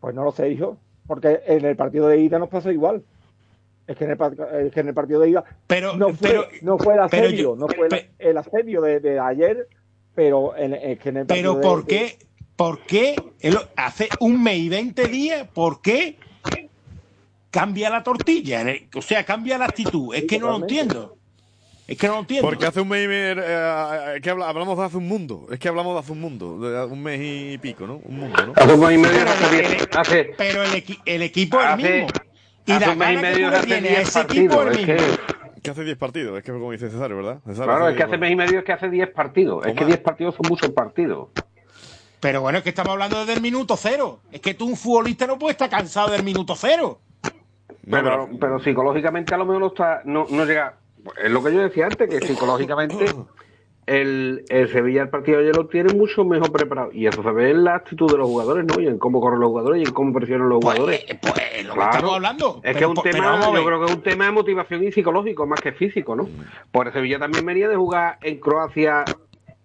Pues 0.00 0.14
no 0.14 0.24
lo 0.24 0.32
sé, 0.32 0.50
hijo. 0.50 0.76
Porque 1.06 1.40
en 1.46 1.64
el 1.64 1.76
partido 1.76 2.08
de 2.08 2.18
ida 2.20 2.38
nos 2.38 2.48
pasó 2.48 2.70
igual. 2.70 3.02
Es 3.86 3.96
que 3.96 4.04
en 4.04 4.10
el, 4.12 4.16
par- 4.16 4.34
es 4.62 4.72
que 4.72 4.80
en 4.80 4.88
el 4.88 4.94
partido 4.94 5.20
de 5.20 5.28
ida 5.30 5.44
Pero, 5.66 5.94
no 5.96 6.08
fue, 6.14 6.28
pero, 6.30 6.44
no 6.62 6.78
fue 6.78 6.94
el 6.94 7.00
asedio, 7.00 7.30
yo- 7.30 7.56
no 7.56 7.68
fue 7.68 7.88
el, 8.18 8.38
asedio 8.38 8.80
de, 8.80 8.98
de 9.00 9.18
ayer, 9.20 9.68
pero 10.14 10.56
en, 10.56 10.72
es 10.72 10.98
que 10.98 11.10
en 11.10 11.18
el 11.18 11.26
partido 11.26 11.52
pero 11.52 11.60
de- 11.60 11.62
¿por 11.68 11.86
qué? 11.86 12.18
¿Por 12.56 12.80
qué 12.86 13.16
el- 13.40 13.58
hace 13.76 14.08
un 14.20 14.42
mes 14.42 14.58
y 14.58 14.68
20 14.68 15.06
días? 15.08 15.46
¿Por 15.52 15.80
qué 15.82 16.18
cambia 17.50 17.90
la 17.90 18.02
tortilla? 18.02 18.64
O 18.94 19.02
sea, 19.02 19.24
cambia 19.24 19.58
la 19.58 19.66
actitud. 19.66 20.14
Es 20.14 20.24
que 20.24 20.38
no 20.38 20.48
lo 20.48 20.56
entiendo. 20.58 21.16
Es 21.86 21.98
que 21.98 22.06
no 22.06 22.14
lo 22.14 22.20
entiendo. 22.20 22.48
Porque 22.48 22.64
hace 22.66 22.80
un 22.80 22.88
mes 22.88 23.04
y 23.04 23.08
medio, 23.08 23.42
eh, 23.44 24.20
que 24.22 24.30
habla- 24.30 24.48
hablamos 24.48 24.78
de 24.78 24.84
hace 24.84 24.96
un 24.96 25.06
mundo. 25.06 25.46
Es 25.50 25.58
que 25.58 25.68
hablamos 25.68 25.92
de 25.94 26.00
hace 26.00 26.12
un 26.12 26.20
mundo, 26.20 26.58
de 26.58 26.84
un 26.86 27.02
mes 27.02 27.20
y 27.22 27.58
pico, 27.58 27.86
¿no? 27.86 27.96
Un 28.04 28.20
mundo, 28.20 28.46
¿no? 28.46 28.52
Hace 28.56 28.72
un 28.72 28.80
mes 28.80 28.92
y 28.94 28.98
medio, 28.98 29.18
Pero 29.18 29.30
hace 29.30 29.44
el- 29.60 29.66
diez- 29.66 29.88
hace- 29.98 30.24
Pero 30.38 30.62
el, 30.62 30.70
equi- 30.72 31.00
el 31.04 31.22
equipo 31.22 31.60
es 31.60 31.66
el 31.70 31.76
mismo. 31.76 32.06
Y 32.66 32.72
hace 32.72 32.86
la 32.86 32.92
un 32.92 32.98
mes 32.98 33.10
y 33.10 33.16
que 33.16 33.22
medio, 33.22 33.50
10 33.50 33.62
ese 34.08 34.20
equipo 34.20 34.54
partidos. 34.56 34.66
es 34.66 34.72
Es 34.72 34.88
el 34.88 34.94
mismo. 34.94 35.16
que, 35.16 35.60
Que 35.60 35.70
hace 35.70 35.84
10 35.84 35.96
partidos, 35.98 36.38
es 36.38 36.44
que 36.44 36.52
como 36.52 36.72
dice 36.72 36.90
Cesario, 36.90 37.16
¿verdad? 37.16 37.38
Cesario, 37.46 37.64
claro, 37.64 37.88
es 37.88 37.96
que 37.96 38.02
hace 38.02 38.18
mes 38.18 38.30
y 38.32 38.36
medio 38.36 38.58
es 38.60 38.64
que 38.64 38.72
hace 38.72 38.88
10 38.90 39.08
partidos. 39.10 39.66
Es 39.66 39.72
que 39.74 39.80
más. 39.80 39.86
10 39.88 40.00
partidos 40.00 40.34
son 40.34 40.46
muchos 40.48 40.70
partidos. 40.70 41.28
Pero 42.24 42.40
bueno, 42.40 42.56
es 42.56 42.64
que 42.64 42.70
estamos 42.70 42.92
hablando 42.92 43.18
desde 43.18 43.34
el 43.34 43.42
minuto 43.42 43.76
cero. 43.76 44.20
Es 44.32 44.40
que 44.40 44.54
tú, 44.54 44.64
un 44.66 44.76
futbolista, 44.78 45.26
no 45.26 45.38
puede 45.38 45.52
estar 45.52 45.68
cansado 45.68 46.10
del 46.10 46.22
minuto 46.22 46.54
cero. 46.56 46.98
Pero, 47.90 48.30
pero 48.40 48.58
psicológicamente 48.60 49.34
a 49.34 49.36
lo 49.36 49.44
mejor 49.44 49.60
no 49.60 49.66
está, 49.66 50.00
no, 50.06 50.24
no 50.30 50.46
llega. 50.46 50.76
Es 51.22 51.30
lo 51.30 51.44
que 51.44 51.52
yo 51.52 51.60
decía 51.60 51.84
antes, 51.84 52.08
que 52.08 52.20
psicológicamente 52.26 53.12
el, 53.84 54.42
el 54.48 54.72
Sevilla 54.72 55.02
el 55.02 55.10
partido 55.10 55.36
de 55.36 55.44
ayer 55.44 55.56
lo 55.56 55.66
tiene 55.66 55.92
mucho 55.92 56.24
mejor 56.24 56.50
preparado. 56.50 56.90
Y 56.94 57.06
eso 57.06 57.22
se 57.22 57.30
ve 57.30 57.50
en 57.50 57.62
la 57.62 57.74
actitud 57.74 58.10
de 58.10 58.16
los 58.16 58.26
jugadores, 58.26 58.64
¿no? 58.64 58.80
Y 58.80 58.86
en 58.86 58.96
cómo 58.96 59.20
corren 59.20 59.40
los 59.40 59.50
jugadores 59.50 59.82
y 59.82 59.84
en 59.84 59.92
cómo 59.92 60.14
presionan 60.14 60.48
los 60.48 60.60
Pues, 60.62 60.76
jugadores. 60.78 61.04
eh, 61.06 61.18
pues 61.20 61.34
es 61.58 61.66
lo 61.66 61.74
que 61.74 61.78
Claro. 61.78 61.92
estamos 61.92 62.14
hablando. 62.14 62.60
Es 62.64 62.72
que 62.72 62.72
Pero 62.72 62.92
es 62.92 62.96
un 62.96 63.02
pero 63.02 63.16
tema, 63.16 63.52
yo 63.54 63.64
creo 63.66 63.80
que 63.80 63.84
es 63.84 63.92
un 63.96 64.02
tema 64.02 64.24
de 64.24 64.30
motivación 64.32 64.82
y 64.82 64.92
psicológico 64.92 65.46
más 65.46 65.60
que 65.60 65.72
físico, 65.72 66.16
¿no? 66.16 66.26
Por 66.72 66.88
eso 66.88 66.94
Sevilla 66.94 67.18
también 67.18 67.44
venía 67.44 67.68
de 67.68 67.76
jugar 67.76 68.16
en 68.22 68.40
Croacia 68.40 69.04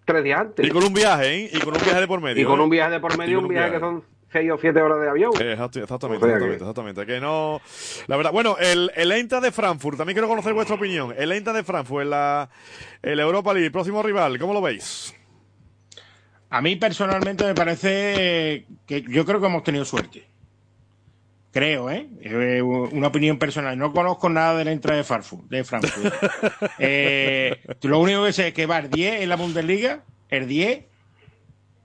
tres 0.09 0.23
días 0.23 0.39
antes. 0.39 0.65
Y 0.65 0.69
con 0.71 0.83
un 0.83 0.93
viaje, 0.93 1.35
¿eh? 1.35 1.49
Y 1.53 1.59
con 1.59 1.75
un 1.75 1.83
viaje 1.83 2.01
de 2.01 2.07
por 2.07 2.19
medio. 2.19 2.41
Y 2.41 2.45
con 2.45 2.59
¿eh? 2.59 2.63
un 2.63 2.69
viaje 2.69 2.91
de 2.91 2.99
por 2.99 3.17
medio, 3.17 3.39
un 3.39 3.47
viaje 3.47 3.73
que 3.73 3.79
son 3.79 4.03
seis 4.31 4.51
o 4.51 4.57
siete 4.57 4.81
horas 4.81 4.99
de 5.01 5.09
avión. 5.09 5.31
Eh, 5.39 5.51
exactamente, 5.53 6.25
exactamente, 6.25 6.55
exactamente. 6.55 7.05
Que 7.05 7.19
no. 7.19 7.61
La 8.07 8.17
verdad, 8.17 8.31
bueno, 8.31 8.57
el, 8.59 8.91
el 8.95 9.11
Eintracht 9.11 9.43
de 9.43 9.51
Frankfurt, 9.51 9.97
también 9.97 10.15
quiero 10.15 10.27
conocer 10.27 10.53
vuestra 10.53 10.75
opinión. 10.75 11.13
El 11.17 11.31
Eintracht 11.31 11.57
de 11.57 11.63
Frankfurt 11.63 12.03
en 12.03 12.09
la, 12.09 12.49
en 13.03 13.17
la 13.17 13.23
Europa 13.23 13.53
League, 13.53 13.71
próximo 13.71 14.01
rival, 14.01 14.39
¿cómo 14.39 14.53
lo 14.53 14.61
veis? 14.61 15.15
A 16.49 16.61
mí 16.61 16.75
personalmente 16.77 17.45
me 17.45 17.53
parece 17.53 18.65
que 18.87 19.03
yo 19.07 19.23
creo 19.25 19.39
que 19.39 19.45
hemos 19.45 19.63
tenido 19.63 19.85
suerte. 19.85 20.28
Creo, 21.51 21.89
¿eh? 21.89 22.07
Eh, 22.21 22.61
Una 22.61 23.07
opinión 23.07 23.39
personal. 23.39 23.77
No 23.77 23.91
conozco 23.91 24.29
nada 24.29 24.57
de 24.57 24.65
la 24.65 24.71
entrada 24.71 24.97
de 24.97 25.03
Frankfurt. 25.03 25.49
De 25.49 25.63
Frankfurt. 25.63 26.13
Eh, 26.79 27.59
lo 27.81 27.99
único 27.99 28.23
que 28.23 28.33
sé 28.33 28.49
es 28.49 28.53
que 28.53 28.65
va 28.65 28.79
el 28.79 28.89
10 28.89 29.21
en 29.21 29.29
la 29.29 29.35
Bundesliga, 29.35 30.03
el 30.29 30.47
10. 30.47 30.85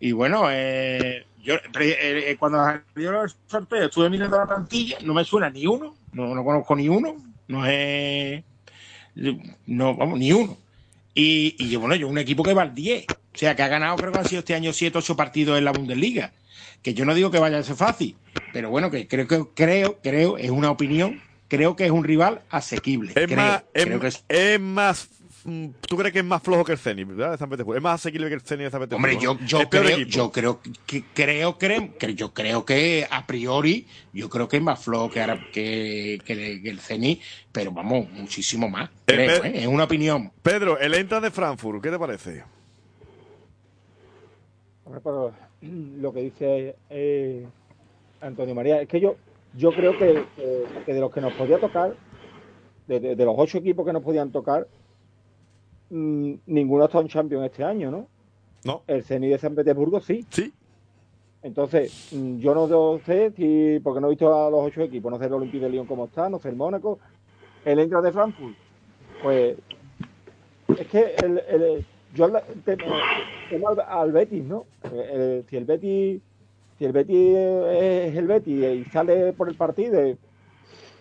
Y 0.01 0.13
bueno, 0.13 0.49
eh, 0.51 1.25
yo 1.43 1.55
eh, 1.55 1.61
eh, 1.81 2.37
cuando 2.39 2.59
salió 2.63 3.23
el 3.23 3.31
sorteo 3.47 3.85
estuve 3.85 4.11
mirando 4.11 4.39
la 4.39 4.47
plantilla, 4.47 4.99
no 5.03 5.15
me 5.15 5.25
suena 5.25 5.51
ni 5.51 5.67
uno, 5.67 5.95
no, 6.13 6.35
no 6.35 6.45
conozco 6.45 6.77
ni 6.77 6.89
uno, 6.89 7.17
no 7.49 7.67
es. 7.67 8.43
No, 9.67 9.95
vamos, 9.95 10.19
ni 10.19 10.33
uno. 10.33 10.57
Y, 11.15 11.55
y 11.59 11.77
bueno, 11.77 11.95
yo 11.95 12.09
un 12.09 12.19
equipo 12.19 12.43
que 12.43 12.55
va 12.55 12.63
al 12.63 12.75
10. 12.75 13.07
O 13.11 13.39
sea, 13.39 13.55
que 13.57 13.63
ha 13.63 13.69
ganado, 13.69 13.97
creo 13.97 14.13
que 14.13 14.19
han 14.19 14.29
sido 14.29 14.41
este 14.41 14.55
año 14.55 14.73
7 14.73 14.99
8 14.99 15.17
partidos 15.17 15.59
en 15.59 15.65
la 15.65 15.73
Bundesliga. 15.73 16.33
Que 16.83 16.95
yo 16.95 17.05
no 17.05 17.15
digo 17.15 17.31
que 17.31 17.39
vaya 17.39 17.59
a 17.59 17.63
ser 17.63 17.77
fácil, 17.77 18.17
pero 18.55 18.71
bueno, 18.71 18.91
que 18.91 19.07
creo 19.07 19.27
que 19.29 19.45
creo, 19.55 19.99
creo, 20.03 20.39
es 20.39 20.49
una 20.49 20.71
opinión, 20.71 21.21
creo 21.49 21.77
que 21.77 21.85
es 21.85 21.91
un 21.91 22.05
rival 22.05 22.41
asequible. 22.49 23.11
Es 23.15 23.27
creo, 23.27 23.37
más, 23.37 23.65
es, 23.75 23.85
creo 23.85 24.01
que 24.01 24.07
es- 24.07 24.25
es 24.29 24.59
más. 24.61 25.09
mm, 25.45 25.67
¿Tú 25.87 25.97
crees 25.99 26.13
que 26.13 26.21
es 26.21 26.25
más 26.25 26.41
flojo 26.43 26.65
que 26.65 26.73
el 26.73 26.79
Zenit, 26.79 27.07
verdad? 27.09 27.33
De 27.33 27.37
San 27.39 27.51
Petersburgo. 27.51 27.77
Es 27.77 27.83
más 27.83 28.01
asequible 28.01 28.29
que 28.29 28.35
el 28.35 28.41
Zenit 28.41 28.67
de 28.67 28.71
San 28.71 28.81
Petersburgo. 28.81 29.15
Hombre, 29.33 29.45
yo, 29.47 29.59
yo 29.61 29.69
creo, 29.69 29.99
yo 29.99 30.31
creo 30.33 30.61
que 30.87 31.05
creo 31.13 31.59
que, 31.59 31.91
que 31.99 32.15
yo 32.15 32.33
creo 32.33 32.65
que 32.65 33.07
a 33.11 33.27
priori 33.27 33.87
yo 34.13 34.31
creo 34.31 34.49
que 34.49 34.57
es 34.59 34.63
más 34.63 34.83
flojo 34.83 35.11
que, 35.11 35.21
ahora- 35.21 35.45
que, 35.53 36.21
que- 36.25 36.63
que 36.63 36.71
el 36.71 36.81
Zenit, 36.81 37.21
pero 37.53 37.73
vamos, 37.73 38.09
muchísimo 38.13 38.69
más. 38.71 38.89
Creo, 39.05 39.43
Pe- 39.43 39.49
¿eh? 39.49 39.63
es 39.63 39.67
una 39.67 39.85
opinión. 39.85 40.31
Pedro, 40.43 40.79
el 40.79 40.95
Eintracht 40.95 41.25
de 41.25 41.31
Frankfurt, 41.31 41.83
¿qué 41.83 41.91
te 41.91 41.99
parece? 41.99 42.45
Pero 45.03 45.33
lo 45.63 46.13
que 46.13 46.21
dice 46.21 46.77
eh, 46.91 47.47
Antonio 48.25 48.55
María 48.55 48.81
es 48.81 48.89
que 48.89 49.01
yo 49.01 49.17
yo 49.57 49.71
creo 49.71 49.93
que, 49.97 50.25
que- 50.37 50.65
que 50.85 50.95
de 50.95 51.01
los 51.01 51.13
que 51.13 51.21
nos 51.21 51.33
podía 51.35 51.59
tocar, 51.59 51.95
de, 52.89 52.99
de- 52.99 53.15
de 53.17 53.25
los 53.25 53.35
ocho 53.39 53.59
equipos 53.59 53.87
que 53.87 53.93
nos 53.93 54.03
podían 54.03 54.33
tocar, 54.33 54.67
mm, 55.91 56.35
ninguno 56.47 56.87
está 56.87 56.99
en 57.01 57.09
Champions 57.09 57.45
este 57.47 57.63
año, 57.63 57.91
¿no? 57.91 58.09
No. 58.65 58.83
El 58.87 59.05
Zenit 59.05 59.31
de 59.31 59.39
San 59.39 59.55
Petersburgo 59.55 60.01
sí. 60.01 60.27
Sí. 60.31 60.53
Entonces, 61.43 62.09
mm, 62.13 62.39
yo 62.39 62.55
no 62.55 62.99
sé 63.05 63.31
si, 63.37 63.79
porque 63.81 64.01
no 64.01 64.09
he 64.09 64.11
visto 64.11 64.35
a 64.35 64.51
los 64.51 64.61
ocho 64.61 64.81
equipos, 64.83 65.13
no 65.13 65.19
sé 65.19 65.27
el 65.27 65.35
Olympique 65.35 65.63
de 65.65 65.71
Lyon 65.71 65.87
cómo 65.87 66.07
está, 66.07 66.29
no 66.29 66.39
sé 66.41 66.49
el 66.49 66.57
Mónaco, 66.57 66.99
el 67.65 67.79
Eintracht 67.79 68.05
de 68.05 68.13
Frankfurt, 68.13 68.57
pues 69.23 69.57
es 70.79 70.87
que 70.89 71.15
el, 71.23 71.39
el- 71.49 71.87
yo 72.15 72.31
te- 72.65 72.77
al, 73.67 73.81
al 73.87 74.13
Betis, 74.13 74.45
¿no? 74.45 74.65
Eh, 74.85 74.91
eh, 74.93 75.45
si 75.49 75.57
el 75.57 75.65
Betis 75.65 76.21
si 76.79 76.85
el 76.85 76.93
Betis 76.93 77.37
es 77.37 78.17
el 78.17 78.27
Betis 78.27 78.65
y 78.65 78.85
sale 78.91 79.33
por 79.33 79.49
el 79.49 79.55
partido, 79.57 80.01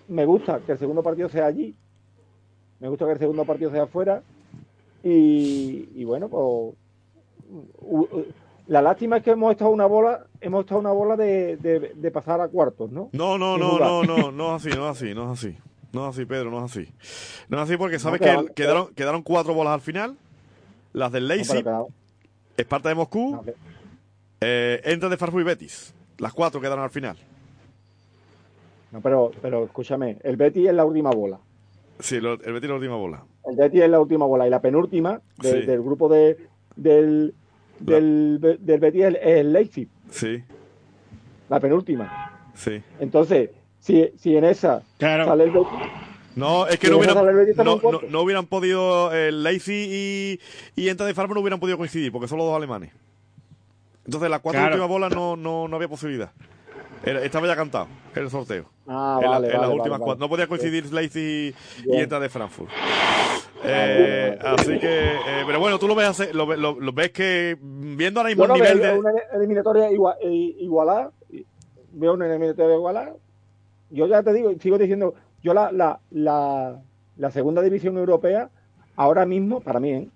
me 0.07 0.25
gusta 0.25 0.59
que 0.59 0.73
el 0.73 0.77
segundo 0.77 1.01
partido 1.03 1.29
sea 1.29 1.45
allí, 1.45 1.75
me 2.79 2.89
gusta 2.89 3.05
que 3.05 3.13
el 3.13 3.19
segundo 3.19 3.45
partido 3.45 3.71
sea 3.71 3.83
afuera 3.83 4.21
y, 5.03 5.89
y 5.95 6.03
bueno, 6.03 6.29
pues 6.29 6.75
la 8.67 8.81
lástima 8.81 9.17
es 9.17 9.23
que 9.23 9.31
hemos 9.31 9.51
estado 9.51 9.71
una 9.71 9.85
bola, 9.85 10.25
hemos 10.39 10.61
estado 10.61 10.79
una 10.79 10.91
bola 10.91 11.15
de, 11.17 11.57
de- 11.57 11.91
de 11.95 12.11
pasar 12.11 12.39
a 12.41 12.47
cuartos, 12.47 12.91
¿no? 12.91 13.09
No, 13.11 13.37
no, 13.37 13.57
no, 13.57 13.77
no, 13.79 14.03
no, 14.03 14.31
no 14.31 14.55
es 14.55 14.65
así, 14.65 14.75
no 14.77 14.89
es 14.89 14.97
así, 14.97 15.13
no 15.13 15.33
es 15.33 15.39
así. 15.39 15.57
No 15.91 16.09
es 16.09 16.15
así, 16.15 16.25
Pedro, 16.25 16.49
no 16.49 16.65
es 16.65 16.71
así. 16.71 16.89
No 17.49 17.57
es 17.57 17.63
así 17.69 17.77
porque 17.77 17.99
sabes 17.99 18.19
No, 18.21 18.25
que 18.25 18.31
pero- 18.33 18.53
quedaron, 18.55 18.87
quedaron 18.95 19.21
cuatro 19.21 19.53
bolas 19.53 19.73
al 19.73 19.81
final. 19.81 20.15
Las 20.93 21.11
del 21.11 21.27
Leipzig, 21.27 21.65
Esparta 22.57 22.89
de 22.89 22.95
Moscú, 22.95 23.31
no, 23.31 23.43
eh, 24.43 24.81
Eintracht 24.83 25.11
de 25.11 25.17
Frankfurt 25.17 25.41
y 25.41 25.45
Betis. 25.45 25.93
Las 26.19 26.33
cuatro 26.33 26.59
quedaron 26.61 26.83
al 26.83 26.89
final. 26.91 27.17
no, 28.91 29.01
pero, 29.01 29.31
pero 29.41 29.65
escúchame, 29.65 30.17
el 30.23 30.35
Betis 30.37 30.67
es 30.67 30.73
la 30.73 30.85
última 30.85 31.09
bola. 31.11 31.39
Sí, 31.99 32.19
lo- 32.19 32.33
el 32.41 32.53
Betis 32.53 32.69
la 32.69 32.75
última 32.75 32.95
bola. 32.95 33.23
El 33.45 33.55
Betis 33.57 33.81
es 33.81 33.89
la 33.89 33.99
última 33.99 34.25
bola 34.25 34.45
y 34.47 34.49
la 34.49 34.61
penúltima 34.61 35.19
de- 35.41 35.61
Sí. 35.61 35.65
del 35.65 35.81
grupo 35.81 36.09
de, 36.09 36.37
del, 36.75 37.33
del, 37.79 38.39
del 38.59 38.79
Betis 38.79 39.03
es 39.05 39.15
es 39.15 39.21
el 39.39 39.53
Leipzig, 39.53 39.87
Sí, 40.11 40.43
la 41.49 41.59
penúltima. 41.59 42.39
sí. 42.55 42.81
Entonces, 42.99 43.49
si, 43.79 44.11
si 44.17 44.35
en 44.37 44.43
esa 44.45 44.81
Claro. 44.97 45.25
sale 45.25 45.43
el 45.45 45.51
Betis, 45.51 45.67
No, 46.35 46.67
es 46.67 46.79
que 46.79 46.89
no 46.89 46.97
hubieran, 46.97 47.15
no, 47.57 47.79
no, 48.09 48.21
hubieran 48.21 48.45
podido, 48.47 49.11
el 49.11 49.43
Leipzig 49.43 49.87
y, 49.91 50.39
y 50.75 50.87
Eintracht 50.89 51.07
de 51.09 51.13
Frankfurt 51.15 51.35
no 51.37 51.41
hubieran 51.41 51.59
podido 51.59 51.77
coincidir 51.77 52.11
porque 52.11 52.27
son 52.27 52.37
los 52.39 52.47
dos 52.47 52.55
alemanes. 52.55 52.91
Entonces, 54.05 54.29
las 54.29 54.39
cuatro 54.41 54.59
Claro. 54.61 54.73
últimas 54.75 54.89
bolas 54.89 55.11
no, 55.11 55.35
no, 55.35 55.67
no 55.67 55.75
había 55.75 55.87
posibilidad. 55.87 56.31
Era- 57.05 57.21
estaba 57.23 57.47
ya 57.47 57.55
cantado 57.55 57.87
el 58.15 58.29
sorteo. 58.29 58.65
ah, 58.87 59.17
en, 59.21 59.23
la- 59.25 59.29
vale, 59.29 59.47
en 59.47 59.53
las 59.53 59.61
vale, 59.61 59.73
últimas 59.73 59.99
vale, 59.99 60.05
cuatro. 60.05 60.19
No 60.25 60.29
podía 60.29 60.47
coincidir 60.47 60.91
Leipzig 60.93 61.53
y. 61.85 61.91
Eintracht 61.95 62.21
de 62.23 62.29
Frankfurt. 62.29 62.69
Eh, 63.65 64.37
así 64.43 64.77
que, 64.79 65.13
eh, 65.13 65.43
pero 65.45 65.59
bueno, 65.59 65.79
tú 65.79 65.87
lo 65.87 65.95
ves, 65.95 66.07
hace- 66.09 66.33
lo, 66.33 66.45
ve- 66.45 66.57
lo- 66.57 66.79
lo 66.79 66.91
ves 66.91 67.11
que 67.11 67.57
viendo 67.61 68.19
ahora 68.19 68.29
mismo 68.29 68.45
no 68.47 68.55
el 68.55 68.61
veo 68.61 68.73
nivel 68.75 68.91
de. 68.93 68.99
una 68.99 69.11
eliminatoria 69.33 69.91
igual, 69.91 70.15
eh, 70.21 70.55
igualada, 70.59 71.11
veo 71.93 72.13
una 72.13 72.27
eliminatoria 72.27 72.75
igualada. 72.75 73.13
Yo 73.89 74.07
ya 74.07 74.21
te 74.23 74.33
digo, 74.33 74.51
sigo 74.59 74.77
diciendo, 74.77 75.13
yo 75.41 75.53
la, 75.53 75.71
la, 75.71 75.99
la, 76.11 76.81
la 77.15 77.31
segunda 77.31 77.61
división 77.61 77.97
europea, 77.97 78.49
ahora 78.97 79.25
mismo, 79.25 79.61
para 79.61 79.79
mí, 79.79 79.91
¿eh? 79.91 80.09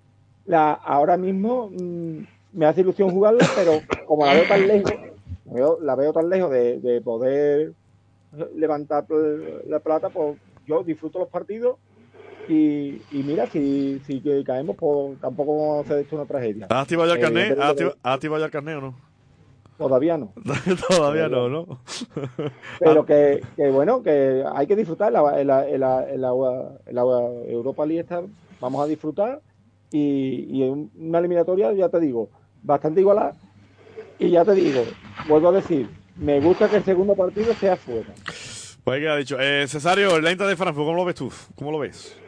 la, 0.44 0.72
ahora 0.72 1.16
mismo 1.16 1.70
mm, 1.72 2.18
me 2.52 2.66
hace 2.66 2.80
ilusión 2.80 3.10
jugarla, 3.10 3.46
pero 3.54 3.80
como 4.06 4.24
la 4.26 4.34
veo 4.34 4.44
tan 4.48 4.66
lejos, 4.66 4.92
la 5.44 5.52
veo, 5.52 5.78
la 5.80 5.94
veo 5.96 6.12
tan 6.12 6.28
lejos 6.28 6.50
de, 6.50 6.80
de 6.80 7.00
poder 7.00 7.72
levantar 8.56 9.06
la 9.66 9.80
plata, 9.80 10.10
pues 10.10 10.38
yo 10.66 10.82
disfruto 10.82 11.18
los 11.18 11.28
partidos 11.28 11.76
y, 12.48 13.00
y 13.10 13.22
mira, 13.24 13.46
si, 13.46 13.98
si 14.06 14.20
que 14.20 14.42
caemos, 14.44 14.76
pues 14.76 15.18
tampoco 15.20 15.56
vamos 15.56 15.76
a 15.78 15.80
hacer 15.80 15.98
esto 16.00 16.16
una 16.16 16.26
tragedia. 16.26 16.66
¿Has 16.70 16.82
activado 16.82 17.08
ya 17.08 17.14
el 17.14 17.18
Eh, 17.18 17.22
carnet? 17.22 17.48
pero- 17.50 17.62
¿Has 17.62 17.70
activa- 17.70 17.94
has 18.02 18.14
activado 18.14 18.40
ya 18.40 18.46
el 18.46 18.50
carnet 18.52 18.76
o 18.76 18.80
no? 18.80 18.94
Todavía 19.76 20.18
no. 20.18 20.32
Todavía 20.88 21.28
no, 21.28 21.48
¿no? 21.48 21.66
Pero 22.80 23.06
que, 23.06 23.40
que 23.56 23.70
bueno, 23.70 24.02
que 24.02 24.42
hay 24.52 24.66
que 24.66 24.74
disfrutar. 24.74 25.12
La, 25.12 25.22
la, 25.44 25.64
la, 25.78 26.06
la, 26.16 27.12
Europa 27.46 27.86
League 27.86 28.00
esta 28.00 28.22
vamos 28.60 28.82
a 28.84 28.88
disfrutar. 28.88 29.40
Y, 29.92 30.46
y 30.50 30.64
en 30.64 30.90
una 30.98 31.18
eliminatoria, 31.20 31.72
ya 31.74 31.88
te 31.88 32.00
digo, 32.00 32.28
bastante 32.62 33.00
igualada. 33.00 33.34
Y 34.18 34.30
ya 34.30 34.44
te 34.44 34.52
digo, 34.52 34.84
vuelvo 35.28 35.48
a 35.48 35.52
decir, 35.52 35.88
me 36.16 36.40
gusta 36.40 36.68
que 36.68 36.76
el 36.76 36.84
segundo 36.84 37.14
partido 37.14 37.54
sea 37.54 37.76
fuera. 37.76 38.12
Pues 38.24 38.96
ahí 38.96 39.00
queda 39.00 39.16
dicho. 39.16 39.38
Eh, 39.40 39.66
Cesario, 39.68 40.16
el 40.16 40.26
Eintracht 40.26 40.50
de 40.50 40.56
Frankfurt, 40.56 40.86
¿cómo 40.86 40.96
lo 40.96 41.04
ves 41.04 41.14
tú? 41.14 41.32
¿Cómo 41.54 41.70
lo 41.70 41.78
ves? 41.78 42.18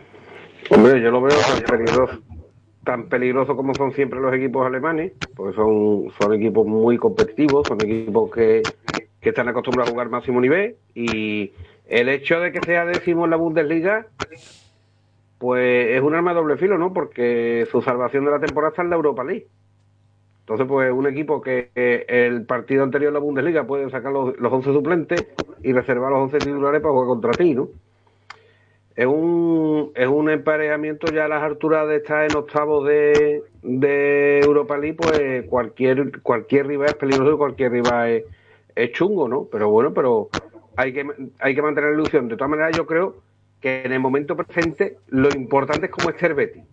Hombre, 0.70 1.00
yo 1.00 1.10
lo 1.10 1.20
veo 1.20 1.36
tan 1.36 1.62
peligroso, 1.64 2.18
tan 2.84 3.08
peligroso 3.08 3.56
como 3.56 3.74
son 3.74 3.92
siempre 3.92 4.20
los 4.20 4.32
equipos 4.34 4.64
alemanes, 4.66 5.12
porque 5.34 5.56
son, 5.56 6.12
son 6.20 6.34
equipos 6.34 6.66
muy 6.66 6.96
competitivos, 6.96 7.66
son 7.66 7.78
equipos 7.82 8.30
que, 8.30 8.62
que 9.20 9.28
están 9.30 9.48
acostumbrados 9.48 9.88
a 9.88 9.92
jugar 9.92 10.10
máximo 10.10 10.40
nivel 10.40 10.76
y 10.94 11.52
el 11.88 12.08
hecho 12.08 12.38
de 12.38 12.52
que 12.52 12.60
sea 12.60 12.84
décimo 12.84 13.24
en 13.24 13.30
la 13.32 13.36
Bundesliga 13.36 14.06
pues 15.40 15.96
es 15.96 16.02
un 16.02 16.14
arma 16.14 16.32
de 16.32 16.40
doble 16.40 16.58
filo, 16.58 16.76
¿no? 16.76 16.92
Porque 16.92 17.66
su 17.72 17.80
salvación 17.80 18.26
de 18.26 18.30
la 18.30 18.40
temporada 18.40 18.70
está 18.70 18.82
en 18.82 18.90
la 18.90 18.96
Europa 18.96 19.24
League. 19.24 19.46
Entonces, 20.50 20.66
pues 20.66 20.92
un 20.92 21.06
equipo 21.06 21.40
que 21.40 21.70
el 22.08 22.44
partido 22.44 22.82
anterior 22.82 23.10
en 23.10 23.14
la 23.14 23.20
Bundesliga 23.20 23.68
puede 23.68 23.88
sacar 23.88 24.10
los, 24.10 24.36
los 24.36 24.52
11 24.52 24.72
suplentes 24.72 25.28
y 25.62 25.72
reservar 25.72 26.10
los 26.10 26.22
11 26.22 26.40
titulares 26.40 26.80
para 26.80 26.90
jugar 26.92 27.06
contra 27.06 27.36
ti, 27.36 27.54
¿no? 27.54 27.68
Es 28.96 29.06
un, 29.06 29.92
es 29.94 30.08
un 30.08 30.28
emparejamiento 30.28 31.08
ya 31.10 31.26
a 31.26 31.28
las 31.28 31.44
alturas 31.44 31.86
de 31.86 31.98
estar 31.98 32.24
en 32.24 32.34
octavos 32.34 32.84
de, 32.84 33.44
de 33.62 34.40
Europa 34.40 34.76
League, 34.76 34.94
pues 34.94 35.46
cualquier, 35.46 36.20
cualquier 36.20 36.66
rival 36.66 36.88
es 36.88 36.96
peligroso 36.96 37.34
y 37.34 37.38
cualquier 37.38 37.70
rival 37.70 38.08
es, 38.08 38.24
es 38.74 38.90
chungo, 38.90 39.28
¿no? 39.28 39.46
Pero 39.52 39.70
bueno, 39.70 39.94
pero 39.94 40.30
hay 40.74 40.92
que, 40.92 41.06
hay 41.38 41.54
que 41.54 41.62
mantener 41.62 41.90
la 41.90 41.94
ilusión. 41.96 42.26
De 42.26 42.36
todas 42.36 42.50
maneras, 42.50 42.74
yo 42.74 42.86
creo 42.86 43.22
que 43.60 43.84
en 43.84 43.92
el 43.92 44.00
momento 44.00 44.36
presente 44.36 44.96
lo 45.06 45.30
importante 45.30 45.86
es 45.86 45.92
cómo 45.92 46.10
esté 46.10 46.26
el 46.26 46.34
Betis. 46.34 46.64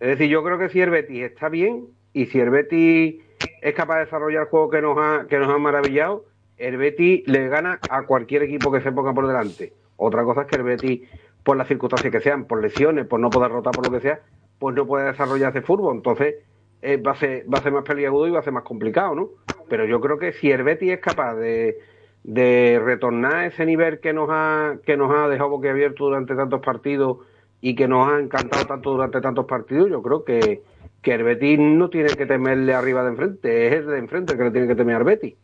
Es 0.00 0.08
decir, 0.08 0.28
yo 0.28 0.42
creo 0.42 0.58
que 0.58 0.68
si 0.68 0.80
el 0.80 0.90
Betis 0.90 1.22
está 1.22 1.48
bien 1.48 1.99
y 2.12 2.26
si 2.26 2.40
el 2.40 2.50
Betis 2.50 3.22
es 3.62 3.74
capaz 3.74 3.98
de 3.98 4.04
desarrollar 4.04 4.42
el 4.42 4.48
juego 4.48 4.70
que 4.70 4.82
nos 4.82 4.98
ha, 4.98 5.26
que 5.28 5.38
nos 5.38 5.48
ha 5.48 5.58
maravillado, 5.58 6.24
el 6.56 6.76
Betis 6.76 7.26
le 7.26 7.48
gana 7.48 7.80
a 7.88 8.02
cualquier 8.02 8.42
equipo 8.42 8.70
que 8.70 8.80
se 8.80 8.92
ponga 8.92 9.14
por 9.14 9.26
delante. 9.26 9.72
Otra 9.96 10.24
cosa 10.24 10.42
es 10.42 10.46
que 10.46 10.56
el 10.56 10.62
Betis, 10.62 11.08
por 11.42 11.56
las 11.56 11.68
circunstancias 11.68 12.12
que 12.12 12.20
sean, 12.20 12.44
por 12.44 12.60
lesiones, 12.60 13.06
por 13.06 13.20
no 13.20 13.30
poder 13.30 13.50
rotar, 13.50 13.72
por 13.72 13.86
lo 13.86 13.92
que 13.92 14.00
sea, 14.00 14.20
pues 14.58 14.74
no 14.74 14.86
puede 14.86 15.06
desarrollar 15.06 15.50
ese 15.50 15.62
fútbol. 15.62 15.96
Entonces 15.96 16.36
eh, 16.82 16.96
va, 16.96 17.12
a 17.12 17.16
ser, 17.16 17.44
va 17.52 17.58
a 17.58 17.62
ser 17.62 17.72
más 17.72 17.84
peliagudo 17.84 18.26
y 18.26 18.30
va 18.30 18.40
a 18.40 18.42
ser 18.42 18.52
más 18.52 18.64
complicado, 18.64 19.14
¿no? 19.14 19.28
Pero 19.68 19.86
yo 19.86 20.00
creo 20.00 20.18
que 20.18 20.32
si 20.32 20.50
el 20.50 20.62
Betis 20.62 20.92
es 20.92 21.00
capaz 21.00 21.34
de, 21.36 21.78
de 22.24 22.80
retornar 22.84 23.46
ese 23.46 23.64
nivel 23.64 24.00
que 24.00 24.12
nos 24.12 24.28
ha 24.30 24.76
que 24.84 24.96
nos 24.96 25.14
ha 25.14 25.28
dejado 25.28 25.50
boquiabierto 25.50 26.04
durante 26.04 26.34
tantos 26.34 26.60
partidos 26.60 27.18
y 27.60 27.74
que 27.74 27.88
nos 27.88 28.08
ha 28.08 28.18
encantado 28.18 28.66
tanto 28.66 28.90
durante 28.90 29.20
tantos 29.20 29.46
partidos, 29.46 29.90
yo 29.90 30.02
creo 30.02 30.24
que, 30.24 30.62
que 31.02 31.14
el 31.14 31.22
Betis 31.22 31.58
no 31.58 31.88
tiene 31.90 32.14
que 32.14 32.26
temerle 32.26 32.74
arriba 32.74 33.02
de 33.02 33.10
enfrente, 33.10 33.66
es 33.68 33.74
el 33.74 33.86
de 33.86 33.98
enfrente 33.98 34.32
el 34.32 34.38
que 34.38 34.44
le 34.44 34.50
tiene 34.50 34.68
que 34.68 34.74
temer 34.74 34.96
al 34.96 35.04
Betis. 35.04 35.34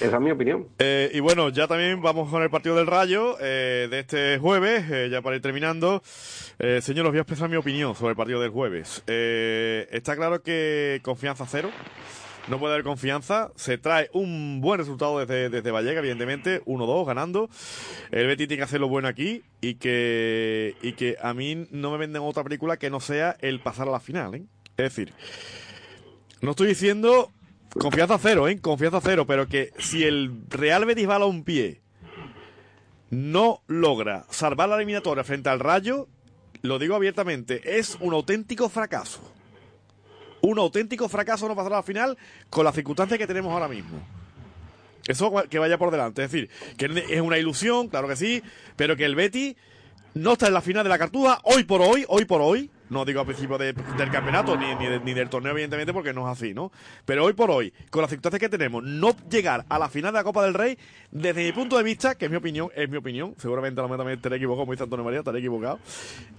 Esa 0.00 0.16
es 0.16 0.20
mi 0.20 0.30
opinión. 0.30 0.66
Eh, 0.78 1.10
y 1.14 1.20
bueno, 1.20 1.48
ya 1.48 1.66
también 1.66 2.02
vamos 2.02 2.30
con 2.30 2.42
el 2.42 2.50
partido 2.50 2.76
del 2.76 2.86
Rayo 2.86 3.36
eh, 3.40 3.88
de 3.90 4.00
este 4.00 4.38
jueves, 4.38 4.84
eh, 4.90 5.08
ya 5.10 5.22
para 5.22 5.36
ir 5.36 5.42
terminando. 5.42 6.02
Eh, 6.58 6.80
señor, 6.82 7.06
os 7.06 7.12
voy 7.12 7.18
a 7.18 7.22
expresar 7.22 7.48
mi 7.48 7.56
opinión 7.56 7.94
sobre 7.94 8.10
el 8.10 8.16
partido 8.16 8.40
del 8.40 8.50
jueves. 8.50 9.02
Eh, 9.06 9.88
está 9.90 10.14
claro 10.14 10.42
que 10.42 11.00
confianza 11.02 11.46
cero. 11.48 11.70
No 12.48 12.60
puede 12.60 12.74
haber 12.74 12.84
confianza. 12.84 13.50
Se 13.56 13.76
trae 13.76 14.08
un 14.12 14.60
buen 14.60 14.78
resultado 14.78 15.18
desde, 15.18 15.50
desde 15.50 15.70
Vallega, 15.70 15.98
evidentemente. 15.98 16.62
1-2, 16.64 17.04
ganando. 17.04 17.50
El 18.12 18.26
Betis 18.28 18.46
tiene 18.46 18.58
que 18.58 18.64
hacer 18.64 18.80
lo 18.80 18.88
bueno 18.88 19.08
aquí. 19.08 19.42
Y 19.60 19.74
que, 19.74 20.76
y 20.80 20.92
que 20.92 21.16
a 21.20 21.34
mí 21.34 21.66
no 21.70 21.90
me 21.90 21.98
venden 21.98 22.22
otra 22.22 22.44
película 22.44 22.76
que 22.76 22.90
no 22.90 23.00
sea 23.00 23.36
el 23.40 23.60
pasar 23.60 23.88
a 23.88 23.92
la 23.92 24.00
final. 24.00 24.34
¿eh? 24.36 24.44
Es 24.76 24.94
decir, 24.94 25.12
no 26.40 26.50
estoy 26.52 26.68
diciendo 26.68 27.32
confianza 27.70 28.18
cero, 28.18 28.46
¿eh? 28.46 28.58
Confianza 28.60 29.00
cero. 29.02 29.26
Pero 29.26 29.48
que 29.48 29.72
si 29.78 30.04
el 30.04 30.42
Real 30.48 30.84
Betis 30.84 31.06
bala 31.06 31.26
un 31.26 31.42
pie 31.42 31.80
no 33.10 33.62
logra 33.66 34.24
salvar 34.30 34.68
la 34.68 34.76
eliminatoria 34.76 35.24
frente 35.24 35.48
al 35.48 35.58
Rayo, 35.58 36.06
lo 36.62 36.78
digo 36.78 36.94
abiertamente, 36.94 37.78
es 37.78 37.96
un 38.00 38.14
auténtico 38.14 38.68
fracaso 38.68 39.35
un 40.42 40.58
auténtico 40.58 41.08
fracaso 41.08 41.48
no 41.48 41.56
pasar 41.56 41.72
a 41.72 41.76
la 41.76 41.82
final 41.82 42.16
con 42.50 42.64
las 42.64 42.74
circunstancias 42.74 43.18
que 43.18 43.26
tenemos 43.26 43.52
ahora 43.52 43.68
mismo. 43.68 44.00
Eso 45.06 45.32
que 45.48 45.58
vaya 45.58 45.78
por 45.78 45.90
delante. 45.90 46.24
Es 46.24 46.32
decir, 46.32 46.50
que 46.76 47.04
es 47.08 47.20
una 47.20 47.38
ilusión, 47.38 47.88
claro 47.88 48.08
que 48.08 48.16
sí, 48.16 48.42
pero 48.74 48.96
que 48.96 49.04
el 49.04 49.14
Betty 49.14 49.56
no 50.14 50.32
está 50.32 50.48
en 50.48 50.54
la 50.54 50.60
final 50.60 50.82
de 50.82 50.88
la 50.88 50.98
Cartuja 50.98 51.40
hoy 51.44 51.64
por 51.64 51.80
hoy, 51.82 52.04
hoy 52.08 52.24
por 52.24 52.40
hoy. 52.40 52.70
No 52.90 53.04
digo 53.04 53.20
al 53.20 53.26
principio 53.26 53.58
de, 53.58 53.72
del 53.72 54.10
campeonato 54.10 54.56
ni, 54.56 54.74
ni, 54.76 54.86
de, 54.86 55.00
ni, 55.00 55.14
del 55.14 55.28
torneo, 55.28 55.52
evidentemente, 55.52 55.92
porque 55.92 56.12
no 56.12 56.30
es 56.30 56.38
así, 56.38 56.54
¿no? 56.54 56.70
Pero 57.04 57.24
hoy 57.24 57.32
por 57.32 57.50
hoy, 57.50 57.72
con 57.90 58.02
las 58.02 58.10
circunstancias 58.10 58.40
que 58.40 58.48
tenemos, 58.48 58.82
no 58.84 59.14
llegar 59.28 59.64
a 59.68 59.78
la 59.78 59.88
final 59.88 60.12
de 60.12 60.18
la 60.18 60.24
Copa 60.24 60.44
del 60.44 60.54
Rey, 60.54 60.78
desde 61.10 61.44
mi 61.44 61.52
punto 61.52 61.76
de 61.76 61.82
vista, 61.82 62.14
que 62.14 62.26
es 62.26 62.30
mi 62.30 62.36
opinión, 62.36 62.68
es 62.74 62.88
mi 62.88 62.96
opinión, 62.96 63.34
seguramente 63.38 63.80
a 63.80 63.82
lo 63.82 63.88
mejor 63.88 63.98
también 63.98 64.18
estaré 64.18 64.36
equivocado, 64.36 64.62
como 64.62 64.72
dice 64.72 64.84
Antonio 64.84 65.04
María, 65.04 65.20
estaré 65.20 65.38
equivocado. 65.38 65.78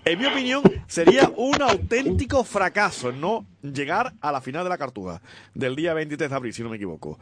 En 0.05 0.19
mi 0.19 0.25
opinión, 0.25 0.63
sería 0.87 1.31
un 1.35 1.61
auténtico 1.61 2.43
fracaso 2.43 3.11
no 3.11 3.45
llegar 3.61 4.13
a 4.21 4.31
la 4.31 4.41
final 4.41 4.63
de 4.63 4.69
la 4.69 4.77
Cartuja 4.77 5.21
del 5.53 5.75
día 5.75 5.93
23 5.93 6.29
de 6.29 6.35
abril, 6.35 6.53
si 6.53 6.63
no 6.63 6.69
me 6.69 6.77
equivoco. 6.77 7.19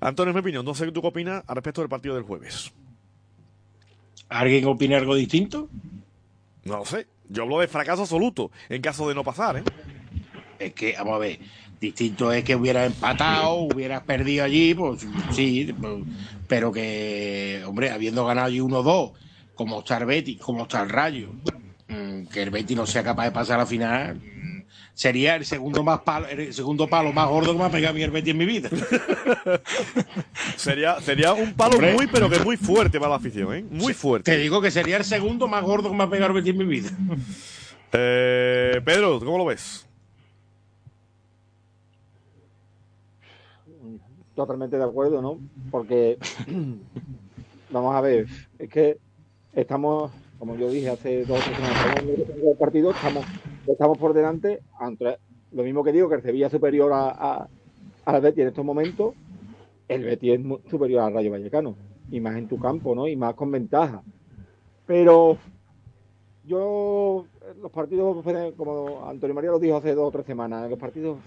Antonio, 0.00 0.30
es 0.30 0.34
mi 0.34 0.40
opinión. 0.40 0.64
No 0.64 0.74
sé 0.74 0.86
qué 0.86 0.92
tú 0.92 1.00
opinas 1.04 1.44
al 1.46 1.56
respecto 1.56 1.80
del 1.80 1.88
partido 1.88 2.14
del 2.14 2.24
jueves. 2.24 2.72
¿Alguien 4.28 4.64
opina 4.66 4.96
algo 4.96 5.14
distinto? 5.14 5.68
No 6.64 6.78
lo 6.78 6.84
sé. 6.84 7.06
Yo 7.32 7.44
hablo 7.44 7.60
de 7.60 7.68
fracaso 7.68 8.02
absoluto 8.02 8.50
en 8.68 8.82
caso 8.82 9.08
de 9.08 9.14
no 9.14 9.24
pasar, 9.24 9.56
¿eh? 9.56 9.62
Es 10.58 10.74
que, 10.74 10.94
vamos 10.98 11.14
a 11.14 11.18
ver, 11.18 11.38
distinto 11.80 12.30
es 12.32 12.44
que 12.44 12.54
hubieras 12.54 12.86
empatado, 12.86 13.54
hubieras 13.54 14.02
perdido 14.02 14.44
allí, 14.44 14.74
pues 14.74 15.04
sí, 15.32 15.74
pues, 15.80 16.04
pero 16.46 16.70
que, 16.70 17.62
hombre, 17.66 17.90
habiendo 17.90 18.24
ganado 18.24 18.46
allí 18.46 18.60
1-2, 18.60 19.12
como 19.54 19.80
está 19.80 19.98
el 19.98 20.04
Betis, 20.04 20.38
como 20.40 20.62
está 20.62 20.82
el 20.82 20.90
Rayo, 20.90 21.30
mmm, 21.88 22.26
que 22.26 22.42
el 22.42 22.50
Betis 22.50 22.76
no 22.76 22.86
sea 22.86 23.02
capaz 23.02 23.24
de 23.24 23.30
pasar 23.32 23.56
a 23.56 23.62
la 23.62 23.66
final, 23.66 24.20
sería 24.94 25.36
el 25.36 25.44
segundo 25.44 25.82
más 25.82 26.00
palo, 26.00 26.26
el 26.28 26.52
segundo 26.52 26.86
palo 26.86 27.12
más 27.12 27.28
gordo 27.28 27.52
que 27.52 27.58
me 27.58 27.64
ha 27.64 27.70
pegado 27.70 27.92
a 27.92 27.94
mí 27.94 28.02
el 28.02 28.10
Betis 28.10 28.32
en 28.32 28.38
mi 28.38 28.46
vida. 28.46 28.68
sería, 30.56 31.00
sería 31.00 31.32
un 31.32 31.54
palo 31.54 31.74
hombre, 31.74 31.94
muy, 31.94 32.06
pero 32.06 32.28
que 32.28 32.38
muy 32.40 32.56
fuerte 32.56 32.98
para 32.98 33.10
la 33.10 33.16
afición, 33.16 33.54
¿eh? 33.54 33.64
Muy 33.70 33.94
fuerte. 33.94 34.32
Te 34.32 34.38
digo 34.38 34.60
que 34.60 34.70
sería 34.70 34.96
el 34.96 35.04
segundo 35.04 35.48
más 35.48 35.64
gordo 35.64 35.90
que 35.90 35.96
me 35.96 36.04
ha 36.04 36.10
pegado 36.10 36.28
el 36.28 36.42
Betis 36.42 36.52
en 36.52 36.58
mi 36.58 36.64
vida. 36.64 36.90
Eh, 37.94 38.80
Pedro, 38.86 39.20
¿cómo 39.20 39.36
lo 39.36 39.44
ves? 39.44 39.86
Totalmente 44.34 44.78
de 44.78 44.84
acuerdo, 44.84 45.20
¿no? 45.20 45.38
Porque, 45.70 46.16
vamos 47.70 47.94
a 47.94 48.00
ver, 48.00 48.26
es 48.58 48.70
que 48.70 48.96
estamos, 49.52 50.10
como 50.38 50.56
yo 50.56 50.70
dije 50.70 50.88
hace 50.88 51.26
dos 51.26 51.38
o 51.38 51.42
tres 51.42 51.56
semanas, 51.58 52.02
el 52.06 52.56
partido, 52.58 52.92
estamos, 52.92 53.26
estamos 53.66 53.98
por 53.98 54.12
delante, 54.14 54.62
ante, 54.78 55.18
lo 55.52 55.62
mismo 55.62 55.84
que 55.84 55.92
digo, 55.92 56.08
que 56.08 56.16
el 56.16 56.22
Sevilla 56.22 56.46
es 56.46 56.52
superior 56.52 56.92
a, 56.92 57.10
a, 57.10 57.48
a 58.04 58.12
la 58.12 58.20
Betis 58.20 58.42
en 58.42 58.48
estos 58.48 58.64
momentos, 58.64 59.14
el 59.88 60.04
Betis 60.04 60.38
es 60.38 60.70
superior 60.70 61.02
al 61.02 61.14
Rayo 61.14 61.30
Vallecano, 61.30 61.76
y 62.10 62.20
más 62.20 62.36
en 62.36 62.48
tu 62.48 62.58
campo, 62.58 62.94
¿no? 62.94 63.08
Y 63.08 63.16
más 63.16 63.34
con 63.34 63.50
ventaja. 63.50 64.02
Pero 64.86 65.38
yo, 66.44 67.26
los 67.60 67.70
partidos, 67.70 68.24
como 68.56 69.08
Antonio 69.08 69.34
María 69.34 69.50
lo 69.50 69.58
dijo 69.58 69.76
hace 69.76 69.94
dos 69.94 70.08
o 70.08 70.10
tres 70.10 70.26
semanas, 70.26 70.68
los 70.68 70.78
partidos, 70.78 71.18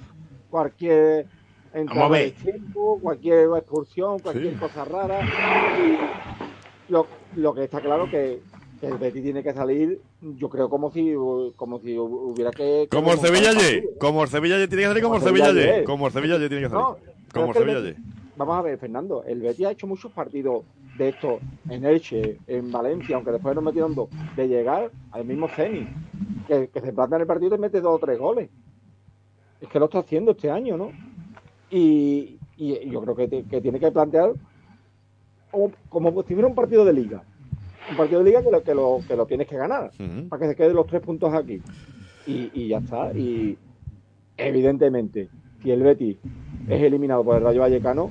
cualquier 0.49 1.27
entrada 1.73 2.17
de 2.17 2.31
tiempo, 2.31 2.99
cualquier 3.01 3.49
expulsión, 3.57 4.19
cualquier 4.19 4.53
sí. 4.53 4.59
cosa 4.59 4.86
rara. 4.86 5.19
Lo, 6.89 7.07
lo, 7.36 7.53
que 7.53 7.63
está 7.63 7.81
claro 7.81 8.09
que, 8.09 8.41
el 8.82 8.97
Betis 8.97 9.23
tiene 9.23 9.43
que 9.43 9.53
salir, 9.53 10.01
yo 10.21 10.49
creo, 10.49 10.69
como 10.69 10.91
si 10.91 11.13
como 11.55 11.80
si 11.80 11.97
hubiera 11.97 12.51
que. 12.51 12.88
Como 12.91 13.13
el 13.13 13.19
Sevilla 13.19 13.51
Y. 13.53 13.97
Como 13.99 14.23
el 14.23 14.30
Sevilla 14.30 14.61
Y 14.61 14.67
tiene 14.67 14.84
que 14.84 14.88
salir 14.89 15.03
como 15.03 15.15
el 15.15 15.21
Sevilla 15.21 15.51
Y. 15.51 15.84
Como 15.84 16.07
el 16.07 16.13
Sevilla 16.13 16.36
Y 16.36 16.49
tiene 16.49 16.63
que 16.63 16.69
salir. 16.69 16.84
No, 16.84 16.97
como 17.34 17.47
el 17.47 17.53
Sevilla 17.53 17.89
Y. 17.89 17.95
Vamos 18.38 18.57
a 18.57 18.61
ver, 18.61 18.78
Fernando, 18.78 19.23
el 19.23 19.41
Betis 19.41 19.65
ha 19.65 19.71
hecho 19.71 19.88
muchos 19.88 20.11
partidos 20.11 20.63
de 20.97 21.09
esto 21.09 21.39
en 21.69 21.86
Elche, 21.86 22.38
en 22.47 22.71
Valencia, 22.71 23.15
aunque 23.15 23.32
después 23.32 23.55
nos 23.55 23.63
metieron 23.63 23.95
dos, 23.95 24.09
de 24.36 24.47
llegar 24.47 24.91
al 25.11 25.26
mismo 25.26 25.47
Zenit, 25.47 25.88
que, 26.47 26.67
que 26.67 26.82
se 26.82 26.93
planta 26.93 27.15
en 27.15 27.21
el 27.21 27.28
partido 27.28 27.47
y 27.47 27.51
te 27.51 27.57
mete 27.57 27.82
dos 27.82 27.95
o 27.95 28.05
tres 28.05 28.19
goles. 28.19 28.49
Es 29.61 29.69
que 29.69 29.80
lo 29.80 29.86
está 29.86 29.99
haciendo 29.99 30.32
este 30.32 30.51
año, 30.51 30.78
¿no? 30.78 30.91
Y, 31.70 32.37
y 32.58 32.89
yo 32.89 33.01
creo 33.01 33.16
que, 33.16 33.28
te, 33.28 33.43
que, 33.43 33.62
tiene 33.62 33.79
que 33.79 33.91
plantear 33.91 34.33
como, 35.51 35.71
como 36.12 36.24
si 36.24 36.33
fuera 36.33 36.47
un 36.47 36.55
partido 36.55 36.86
de 36.86 36.93
liga. 36.93 37.24
Un 37.89 37.97
partido 37.97 38.24
de 38.24 38.29
liga 38.29 38.43
que 38.43 38.51
lo, 38.51 38.63
que 38.63 38.74
lo, 38.74 38.99
que 39.07 39.16
lo 39.16 39.25
tienes 39.25 39.47
que 39.47 39.57
ganar, 39.57 39.91
uh 39.99 40.03
-huh. 40.03 40.29
para 40.29 40.41
que 40.41 40.49
se 40.49 40.55
queden 40.55 40.75
los 40.75 40.87
tres 40.87 41.01
puntos 41.01 41.33
aquí. 41.33 41.62
Y, 42.25 42.49
y, 42.53 42.70
ya 42.70 42.79
está. 42.79 43.12
Y 43.13 43.57
evidentemente, 44.37 45.29
si 45.62 45.71
el 45.71 45.83
Betis 45.83 46.17
es 46.67 46.82
eliminado 46.82 47.24
por 47.24 47.37
el 47.37 47.43
Rayo 47.43 47.62
Vallecano, 47.62 48.09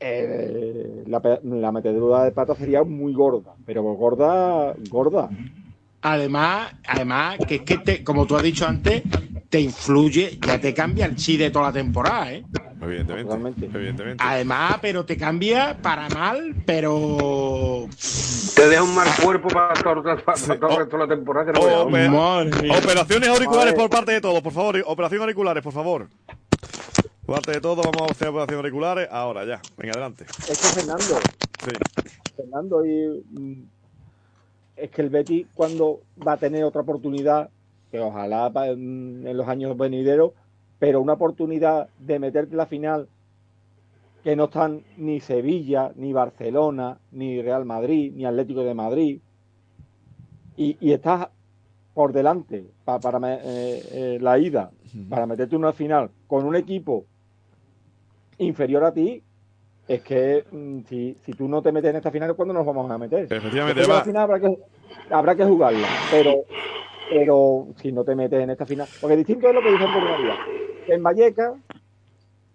eh, 0.00 1.04
la, 1.06 1.40
la, 1.42 1.72
metedura 1.72 2.24
de 2.24 2.32
pata 2.32 2.54
sería 2.54 2.82
muy 2.84 3.14
gorda, 3.14 3.54
pero 3.64 3.82
gorda, 3.82 4.74
gorda. 4.90 5.30
Además, 6.02 6.74
además 6.86 7.38
que 7.48 7.56
es 7.56 7.62
que, 7.62 7.78
te, 7.78 8.04
como 8.04 8.26
tú 8.26 8.36
has 8.36 8.42
dicho 8.42 8.66
antes, 8.66 9.02
te 9.48 9.60
influye, 9.60 10.38
ya 10.46 10.60
te 10.60 10.74
cambia 10.74 11.06
el 11.06 11.16
chi 11.16 11.36
de 11.36 11.50
toda 11.50 11.66
la 11.66 11.72
temporada, 11.72 12.32
¿eh? 12.32 12.44
Evidentemente, 12.80 13.66
evidentemente. 13.66 14.22
Además, 14.24 14.78
pero 14.82 15.04
te 15.04 15.16
cambia 15.16 15.76
para 15.80 16.08
mal, 16.10 16.54
pero. 16.66 17.88
Te 18.54 18.68
deja 18.68 18.82
un 18.82 18.94
mal 18.94 19.08
cuerpo 19.22 19.48
para 19.48 19.74
todo, 19.74 20.02
para, 20.02 20.22
para 20.22 20.36
sí. 20.36 20.52
todo 20.60 20.70
el 20.70 20.76
resto 20.78 20.98
de 20.98 21.06
la 21.06 21.14
temporada. 21.14 21.52
Que 21.52 21.58
no 21.58 21.64
oh, 21.64 21.82
oper 21.88 22.70
operaciones 22.70 23.28
auriculares 23.28 23.74
por 23.74 23.88
parte 23.88 24.12
de 24.12 24.20
todos, 24.20 24.42
por 24.42 24.52
favor. 24.52 24.82
Operaciones 24.86 25.22
auriculares, 25.22 25.62
por 25.62 25.72
favor. 25.72 26.08
Por 27.24 27.36
parte 27.36 27.52
de 27.52 27.60
todo, 27.60 27.82
vamos 27.82 28.02
a 28.08 28.12
hacer 28.12 28.28
operaciones 28.28 28.58
auriculares. 28.58 29.08
Ahora 29.10 29.44
ya, 29.44 29.60
venga, 29.78 29.92
adelante. 29.92 30.26
Es 30.48 30.58
que 30.58 30.80
Fernando. 30.80 31.18
Sí. 31.64 31.70
Fernando, 32.36 32.86
y 32.86 33.66
es 34.76 34.90
que 34.90 35.02
el 35.02 35.08
Betis 35.08 35.46
cuando 35.54 36.02
va 36.26 36.32
a 36.32 36.36
tener 36.36 36.62
otra 36.64 36.82
oportunidad, 36.82 37.48
que 37.90 38.00
ojalá 38.00 38.52
en 38.66 39.36
los 39.36 39.48
años 39.48 39.76
venideros, 39.78 40.32
pero 40.78 41.00
una 41.00 41.14
oportunidad 41.14 41.88
de 41.98 42.18
meterte 42.18 42.52
en 42.52 42.58
la 42.58 42.66
final 42.66 43.08
que 44.22 44.34
no 44.34 44.44
están 44.44 44.82
ni 44.96 45.20
Sevilla, 45.20 45.92
ni 45.94 46.12
Barcelona, 46.12 46.98
ni 47.12 47.40
Real 47.40 47.64
Madrid, 47.64 48.12
ni 48.14 48.24
Atlético 48.24 48.64
de 48.64 48.74
Madrid, 48.74 49.20
y, 50.56 50.76
y 50.80 50.92
estás 50.92 51.28
por 51.94 52.12
delante 52.12 52.66
para 52.84 53.18
eh, 53.36 53.82
eh, 53.90 54.18
la 54.20 54.38
ida, 54.38 54.70
para 55.08 55.26
meterte 55.26 55.54
en 55.54 55.62
una 55.62 55.72
final 55.72 56.10
con 56.26 56.44
un 56.44 56.54
equipo 56.54 57.06
inferior 58.38 58.84
a 58.84 58.92
ti, 58.92 59.22
es 59.88 60.02
que 60.02 60.44
mm, 60.50 60.80
si, 60.88 61.16
si, 61.24 61.32
tú 61.32 61.48
no 61.48 61.62
te 61.62 61.72
metes 61.72 61.90
en 61.90 61.96
esta 61.96 62.10
final, 62.10 62.34
¿cuándo 62.34 62.52
nos 62.52 62.66
vamos 62.66 62.90
a 62.90 62.98
meter? 62.98 63.32
Efectivamente, 63.32 63.86
la 63.86 64.02
final 64.02 64.22
habrá 64.24 64.40
que, 64.40 64.58
habrá 65.10 65.34
que 65.36 65.44
jugarla, 65.44 65.88
pero, 66.10 66.44
pero 67.08 67.68
si 67.76 67.92
no 67.92 68.04
te 68.04 68.14
metes 68.14 68.42
en 68.42 68.50
esta 68.50 68.66
final, 68.66 68.88
porque 69.00 69.16
distinto 69.16 69.48
es 69.48 69.54
lo 69.54 69.62
que 69.62 69.70
dicen 69.70 69.92
por 69.92 70.02
una. 70.02 70.55
En 70.88 71.02
Valleca 71.02 71.54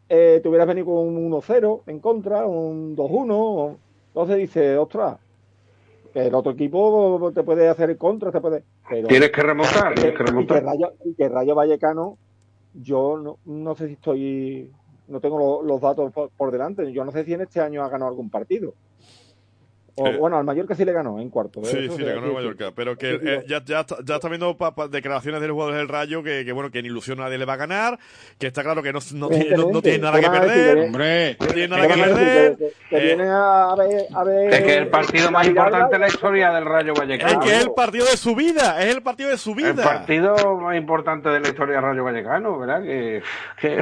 eh, 0.10 0.40
te 0.42 0.50
hubieras 0.50 0.68
venido 0.68 0.88
con 0.88 0.98
un 0.98 1.32
1-0 1.32 1.82
en 1.88 2.00
contra, 2.00 2.46
un 2.46 2.96
2-1, 2.96 3.78
entonces 4.08 4.38
dice, 4.38 4.78
ostras, 4.78 5.18
que 6.14 6.28
el 6.28 6.36
otro 6.36 6.52
equipo 6.52 7.32
te 7.34 7.44
puede 7.44 7.70
hacer 7.70 7.98
contra, 7.98 8.32
te 8.32 8.42
puede... 8.42 8.64
tienes 9.08 9.32
que 9.32 9.42
remontar, 9.42 9.96
tienes 9.96 10.18
que 10.18 10.24
remontar. 10.24 10.64
Y 11.06 11.14
que 11.14 11.30
Rayo, 11.30 11.56
Vallecano, 11.56 12.18
yo 12.74 13.38
no, 13.46 13.76
sé 13.76 13.88
si 13.88 13.94
estoy, 13.94 14.70
no 15.08 15.20
tengo 15.20 15.62
los, 15.64 15.82
datos 15.82 16.12
por, 16.12 16.52
delante, 16.52 16.92
yo 16.92 17.06
no 17.06 17.12
sé 17.12 17.24
si 17.24 17.34
en 17.34 17.42
este 17.42 17.62
año 17.62 17.84
ha 17.84 17.90
ganado 17.90 18.10
algún 18.10 18.30
partido. 18.30 18.74
Eh, 19.98 20.18
bueno, 20.18 20.38
al 20.38 20.46
Mallorca 20.46 20.74
sí 20.74 20.86
le 20.86 20.94
ganó 20.94 21.20
en 21.20 21.30
cuarto. 21.30 21.62
¿eh? 21.62 21.66
Sí, 21.66 21.90
sí, 21.90 22.02
le 22.02 22.14
ganó 22.14 22.28
al 22.28 22.34
Mallorca. 22.34 22.72
Pero 22.74 22.98
que 22.98 23.16
eh, 23.16 23.44
ya, 23.48 23.62
ya, 23.64 23.86
ya, 24.04 24.16
está 24.16 24.30
viendo 24.30 24.58
declaraciones 24.90 25.42
de 25.42 25.48
los 25.48 25.54
jugadores 25.54 25.80
del 25.80 25.90
Rayo 25.90 26.24
que, 26.24 26.46
que, 26.46 26.52
bueno, 26.54 26.72
que 26.72 26.80
en 26.80 26.86
ilusión 26.86 27.18
nadie 27.18 27.38
le 27.38 27.46
va 27.46 27.54
a 27.54 27.58
ganar, 27.58 28.00
que 28.40 28.48
está 28.48 28.64
claro 28.64 28.82
que 28.82 28.94
no, 28.94 29.00
no, 29.16 29.28
tiene, 29.28 29.58
no, 29.58 29.82
tiene, 29.82 30.00
nada 30.00 30.20
que 30.20 30.30
perder. 30.30 30.78
Hombre, 30.78 31.38
no 31.40 31.48
tiene 31.48 31.68
nada 31.68 31.88
que 31.88 32.02
perder. 32.02 32.58
Que, 32.90 33.00
viene 33.00 33.24
a 33.28 33.76
ver, 33.78 34.06
a 34.14 34.24
ver. 34.24 34.54
Es 34.54 34.60
que 34.62 34.72
es 34.72 34.78
el 34.78 34.88
partido 34.88 35.32
más 35.32 35.48
importante 35.48 35.96
de 35.96 36.00
la 36.00 36.08
historia 36.08 36.52
del 36.52 36.66
Rayo 36.66 36.94
Vallecano. 36.94 37.42
Es 37.42 37.50
que 37.50 37.56
es 37.58 37.64
el 37.66 37.72
partido 37.72 38.06
de 38.06 38.18
su 38.18 38.36
vida, 38.36 38.82
es 38.82 38.96
el 38.96 39.04
partido 39.04 39.30
de 39.30 39.38
su 39.38 39.54
vida. 39.54 39.70
El 39.70 39.76
partido 39.76 40.58
más 40.58 40.78
importante 40.78 41.30
de 41.30 41.40
la 41.42 41.50
historia 41.50 41.76
del 41.76 41.84
Rayo 41.84 42.04
Vallecano, 42.06 42.58
¿verdad? 42.60 42.82
Que, 42.82 43.22
que 43.60 43.82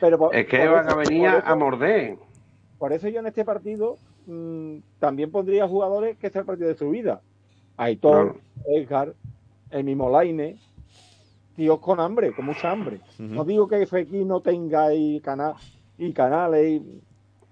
Pero 0.00 0.32
es 0.32 0.46
que 0.46 0.66
van 0.66 0.90
a 0.90 0.94
venir 0.94 1.30
a 1.44 1.54
morder. 1.54 2.16
Por 2.78 2.92
eso 2.92 3.08
yo 3.08 3.20
en 3.20 3.26
este 3.26 3.44
partido 3.44 3.98
Mm, 4.30 4.82
también 5.00 5.32
pondría 5.32 5.66
jugadores 5.66 6.16
que 6.16 6.28
es 6.28 6.36
el 6.36 6.44
partido 6.44 6.68
de 6.68 6.76
su 6.76 6.88
vida. 6.90 7.20
Aitor, 7.76 8.40
Edgar, 8.66 9.14
el 9.70 9.82
mismo 9.82 10.08
Laine, 10.08 10.56
tíos 11.56 11.80
con 11.80 11.98
hambre, 11.98 12.32
con 12.32 12.46
mucha 12.46 12.70
hambre. 12.70 13.00
No 13.18 13.44
digo 13.44 13.66
que 13.66 13.84
FX 13.84 14.12
no 14.24 14.40
tenga 14.40 14.94
y, 14.94 15.18
canal, 15.20 15.54
y 15.98 16.12
canales, 16.12 16.80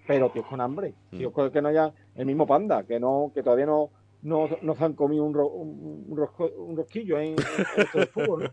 pero 0.07 0.31
tíos 0.31 0.47
con 0.47 0.61
hambre. 0.61 0.95
Tíos 1.11 1.33
que 1.53 1.61
no 1.61 1.69
haya 1.69 1.93
el 2.15 2.27
mismo 2.27 2.47
Panda, 2.47 2.85
que 2.85 3.01
no 3.01 3.33
que 3.35 3.43
todavía 3.43 3.67
no, 3.67 3.91
no, 4.23 4.49
no 4.63 4.75
se 4.77 4.85
han 4.85 4.93
comido 4.93 5.25
un, 5.25 5.35
un, 5.37 6.77
rosquillo 6.77 7.19
en, 7.19 7.35
en, 7.95 8.07
fútbol. 8.13 8.53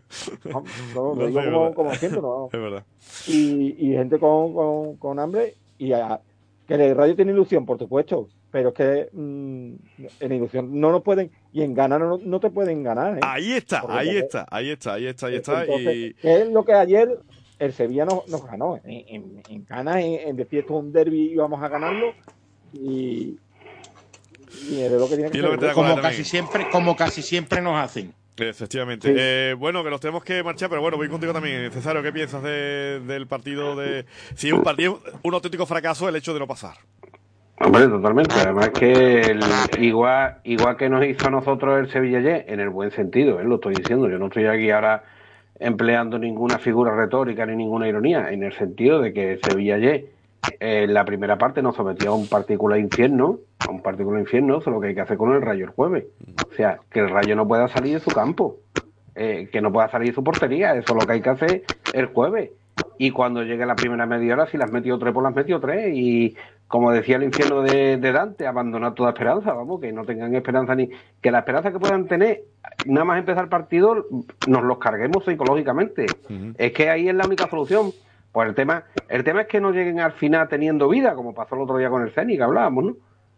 ¿no? 0.94 1.14
lo 1.14 1.26
digo 1.28 1.40
como, 1.42 1.74
como 1.74 1.90
¿no? 1.90 2.48
Es 2.52 2.60
verdad. 2.60 2.84
Y, 3.28 3.86
y 3.86 3.92
gente 3.92 4.18
con, 4.18 4.52
con, 4.52 4.96
con 4.96 5.18
hambre 5.20 5.54
y 5.78 5.92
a, 5.92 6.20
que 6.66 6.74
el 6.74 6.96
Radio 6.96 7.14
tiene 7.14 7.32
ilusión, 7.32 7.64
por 7.64 7.78
supuesto, 7.78 8.28
pero 8.50 8.70
es 8.70 8.74
que 8.74 9.08
mm, 9.12 9.74
en 10.20 10.32
ilusión 10.32 10.80
no 10.80 10.90
nos 10.90 11.02
pueden, 11.02 11.30
y 11.52 11.62
en 11.62 11.74
ganar 11.74 12.00
no, 12.00 12.40
te 12.40 12.50
pueden 12.50 12.82
ganar. 12.82 13.18
¿eh? 13.18 13.20
Ahí 13.22 13.52
está, 13.52 13.84
ahí 13.88 14.16
está, 14.16 14.46
ahí 14.50 14.70
está, 14.70 14.94
ahí 14.94 15.06
está, 15.06 15.26
ahí 15.26 15.36
está. 15.36 15.64
y... 15.66 16.14
¿Qué 16.14 16.42
es 16.42 16.48
lo 16.48 16.64
que 16.64 16.72
ayer 16.72 17.20
el 17.58 17.72
Sevilla 17.72 18.04
nos, 18.04 18.26
nos 18.28 18.44
ganó? 18.44 18.80
En, 18.84 19.42
en, 19.48 19.64
ganas, 19.64 19.98
en, 19.98 20.36
decir 20.36 20.60
esto 20.60 20.78
es 20.78 20.84
un 20.84 20.92
derby 20.92 21.32
y 21.32 21.36
vamos 21.36 21.62
a 21.62 21.68
ganarlo, 21.68 22.12
y, 22.72 23.38
y 24.68 24.80
es 24.80 24.92
lo 24.92 25.08
que 25.08 25.16
tiene 25.16 25.30
que, 25.30 25.40
ser. 25.40 25.72
como 25.72 26.00
casi 26.00 26.24
siempre, 26.24 26.68
como 26.70 26.96
casi 26.96 27.22
siempre 27.22 27.62
nos 27.62 27.78
hacen. 27.78 28.12
Efectivamente. 28.36 29.14
Eh, 29.16 29.54
bueno, 29.54 29.82
que 29.82 29.90
nos 29.90 30.00
tenemos 30.00 30.22
que 30.22 30.42
marchar, 30.42 30.68
pero 30.68 30.82
bueno, 30.82 30.96
voy 30.96 31.08
contigo 31.08 31.32
también. 31.32 31.70
Cesario, 31.70 32.02
¿qué 32.02 32.12
piensas 32.12 32.42
del 32.42 33.26
partido 33.26 33.76
de... 33.76 34.04
Si 34.34 34.52
un 34.52 34.62
partido, 34.62 35.00
un 35.22 35.34
auténtico 35.34 35.66
fracaso 35.66 36.08
el 36.08 36.16
hecho 36.16 36.34
de 36.34 36.40
no 36.40 36.46
pasar. 36.46 36.76
Hombre, 37.58 37.88
totalmente. 37.88 38.34
Además 38.34 38.70
que 38.70 39.38
igual, 39.78 40.38
igual 40.44 40.76
que 40.76 40.90
nos 40.90 41.04
hizo 41.06 41.28
a 41.28 41.30
nosotros 41.30 41.78
el 41.80 41.90
Sevilla 41.90 42.44
en 42.46 42.60
el 42.60 42.68
buen 42.68 42.90
sentido, 42.90 43.40
¿eh? 43.40 43.44
lo 43.44 43.54
estoy 43.54 43.74
diciendo. 43.74 44.08
Yo 44.08 44.18
no 44.18 44.26
estoy 44.26 44.46
aquí 44.46 44.70
ahora 44.70 45.04
empleando 45.58 46.18
ninguna 46.18 46.58
figura 46.58 46.94
retórica 46.94 47.46
ni 47.46 47.56
ninguna 47.56 47.88
ironía, 47.88 48.30
en 48.30 48.42
el 48.42 48.52
sentido 48.52 49.00
de 49.00 49.14
que 49.14 49.38
Sevilla 49.42 49.78
en 50.60 50.94
la 50.94 51.04
primera 51.04 51.38
parte 51.38 51.62
nos 51.62 51.76
sometió 51.76 52.12
a 52.12 52.14
un 52.14 52.28
particular 52.28 52.78
infierno, 52.78 53.38
a 53.58 53.70
un 53.70 53.82
particular 53.82 54.20
infierno, 54.20 54.58
eso 54.58 54.70
es 54.70 54.74
lo 54.74 54.80
que 54.80 54.88
hay 54.88 54.94
que 54.94 55.00
hacer 55.00 55.16
con 55.16 55.34
el 55.34 55.42
Rayo 55.42 55.64
el 55.64 55.70
jueves. 55.70 56.04
O 56.50 56.54
sea, 56.54 56.78
que 56.90 57.00
el 57.00 57.10
Rayo 57.10 57.36
no 57.36 57.46
pueda 57.46 57.68
salir 57.68 57.94
de 57.94 58.00
su 58.00 58.10
campo, 58.10 58.56
eh, 59.14 59.48
que 59.50 59.60
no 59.60 59.72
pueda 59.72 59.88
salir 59.88 60.08
de 60.08 60.14
su 60.14 60.24
portería, 60.24 60.74
eso 60.74 60.94
es 60.94 61.00
lo 61.00 61.06
que 61.06 61.12
hay 61.12 61.20
que 61.20 61.30
hacer 61.30 61.64
el 61.92 62.06
jueves. 62.06 62.50
Y 62.98 63.10
cuando 63.10 63.42
llegue 63.42 63.66
la 63.66 63.74
primera 63.74 64.06
media 64.06 64.34
hora, 64.34 64.46
si 64.46 64.56
las 64.56 64.70
metió 64.70 64.98
tres, 64.98 65.12
pues 65.12 65.24
las 65.24 65.34
metió 65.34 65.60
tres. 65.60 65.92
Y 65.94 66.36
como 66.68 66.92
decía 66.92 67.16
el 67.16 67.24
infierno 67.24 67.62
de, 67.62 67.98
Dante, 67.98 68.46
abandonar 68.46 68.94
toda 68.94 69.10
esperanza, 69.10 69.52
vamos, 69.52 69.80
que 69.80 69.92
no 69.92 70.04
tengan 70.04 70.34
esperanza 70.34 70.74
ni. 70.74 70.88
que 71.20 71.30
la 71.30 71.40
esperanza 71.40 71.72
que 71.72 71.78
puedan 71.78 72.06
tener, 72.06 72.42
nada 72.86 73.04
más 73.04 73.18
empezar 73.18 73.44
el 73.44 73.50
partido, 73.50 74.06
nos 74.46 74.62
los 74.62 74.78
carguemos 74.78 75.24
psicológicamente. 75.24 76.06
Es 76.56 76.72
que 76.72 76.90
ahí 76.90 77.08
es 77.08 77.14
la 77.14 77.26
única 77.26 77.48
solución 77.48 77.92
pues 78.36 78.50
el 78.50 78.54
tema, 78.54 78.84
el 79.08 79.24
tema 79.24 79.40
es 79.40 79.46
que 79.46 79.62
no 79.62 79.70
lleguen 79.70 79.98
al 79.98 80.12
final 80.12 80.46
teniendo 80.46 80.90
vida, 80.90 81.14
como 81.14 81.32
pasó 81.32 81.54
el 81.54 81.62
otro 81.62 81.78
día 81.78 81.88
con 81.88 82.02
el 82.02 82.10
CENI 82.10 82.36
que 82.36 82.42
hablábamos, 82.42 82.84
¿no? 82.84 82.96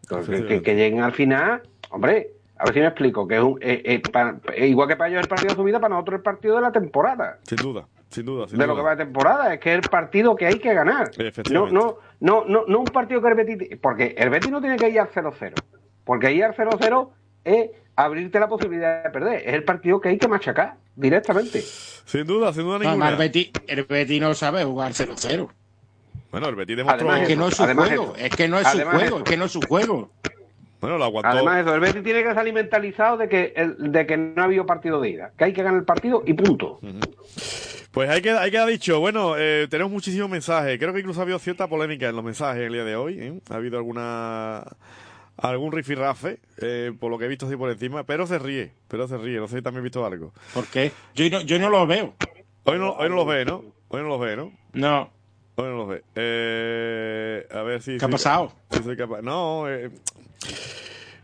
que, 0.08 0.74
lleguen 0.74 1.02
al 1.02 1.12
final, 1.12 1.62
hombre, 1.90 2.32
a 2.56 2.64
ver 2.64 2.74
si 2.74 2.80
me 2.80 2.86
explico, 2.86 3.28
que 3.28 3.36
es 3.36 3.40
un, 3.40 3.60
eh, 3.62 3.80
eh, 3.84 4.02
eh, 4.54 4.66
igual 4.66 4.88
que 4.88 4.96
para 4.96 5.08
ellos 5.08 5.22
el 5.22 5.28
partido 5.28 5.50
de 5.50 5.54
su 5.54 5.62
vida, 5.62 5.78
para 5.78 5.94
nosotros 5.94 6.16
el 6.16 6.22
partido 6.24 6.56
de 6.56 6.62
la 6.62 6.72
temporada. 6.72 7.38
Sin 7.44 7.58
duda, 7.58 7.86
sin 8.08 8.26
duda. 8.26 8.46
de 8.50 8.66
lo 8.66 8.74
que 8.74 8.82
va 8.82 8.96
de 8.96 9.04
temporada, 9.04 9.54
es 9.54 9.60
que 9.60 9.70
es 9.70 9.84
el 9.84 9.88
partido 9.88 10.34
que 10.34 10.46
hay 10.46 10.58
que 10.58 10.74
ganar. 10.74 11.12
No, 11.52 11.70
no, 11.70 11.98
no, 12.18 12.44
no, 12.46 12.64
no 12.66 12.78
un 12.80 12.86
partido 12.86 13.22
que 13.22 13.28
el 13.28 13.34
Betis, 13.34 13.78
porque 13.80 14.16
el 14.18 14.30
Betis 14.30 14.50
no 14.50 14.60
tiene 14.60 14.78
que 14.78 14.88
ir 14.88 14.98
al 14.98 15.10
0-0, 15.10 15.54
porque 16.04 16.32
ir 16.32 16.42
al 16.42 16.56
0-0 16.56 17.08
es 17.44 17.70
abrirte 17.97 18.39
la 18.39 18.48
posibilidad 18.48 19.02
de 19.02 19.10
perder, 19.10 19.43
es 19.47 19.55
el 19.55 19.65
partido 19.65 20.01
que 20.01 20.10
hay 20.10 20.19
que 20.19 20.28
machacar 20.28 20.74
directamente. 20.94 21.62
Sin 21.62 22.27
duda, 22.27 22.52
sin 22.52 22.62
duda 22.62 22.78
ninguna. 22.78 23.10
el, 23.10 23.16
Betis, 23.16 23.51
el 23.66 23.85
Betis 23.85 24.20
no 24.20 24.35
sabe 24.35 24.65
jugar 24.65 24.93
0-0. 24.93 25.48
Bueno, 26.31 26.48
el 26.48 26.55
Betis 26.55 26.77
demostró... 26.77 27.15
es 27.16 27.27
que 27.27 27.36
no 27.36 27.48
es 27.48 27.56
su 27.56 27.65
juego, 27.65 28.15
es 28.16 28.36
que 28.36 28.48
no 28.48 28.59
es 28.59 28.69
su 28.69 28.81
juego, 28.81 29.19
es 29.19 29.24
que 29.24 29.36
no 29.36 29.44
es 29.47 29.52
su 29.52 29.60
juego. 29.62 30.10
Bueno, 30.81 30.97
lo 30.97 31.05
aguantó. 31.05 31.31
Además 31.31 31.62
eso, 31.62 31.74
el 31.74 31.81
Betis 31.81 32.05
tiene 32.05 32.23
que 32.23 32.35
salir 32.35 32.55
mentalizado 32.55 33.16
de 33.16 33.28
que, 33.28 33.52
el, 33.56 33.90
de 33.90 34.06
que 34.06 34.16
no 34.16 34.43
ha 34.43 34.44
habido 34.44 34.65
partido 34.65 35.01
de 35.01 35.10
ida, 35.10 35.32
que 35.36 35.44
hay 35.44 35.52
que 35.52 35.62
ganar 35.62 35.81
el 35.81 35.85
partido 35.85 36.23
y 36.24 36.35
punto. 36.35 36.78
Pues 37.90 38.10
hay 38.10 38.23
que, 38.23 38.31
hay 38.31 38.51
que 38.51 38.65
dicho, 38.66 39.01
bueno, 39.01 39.35
eh, 39.36 39.66
tenemos 39.69 39.93
muchísimos 39.93 40.31
mensajes. 40.31 40.78
Creo 40.78 40.93
que 40.93 41.01
incluso 41.01 41.20
ha 41.20 41.24
habido 41.24 41.39
cierta 41.40 41.66
polémica 41.66 42.09
en 42.09 42.15
los 42.15 42.24
mensajes 42.24 42.62
el 42.62 42.73
día 42.73 42.85
de 42.85 42.94
hoy. 42.94 43.19
¿eh? 43.19 43.40
Ha 43.51 43.56
habido 43.56 43.77
alguna 43.78 44.62
algún 45.39 45.73
rifirrafe, 45.73 46.40
eh, 46.59 46.93
por 46.98 47.10
lo 47.10 47.19
que 47.19 47.24
he 47.24 47.28
visto 47.28 47.47
así 47.47 47.56
por 47.56 47.70
encima, 47.70 48.05
pero 48.05 48.27
se 48.27 48.39
ríe, 48.39 48.73
pero 48.89 49.06
se 49.09 49.16
ríe, 49.16 49.39
no 49.39 49.48
sé 49.48 49.56
si 49.56 49.62
también 49.62 49.81
he 49.81 49.85
visto 49.85 50.05
algo. 50.05 50.32
¿Por 50.52 50.66
qué? 50.66 50.93
Yo 51.15 51.28
no, 51.31 51.40
yo 51.43 51.59
no 51.59 51.70
lo 51.70 51.86
veo. 51.86 52.15
Hoy 52.65 52.78
no, 52.78 52.93
hoy 52.93 53.09
no 53.09 53.16
los 53.16 53.27
ve, 53.27 53.44
¿no? 53.44 53.65
Hoy 53.89 54.02
no 54.02 54.09
los 54.09 54.20
ve, 54.20 54.36
¿no? 54.36 54.52
No. 54.73 55.10
Hoy 55.55 55.65
no 55.65 55.77
los 55.77 55.89
ve. 55.89 56.02
Eh, 56.15 57.47
a 57.51 57.62
ver 57.62 57.81
si... 57.82 57.97
¿Qué 57.98 58.05
ha 58.05 58.09
pasado? 58.09 58.52
No, 59.23 59.69
eh, 59.69 59.90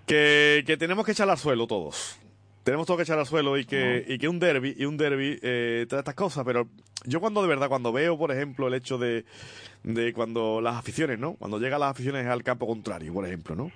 que, 0.06 0.64
que 0.66 0.76
tenemos 0.76 1.04
que 1.04 1.12
echar 1.12 1.28
al 1.28 1.38
suelo 1.38 1.66
todos 1.66 2.18
tenemos 2.64 2.86
todo 2.86 2.96
que 2.96 3.02
echar 3.02 3.18
al 3.18 3.26
suelo 3.26 3.58
y 3.58 3.66
que, 3.66 4.04
y 4.08 4.18
que 4.18 4.26
un 4.26 4.38
derby, 4.38 4.74
y 4.76 4.86
un 4.86 4.96
derby, 4.96 5.38
eh, 5.42 5.86
todas 5.86 6.00
estas 6.00 6.14
cosas, 6.14 6.44
pero 6.44 6.66
yo 7.04 7.20
cuando 7.20 7.42
de 7.42 7.48
verdad, 7.48 7.68
cuando 7.68 7.92
veo, 7.92 8.16
por 8.16 8.32
ejemplo, 8.32 8.66
el 8.68 8.74
hecho 8.74 8.96
de, 8.96 9.26
de 9.84 10.12
cuando 10.12 10.60
las 10.60 10.76
aficiones, 10.76 11.18
¿no? 11.18 11.34
Cuando 11.34 11.58
llegan 11.58 11.80
las 11.80 11.90
aficiones 11.92 12.26
al 12.26 12.42
campo 12.42 12.66
contrario, 12.66 13.12
por 13.12 13.26
ejemplo, 13.26 13.54
¿no? 13.54 13.70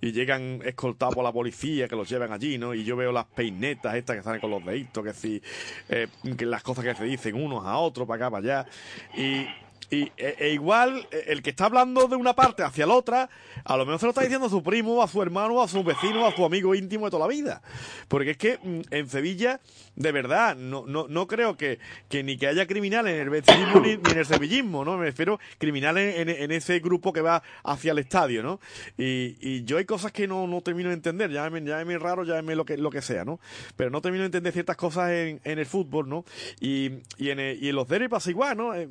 y 0.00 0.12
llegan 0.12 0.60
escoltados 0.64 1.14
por 1.14 1.24
la 1.24 1.32
policía 1.32 1.88
que 1.88 1.96
los 1.96 2.08
llevan 2.08 2.32
allí, 2.32 2.58
¿no? 2.58 2.74
Y 2.74 2.84
yo 2.84 2.96
veo 2.96 3.10
las 3.10 3.26
peinetas 3.26 3.94
estas 3.96 4.16
que 4.16 4.22
salen 4.22 4.40
con 4.40 4.50
los 4.50 4.64
deditos, 4.64 5.04
que 5.04 5.12
sí, 5.12 5.42
eh, 5.88 6.06
que 6.36 6.46
las 6.46 6.62
cosas 6.62 6.84
que 6.84 6.94
se 6.94 7.04
dicen 7.04 7.34
unos 7.34 7.64
a 7.64 7.78
otros, 7.78 8.06
para 8.06 8.26
acá, 8.26 8.30
para 8.30 8.60
allá. 8.62 8.70
Y 9.16 9.46
Y 9.90 10.12
e, 10.18 10.36
e 10.38 10.50
igual, 10.50 11.08
e, 11.10 11.32
el 11.32 11.42
que 11.42 11.50
está 11.50 11.66
hablando 11.66 12.08
de 12.08 12.16
una 12.16 12.34
parte 12.34 12.62
hacia 12.62 12.86
la 12.86 12.94
otra, 12.94 13.30
a 13.64 13.76
lo 13.76 13.86
mejor 13.86 14.00
se 14.00 14.06
lo 14.06 14.10
está 14.10 14.20
diciendo 14.22 14.46
a 14.46 14.50
su 14.50 14.62
primo, 14.62 15.02
a 15.02 15.08
su 15.08 15.22
hermano, 15.22 15.62
a 15.62 15.68
su 15.68 15.82
vecino, 15.82 16.26
a 16.26 16.34
su 16.34 16.44
amigo 16.44 16.74
íntimo 16.74 17.06
de 17.06 17.10
toda 17.10 17.26
la 17.26 17.32
vida. 17.32 17.62
Porque 18.08 18.32
es 18.32 18.36
que 18.36 18.58
mm, 18.62 18.80
en 18.90 19.08
Sevilla, 19.08 19.60
de 19.96 20.12
verdad, 20.12 20.56
no, 20.56 20.84
no, 20.86 21.06
no 21.08 21.26
creo 21.26 21.56
que, 21.56 21.78
que 22.08 22.22
ni 22.22 22.36
que 22.36 22.46
haya 22.48 22.66
criminales 22.66 23.14
en 23.14 23.20
el 23.20 23.30
betismo 23.30 23.80
ni, 23.80 23.92
en 23.92 24.18
el 24.18 24.26
sevillismo, 24.26 24.84
¿no? 24.84 24.98
Me 24.98 25.06
refiero 25.06 25.40
criminales 25.58 26.18
en, 26.18 26.28
en 26.28 26.50
ese 26.52 26.80
grupo 26.80 27.12
que 27.12 27.20
va 27.22 27.42
hacia 27.64 27.92
el 27.92 27.98
estadio, 27.98 28.42
¿no? 28.42 28.60
Y, 28.98 29.36
y 29.40 29.64
yo 29.64 29.78
hay 29.78 29.84
cosas 29.86 30.12
que 30.12 30.28
no, 30.28 30.46
no 30.46 30.60
termino 30.60 30.90
de 30.90 30.94
entender, 30.96 31.30
llámeme, 31.30 31.68
llámeme 31.68 31.98
raro, 31.98 32.24
llámeme 32.24 32.54
lo 32.56 32.64
que, 32.64 32.76
lo 32.76 32.90
que 32.90 33.00
sea, 33.00 33.24
¿no? 33.24 33.40
Pero 33.76 33.90
no 33.90 34.00
termino 34.02 34.22
de 34.22 34.26
entender 34.26 34.52
ciertas 34.52 34.76
cosas 34.76 35.10
en, 35.12 35.40
en 35.44 35.58
el 35.58 35.66
fútbol, 35.66 36.08
¿no? 36.08 36.24
Y, 36.60 36.90
y, 37.16 37.30
en, 37.30 37.40
y 37.60 37.68
en 37.68 37.74
los 37.74 37.88
derbis 37.88 38.10
pasa 38.10 38.30
igual, 38.30 38.56
¿no? 38.56 38.74
Eh, 38.74 38.88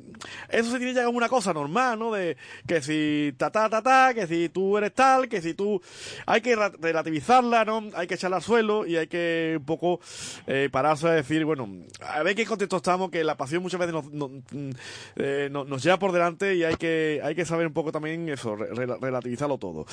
Eso 0.48 0.70
se 0.70 0.78
tiene 0.78 0.87
ya 0.94 1.04
como 1.04 1.18
una 1.18 1.28
cosa 1.28 1.52
normal, 1.52 1.98
¿no? 1.98 2.12
De 2.12 2.36
que 2.66 2.82
si 2.82 3.34
ta 3.36 3.50
ta 3.50 3.68
ta 3.68 3.82
ta, 3.82 4.12
que 4.14 4.26
si 4.26 4.48
tú 4.48 4.76
eres 4.78 4.92
tal, 4.94 5.28
que 5.28 5.40
si 5.40 5.54
tú... 5.54 5.80
Hay 6.26 6.40
que 6.40 6.54
relativizarla, 6.56 7.64
¿no? 7.64 7.84
Hay 7.94 8.06
que 8.06 8.14
echarla 8.14 8.36
al 8.36 8.42
suelo 8.42 8.86
y 8.86 8.96
hay 8.96 9.06
que 9.06 9.56
un 9.58 9.64
poco 9.64 10.00
eh, 10.46 10.68
pararse 10.70 11.08
a 11.08 11.12
decir, 11.12 11.44
bueno, 11.44 11.68
a 12.00 12.22
ver 12.22 12.34
qué 12.34 12.44
contexto 12.46 12.76
estamos, 12.76 13.10
que 13.10 13.24
la 13.24 13.36
pasión 13.36 13.62
muchas 13.62 13.80
veces 13.80 13.94
nos, 13.94 14.12
nos, 14.12 14.30
mm, 14.30 14.70
eh, 15.16 15.50
lleva 15.82 15.98
por 15.98 16.12
delante 16.12 16.54
y 16.54 16.64
hay 16.64 16.76
que, 16.76 17.20
hay 17.22 17.34
que 17.34 17.44
saber 17.44 17.66
un 17.66 17.72
poco 17.72 17.92
también 17.92 18.28
eso, 18.28 18.56
re- 18.56 18.70
rela- 18.70 18.98
relativizarlo 19.00 19.58
todo. 19.58 19.86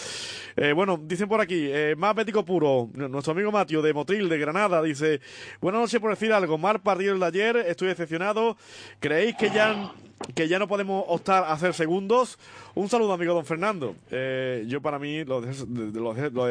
Eh, 0.55 0.73
bueno, 0.73 0.99
dicen 1.01 1.27
por 1.27 1.41
aquí, 1.41 1.69
más 1.97 2.15
bético 2.15 2.43
puro, 2.43 2.89
nuestro 2.93 3.33
amigo 3.33 3.51
Matio 3.51 3.81
de 3.81 3.93
Motril, 3.93 4.27
de 4.29 4.37
Granada, 4.37 4.81
dice, 4.81 5.21
buenas 5.61 5.81
noches 5.81 5.99
por 5.99 6.09
decir 6.09 6.33
algo, 6.33 6.57
mal 6.57 6.81
partido 6.81 7.13
el 7.13 7.19
de 7.19 7.25
ayer, 7.25 7.57
estoy 7.57 7.87
decepcionado, 7.89 8.57
¿creéis 8.99 9.35
que 9.35 9.49
ya, 9.49 9.91
que 10.33 10.47
ya 10.47 10.59
no 10.59 10.67
podemos 10.67 11.03
optar 11.07 11.43
a 11.47 11.57
ser 11.57 11.73
segundos? 11.73 12.39
Un 12.73 12.89
saludo 12.89 13.13
amigo 13.13 13.33
don 13.33 13.45
Fernando. 13.45 13.95
Eh, 14.11 14.63
yo 14.67 14.81
para 14.81 14.97
mí 14.97 15.23
lo 15.23 15.41
de, 15.41 15.53
lo 15.93 16.13
de- 16.13 16.31
lo 16.31 16.47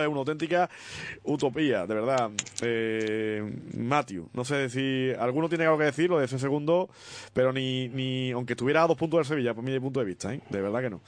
es 0.00 0.08
una 0.08 0.18
auténtica 0.18 0.68
utopía, 1.24 1.86
de 1.86 1.94
verdad. 1.94 2.30
Eh, 2.62 3.42
Matthew, 3.76 4.28
no 4.34 4.44
sé 4.44 4.68
si 4.70 5.10
alguno 5.18 5.48
tiene 5.48 5.64
algo 5.64 5.78
que 5.78 5.84
decir 5.84 6.08
lo 6.10 6.18
de 6.18 6.28
ser 6.28 6.38
segundo, 6.38 6.88
pero 7.32 7.52
ni, 7.52 7.88
ni 7.88 8.30
aunque 8.30 8.52
estuviera 8.52 8.84
a 8.84 8.86
dos 8.86 8.96
puntos 8.96 9.18
del 9.18 9.26
Sevilla, 9.26 9.54
por 9.54 9.64
mi 9.64 9.78
punto 9.80 10.00
de 10.00 10.06
vista, 10.06 10.32
¿eh? 10.32 10.40
de 10.50 10.60
verdad 10.62 10.80
que 10.80 10.90
no. 10.90 11.00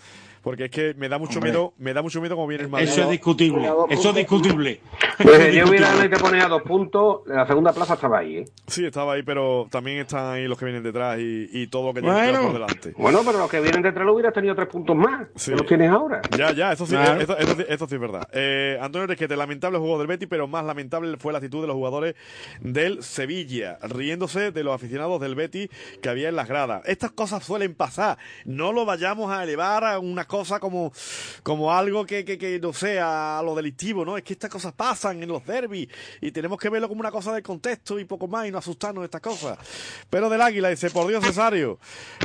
Porque 0.43 0.65
es 0.67 0.71
que 0.71 0.95
me 0.97 1.09
da 1.09 1.19
mucho 1.19 1.35
Hombre. 1.39 1.51
miedo, 1.51 1.75
me 1.79 1.93
da 1.93 2.03
mucho 2.03 2.21
miedo 2.21 2.35
como 2.35 2.47
viene 2.47 2.65
el 2.65 2.71
Madrid. 2.71 2.89
Eso 2.89 3.03
es 3.03 3.11
discutible. 3.11 3.71
Eso 3.91 4.09
es 4.11 4.15
discutible. 4.15 4.81
Pues 5.23 5.55
yo 5.55 5.67
hubiera 5.69 5.89
dado 5.89 6.05
y 6.05 6.09
te 6.09 6.19
ponía 6.19 6.49
dos 6.49 6.63
puntos, 6.63 7.21
la 7.27 7.47
segunda 7.47 7.73
plaza 7.75 7.95
estaba 7.95 8.19
ahí, 8.21 8.39
¿eh? 8.39 8.45
Sí, 8.67 8.87
estaba 8.87 9.13
ahí, 9.15 9.23
pero 9.23 9.67
también 9.71 9.99
están 9.99 10.33
ahí 10.33 10.47
los 10.49 10.59
que 10.59 10.65
vienen 10.65 10.83
detrás 10.83 11.19
y, 11.19 11.49
y 11.53 11.67
todo 11.67 11.89
lo 11.89 11.95
que 11.95 12.01
tienen 12.01 12.19
Bueno. 12.19 12.43
por 12.45 12.53
delante. 12.55 12.95
Bueno, 12.97 13.21
pero 13.25 13.39
los 13.39 13.51
que 13.51 13.61
vienen 13.61 13.83
detrás 13.83 14.07
lo 14.07 14.15
hubieras 14.15 14.33
tenido 14.33 14.55
tres 14.55 14.69
puntos 14.69 14.97
más, 14.97 15.27
Sí. 15.37 15.51
que 15.51 15.57
los 15.59 15.67
tienes 15.67 15.91
ahora. 15.91 16.23
Ya, 16.37 16.53
ya, 16.53 16.73
eso 16.73 16.87
sí, 16.87 16.93
Claro. 16.93 17.21
eso, 17.21 17.37
eso 17.37 17.55
sí- 17.57 17.65
eso 17.69 17.87
sí 17.89 17.95
es 17.97 18.01
verdad. 18.01 18.27
Eh, 18.33 18.79
Antonio 18.81 19.07
Resquete, 19.07 19.37
lamentable 19.37 19.79
juego 19.79 19.99
del 19.99 20.07
Betis, 20.07 20.29
pero 20.31 20.49
más 20.49 20.65
lamentable 20.65 21.15
fue 21.19 21.33
la 21.33 21.39
actitud 21.39 21.61
de 21.61 21.67
los 21.67 21.77
jugadores 21.77 22.15
del 22.61 23.03
Sevilla, 23.03 23.79
riéndose 23.83 24.53
de 24.53 24.65
los 24.65 24.75
aficionados 24.75 25.21
del 25.21 25.35
Betis 25.35 25.69
que 26.01 26.09
había 26.09 26.31
en 26.31 26.37
las 26.37 26.49
gradas. 26.49 26.83
Estas 26.87 27.13
cosas 27.13 27.45
suelen 27.45 27.75
pasar. 27.75 28.17
No 28.47 28.73
lo 28.73 28.85
vayamos 28.87 29.31
a 29.31 29.43
elevar 29.45 29.85
a 29.85 29.99
una 29.99 30.25
cosa 30.31 30.61
como, 30.61 30.93
como 31.43 31.73
algo 31.73 32.07
que, 32.07 32.25
que, 32.25 32.39
que 32.39 32.61
no 32.61 32.73
sé, 32.73 33.01
a 33.01 33.43
lo 33.45 33.55
delictivo, 33.55 34.05
¿no? 34.05 34.17
Es 34.17 34.23
que 34.23 34.33
estas 34.33 34.49
cosas 34.49 34.73
pasan 34.73 35.23
en 35.23 35.29
los 35.29 35.45
derbis 35.45 35.89
y 36.21 36.31
tenemos 36.31 36.59
que 36.59 36.69
verlo 36.71 36.89
como 36.89 37.01
una 37.01 37.11
cosa 37.11 37.33
del 37.35 37.43
contexto 37.43 37.99
y 37.99 38.05
poco 38.05 38.29
más 38.29 38.47
y 38.47 38.51
no 38.53 38.59
asustarnos 38.59 39.03
de 39.03 39.07
estas 39.07 39.21
cosas. 39.21 39.59
Pero 40.09 40.31
del 40.31 40.41
Águila 40.41 40.69
dice, 40.69 40.91
por 40.91 41.09
Dios, 41.09 41.25
Cesario, 41.25 41.79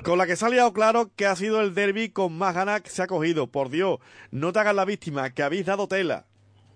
con 0.03 0.17
la 0.17 0.27
que 0.27 0.35
se 0.35 0.45
ha 0.45 0.49
liado 0.49 0.71
claro 0.71 1.09
que 1.15 1.25
ha 1.25 1.35
sido 1.35 1.59
el 1.61 1.73
derby 1.73 2.09
con 2.09 2.37
más 2.37 2.53
ganas 2.53 2.81
que 2.81 2.91
se 2.91 3.01
ha 3.01 3.07
cogido. 3.07 3.47
Por 3.47 3.69
Dios, 3.69 3.99
no 4.31 4.53
te 4.53 4.59
hagas 4.59 4.75
la 4.75 4.85
víctima, 4.85 5.31
que 5.31 5.41
habéis 5.43 5.65
dado 5.65 5.87
tela. 5.87 6.25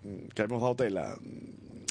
Mm, 0.04 0.30
Que 0.34 0.42
hemos 0.42 0.62
dado 0.62 0.76
tela. 0.76 1.16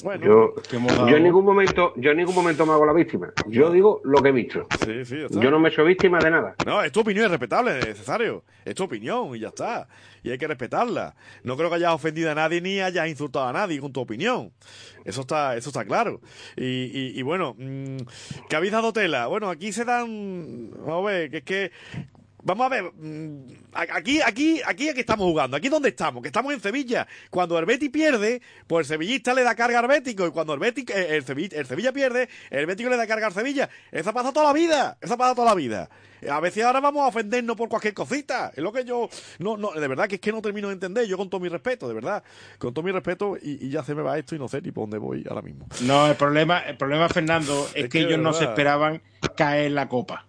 Bueno, 0.02 0.24
Yo, 0.24 1.16
en 1.16 1.22
ningún 1.24 1.44
momento, 1.44 1.92
yo 1.96 2.12
en 2.12 2.18
ningún 2.18 2.34
momento 2.34 2.64
me 2.64 2.72
hago 2.72 2.86
la 2.86 2.92
víctima. 2.92 3.32
Yo 3.48 3.70
digo 3.70 4.00
lo 4.04 4.22
que 4.22 4.28
he 4.28 4.32
visto. 4.32 4.66
sí, 4.84 5.04
sí. 5.04 5.16
Yo 5.30 5.50
no 5.50 5.58
me 5.58 5.68
he 5.68 5.72
hecho 5.72 5.84
víctima 5.84 6.18
de 6.18 6.30
nada. 6.30 6.54
No, 6.64 6.82
es 6.82 6.92
tu 6.92 7.00
opinión 7.00 7.24
es 7.26 7.30
respetable, 7.32 7.80
Cesario. 7.94 8.44
Es 8.64 8.74
tu 8.74 8.84
opinión 8.84 9.34
y 9.34 9.40
ya 9.40 9.48
está. 9.48 9.88
Y 10.22 10.30
hay 10.30 10.38
que 10.38 10.46
respetarla. 10.46 11.14
No 11.42 11.56
creo 11.56 11.68
que 11.68 11.76
hayas 11.76 11.92
ofendido 11.92 12.30
a 12.30 12.34
nadie 12.34 12.60
ni 12.60 12.80
hayas 12.80 13.08
insultado 13.08 13.46
a 13.48 13.52
nadie 13.52 13.80
con 13.80 13.92
tu 13.92 14.00
opinión. 14.00 14.52
Eso 15.04 15.22
está, 15.22 15.56
eso 15.56 15.70
está 15.70 15.84
claro. 15.84 16.20
Y, 16.56 16.64
y, 16.64 17.12
y 17.18 17.22
bueno, 17.22 17.54
mm, 17.58 17.96
que 18.48 18.56
habéis 18.56 18.72
dado 18.72 18.92
tela. 18.92 19.26
Bueno, 19.26 19.48
aquí 19.50 19.72
se 19.72 19.84
dan. 19.84 20.70
Vamos 20.86 21.08
a 21.08 21.10
ver, 21.10 21.30
que 21.30 21.36
es 21.38 21.44
que. 21.44 21.72
Vamos 22.42 22.66
a 22.66 22.68
ver, 22.68 22.84
mm, 22.94 23.46
aquí, 23.72 24.20
aquí, 24.22 24.60
aquí 24.64 24.88
es 24.88 24.94
que 24.94 25.00
estamos 25.00 25.26
jugando, 25.26 25.56
aquí 25.56 25.68
donde 25.68 25.88
estamos, 25.88 26.22
que 26.22 26.28
estamos 26.28 26.52
en 26.52 26.60
Sevilla. 26.60 27.06
Cuando 27.30 27.58
el 27.58 27.66
Betis 27.66 27.90
pierde, 27.90 28.40
pues 28.66 28.86
el 28.86 28.94
sevillista 28.94 29.34
le 29.34 29.42
da 29.42 29.54
carga 29.54 29.80
al 29.80 29.88
Bético, 29.88 30.26
y 30.26 30.30
cuando 30.30 30.54
el 30.54 30.60
Betis, 30.60 30.84
eh, 30.90 31.16
el, 31.16 31.24
Sevilla, 31.24 31.58
el 31.58 31.66
Sevilla 31.66 31.92
pierde, 31.92 32.28
el 32.50 32.66
Bético 32.66 32.90
le 32.90 32.96
da 32.96 33.06
carga 33.06 33.26
al 33.26 33.32
Sevilla. 33.32 33.68
Eso 33.90 34.12
pasa 34.12 34.32
toda 34.32 34.46
la 34.46 34.52
vida, 34.52 34.98
eso 35.00 35.18
pasa 35.18 35.34
toda 35.34 35.48
la 35.48 35.54
vida. 35.54 35.88
A 36.30 36.40
veces 36.40 36.64
ahora 36.64 36.80
vamos 36.80 37.02
a 37.04 37.08
ofendernos 37.08 37.56
por 37.56 37.68
cualquier 37.68 37.94
cosita. 37.94 38.52
Es 38.54 38.62
lo 38.62 38.72
que 38.72 38.84
yo, 38.84 39.08
no, 39.38 39.56
no, 39.56 39.72
de 39.72 39.88
verdad 39.88 40.08
que 40.08 40.16
es 40.16 40.20
que 40.20 40.32
no 40.32 40.40
termino 40.40 40.68
de 40.68 40.74
entender, 40.74 41.06
yo 41.06 41.16
con 41.16 41.28
todo 41.28 41.40
mi 41.40 41.48
respeto, 41.48 41.88
de 41.88 41.94
verdad, 41.94 42.22
con 42.58 42.72
todo 42.72 42.84
mi 42.84 42.92
respeto, 42.92 43.36
y, 43.36 43.66
y 43.66 43.70
ya 43.70 43.82
se 43.82 43.94
me 43.94 44.02
va 44.02 44.18
esto 44.18 44.34
y 44.34 44.38
no 44.38 44.48
sé 44.48 44.60
ni 44.62 44.70
por 44.70 44.84
dónde 44.84 44.98
voy 44.98 45.24
ahora 45.28 45.42
mismo. 45.42 45.66
No, 45.82 46.06
el 46.06 46.16
problema, 46.16 46.60
el 46.60 46.76
problema, 46.76 47.08
Fernando, 47.08 47.68
es, 47.74 47.84
Es 47.84 47.90
que, 47.90 48.00
ellos 48.00 48.18
no 48.18 48.32
se 48.32 48.44
esperaban 48.44 49.02
caer 49.36 49.66
en 49.66 49.74
la 49.74 49.88
copa. 49.88 50.27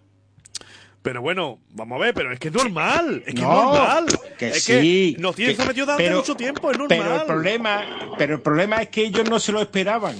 Pero 1.02 1.22
bueno, 1.22 1.58
vamos 1.70 1.96
a 1.96 2.04
ver, 2.04 2.14
pero 2.14 2.30
es 2.32 2.38
que 2.38 2.48
es 2.48 2.54
normal, 2.54 3.22
es 3.26 3.34
que 3.34 3.40
No, 3.40 3.50
es 3.72 3.78
normal. 3.78 4.06
que 4.38 4.48
es 4.48 4.62
sí, 4.64 5.14
que 5.16 5.22
nos 5.22 5.34
tienen 5.34 5.56
sometidos 5.56 5.86
durante 5.86 6.04
pero- 6.04 6.16
mucho 6.18 6.34
tiempo, 6.36 6.70
es 6.70 6.78
normal. 6.78 6.98
Pero 7.00 7.16
el 7.16 7.22
problema, 7.26 7.82
pero 8.18 8.34
el 8.34 8.40
problema 8.42 8.76
es 8.82 8.88
que 8.90 9.02
ellos 9.04 9.28
no 9.28 9.38
se 9.40 9.50
lo 9.52 9.60
esperaban. 9.62 10.14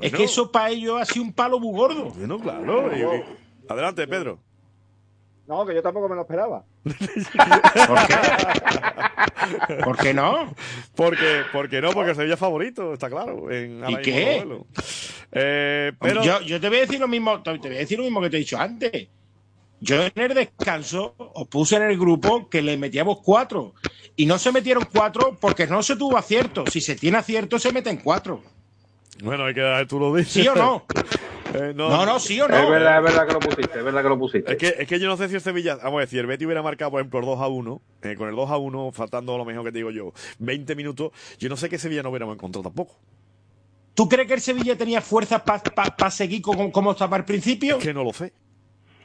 Es 0.00 0.12
que 0.12 0.24
eso 0.24 0.50
para 0.52 0.70
ellos 0.70 1.00
ha 1.00 1.04
sido 1.04 1.24
un 1.24 1.32
palo 1.32 1.58
muy 1.58 1.76
gordo. 1.76 2.10
Bueno, 2.10 2.38
claro. 2.38 2.96
y- 2.96 3.00
y- 3.00 3.24
adelante, 3.68 4.06
Pedro. 4.06 4.38
No, 5.48 5.66
que 5.66 5.74
yo 5.74 5.82
tampoco 5.82 6.08
me 6.08 6.14
lo 6.14 6.20
esperaba. 6.22 6.64
¿Por 6.84 8.06
qué? 8.06 8.14
¿Por 9.84 9.96
qué 9.98 10.14
no? 10.14 10.54
Porque, 10.94 11.42
porque 11.52 11.80
no, 11.80 11.90
porque 11.90 12.14
Sevilla 12.14 12.34
es 12.34 12.40
favorito, 12.40 12.92
está 12.94 13.10
claro. 13.10 13.50
En, 13.50 13.82
¿Y 13.88 13.96
qué? 13.96 14.38
el. 14.38 14.58
Eh, 15.32 15.92
pero, 16.00 16.22
yo, 16.22 16.40
yo 16.42 16.60
te 16.60 16.68
voy 16.68 16.78
a 16.78 16.80
decir 16.82 17.00
lo 17.00 17.08
mismo, 17.08 17.42
te 17.42 17.50
voy 17.50 17.66
a 17.74 17.78
decir 17.80 17.98
lo 17.98 18.04
mismo 18.04 18.20
que 18.20 18.30
te 18.30 18.36
he 18.36 18.40
dicho 18.40 18.58
antes. 18.58 19.08
Yo 19.80 20.02
en 20.02 20.12
el 20.14 20.34
descanso 20.34 21.14
os 21.18 21.48
puse 21.48 21.76
en 21.76 21.82
el 21.82 21.98
grupo 21.98 22.48
que 22.48 22.60
le 22.62 22.76
metíamos 22.76 23.18
cuatro. 23.22 23.74
Y 24.16 24.26
no 24.26 24.38
se 24.38 24.52
metieron 24.52 24.86
cuatro 24.92 25.38
porque 25.40 25.66
no 25.66 25.82
se 25.82 25.96
tuvo 25.96 26.18
acierto. 26.18 26.64
Si 26.66 26.80
se 26.80 26.96
tiene 26.96 27.18
acierto, 27.18 27.58
se 27.58 27.72
meten 27.72 27.96
cuatro. 27.98 28.42
bueno, 29.22 29.46
hay 29.46 29.54
que 29.54 29.86
tú 29.88 29.98
lo 29.98 30.14
dices. 30.14 30.32
¿Sí 30.32 30.46
o 30.48 30.54
no? 30.54 30.84
Eh, 31.52 31.72
no, 31.74 31.88
No, 31.88 32.06
no, 32.06 32.20
sí 32.20 32.40
o 32.40 32.44
Es 32.44 32.50
no. 32.50 32.70
verdad, 32.70 32.98
es 32.98 33.02
verdad 33.02 33.26
que 33.26 33.32
lo 33.32 33.40
pusiste, 33.40 33.78
es 33.78 33.84
verdad 33.84 34.02
que 34.04 34.08
lo 34.08 34.18
pusiste. 34.20 34.52
Es 34.52 34.56
que, 34.56 34.82
es 34.82 34.86
que 34.86 35.00
yo 35.00 35.08
no 35.08 35.16
sé 35.16 35.28
si 35.28 35.34
el 35.34 35.40
Sevilla, 35.40 35.74
vamos 35.82 35.98
a 35.98 36.00
decir, 36.02 36.20
el 36.20 36.26
Betty 36.26 36.46
hubiera 36.46 36.62
marcado, 36.62 36.92
por 36.92 37.00
ejemplo, 37.00 37.18
el 37.18 37.26
2 37.26 37.40
a 37.40 37.48
1, 37.48 37.82
eh, 38.02 38.14
con 38.16 38.28
el 38.28 38.36
2 38.36 38.50
a 38.52 38.56
1, 38.56 38.92
faltando 38.92 39.36
lo 39.36 39.44
mejor 39.44 39.64
que 39.64 39.72
te 39.72 39.78
digo 39.78 39.90
yo, 39.90 40.12
20 40.38 40.76
minutos, 40.76 41.10
yo 41.40 41.48
no 41.48 41.56
sé 41.56 41.68
qué 41.68 41.76
Sevilla 41.76 42.04
no 42.04 42.10
hubiéramos 42.10 42.36
encontrado 42.36 42.62
tampoco. 42.62 43.00
¿Tú 43.94 44.08
crees 44.08 44.28
que 44.28 44.34
el 44.34 44.40
Sevilla 44.40 44.78
tenía 44.78 45.00
fuerzas 45.00 45.42
para 45.42 46.10
seguir 46.12 46.40
como, 46.40 46.70
como 46.70 46.92
estaba 46.92 47.16
al 47.16 47.24
principio? 47.24 47.78
Es 47.78 47.82
que 47.84 47.92
no 47.94 48.04
lo 48.04 48.12
sé. 48.12 48.32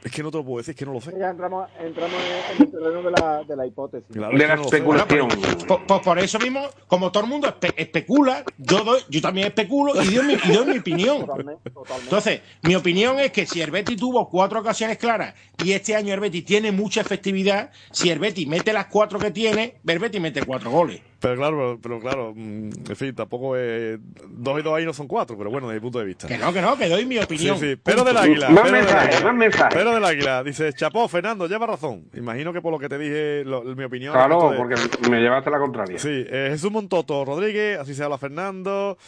Es 0.06 0.12
que 0.12 0.22
no 0.22 0.30
te 0.30 0.36
lo 0.38 0.44
puedo 0.44 0.58
decir, 0.58 0.70
es 0.70 0.78
que 0.78 0.86
no 0.86 0.92
lo 0.92 1.00
sé. 1.00 1.12
Ya 1.18 1.30
entramos, 1.30 1.68
entramos 1.80 2.14
en 2.54 2.62
el 2.62 2.70
terreno 2.70 3.02
de 3.02 3.10
la, 3.10 3.42
de 3.42 3.56
la 3.56 3.66
hipótesis. 3.66 4.06
Claro, 4.12 4.38
de 4.38 4.46
la 4.46 4.54
no 4.54 4.62
especulación. 4.62 5.28
Pues, 5.66 5.80
pues 5.84 6.00
por 6.00 6.18
eso 6.20 6.38
mismo, 6.38 6.60
como 6.86 7.10
todo 7.10 7.24
el 7.24 7.28
mundo 7.28 7.48
espe- 7.48 7.74
especula, 7.76 8.44
yo, 8.56 8.84
doy- 8.84 9.02
yo 9.08 9.20
también 9.20 9.48
especulo 9.48 10.00
y 10.00 10.14
doy, 10.14 10.24
mi, 10.26 10.34
y 10.34 10.52
doy 10.52 10.66
mi 10.66 10.78
opinión. 10.78 11.26
Totalmente, 11.26 11.70
totalmente. 11.70 12.04
Entonces, 12.04 12.40
mi 12.62 12.76
opinión 12.76 13.18
es 13.18 13.32
que 13.32 13.46
si 13.46 13.60
el 13.60 13.72
Betis 13.72 13.96
tuvo 13.96 14.28
cuatro 14.30 14.60
ocasiones 14.60 14.96
claras 14.96 15.34
y 15.64 15.72
este 15.72 15.96
año 15.96 16.14
el 16.14 16.20
Betis 16.20 16.44
tiene 16.44 16.70
mucha 16.70 17.00
efectividad, 17.00 17.72
si 17.90 18.08
el 18.10 18.20
Betis 18.20 18.46
mete 18.46 18.72
las 18.72 18.86
cuatro 18.86 19.18
que 19.18 19.32
tiene, 19.32 19.78
el 19.84 19.98
Betis 19.98 20.20
mete 20.20 20.44
cuatro 20.44 20.70
goles. 20.70 21.00
Pero 21.18 21.34
claro, 21.36 21.56
pero, 21.56 21.80
pero 21.80 22.00
claro, 22.00 22.32
mm, 22.36 22.70
en 22.90 22.96
fin, 22.96 23.14
tampoco 23.14 23.56
es. 23.56 23.98
Dos 24.28 24.58
y 24.60 24.62
dos 24.62 24.74
ahí 24.76 24.84
no 24.84 24.92
son 24.92 25.06
cuatro, 25.08 25.36
pero 25.38 25.50
bueno, 25.50 25.66
desde 25.68 25.80
mi 25.80 25.82
punto 25.82 25.98
de 25.98 26.04
vista. 26.04 26.28
Que 26.28 26.36
no, 26.38 26.52
que 26.52 26.60
no, 26.60 26.76
que 26.76 26.88
doy 26.88 27.06
mi 27.06 27.16
Sí, 27.16 27.22
opinión. 27.24 27.58
sí, 27.58 27.76
pero 27.82 28.04
del 28.04 28.16
águila. 28.16 28.50
Más 28.50 28.62
pero 28.64 28.76
del 28.76 28.84
mensajes, 28.84 29.14
águila. 29.16 29.24
más 29.30 29.34
mensajes. 29.36 29.74
Pero 29.74 29.94
del 29.94 30.04
águila. 30.04 30.44
Dice, 30.44 30.72
Chapó, 30.74 31.08
Fernando, 31.08 31.46
lleva 31.48 31.66
razón. 31.66 32.04
Imagino 32.14 32.52
que 32.52 32.60
por 32.60 32.70
lo 32.72 32.78
que 32.78 32.88
te 32.88 32.98
dije, 32.98 33.44
lo- 33.44 33.62
mi 33.62 33.84
opinión. 33.84 34.12
Claro, 34.12 34.50
de- 34.50 34.56
porque 34.58 34.74
me 35.10 35.20
llevaste 35.20 35.50
la 35.50 35.58
contraria. 35.58 35.98
Sí, 35.98 36.08
eh, 36.28 36.48
Jesús 36.50 36.70
Montoto 36.70 37.24
Rodríguez, 37.24 37.78
así 37.78 37.94
se 37.94 38.04
habla 38.04 38.18
Fernando, 38.18 38.98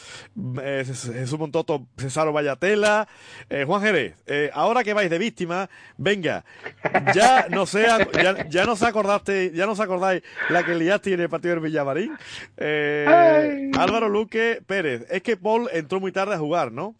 eh, 0.62 0.84
Jesús 0.86 1.38
Montoto 1.38 1.86
Cesaro 1.98 2.32
Vallatela, 2.32 3.06
eh, 3.50 3.64
Juan 3.66 3.82
Jerez, 3.82 4.14
eh, 4.26 4.50
ahora 4.54 4.82
que 4.82 4.94
vais 4.94 5.10
de 5.10 5.18
víctima, 5.18 5.68
venga, 5.98 6.44
ya 7.14 7.46
no 7.50 7.66
sea, 7.66 7.98
ya, 8.12 8.48
ya 8.48 8.64
no 8.64 8.76
se 8.76 8.86
acordaste, 8.86 9.52
ya 9.54 9.66
no 9.66 9.72
os 9.72 9.80
acordáis 9.80 10.22
la 10.48 10.64
que 10.64 10.74
liaste 10.74 11.12
en 11.12 11.20
el 11.20 11.28
partido 11.28 11.54
del 11.54 11.64
Villamarín. 11.64 11.97
Marín. 11.98 12.18
Eh, 12.56 13.70
Álvaro 13.76 14.08
Luque 14.08 14.62
Pérez. 14.66 15.06
Es 15.10 15.22
que 15.22 15.36
Paul 15.36 15.68
entró 15.72 16.00
muy 16.00 16.12
tarde 16.12 16.34
a 16.34 16.38
jugar, 16.38 16.72
¿no? 16.72 16.94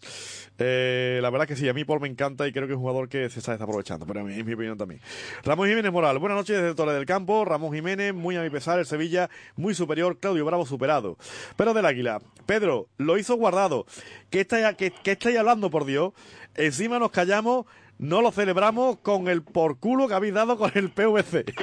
Eh, 0.60 1.20
la 1.22 1.30
verdad 1.30 1.46
que 1.46 1.54
sí, 1.54 1.68
a 1.68 1.72
mí 1.72 1.84
Paul 1.84 2.00
me 2.00 2.08
encanta 2.08 2.46
y 2.48 2.52
creo 2.52 2.66
que 2.66 2.72
es 2.72 2.76
un 2.76 2.82
jugador 2.82 3.08
que 3.08 3.30
se 3.30 3.38
está 3.38 3.52
desaprovechando, 3.52 4.06
pero 4.06 4.20
a 4.20 4.24
mí, 4.24 4.34
es 4.36 4.44
mi 4.44 4.54
opinión 4.54 4.76
también. 4.76 5.00
Ramón 5.44 5.68
Jiménez 5.68 5.92
Moral, 5.92 6.18
buenas 6.18 6.36
noches 6.36 6.56
desde 6.56 6.74
Torre 6.74 6.94
del 6.94 7.06
Campo. 7.06 7.44
Ramón 7.44 7.72
Jiménez, 7.72 8.12
muy 8.12 8.36
a 8.36 8.42
mi 8.42 8.50
pesar, 8.50 8.78
el 8.78 8.86
Sevilla, 8.86 9.30
muy 9.56 9.74
superior. 9.74 10.18
Claudio 10.18 10.44
Bravo, 10.44 10.66
superado. 10.66 11.16
Pero 11.56 11.74
del 11.74 11.86
Águila, 11.86 12.20
Pedro, 12.46 12.88
lo 12.96 13.18
hizo 13.18 13.36
guardado. 13.36 13.86
¿Qué 14.30 14.40
estáis, 14.40 14.76
qué, 14.76 14.90
qué 14.90 15.12
estáis 15.12 15.38
hablando, 15.38 15.70
por 15.70 15.84
Dios? 15.84 16.12
Encima 16.56 16.98
nos 16.98 17.12
callamos 17.12 17.66
no 17.98 18.22
lo 18.22 18.30
celebramos 18.32 18.98
con 18.98 19.28
el 19.28 19.42
por 19.42 19.78
culo 19.78 20.08
que 20.08 20.14
habéis 20.14 20.34
dado 20.34 20.56
con 20.56 20.70
el 20.74 20.90
PVC. 20.90 21.44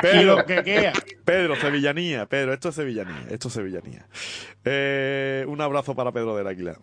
Pedro, 0.00 0.44
que 0.46 0.62
queda. 0.62 0.92
Pedro, 1.24 1.56
sevillanía, 1.56 2.26
Pedro, 2.26 2.52
esto 2.54 2.68
es 2.68 2.74
sevillanía, 2.76 3.24
esto 3.30 3.48
es 3.48 3.54
sevillanía. 3.54 4.06
Eh, 4.64 5.44
un 5.48 5.60
abrazo 5.60 5.94
para 5.94 6.12
Pedro 6.12 6.36
del 6.36 6.46
Águila, 6.46 6.76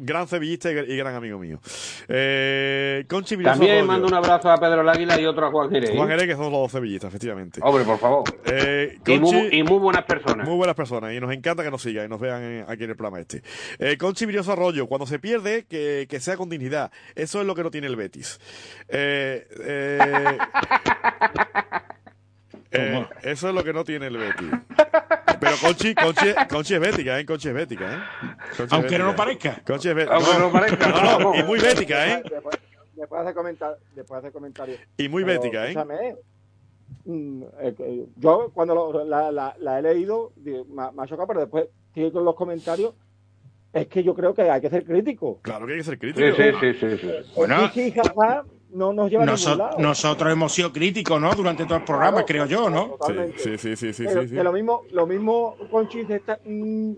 gran 0.00 0.26
sevillista 0.28 0.70
y, 0.70 0.96
gran 0.96 1.14
amigo 1.14 1.38
mío. 1.38 1.60
Eh, 2.08 3.04
Conchi 3.08 3.36
Villoso 3.36 3.52
También 3.58 3.72
Arroyo. 3.78 3.86
mando 3.86 4.06
un 4.08 4.14
abrazo 4.14 4.50
a 4.50 4.56
Pedro 4.56 4.78
del 4.78 4.88
Águila 4.88 5.20
y 5.20 5.26
otro 5.26 5.46
a 5.46 5.50
Juan 5.50 5.68
Jerez. 5.70 5.90
¿eh? 5.90 5.96
Juan 5.96 6.08
Jerez, 6.08 6.26
que 6.26 6.32
son 6.34 6.44
los 6.44 6.52
dos 6.52 6.72
sevillistas, 6.72 7.08
efectivamente. 7.08 7.60
Hombre, 7.62 7.84
por 7.84 7.98
favor. 7.98 8.24
Eh, 8.46 8.96
Y 9.06 9.18
muy, 9.18 9.30
Conchi- 9.32 9.48
y 9.52 9.62
muy 9.62 9.78
buenas 9.78 10.04
personas. 10.04 10.46
muy 10.48 10.56
buenas 10.56 10.74
personas 10.76 11.12
y 11.12 11.20
nos 11.20 11.30
encanta 11.32 11.62
que 11.62 11.70
nos 11.70 11.82
sigan 11.82 12.06
y 12.06 12.08
nos 12.08 12.20
vean 12.20 12.64
aquí 12.66 12.84
en 12.84 12.90
el 12.90 12.96
programa 12.96 13.20
este. 13.20 13.42
Eh, 13.78 13.96
Conchi 13.98 14.24
Villoso 14.26 14.52
Arroyo, 14.52 14.86
cuando 14.86 15.06
se 15.06 15.18
pierde, 15.18 15.66
que, 15.68 16.06
que 16.08 16.18
sea 16.20 16.36
con 16.38 16.48
dignidad. 16.58 16.90
Eso 17.14 17.40
es 17.40 17.46
lo 17.46 17.54
que 17.54 17.62
no 17.62 17.70
tiene 17.70 17.86
el 17.86 17.96
Betis. 17.96 18.38
Eh, 18.88 19.46
eh, 19.60 20.38
eh, 22.70 23.06
eso 23.22 23.48
es 23.48 23.54
lo 23.54 23.64
que 23.64 23.72
no 23.72 23.84
tiene 23.84 24.08
el 24.08 24.16
Betis. 24.16 24.50
Pero 25.40 25.52
Conchi, 25.62 25.94
Conchi, 25.94 26.34
Conchi 26.50 26.74
es 26.74 26.80
bética, 26.80 27.18
¿eh? 27.20 27.24
Conchi 27.24 27.48
es 27.48 27.54
bética, 27.54 27.94
¿eh? 27.94 27.98
Conchi 28.56 28.74
Aunque 28.74 28.98
no 28.98 29.04
lo 29.06 29.12
bética. 29.12 29.16
parezca. 29.16 29.62
Conchi 29.64 29.88
es 29.88 29.94
bética. 29.94 30.14
Aunque 30.16 30.32
no 30.34 30.38
lo 30.40 30.52
parezca, 30.52 30.88
No, 30.88 31.02
no, 31.02 31.18
no. 31.32 31.34
y 31.38 31.42
muy 31.44 31.60
bética, 31.60 32.06
¿eh? 32.08 32.22
Después, 32.28 32.56
después 32.94 33.20
hace 33.22 33.34
comentar, 33.34 33.78
después 33.94 34.18
hace 34.18 34.32
comentarios. 34.32 34.80
Y 34.96 35.08
muy 35.08 35.24
Pero, 35.24 35.40
bética, 35.40 35.64
¿eh? 35.66 35.68
escúchame, 35.70 36.16
mm, 37.04 37.42
yo 38.16 38.50
cuando 38.52 38.74
lo- 38.74 39.04
la, 39.04 39.30
la- 39.30 39.54
la 39.60 39.78
he 39.78 39.82
leído 39.82 40.32
me 40.44 40.82
ha 40.82 41.06
chocado, 41.06 41.28
pero 41.28 41.40
después 41.40 41.68
sigue 41.94 42.10
con 42.12 42.24
los 42.24 42.34
comentarios. 42.34 42.94
Es 43.72 43.86
que 43.86 44.02
yo 44.02 44.14
creo 44.14 44.34
que 44.34 44.42
hay 44.50 44.60
que 44.60 44.70
ser 44.70 44.84
crítico. 44.84 45.38
Claro 45.42 45.66
que 45.66 45.72
hay 45.72 45.78
que 45.78 45.84
ser 45.84 45.98
crítico. 45.98 46.26
sí, 46.36 46.42
sí, 46.60 46.74
sí, 46.74 46.98
sí. 46.98 47.10
Bueno. 47.36 47.68
Sí, 47.68 47.90
sí, 47.90 47.92
jaja, 47.92 48.44
no 48.70 48.92
nos 48.92 49.10
lleva 49.10 49.22
a 49.24 49.26
ningún 49.26 49.38
Noso- 49.40 49.56
lado. 49.56 49.78
nosotros 49.78 50.32
hemos 50.32 50.52
sido 50.52 50.72
críticos, 50.72 51.20
¿no? 51.20 51.32
Durante 51.34 51.64
todo 51.64 51.76
el 51.76 51.84
programa, 51.84 52.24
Claro, 52.24 52.26
creo 52.26 52.46
yo, 52.46 52.70
¿no? 52.70 52.84
Sí, 52.84 52.90
totalmente. 52.98 53.38
sí, 53.38 53.58
sí, 53.58 53.76
sí, 53.76 53.92
sí, 53.92 54.04
Pero 54.06 54.22
sí, 54.22 54.34
que 54.34 54.42
lo 54.42 54.52
mismo, 54.52 54.82
lo 54.92 55.06
mismo 55.06 55.56
Conchi 55.70 56.02
de 56.04 56.16
esta, 56.16 56.38
mm, 56.44 56.92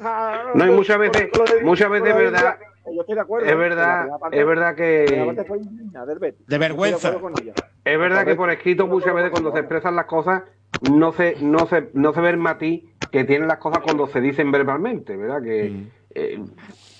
ah, 0.00 0.44
No, 0.54 0.66
y 0.66 0.70
muchas 0.70 0.98
veces- 0.98 1.28
con 1.32 1.44
muchas 1.64 1.90
veces 1.90 2.12
con 2.12 2.18
verdad- 2.24 2.56
Yo 2.92 3.00
estoy 3.02 3.14
de 3.14 3.20
acuerdo. 3.20 3.48
Es 3.48 3.56
verdad, 3.56 4.08
parte- 4.18 4.40
es 4.40 4.44
verdad 4.46 4.74
que 4.74 5.44
fue 5.46 5.58
indigna. 5.58 6.04
De 6.04 6.58
vergüenza. 6.58 7.14
Con 7.20 7.32
es 7.84 7.98
verdad 7.98 8.24
que 8.24 8.34
por 8.34 8.50
escrito 8.50 8.88
muchas 8.88 9.14
veces 9.14 9.30
cuando 9.30 9.52
se 9.52 9.60
expresan 9.60 9.94
las 9.94 10.06
cosas 10.06 10.42
no 10.90 11.12
se 11.12 11.36
no 11.40 11.66
se 11.66 11.90
no 11.94 12.12
se 12.12 12.20
ve 12.20 12.30
el 12.30 12.36
matiz 12.36 12.84
que 13.10 13.24
tienen 13.24 13.48
las 13.48 13.58
cosas 13.58 13.82
cuando 13.84 14.06
se 14.06 14.20
dicen 14.20 14.50
verbalmente, 14.50 15.16
¿verdad? 15.16 15.42
Que 15.42 15.86
eh, 16.14 16.40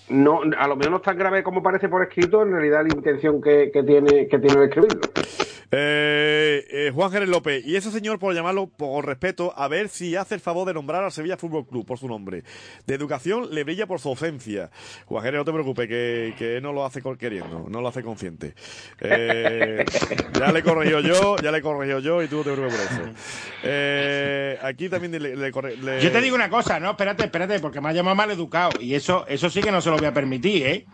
no 0.09 0.41
a 0.57 0.69
lo 0.69 0.77
mejor 0.77 0.91
no 0.91 0.97
es 0.99 1.03
tan 1.03 1.19
grave 1.19 1.43
como 1.43 1.63
parece 1.63 1.89
por 1.89 2.03
escrito, 2.03 2.43
en 2.43 2.53
realidad 2.53 2.83
la 2.83 2.95
intención 2.95 3.41
que, 3.41 3.71
que 3.73 3.83
tiene 3.83 4.29
que 4.29 4.39
tiene 4.39 4.61
de 4.61 4.65
escribirlo. 4.67 5.01
Eh, 5.75 6.67
eh, 6.71 6.91
Juan 6.95 7.11
Jerez 7.11 7.31
López, 7.31 7.65
y 7.67 7.77
ese 7.77 7.91
señor, 7.91 8.19
por 8.19 8.35
llamarlo 8.35 8.67
por 8.67 9.07
respeto, 9.07 9.55
a 9.57 9.69
ver 9.69 9.89
si 9.89 10.17
hace 10.17 10.35
el 10.35 10.41
favor 10.43 10.67
de 10.69 10.75
nombrar 10.75 11.03
al 11.03 11.11
Sevilla 11.13 11.39
Fútbol 11.39 11.67
Club 11.67 11.87
por 11.87 11.99
su 11.99 12.09
nombre. 12.09 12.43
De 12.87 12.95
educación 12.95 13.49
le 13.55 13.65
brilla 13.65 13.87
por 13.87 13.99
su 13.99 14.11
ausencia. 14.11 14.71
Juan 15.07 15.25
Jerez, 15.25 15.39
no 15.39 15.45
te 15.47 15.53
preocupes, 15.53 15.89
que, 15.89 16.35
que 16.39 16.61
no 16.61 16.75
lo 16.75 16.85
hace 16.85 17.01
queriendo, 17.19 17.67
no 17.71 17.81
lo 17.81 17.89
hace 17.89 18.03
consciente. 18.03 18.55
Eh, 19.01 19.83
ya 20.39 20.53
le 20.53 20.63
corrigió 20.63 21.01
yo, 21.01 21.37
ya 21.39 21.51
le 21.51 21.63
corrigió 21.63 22.01
yo 22.01 22.23
y 22.23 22.29
tú 22.29 22.45
te 22.45 22.53
preocupes 22.53 22.87
por 22.89 23.09
eso. 23.09 23.15
Eh, 23.65 24.59
aquí 24.63 24.91
también 24.91 25.13
le, 25.23 25.37
le- 25.37 26.01
Yo 26.03 26.13
te 26.13 26.21
digo 26.21 26.37
una 26.37 26.51
cosa, 26.51 26.79
no, 26.81 26.91
espérate, 26.91 27.25
espérate, 27.25 27.61
porque 27.61 27.81
me 27.81 27.89
ha 27.89 27.93
llamado 27.93 28.15
mal 28.15 28.31
educado. 28.31 28.73
Y 28.79 28.95
eso, 28.95 29.25
eso 29.27 29.49
sí 29.49 29.63
que 29.63 29.73
no 29.73 29.81
se 29.81 29.89
lo 29.89 29.97
voy 29.97 30.07
a 30.07 30.13
permitir, 30.13 30.67
¿eh? 30.67 30.87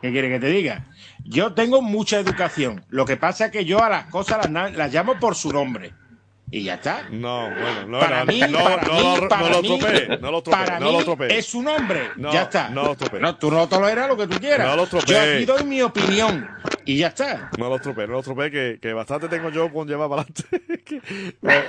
¿Qué 0.00 0.10
quiere 0.12 0.30
que 0.30 0.40
te 0.40 0.46
diga? 0.48 0.86
Yo 1.24 1.52
tengo 1.52 1.82
mucha 1.82 2.18
educación. 2.18 2.84
Lo 2.88 3.04
que 3.04 3.16
pasa 3.16 3.46
es 3.46 3.52
que 3.52 3.64
yo 3.64 3.82
a 3.82 3.90
las 3.90 4.06
cosas 4.06 4.50
las, 4.50 4.74
las 4.74 4.92
llamo 4.92 5.18
por 5.18 5.34
su 5.34 5.52
nombre. 5.52 5.92
Y 6.52 6.64
ya 6.64 6.74
está. 6.74 7.08
No, 7.10 7.42
bueno, 7.48 7.86
no, 7.86 7.98
para 8.00 8.24
no, 8.24 8.32
mí, 8.32 8.40
no, 8.40 8.58
para 8.58 8.82
no, 8.82 8.92
mí, 8.94 9.20
lo- 9.20 9.28
para 9.28 9.42
no 9.42 9.48
lo 9.50 9.60
estropee, 9.60 10.18
no 10.20 10.30
lo 10.32 10.38
estropee, 10.38 10.64
para 10.64 10.80
no 10.80 10.86
mí 10.86 10.92
lo 10.92 10.98
estropee. 10.98 11.38
es 11.38 11.46
su 11.46 11.62
nombre. 11.62 12.00
No, 12.16 12.32
ya 12.32 12.42
está. 12.42 12.68
no 12.70 12.84
lo 12.86 12.92
estropee. 12.92 13.20
No, 13.20 13.36
tú 13.36 13.50
no 13.52 13.68
toleras 13.68 14.08
lo 14.08 14.16
que 14.16 14.26
tú 14.26 14.36
quieras. 14.40 14.66
No 14.66 14.74
lo 14.76 14.82
estropee. 14.82 15.14
Yo 15.14 15.20
aquí 15.20 15.44
doy 15.44 15.64
mi 15.64 15.80
opinión. 15.82 16.48
Y 16.84 16.96
ya 16.98 17.08
está. 17.08 17.50
No 17.56 17.68
lo 17.68 17.76
estropee, 17.76 18.06
no 18.08 18.14
lo 18.14 18.18
estropee, 18.20 18.50
que, 18.50 18.78
que 18.82 18.92
bastante 18.92 19.28
tengo 19.28 19.50
yo 19.50 19.72
con 19.72 19.86
llevar 19.86 20.08
para 20.08 20.22
adelante. 20.22 20.80
Que- 20.90 21.00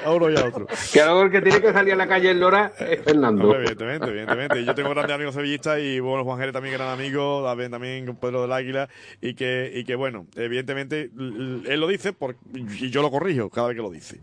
a 0.04 0.10
uno 0.12 0.32
y 0.32 0.36
a 0.36 0.46
otro. 0.46 0.66
Que 0.92 1.04
luego 1.04 1.22
el 1.24 1.32
que 1.32 1.42
tiene 1.42 1.62
que 1.62 1.72
salir 1.72 1.94
a 1.94 1.96
la 1.96 2.08
calle 2.08 2.32
en 2.32 2.40
Lora 2.40 2.72
es 2.80 3.04
Fernando. 3.04 3.44
Hombre, 3.44 3.60
evidentemente, 3.60 4.08
evidentemente. 4.08 4.60
Y 4.62 4.66
yo 4.66 4.74
tengo 4.74 4.90
grandes 4.90 5.14
amigos 5.14 5.36
sevillistas 5.36 5.80
y 5.80 6.00
bueno, 6.00 6.24
Juan 6.24 6.40
Jerez 6.40 6.54
también 6.54 6.74
gran 6.74 6.88
amigo, 6.90 7.44
también, 7.46 7.70
también 7.70 8.08
con 8.08 8.16
Pedro 8.16 8.42
del 8.42 8.52
Águila 8.52 8.90
y 9.22 9.36
que, 9.36 9.72
y 9.76 9.84
que 9.84 9.94
bueno, 9.94 10.26
evidentemente 10.36 11.12
él 11.16 11.80
lo 11.80 11.88
dice 11.88 12.14
por, 12.14 12.36
y 12.56 12.90
yo 12.90 13.04
lo 13.04 13.12
corrijo 13.12 13.48
cada 13.52 13.68
vez 13.68 13.76
que 13.76 13.84
lo 13.84 13.92
dice. 13.92 14.20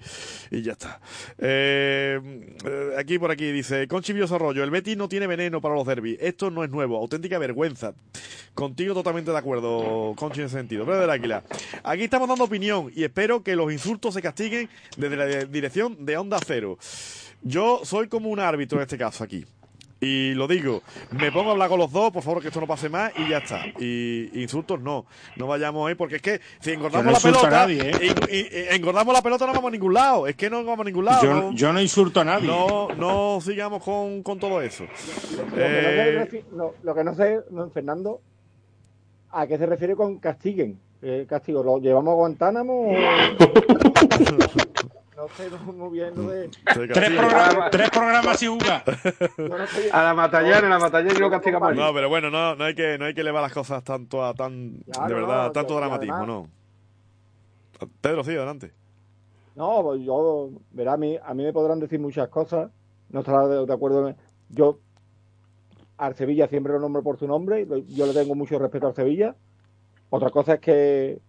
Y 0.58 0.62
ya 0.62 0.72
está. 0.72 1.00
Eh, 1.38 2.20
eh, 2.64 2.90
aquí 2.98 3.18
por 3.18 3.30
aquí 3.30 3.50
dice, 3.52 3.86
Conchi 3.88 4.12
Villoso 4.12 4.36
Arroyo, 4.36 4.64
el 4.64 4.70
Betis 4.70 4.96
no 4.96 5.08
tiene 5.08 5.26
veneno 5.26 5.60
para 5.60 5.74
los 5.74 5.86
derbis. 5.86 6.18
Esto 6.20 6.50
no 6.50 6.64
es 6.64 6.70
nuevo, 6.70 6.96
auténtica 6.96 7.38
vergüenza. 7.38 7.94
Contigo 8.54 8.94
totalmente 8.94 9.30
de 9.30 9.38
acuerdo, 9.38 10.14
Conchi, 10.16 10.40
en 10.40 10.46
ese 10.46 10.56
sentido. 10.56 10.84
Pedro 10.84 11.00
del 11.00 11.10
Águila. 11.10 11.44
Aquí 11.84 12.04
estamos 12.04 12.28
dando 12.28 12.44
opinión 12.44 12.90
y 12.94 13.04
espero 13.04 13.42
que 13.42 13.54
los 13.54 13.72
insultos 13.72 14.14
se 14.14 14.22
castiguen 14.22 14.68
desde 14.96 15.16
la 15.16 15.26
dirección 15.44 16.04
de 16.04 16.16
Onda 16.16 16.38
Cero. 16.44 16.78
Yo 17.42 17.82
soy 17.84 18.08
como 18.08 18.30
un 18.30 18.40
árbitro 18.40 18.78
en 18.78 18.82
este 18.82 18.98
caso 18.98 19.22
aquí. 19.22 19.44
Y 20.00 20.32
lo 20.34 20.46
digo, 20.46 20.82
me 21.10 21.32
pongo 21.32 21.48
a 21.48 21.52
hablar 21.54 21.68
con 21.68 21.80
los 21.80 21.90
dos, 21.90 22.12
por 22.12 22.22
favor, 22.22 22.40
que 22.40 22.48
esto 22.48 22.60
no 22.60 22.68
pase 22.68 22.88
más 22.88 23.10
y 23.18 23.28
ya 23.30 23.38
está. 23.38 23.64
Y 23.80 24.30
insultos 24.40 24.80
no, 24.80 25.06
no 25.34 25.46
vayamos 25.48 25.88
ahí, 25.88 25.96
porque 25.96 26.16
es 26.16 26.22
que 26.22 26.40
si 26.60 26.70
engordamos 26.70 27.06
no 27.06 27.10
la 27.12 27.18
pelota, 27.18 27.50
nadie, 27.50 27.90
¿eh? 27.90 28.14
y- 28.30 28.36
y- 28.36 28.40
y 28.40 28.74
engordamos 28.76 29.12
la 29.12 29.22
pelota 29.22 29.44
no 29.46 29.52
vamos 29.54 29.68
a 29.70 29.72
ningún 29.72 29.94
lado. 29.94 30.28
Es 30.28 30.36
que 30.36 30.48
no 30.48 30.62
vamos 30.62 30.80
a 30.80 30.84
ningún 30.84 31.04
lado. 31.04 31.22
Yo, 31.24 31.34
no, 31.34 31.52
yo 31.52 31.72
no 31.72 31.80
insulto 31.80 32.20
a 32.20 32.24
nadie. 32.24 32.46
no, 32.46 32.88
no 32.96 33.40
sigamos 33.40 33.82
con, 33.82 34.22
con 34.22 34.38
todo 34.38 34.62
eso. 34.62 34.84
Lo 35.36 35.44
que 35.46 35.50
no 35.50 35.56
sé, 35.56 36.08
Eh, 36.10 36.28
refi- 36.30 36.44
no, 36.52 36.72
lo 36.84 36.94
que 36.94 37.02
no 37.04 37.14
sé, 37.16 37.40
no, 37.50 37.68
Fernando, 37.70 38.20
¿a 39.32 39.48
qué 39.48 39.58
se 39.58 39.66
refiere 39.66 39.96
con 39.96 40.18
castiguen? 40.20 40.78
Eh, 41.02 41.26
castigo, 41.28 41.62
¿lo 41.64 41.78
llevamos 41.80 42.12
a 42.12 42.14
Guantánamo? 42.14 42.92
o- 42.92 42.94
no 45.18 45.28
sé 45.28 45.50
no, 45.50 45.72
muy 45.72 45.98
bien 45.98 46.14
de... 46.14 46.48
Tres, 46.48 46.88
castiga. 46.88 47.20
programas, 47.28 47.70
tres 47.70 47.90
yo 48.40 49.48
no 49.48 49.66
sé- 49.66 49.90
A 49.92 50.02
la 50.04 50.14
Matallana, 50.14 50.66
a 50.66 50.70
la 50.70 50.78
Matallana 50.78 51.14
y 51.14 51.20
lo 51.20 51.30
castigamos 51.30 51.70
allí. 51.70 51.80
No, 51.80 51.92
pero 51.92 52.08
bueno, 52.08 52.30
no, 52.30 52.54
no 52.54 52.64
hay 52.64 52.74
que 52.74 52.96
no 52.98 53.04
hay 53.06 53.14
que 53.14 53.22
elevar 53.22 53.42
las 53.42 53.52
cosas 53.52 53.82
tanto 53.82 54.24
a 54.24 54.32
tan 54.34 54.78
Claro, 54.90 55.08
de 55.08 55.14
verdad, 55.14 55.46
no, 55.46 55.52
tanto 55.52 55.74
y 55.74 55.76
dramatismo, 55.76 56.14
además- 56.14 56.48
no. 57.80 57.88
Pedro, 58.00 58.22
sí, 58.24 58.30
adelante. 58.30 58.72
No, 59.56 59.82
pues 59.82 60.02
yo, 60.02 60.50
verá, 60.70 60.92
a 60.92 60.96
mí, 60.96 61.16
a 61.20 61.34
mí 61.34 61.42
me 61.42 61.52
podrán 61.52 61.80
decir 61.80 61.98
muchas 61.98 62.28
cosas, 62.28 62.70
no 63.10 63.20
estará 63.20 63.48
de, 63.48 63.66
de 63.66 63.72
acuerdo. 63.72 64.14
Yo 64.50 64.78
al 65.96 66.14
Sevilla 66.14 66.46
siempre 66.46 66.72
lo 66.72 66.78
nombro 66.78 67.02
por 67.02 67.18
su 67.18 67.26
nombre, 67.26 67.66
yo 67.88 68.06
le 68.06 68.12
tengo 68.14 68.36
mucho 68.36 68.56
respeto 68.58 68.86
al 68.86 68.94
Sevilla. 68.94 69.34
Otra 70.10 70.30
cosa 70.30 70.54
es 70.54 70.60
que 70.60 71.20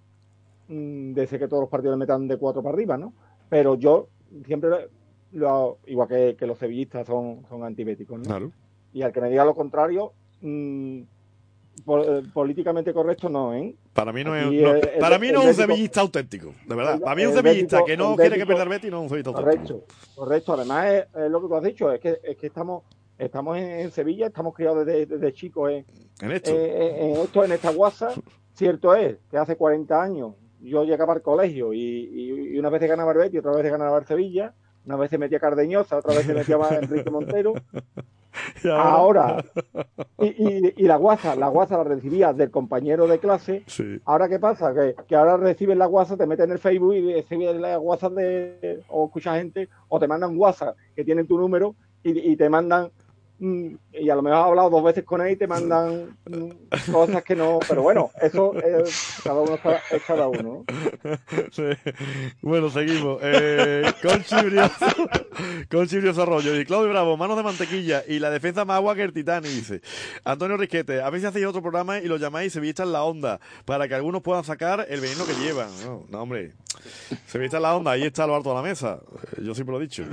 mm, 0.67 1.13
desee 1.13 1.39
que 1.39 1.47
todos 1.47 1.61
los 1.61 1.69
partidos 1.69 1.95
le 1.95 1.99
metan 1.99 2.27
de 2.27 2.37
cuatro 2.37 2.61
para 2.61 2.73
arriba, 2.75 2.97
¿no? 2.97 3.13
Pero 3.49 3.75
yo 3.75 4.07
siempre, 4.45 4.69
lo, 5.31 5.79
igual 5.87 6.07
que, 6.07 6.35
que 6.37 6.45
los 6.47 6.57
sevillistas 6.57 7.07
son, 7.07 7.43
son 7.49 7.63
antibéticos, 7.63 8.19
¿no? 8.19 8.23
Claro. 8.25 8.51
Y 8.93 9.01
al 9.01 9.11
que 9.11 9.21
me 9.21 9.29
diga 9.29 9.43
lo 9.45 9.55
contrario, 9.55 10.13
mm, 10.41 11.01
po- 11.85 12.03
eh, 12.03 12.23
políticamente 12.33 12.93
correcto 12.93 13.29
no, 13.29 13.53
¿eh? 13.53 13.75
Para 13.93 14.11
mí 14.13 14.23
no 14.23 14.35
es, 14.35 14.45
Aquí 14.47 14.57
no, 14.61 14.71
el- 14.75 14.87
el- 14.89 14.99
para 14.99 15.19
mí 15.19 15.31
no 15.31 15.41
es 15.41 15.45
un 15.45 15.51
bético- 15.51 15.55
sevillista 15.67 16.01
auténtico, 16.01 16.53
de 16.67 16.75
verdad. 16.75 16.99
Para 16.99 17.15
mí 17.15 17.25
un 17.25 17.33
sevillista 17.33 17.77
bético- 17.79 17.85
que 17.85 17.97
no 17.97 18.15
quiere 18.15 18.35
que 18.37 18.45
bético- 18.45 18.61
el 18.63 18.69
Betis 18.69 18.91
no 18.91 18.97
es 18.97 19.03
un 19.03 19.09
sevillista 19.09 19.29
auténtico. 19.39 19.79
Correcto, 19.79 20.15
correcto. 20.15 20.53
Además, 20.53 20.85
es, 20.87 21.05
es 21.25 21.31
lo 21.31 21.41
que 21.41 21.47
tú 21.47 21.55
has 21.55 21.63
dicho, 21.63 21.91
es 21.91 21.99
que, 21.99 22.19
es 22.23 22.37
que 22.37 22.47
estamos, 22.47 22.83
estamos 23.17 23.57
en, 23.57 23.63
en 23.69 23.91
Sevilla, 23.91 24.27
estamos 24.27 24.53
criados 24.53 24.85
desde, 24.85 25.05
desde 25.05 25.33
chicos 25.33 25.71
en, 25.71 25.85
En 26.21 26.31
esto. 26.31 26.51
en- 26.51 26.95
en 26.95 27.15
esto, 27.17 27.43
en 27.45 27.51
esta 27.51 27.71
guasa. 27.71 28.09
Cierto 28.53 28.93
es 28.93 29.17
que 29.31 29.37
hace 29.37 29.55
40 29.55 30.01
años 30.01 30.33
yo 30.61 30.83
llegaba 30.83 31.13
al 31.13 31.21
colegio 31.21 31.73
y, 31.73 31.79
y, 31.79 32.55
y 32.55 32.59
una 32.59 32.69
vez 32.69 32.81
ganaba 32.81 33.11
el 33.11 33.17
Betis, 33.17 33.39
otra 33.39 33.51
vez 33.53 33.71
ganaba 33.71 33.97
el 33.99 34.05
Sevilla, 34.05 34.53
una 34.85 34.95
vez 34.95 35.09
se 35.09 35.17
metía 35.17 35.39
Cardeñosa, 35.39 35.97
otra 35.97 36.15
vez 36.15 36.25
se 36.25 36.33
metía 36.33 36.57
Enrique 36.81 37.09
Montero. 37.09 37.53
ahora, 38.71 39.43
y, 40.19 40.83
la 40.87 40.95
guasa, 40.95 41.35
la 41.35 41.47
guasa 41.47 41.77
la 41.77 41.83
recibía 41.83 42.33
del 42.33 42.51
compañero 42.51 43.07
de 43.07 43.19
clase. 43.19 43.63
Ahora, 44.05 44.27
¿qué 44.27 44.39
pasa? 44.39 44.73
Que, 44.73 44.95
que 45.07 45.15
ahora 45.15 45.37
recibes 45.37 45.77
la 45.77 45.85
guasa, 45.85 46.17
te 46.17 46.25
metes 46.25 46.45
en 46.45 46.51
el 46.51 46.59
Facebook 46.59 46.95
y 46.95 47.13
recibes 47.13 47.55
la 47.59 47.77
guasa 47.77 48.09
de, 48.09 48.83
o 48.89 49.05
escuchas 49.05 49.37
gente, 49.37 49.69
o 49.87 49.99
te 49.99 50.07
mandan 50.07 50.37
WhatsApp 50.37 50.75
que 50.95 51.03
tienen 51.03 51.27
tu 51.27 51.37
número 51.37 51.75
y, 52.03 52.31
y 52.31 52.35
te 52.35 52.49
mandan 52.49 52.89
y 53.39 54.09
a 54.09 54.15
lo 54.15 54.21
mejor 54.21 54.39
has 54.39 54.45
hablado 54.45 54.69
dos 54.69 54.83
veces 54.83 55.03
con 55.03 55.21
él 55.21 55.31
y 55.31 55.35
te 55.35 55.47
mandan 55.47 56.17
cosas 56.91 57.23
que 57.23 57.35
no. 57.35 57.59
Pero 57.67 57.81
bueno, 57.81 58.11
eso 58.21 58.53
es, 58.55 59.21
cada 59.23 59.39
uno 59.39 59.57
es 59.91 60.03
cada 60.03 60.27
uno. 60.27 60.65
Bueno, 62.41 62.69
seguimos. 62.69 63.19
Eh, 63.21 63.91
con 64.01 64.23
Chibrioso, 64.23 64.85
con 65.71 65.87
Chibrioso 65.87 66.23
Arroyo 66.23 66.59
y 66.59 66.65
Claudio 66.65 66.89
Bravo, 66.89 67.17
manos 67.17 67.37
de 67.37 67.43
mantequilla 67.43 68.03
y 68.07 68.19
la 68.19 68.29
defensa 68.29 68.65
más 68.65 68.77
agua 68.77 68.95
que 68.95 69.03
el 69.03 69.13
Titanic, 69.13 69.51
dice. 69.51 69.81
Antonio 70.23 70.57
Risquete, 70.57 71.01
a 71.01 71.11
si 71.19 71.25
hacéis 71.25 71.45
otro 71.45 71.61
programa 71.61 71.99
y 71.99 72.07
lo 72.07 72.17
llamáis 72.17 72.53
se 72.53 72.59
en 72.59 72.91
la 72.91 73.03
onda 73.03 73.39
para 73.65 73.87
que 73.87 73.95
algunos 73.95 74.21
puedan 74.21 74.43
sacar 74.43 74.85
el 74.89 75.01
veneno 75.01 75.25
que 75.25 75.33
llevan. 75.33 75.69
No, 76.09 76.21
hombre. 76.21 76.53
Se 77.27 77.43
en 77.43 77.61
la 77.61 77.75
onda, 77.75 77.91
ahí 77.91 78.03
está 78.03 78.27
lo 78.27 78.35
alto 78.35 78.49
de 78.49 78.55
la 78.55 78.61
mesa. 78.61 78.99
Yo 79.41 79.53
siempre 79.53 79.73
lo 79.73 79.79
he 79.79 79.83
dicho. 79.83 80.03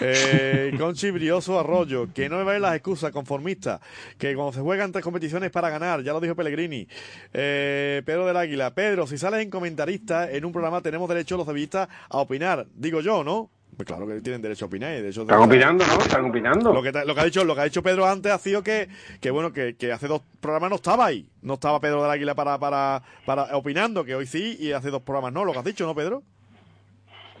Eh, 0.00 0.74
con 0.78 0.94
Chibrioso 0.94 1.58
Arroyo, 1.58 2.08
que 2.14 2.28
no 2.28 2.38
me 2.38 2.44
las 2.60 2.74
excusas 2.74 3.12
conformistas, 3.12 3.80
que 4.18 4.34
cuando 4.34 4.52
se 4.52 4.60
juegan 4.60 4.92
tres 4.92 5.04
competiciones 5.04 5.50
para 5.50 5.70
ganar, 5.70 6.02
ya 6.02 6.12
lo 6.12 6.20
dijo 6.20 6.34
Pellegrini. 6.34 6.86
Eh, 7.32 8.02
Pedro 8.04 8.26
del 8.26 8.36
Águila, 8.36 8.74
Pedro, 8.74 9.06
si 9.06 9.18
sales 9.18 9.42
en 9.42 9.50
comentarista 9.50 10.30
en 10.30 10.44
un 10.44 10.52
programa 10.52 10.80
tenemos 10.80 11.08
derecho 11.08 11.36
los 11.36 11.46
revistas 11.46 11.88
a 12.08 12.18
opinar, 12.18 12.66
digo 12.74 13.00
yo, 13.00 13.24
¿no? 13.24 13.50
Pues 13.78 13.86
claro 13.86 14.08
que 14.08 14.20
tienen 14.20 14.42
derecho 14.42 14.64
a 14.64 14.68
opinar. 14.68 14.90
de 15.00 15.08
hecho, 15.08 15.22
Están 15.22 15.38
opinando, 15.38 15.86
¿no? 15.86 16.00
Están 16.00 16.24
opinando. 16.24 16.72
Lo 16.72 16.82
que, 16.82 16.90
lo 16.90 17.14
que, 17.14 17.20
ha 17.20 17.24
dicho, 17.24 17.44
lo 17.44 17.54
que 17.54 17.60
ha 17.60 17.64
dicho 17.64 17.80
Pedro 17.80 18.08
antes 18.08 18.32
ha 18.32 18.38
sido 18.38 18.60
que, 18.60 18.88
que 19.20 19.30
bueno, 19.30 19.52
que, 19.52 19.76
que, 19.76 19.92
hace 19.92 20.08
dos 20.08 20.20
programas 20.40 20.70
no 20.70 20.76
estaba 20.76 21.06
ahí. 21.06 21.28
No 21.42 21.54
estaba 21.54 21.78
Pedro 21.78 22.02
del 22.02 22.10
Águila 22.10 22.34
para, 22.34 22.58
para, 22.58 23.04
para 23.24 23.56
opinando, 23.56 24.04
que 24.04 24.16
hoy 24.16 24.26
sí, 24.26 24.56
y 24.58 24.72
hace 24.72 24.90
dos 24.90 25.02
programas 25.02 25.32
no. 25.32 25.44
Lo 25.44 25.52
que 25.52 25.58
has 25.60 25.64
dicho, 25.64 25.86
¿no, 25.86 25.94
Pedro? 25.94 26.24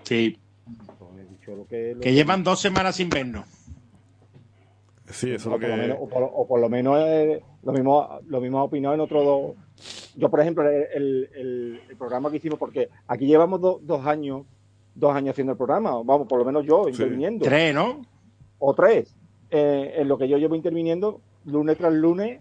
Sí. 0.04 0.38
que 1.68 2.12
llevan 2.12 2.44
dos 2.44 2.60
semanas 2.60 2.94
sin 2.94 3.10
vernos. 3.10 3.57
Sí, 5.10 5.32
eso 5.32 5.48
o, 5.48 5.52
lo 5.52 5.58
que... 5.58 5.66
por 5.66 5.76
lo 5.76 5.82
menos, 5.82 5.98
o, 6.00 6.46
por, 6.46 6.60
lo 6.60 6.68
menos 6.68 6.98
eh, 6.98 7.42
lo 7.62 7.72
mismo 7.72 8.20
lo 8.26 8.40
mismo 8.40 8.62
opinado 8.62 8.94
en 8.94 9.00
otro 9.00 9.22
dos. 9.22 9.56
Yo, 10.16 10.28
por 10.30 10.40
ejemplo, 10.40 10.68
el, 10.68 11.28
el, 11.34 11.96
programa 11.96 12.30
que 12.30 12.38
hicimos, 12.38 12.58
porque 12.58 12.88
aquí 13.06 13.26
llevamos 13.26 13.60
dos 13.60 14.06
años 14.06 14.42
dos 14.98 15.14
años 15.14 15.32
haciendo 15.32 15.52
el 15.52 15.56
programa, 15.56 15.92
vamos, 16.02 16.26
por 16.26 16.38
lo 16.38 16.44
menos 16.44 16.66
yo 16.66 16.88
interviniendo. 16.88 17.44
Tres, 17.44 17.74
¿no? 17.74 18.02
O 18.58 18.74
tres. 18.74 19.14
Eh, 19.50 19.94
en 19.98 20.08
lo 20.08 20.18
que 20.18 20.28
yo 20.28 20.36
llevo 20.36 20.54
interviniendo, 20.54 21.20
lunes 21.44 21.78
tras 21.78 21.92
lunes, 21.92 22.40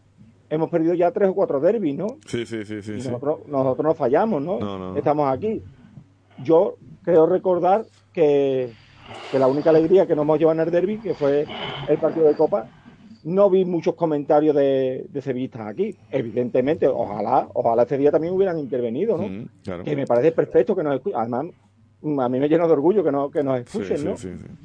hemos 0.50 0.70
perdido 0.70 0.94
ya 0.94 1.12
tres 1.12 1.30
o 1.30 1.36
cuatro 1.36 1.60
derbis, 1.60 1.96
¿no? 1.96 2.08
Sí, 2.26 2.46
sí, 2.46 2.66
sí, 2.66 2.82
sí. 2.82 2.94
nosotros, 2.94 3.40
nosotros 3.48 3.86
no 3.86 3.94
fallamos, 3.94 4.42
¿no? 4.42 4.98
Estamos 4.98 5.32
aquí. 5.32 5.62
Yo 6.44 6.76
creo 7.04 7.28
recordar 7.28 7.86
que 8.12 8.74
que 9.32 9.40
la 9.40 9.48
única 9.48 9.70
alegría 9.70 10.06
que 10.06 10.16
nos 10.16 10.24
hemos 10.24 10.40
llevado 10.40 10.62
en 10.62 10.68
el 10.68 10.72
derby, 10.72 10.98
que 10.98 11.14
fue 11.14 11.46
el 11.88 11.98
partido 11.98 12.28
de 12.28 12.36
Copa, 12.36 12.70
no 13.24 13.50
vi 13.50 13.66
muchos 13.66 13.96
comentarios 13.96 14.56
de, 14.56 15.06
de 15.10 15.22
sevillistas 15.22 15.68
aquí. 15.68 15.96
Evidentemente, 16.12 16.88
ojalá, 16.88 17.48
ojalá 17.54 17.84
ese 17.84 17.98
día 17.98 18.12
también 18.12 18.34
hubieran 18.34 18.58
intervenido, 18.58 19.18
¿no? 19.18 19.28
Mm, 19.28 19.84
que 19.84 19.96
me 19.96 20.06
parece 20.06 20.32
perfecto 20.32 20.76
que 20.76 20.84
nos 20.84 20.96
escuchen. 20.96 21.20
Además, 21.20 21.48
a 22.20 22.30
mí 22.30 22.40
me 22.40 22.48
llena 22.48 22.68
de 22.68 22.74
orgullo 22.74 23.04
que, 23.04 23.12
no, 23.12 23.30
que 23.30 23.44
nos 23.44 23.60
escuchen, 23.60 24.06
¿no? 24.06 24.16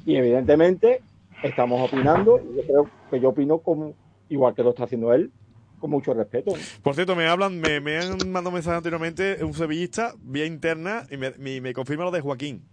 y 0.05 0.15
evidentemente 0.15 1.01
estamos 1.41 1.91
opinando, 1.91 2.39
y 2.39 2.57
yo 2.57 2.63
creo 2.63 2.89
que 3.09 3.19
yo 3.19 3.29
opino 3.29 3.57
como, 3.57 3.93
igual 4.29 4.53
que 4.53 4.63
lo 4.63 4.69
está 4.69 4.85
haciendo 4.85 5.13
él, 5.13 5.29
con 5.79 5.89
mucho 5.89 6.13
respeto. 6.13 6.53
Por 6.81 6.95
cierto, 6.95 7.15
me 7.15 7.27
hablan, 7.27 7.59
me, 7.59 7.81
me 7.81 7.97
han 7.97 8.17
mandado 8.29 8.49
un 8.49 8.53
mensaje 8.53 8.77
anteriormente 8.77 9.43
un 9.43 9.53
sevillista 9.53 10.13
vía 10.21 10.45
interna 10.45 11.05
y 11.11 11.17
me, 11.17 11.59
me 11.59 11.73
confirma 11.73 12.05
lo 12.05 12.11
de 12.11 12.21
Joaquín 12.21 12.63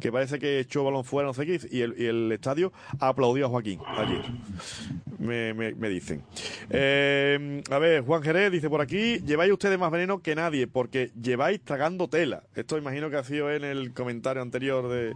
que 0.00 0.12
parece 0.12 0.38
que 0.38 0.60
echó 0.60 0.84
balón 0.84 1.04
fuera, 1.04 1.26
no 1.26 1.34
sé 1.34 1.46
qué, 1.46 1.60
y 1.70 1.80
el, 1.80 1.94
y 1.98 2.06
el 2.06 2.32
estadio 2.32 2.72
aplaudió 3.00 3.46
a 3.46 3.48
Joaquín 3.48 3.80
ayer. 3.86 4.24
Me, 5.18 5.54
me, 5.54 5.88
dicen. 5.88 6.22
Eh, 6.70 7.62
a 7.70 7.78
ver, 7.78 8.02
Juan 8.02 8.22
Jerez 8.22 8.52
dice 8.52 8.68
por 8.68 8.80
aquí, 8.80 9.18
lleváis 9.20 9.52
ustedes 9.52 9.78
más 9.78 9.90
veneno 9.90 10.20
que 10.20 10.34
nadie, 10.34 10.66
porque 10.66 11.10
lleváis 11.20 11.60
tragando 11.62 12.08
tela. 12.08 12.44
Esto 12.54 12.76
imagino 12.76 13.10
que 13.10 13.16
ha 13.16 13.24
sido 13.24 13.50
en 13.50 13.64
el 13.64 13.92
comentario 13.92 14.42
anterior 14.42 14.88
de, 14.88 15.14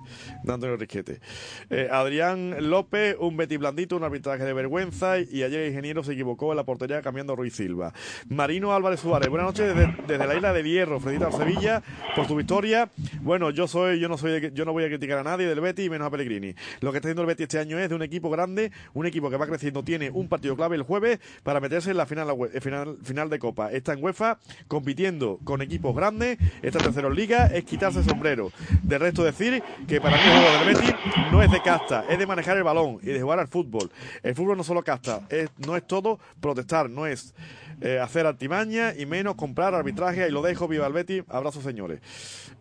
Antonio 0.49 0.77
Risquete. 0.77 1.21
Eh, 1.69 1.89
Adrián 1.91 2.71
López, 2.71 3.17
un 3.21 3.37
Betty 3.37 3.59
blandito, 3.59 3.97
un 3.97 4.05
arbitraje 4.05 4.43
de 4.45 4.53
vergüenza, 4.53 5.19
y 5.19 5.43
ayer 5.43 5.61
el 5.61 5.69
ingeniero 5.69 6.03
se 6.03 6.13
equivocó 6.13 6.51
en 6.53 6.57
la 6.57 6.65
portería 6.65 7.03
cambiando 7.03 7.37
Ruiz 7.37 7.55
Silva. 7.55 7.93
Marino 8.29 8.73
Álvarez 8.73 9.01
Suárez, 9.01 9.29
buenas 9.29 9.47
noches 9.47 9.75
desde, 10.07 10.27
la 10.27 10.35
isla 10.35 10.53
de 10.53 10.63
Hierro, 10.63 10.99
Fredita 11.01 11.31
Sevilla, 11.31 11.83
por 12.17 12.27
tu 12.27 12.37
victoria. 12.37 12.91
Bueno, 13.21 13.51
yo 13.51 13.69
soy, 13.69 14.01
yo 14.01 14.09
no 14.09 14.17
soy, 14.17 14.51
yo 14.55 14.65
no 14.65 14.70
voy 14.73 14.85
a 14.85 14.89
criticar 14.89 15.19
a 15.19 15.23
nadie 15.23 15.47
del 15.47 15.61
Betty, 15.61 15.89
menos 15.91 16.07
a 16.07 16.11
Pellegrini. 16.11 16.55
Lo 16.81 16.93
que 16.93 16.99
está 16.99 17.09
haciendo 17.09 17.23
el 17.23 17.29
Betty 17.29 17.45
este 17.45 17.59
año 17.59 17.79
es 17.79 17.89
de 17.89 17.95
un 17.95 18.03
equipo 18.03 18.31
grande, 18.31 18.73
un 18.95 19.07
equipo 19.07 19.31
que 19.31 19.37
va 19.37 19.47
creciendo, 19.47 19.83
tiene 19.83 20.11
un 20.11 20.29
partido 20.29 20.57
clave 20.57 20.77
el 20.77 20.83
jueves 20.83 21.21
para 21.43 21.61
meterse 21.61 21.91
en 21.91 21.97
la 21.97 22.07
final, 22.07 22.29
final, 22.61 22.99
final 23.03 23.31
de 23.31 23.39
Copa. 23.39 23.71
Está 23.73 23.93
en 23.93 24.03
UEFA 24.03 24.39
compitiendo 24.69 25.39
con 25.45 25.63
equipos 25.63 25.95
grandes, 25.95 26.39
está 26.63 26.79
en 26.79 26.85
tercero 26.85 27.09
en 27.09 27.15
Liga, 27.15 27.47
es 27.47 27.65
quitarse 27.65 28.01
el 28.01 28.05
sombrero. 28.05 28.53
De 28.83 28.99
resto 28.99 29.25
decir 29.25 29.63
que 29.87 30.01
para 30.01 30.17
mí 30.17 30.23
el 30.25 30.41
juego 30.41 30.65
del 30.65 30.75
Betty 30.75 30.95
no 31.33 31.43
es 31.43 31.51
de 31.51 31.63
casta, 31.63 32.05
es 32.09 32.19
de 32.19 32.27
manejar 32.27 32.57
el 32.57 32.63
balón 32.63 32.99
y 33.03 33.07
de 33.07 33.21
jugar 33.21 33.39
al 33.39 33.49
fútbol. 33.49 33.91
El 34.23 34.35
fútbol 34.35 34.57
no 34.57 34.65
solo 34.65 34.83
casta, 34.83 35.27
es, 35.29 35.51
no 35.59 35.77
es 35.77 35.87
todo 35.87 36.19
protestar, 36.41 36.91
no 36.91 37.07
es 37.07 37.35
eh, 37.83 37.99
hacer 37.99 38.27
artimaña 38.27 38.95
y 38.95 39.07
menos 39.07 39.37
comprar 39.37 39.75
arbitraje. 39.75 40.29
Y 40.29 40.31
lo 40.31 40.43
dejo, 40.43 40.69
viva 40.69 40.87
el 40.87 40.93
Betty. 40.93 41.23
Abrazo, 41.29 41.63
señores. 41.63 42.01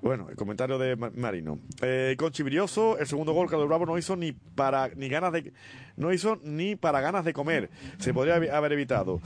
Bueno, 0.02 0.30
el 0.30 0.36
comentario 0.38 0.77
de 0.77 0.95
Marino. 0.95 1.60
Eh, 1.81 1.98
con 2.17 2.31
Chibrioso, 2.31 2.97
el 2.97 3.07
segundo 3.07 3.34
gol 3.34 3.49
que 3.49 3.55
el 3.55 3.67
Bravo 3.67 3.85
no 3.85 3.97
hizo 3.97 4.15
ni 4.15 4.31
para 4.31 4.89
ni 4.95 5.09
ganas 5.09 5.34
de 5.34 5.53
no 5.97 6.13
hizo 6.13 6.39
ni 6.43 6.76
para 6.76 7.01
ganas 7.01 7.26
de 7.26 7.34
comer. 7.34 7.69
Se 7.99 8.13
podría 8.13 8.35
haber 8.35 8.73
evitado. 8.73 9.21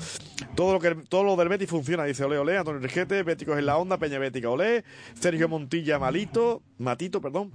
Todo 0.55 0.73
lo 0.73 0.79
que 0.79 0.95
todo 1.07 1.23
lo 1.23 1.35
del 1.35 1.49
Betty 1.49 1.67
funciona, 1.67 2.03
dice 2.03 2.23
Ole 2.23 2.37
Ole, 2.37 2.57
Antonio 2.57 2.81
Riquete, 2.81 3.23
Béticos 3.23 3.57
en 3.57 3.65
la 3.65 3.77
onda, 3.77 3.97
Peña 3.97 4.19
Bética 4.19 4.49
Ole, 4.49 4.83
Sergio 5.13 5.47
Montilla 5.47 5.99
Malito, 5.99 6.61
Matito, 6.77 7.21
perdón. 7.21 7.51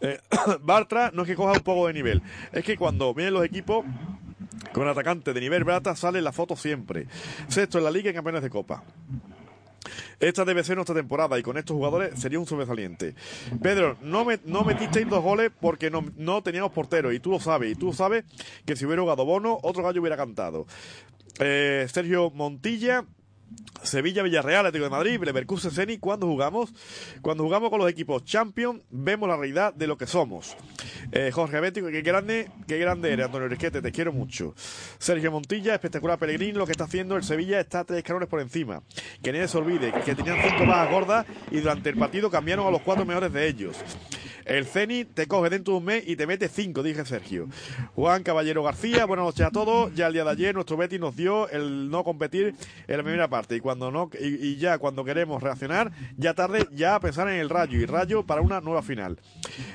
Eh, 0.00 0.18
Bartra 0.62 1.10
no 1.12 1.22
es 1.22 1.28
que 1.28 1.34
coja 1.34 1.52
un 1.52 1.60
poco 1.60 1.86
de 1.86 1.92
nivel, 1.92 2.22
es 2.52 2.64
que 2.64 2.76
cuando 2.76 3.12
vienen 3.14 3.34
los 3.34 3.44
equipos 3.44 3.84
con 4.72 4.86
atacante 4.88 5.32
de 5.32 5.40
nivel 5.40 5.64
brata 5.64 5.96
sale 5.96 6.20
la 6.20 6.32
foto 6.32 6.56
siempre. 6.56 7.06
Sexto 7.48 7.78
en 7.78 7.84
la 7.84 7.90
liga 7.90 8.10
y 8.10 8.14
campeones 8.14 8.42
de 8.42 8.50
copa. 8.50 8.82
Esta 10.20 10.44
debe 10.44 10.64
ser 10.64 10.76
nuestra 10.76 10.94
temporada 10.94 11.38
y 11.38 11.42
con 11.42 11.56
estos 11.58 11.76
jugadores 11.76 12.18
sería 12.18 12.38
un 12.38 12.46
sobresaliente. 12.46 13.14
Pedro, 13.62 13.96
no, 14.02 14.24
me, 14.24 14.38
no 14.44 14.64
metisteis 14.64 15.08
dos 15.08 15.22
goles 15.22 15.50
porque 15.60 15.90
no, 15.90 16.42
teníamos 16.42 16.72
portero 16.72 17.12
y 17.12 17.20
tú 17.20 17.30
lo 17.30 17.40
sabes. 17.40 17.72
Y 17.72 17.74
tú 17.74 17.92
sabes 17.92 18.24
que 18.64 18.76
si 18.76 18.86
hubiera 18.86 19.02
jugado 19.02 19.24
Bono, 19.24 19.58
otro 19.62 19.82
gallo 19.82 20.00
hubiera 20.00 20.16
cantado. 20.16 20.66
Eh, 21.38 21.86
Sergio 21.92 22.30
Montilla, 22.30 23.04
Sevilla, 23.82 24.22
Villarreal, 24.22 24.66
Atlético 24.66 24.84
de 24.84 24.90
Madrid, 24.90 25.20
Leverkusen, 25.22 25.70
Ceni, 25.70 25.98
cuando 25.98 26.26
jugamos, 26.26 26.72
cuando 27.22 27.44
jugamos 27.44 27.70
con 27.70 27.78
los 27.78 27.88
equipos 27.88 28.24
Champions, 28.24 28.80
vemos 28.90 29.28
la 29.28 29.36
realidad 29.36 29.72
de 29.74 29.86
lo 29.86 29.96
que 29.96 30.06
somos. 30.06 30.56
Eh, 31.12 31.30
Jorge 31.32 31.60
Bético, 31.60 31.86
qué 31.88 32.02
grande, 32.02 32.50
qué 32.66 32.78
grande 32.78 33.12
eres, 33.12 33.26
Antonio 33.26 33.48
Risquete, 33.48 33.80
te 33.80 33.92
quiero 33.92 34.12
mucho. 34.12 34.54
Sergio 34.98 35.30
Montilla, 35.30 35.74
espectacular 35.74 36.18
Pellegrini, 36.18 36.52
lo 36.52 36.66
que 36.66 36.72
está 36.72 36.84
haciendo 36.84 37.16
el 37.16 37.22
Sevilla 37.22 37.60
está 37.60 37.84
tres 37.84 37.98
escalones 37.98 38.28
por 38.28 38.40
encima. 38.40 38.82
Que 39.22 39.32
nadie 39.32 39.46
se 39.48 39.58
olvide 39.58 39.92
que 40.04 40.14
tenían 40.14 40.38
cinco 40.42 40.66
bajas 40.66 40.90
gordas 40.90 41.26
y 41.50 41.60
durante 41.60 41.90
el 41.90 41.96
partido 41.96 42.30
cambiaron 42.30 42.66
a 42.66 42.70
los 42.70 42.82
cuatro 42.82 43.04
mejores 43.04 43.32
de 43.32 43.46
ellos. 43.46 43.76
El 44.46 44.64
Ceni 44.64 45.04
te 45.04 45.26
coge 45.26 45.50
dentro 45.50 45.74
de 45.74 45.78
un 45.78 45.84
mes 45.84 46.04
y 46.06 46.14
te 46.14 46.24
mete 46.24 46.46
cinco, 46.48 46.84
dije 46.84 47.04
Sergio. 47.04 47.48
Juan 47.96 48.22
Caballero 48.22 48.62
García, 48.62 49.04
buenas 49.04 49.26
noches 49.26 49.44
a 49.44 49.50
todos. 49.50 49.92
Ya 49.96 50.06
el 50.06 50.12
día 50.12 50.22
de 50.22 50.30
ayer 50.30 50.54
nuestro 50.54 50.76
Betty 50.76 51.00
nos 51.00 51.16
dio 51.16 51.48
el 51.50 51.90
no 51.90 52.04
competir 52.04 52.54
en 52.86 52.96
la 52.96 53.02
primera 53.02 53.26
parte 53.28 53.56
y 53.56 53.60
cuando 53.60 53.90
no 53.90 54.08
y, 54.20 54.54
ya 54.54 54.78
cuando 54.78 55.04
queremos 55.04 55.42
reaccionar, 55.42 55.90
ya 56.16 56.32
tarde 56.34 56.64
ya 56.70 57.00
pensar 57.00 57.28
en 57.28 57.40
el 57.40 57.50
Rayo 57.50 57.80
y 57.80 57.86
Rayo 57.86 58.24
para 58.24 58.40
una 58.40 58.60
nueva 58.60 58.82
final. 58.82 59.18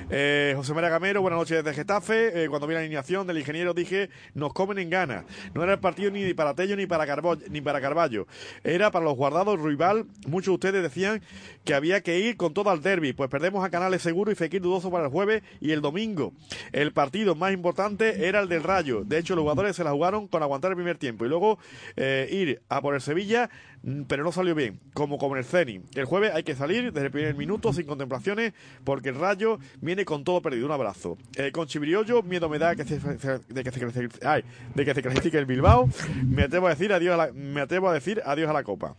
Eh, 0.08 0.54
José 0.56 0.72
María 0.72 0.88
Gamero, 0.88 1.20
buenas 1.20 1.38
noches 1.38 1.62
desde 1.62 1.76
Getafe. 1.76 2.44
Eh, 2.44 2.48
cuando 2.48 2.66
vi 2.66 2.72
la 2.72 2.80
alineación 2.80 3.26
del 3.26 3.36
ingeniero 3.36 3.74
dije, 3.74 4.08
nos 4.32 4.54
comen 4.54 4.78
en 4.78 4.88
ganas. 4.88 5.26
No 5.52 5.62
era 5.64 5.74
el 5.74 5.80
partido 5.80 6.10
ni 6.10 6.32
para 6.32 6.54
Tello 6.54 6.76
ni 6.76 6.86
para 6.86 7.04
ni 7.50 7.60
para 7.60 7.78
Carballo. 7.82 8.26
Era 8.64 8.90
para 8.90 9.04
los 9.04 9.16
guardados 9.16 9.60
rival. 9.60 10.06
Muchos 10.26 10.46
de 10.46 10.54
ustedes 10.54 10.82
decían 10.82 11.20
que 11.62 11.74
había 11.74 12.02
que 12.02 12.20
ir 12.20 12.38
con 12.38 12.54
todo 12.54 12.70
al 12.70 12.80
derby, 12.80 13.12
pues 13.12 13.28
perdemos 13.28 13.62
a 13.62 13.68
Canales 13.68 14.00
Seguro 14.00 14.32
y 14.32 14.34
Fekir 14.34 14.61
dudoso 14.62 14.90
para 14.90 15.04
el 15.04 15.10
jueves 15.10 15.42
y 15.60 15.72
el 15.72 15.80
domingo. 15.80 16.32
El 16.72 16.92
partido 16.92 17.34
más 17.34 17.52
importante 17.52 18.26
era 18.26 18.40
el 18.40 18.48
del 18.48 18.62
Rayo. 18.62 19.02
De 19.04 19.18
hecho, 19.18 19.34
los 19.34 19.42
jugadores 19.42 19.76
se 19.76 19.84
la 19.84 19.92
jugaron 19.92 20.28
con 20.28 20.42
aguantar 20.42 20.70
el 20.70 20.76
primer 20.76 20.98
tiempo 20.98 21.24
y 21.24 21.28
luego 21.28 21.58
eh, 21.96 22.28
ir 22.30 22.62
a 22.68 22.80
por 22.80 22.94
el 22.94 23.00
Sevilla, 23.00 23.50
mm, 23.82 24.02
pero 24.02 24.24
no 24.24 24.32
salió 24.32 24.54
bien, 24.54 24.80
como 24.94 25.18
con 25.18 25.36
el 25.36 25.44
Ceni. 25.44 25.80
El 25.94 26.04
jueves 26.04 26.32
hay 26.34 26.42
que 26.42 26.54
salir 26.54 26.92
desde 26.92 27.06
el 27.06 27.12
primer 27.12 27.34
minuto 27.34 27.72
sin 27.72 27.86
contemplaciones 27.86 28.52
porque 28.84 29.10
el 29.10 29.16
Rayo 29.16 29.58
viene 29.80 30.04
con 30.04 30.24
todo 30.24 30.40
perdido. 30.40 30.66
Un 30.66 30.72
abrazo. 30.72 31.18
Eh, 31.36 31.50
con 31.52 31.66
Chibriollo, 31.66 32.22
miedo 32.22 32.48
me 32.48 32.58
da 32.58 32.76
que 32.76 32.84
se, 32.84 32.98
de, 32.98 33.64
que 33.64 33.70
se, 33.70 34.08
ay, 34.26 34.44
de 34.74 34.84
que 34.84 34.94
se 34.94 35.02
clasifique 35.02 35.38
el 35.38 35.46
Bilbao. 35.46 35.88
Me 36.24 36.44
atrevo 36.44 36.66
a 36.66 36.70
decir 36.70 36.92
adiós 36.92 37.14
a 37.14 37.16
la, 37.16 37.32
me 37.32 37.60
atrevo 37.60 37.88
a 37.88 37.94
decir 37.94 38.22
adiós 38.24 38.48
a 38.48 38.52
la 38.52 38.62
Copa. 38.62 38.94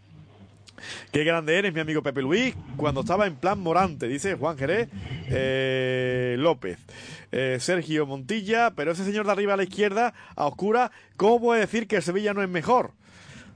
Qué 1.12 1.24
grande 1.24 1.58
eres, 1.58 1.74
mi 1.74 1.80
amigo 1.80 2.02
Pepe 2.04 2.22
Luis, 2.22 2.56
cuando 2.78 3.02
estaba 3.02 3.28
en 3.28 3.36
plan 3.36 3.60
Morante, 3.60 4.08
dice 4.08 4.36
Juan 4.36 4.58
Jerez 4.58 4.90
eh, 5.30 6.36
López. 6.40 6.80
Eh, 7.32 7.58
Sergio 7.60 8.06
Montilla, 8.06 8.72
pero 8.76 8.91
ese 8.91 9.04
señor 9.04 9.26
de 9.26 9.32
arriba 9.32 9.56
a 9.56 9.58
la 9.58 9.64
izquierda, 9.64 10.14
a 10.36 10.45
oscura, 10.45 10.91
¿cómo 11.18 11.40
puede 11.40 11.62
decir 11.62 11.88
que 11.88 11.95
el 11.95 12.04
Sevilla 12.04 12.34
no 12.34 12.44
es 12.44 12.50
mejor? 12.50 12.91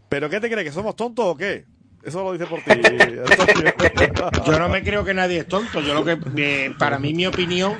¿Pero 0.10 0.30
qué 0.30 0.40
te 0.40 0.50
crees, 0.50 0.66
que 0.66 0.72
somos 0.72 0.96
tontos 0.96 1.26
o 1.26 1.38
qué? 1.38 1.66
Eso 2.04 2.24
lo 2.24 2.32
dice 2.32 2.46
por 2.46 2.62
ti. 2.62 2.72
yo 4.48 4.60
no 4.60 4.70
me 4.70 4.82
creo 4.82 5.04
que 5.04 5.14
nadie 5.14 5.40
es 5.40 5.48
tonto. 5.48 5.82
Yo 5.82 5.94
lo 5.94 6.06
que, 6.06 6.18
eh, 6.38 6.74
para 6.80 7.00
mí, 7.00 7.14
mi 7.14 7.28
opinión, 7.28 7.76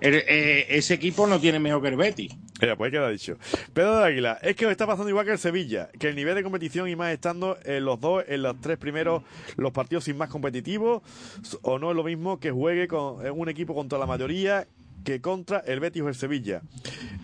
eh, 0.00 0.66
ese 0.68 0.94
equipo 0.94 1.26
no 1.26 1.38
tiene 1.38 1.60
mejor 1.60 1.80
que 1.82 1.88
el 1.88 1.96
Betis. 1.96 2.36
Ya, 2.60 2.76
pues 2.76 2.90
queda 2.90 3.08
dicho. 3.08 3.36
Pedro 3.72 3.98
de 3.98 4.04
Águila, 4.04 4.38
es 4.42 4.56
que 4.56 4.66
os 4.66 4.72
está 4.72 4.86
pasando 4.86 5.08
igual 5.08 5.24
que 5.24 5.32
el 5.32 5.38
Sevilla, 5.38 5.90
que 5.98 6.08
el 6.08 6.16
nivel 6.16 6.34
de 6.34 6.42
competición 6.42 6.88
y 6.88 6.96
más 6.96 7.12
estando 7.12 7.56
en 7.64 7.84
los 7.84 8.00
dos, 8.00 8.24
en 8.26 8.42
los 8.42 8.60
tres 8.60 8.78
primeros, 8.78 9.22
los 9.56 9.72
partidos 9.72 10.04
sin 10.04 10.16
más 10.16 10.28
competitivos, 10.28 11.02
o 11.62 11.78
no 11.78 11.90
es 11.90 11.96
lo 11.96 12.02
mismo 12.02 12.40
que 12.40 12.50
juegue 12.50 12.88
con 12.88 13.24
un 13.30 13.48
equipo 13.48 13.74
contra 13.74 13.98
la 13.98 14.06
mayoría 14.06 14.66
que 15.04 15.20
contra 15.20 15.58
el 15.60 15.80
Betis 15.80 16.02
o 16.02 16.08
el 16.08 16.14
Sevilla. 16.14 16.62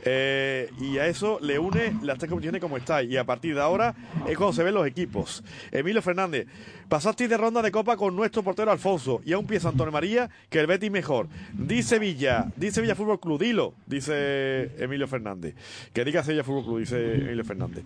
Eh, 0.07 0.71
y 0.81 0.99
a 0.99 1.07
eso 1.07 1.39
le 1.41 1.59
une 1.59 1.97
las 2.03 2.19
tres 2.19 2.29
competiciones 2.29 2.61
como 2.61 2.77
está. 2.77 3.03
Y 3.03 3.17
a 3.17 3.25
partir 3.25 3.55
de 3.55 3.61
ahora 3.61 3.95
es 4.27 4.37
cuando 4.37 4.53
se 4.53 4.63
ven 4.63 4.75
los 4.75 4.87
equipos. 4.87 5.43
Emilio 5.73 6.03
Fernández, 6.03 6.47
pasaste 6.89 7.27
de 7.27 7.37
ronda 7.37 7.63
de 7.63 7.71
copa 7.71 7.97
con 7.97 8.15
nuestro 8.15 8.43
portero 8.43 8.71
Alfonso. 8.71 9.23
Y 9.25 9.33
aún 9.33 9.47
piensa 9.47 9.69
Antonio 9.71 9.93
María 9.93 10.29
que 10.51 10.61
el 10.61 10.67
Betis 10.67 10.91
mejor. 10.91 11.29
Dice 11.53 11.95
Sevilla, 11.95 12.53
dice 12.57 12.77
Sevilla 12.77 12.95
Fútbol 12.95 13.21
Club, 13.21 13.41
dilo, 13.41 13.75
dice 13.87 14.71
Emilio 14.83 15.09
Fernández. 15.09 15.55
Que 15.93 16.05
diga 16.05 16.23
Sevilla 16.23 16.45
Fútbol 16.45 16.65
Club, 16.65 16.79
dice 16.81 17.15
Emilio 17.15 17.45
Fernández. 17.45 17.85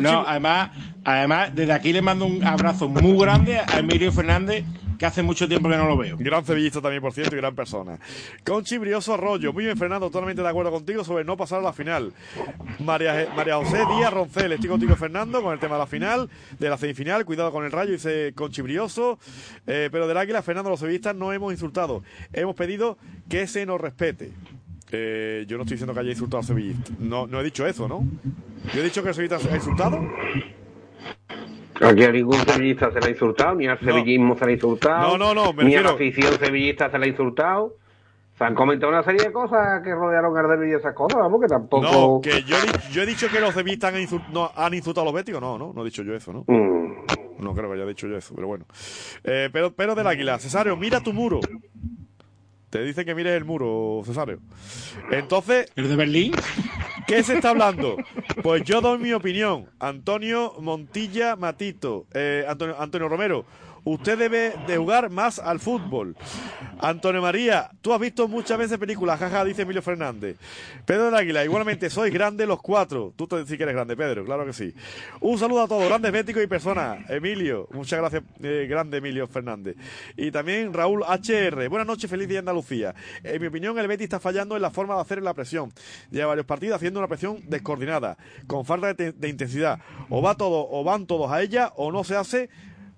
no, 0.00 0.24
además, 0.26 0.70
además, 1.04 1.54
desde 1.54 1.72
aquí 1.72 1.92
le 1.92 2.02
mando 2.02 2.26
un 2.26 2.44
abrazo 2.44 2.88
muy 2.88 3.18
grande 3.18 3.58
a 3.58 3.78
Emilio 3.78 4.12
Fernández 4.12 4.64
que 4.98 5.06
hace 5.06 5.22
mucho 5.22 5.48
tiempo 5.48 5.68
que 5.68 5.76
no 5.76 5.86
lo 5.86 5.96
veo. 5.96 6.16
Gran 6.18 6.44
cebillista 6.44 6.80
también, 6.80 7.02
por 7.02 7.12
cierto, 7.12 7.34
y 7.34 7.38
gran 7.38 7.54
persona. 7.54 7.98
Conchi 8.44 8.78
Brioso 8.78 9.14
Arroyo, 9.14 9.52
muy 9.52 9.64
bien, 9.64 9.76
Fernando, 9.76 10.06
totalmente 10.06 10.42
de 10.42 10.48
acuerdo 10.48 10.70
contigo 10.70 11.04
sobre 11.04 11.24
no 11.24 11.36
pasar 11.36 11.60
a 11.60 11.62
la 11.62 11.72
final. 11.72 12.12
María, 12.78 13.28
José 13.56 13.84
Díaz 13.96 14.12
Roncel, 14.12 14.52
estoy 14.52 14.70
contigo, 14.70 14.96
Fernando, 14.96 15.42
con 15.42 15.52
el 15.52 15.58
tema 15.58 15.74
de 15.74 15.80
la 15.80 15.86
final, 15.86 16.30
de 16.58 16.70
la 16.70 16.78
semifinal, 16.78 17.24
cuidado 17.24 17.52
con 17.52 17.64
el 17.64 17.72
rayo, 17.72 17.92
dice 17.92 18.32
Conchi 18.34 18.62
Brioso. 18.62 19.18
Eh, 19.66 19.88
pero 19.90 20.06
del 20.06 20.16
Águila, 20.16 20.42
Fernando, 20.42 20.70
los 20.70 20.80
sevillistas 20.80 21.14
no 21.14 21.32
hemos 21.32 21.52
insultado, 21.52 22.02
hemos 22.32 22.54
pedido 22.54 22.98
que 23.28 23.46
se 23.46 23.66
nos 23.66 23.80
respete. 23.80 24.32
Eh, 24.92 25.44
yo 25.48 25.56
no 25.56 25.64
estoy 25.64 25.74
diciendo 25.74 25.94
que 25.94 26.00
haya 26.00 26.10
insultado 26.10 26.40
a 26.40 26.44
sevillistas. 26.44 26.98
No, 26.98 27.26
no 27.26 27.40
he 27.40 27.44
dicho 27.44 27.66
eso, 27.66 27.88
¿no? 27.88 28.06
Yo 28.72 28.80
he 28.80 28.84
dicho 28.84 29.02
que 29.02 29.08
el 29.08 29.14
sevillista 29.14 29.52
ha 29.52 29.56
insultado. 29.56 30.00
Aquí 31.80 32.04
a 32.04 32.12
ningún 32.12 32.38
sevillista 32.38 32.90
se 32.90 33.00
le 33.00 33.06
ha 33.06 33.10
insultado, 33.10 33.54
ni 33.54 33.66
al 33.66 33.78
sevillismo 33.78 34.36
se 34.36 34.44
le 34.46 34.50
ha 34.52 34.54
insultado, 34.54 35.18
no, 35.18 35.34
no, 35.34 35.52
no, 35.52 35.62
ni 35.62 35.74
a 35.74 35.82
la 35.82 35.90
afición 35.90 36.32
sevillista 36.38 36.90
se 36.90 36.98
le 36.98 37.06
ha 37.06 37.08
insultado. 37.08 37.74
Se 38.38 38.44
han 38.44 38.54
comentado 38.54 38.92
una 38.92 39.02
serie 39.02 39.24
de 39.24 39.32
cosas 39.32 39.82
que 39.82 39.94
rodearon 39.94 40.36
al 40.36 40.46
derbi 40.46 40.70
y 40.70 40.74
esas 40.74 40.94
cosas, 40.94 41.18
vamos, 41.18 41.40
que 41.40 41.46
tampoco. 41.46 41.82
No, 41.82 42.20
que 42.22 42.42
yo, 42.42 42.56
yo 42.92 43.02
he 43.02 43.06
dicho 43.06 43.28
que 43.28 43.40
los 43.40 43.54
sevillistas 43.54 43.94
han, 43.94 44.06
no, 44.30 44.50
han 44.54 44.74
insultado 44.74 45.02
a 45.02 45.04
los 45.06 45.14
béticos, 45.14 45.40
no, 45.40 45.56
no, 45.56 45.72
no 45.72 45.80
he 45.80 45.84
dicho 45.86 46.02
yo 46.02 46.14
eso, 46.14 46.34
¿no? 46.34 46.44
Mm. 46.46 46.86
No 47.38 47.54
creo 47.54 47.70
que 47.70 47.76
haya 47.76 47.86
dicho 47.86 48.06
yo 48.06 48.16
eso, 48.16 48.34
pero 48.34 48.46
bueno. 48.46 48.66
Eh, 49.24 49.48
pero, 49.52 49.72
pero 49.74 49.94
del 49.94 50.06
águila, 50.06 50.38
Cesario, 50.38 50.76
mira 50.76 51.00
tu 51.00 51.12
muro. 51.12 51.40
Te 52.76 52.84
dice 52.84 53.06
que 53.06 53.14
mires 53.14 53.32
el 53.32 53.46
muro, 53.46 54.02
Cesario. 54.04 54.38
Entonces. 55.10 55.72
¿El 55.76 55.88
de 55.88 55.96
Berlín? 55.96 56.32
¿Qué 57.06 57.22
se 57.22 57.36
está 57.36 57.48
hablando? 57.50 57.96
Pues 58.42 58.64
yo 58.64 58.82
doy 58.82 58.98
mi 58.98 59.14
opinión. 59.14 59.70
Antonio 59.78 60.52
Montilla 60.60 61.36
Matito. 61.36 62.04
Eh, 62.12 62.44
Antonio, 62.46 62.78
Antonio 62.78 63.08
Romero 63.08 63.46
usted 63.86 64.18
debe 64.18 64.52
de 64.66 64.76
jugar 64.76 65.10
más 65.10 65.38
al 65.38 65.60
fútbol. 65.60 66.16
Antonio 66.80 67.22
María, 67.22 67.70
tú 67.80 67.94
has 67.94 68.00
visto 68.00 68.26
muchas 68.26 68.58
veces 68.58 68.78
películas, 68.78 69.18
jaja, 69.18 69.44
dice 69.44 69.62
Emilio 69.62 69.80
Fernández. 69.80 70.36
Pedro 70.84 71.04
del 71.06 71.14
Águila, 71.14 71.44
igualmente 71.44 71.88
sois 71.88 72.12
grandes 72.12 72.48
los 72.48 72.60
cuatro. 72.60 73.12
Tú 73.14 73.28
te 73.28 73.36
decís 73.36 73.56
que 73.56 73.62
eres 73.62 73.76
grande, 73.76 73.96
Pedro, 73.96 74.24
claro 74.24 74.44
que 74.44 74.52
sí. 74.52 74.74
Un 75.20 75.38
saludo 75.38 75.62
a 75.62 75.68
todos, 75.68 75.86
grandes 75.88 76.12
médicos 76.12 76.42
y 76.42 76.48
personas. 76.48 77.08
Emilio, 77.08 77.68
muchas 77.72 78.00
gracias, 78.00 78.24
eh, 78.42 78.66
grande 78.68 78.98
Emilio 78.98 79.28
Fernández. 79.28 79.76
Y 80.16 80.32
también 80.32 80.74
Raúl 80.74 81.04
HR, 81.04 81.68
buenas 81.68 81.86
noches, 81.86 82.10
feliz 82.10 82.28
día 82.28 82.40
Andalucía. 82.40 82.92
En 83.22 83.40
mi 83.40 83.46
opinión, 83.46 83.78
el 83.78 83.86
Betis 83.86 84.06
está 84.06 84.18
fallando 84.18 84.56
en 84.56 84.62
la 84.62 84.70
forma 84.70 84.96
de 84.96 85.02
hacer 85.02 85.22
la 85.22 85.32
presión. 85.32 85.72
Lleva 86.10 86.26
varios 86.26 86.46
partidos 86.46 86.76
haciendo 86.76 86.98
una 86.98 87.08
presión 87.08 87.38
descoordinada, 87.48 88.18
con 88.48 88.64
falta 88.64 88.92
de, 88.94 89.12
de 89.12 89.28
intensidad. 89.28 89.78
O 90.10 90.22
va 90.22 90.34
todo, 90.34 90.68
o 90.68 90.82
van 90.82 91.06
todos 91.06 91.30
a 91.30 91.40
ella, 91.40 91.72
o 91.76 91.92
no 91.92 92.02
se 92.02 92.16
hace 92.16 92.50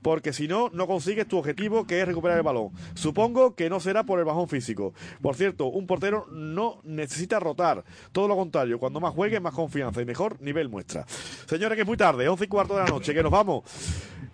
porque 0.02 0.32
si 0.32 0.48
no, 0.48 0.70
no 0.72 0.86
consigues 0.86 1.26
tu 1.26 1.38
objetivo 1.38 1.86
que 1.86 2.00
es 2.00 2.06
recuperar 2.06 2.38
el 2.38 2.42
balón. 2.42 2.70
Supongo 2.94 3.54
que 3.54 3.68
no 3.70 3.80
será 3.80 4.04
por 4.04 4.18
el 4.18 4.24
bajón 4.24 4.48
físico. 4.48 4.94
Por 5.20 5.34
cierto, 5.34 5.66
un 5.66 5.86
portero 5.86 6.26
no 6.30 6.80
necesita 6.84 7.40
rotar, 7.40 7.84
todo 8.12 8.28
lo 8.28 8.36
contrario, 8.36 8.78
cuando 8.78 9.00
más 9.00 9.14
juegue, 9.14 9.40
más 9.40 9.54
confianza 9.54 10.00
y 10.00 10.04
mejor 10.04 10.40
nivel 10.40 10.68
muestra. 10.68 11.04
Señores, 11.46 11.76
que 11.76 11.82
es 11.82 11.88
muy 11.88 11.96
tarde, 11.96 12.28
once 12.28 12.44
y 12.44 12.48
cuarto 12.48 12.76
de 12.76 12.84
la 12.84 12.90
noche, 12.90 13.14
que 13.14 13.22
nos 13.22 13.32
vamos. 13.32 13.64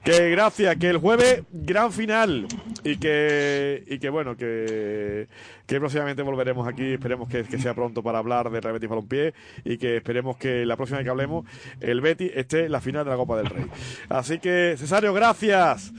Que 0.05 0.29
gracias, 0.29 0.77
que 0.77 0.91
el 0.91 0.99
jueves 0.99 1.45
gran 1.51 1.91
final 1.91 2.47
y 2.85 2.99
que 2.99 3.83
y 3.87 3.99
que 3.99 4.11
bueno, 4.11 4.37
que, 4.37 5.29
que 5.67 5.79
próximamente 5.79 6.21
volveremos 6.21 6.69
aquí, 6.69 6.93
esperemos 6.93 7.27
que, 7.27 7.45
sea 7.45 7.73
pronto 7.73 8.03
para 8.03 8.19
hablar 8.19 8.51
de 8.51 8.61
Real 8.61 8.75
Betis 8.75 8.91
Balompié 8.91 9.33
y 9.65 9.79
que 9.79 9.97
esperemos 9.97 10.37
que 10.37 10.67
la 10.67 10.77
próxima 10.77 10.99
vez 10.99 11.07
que 11.07 11.11
hablemos 11.11 11.47
el 11.81 12.03
Betis 12.03 12.33
esté 12.35 12.67
en 12.67 12.73
la 12.73 12.83
final 12.83 13.05
de 13.07 13.13
la 13.13 13.17
Copa 13.17 13.39
del 13.39 13.47
Rey. 13.47 13.65
Así 14.11 14.39
que 14.39 14.75
Cesario, 14.77 15.15
gracias. 15.15 15.91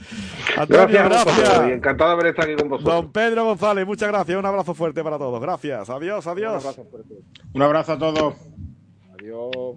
Antonio, 0.56 1.02
gracias. 1.04 1.70
Encantado 1.70 2.10
de 2.10 2.14
haber 2.14 2.26
estado 2.28 2.48
aquí 2.48 2.60
con 2.60 2.68
vosotros. 2.68 2.94
Don 2.94 3.10
Pedro 3.10 3.44
González, 3.44 3.86
muchas 3.86 4.08
gracias, 4.08 4.38
un 4.38 4.46
abrazo 4.46 4.72
fuerte 4.72 5.02
para 5.02 5.18
todos. 5.18 5.40
Gracias. 5.40 5.90
Adiós, 5.90 6.24
adiós. 6.28 6.62
Un 6.62 6.68
abrazo, 6.68 6.86
un 7.54 7.62
abrazo 7.62 7.92
a 7.92 7.98
todos. 7.98 8.34
Adiós. 9.18 9.76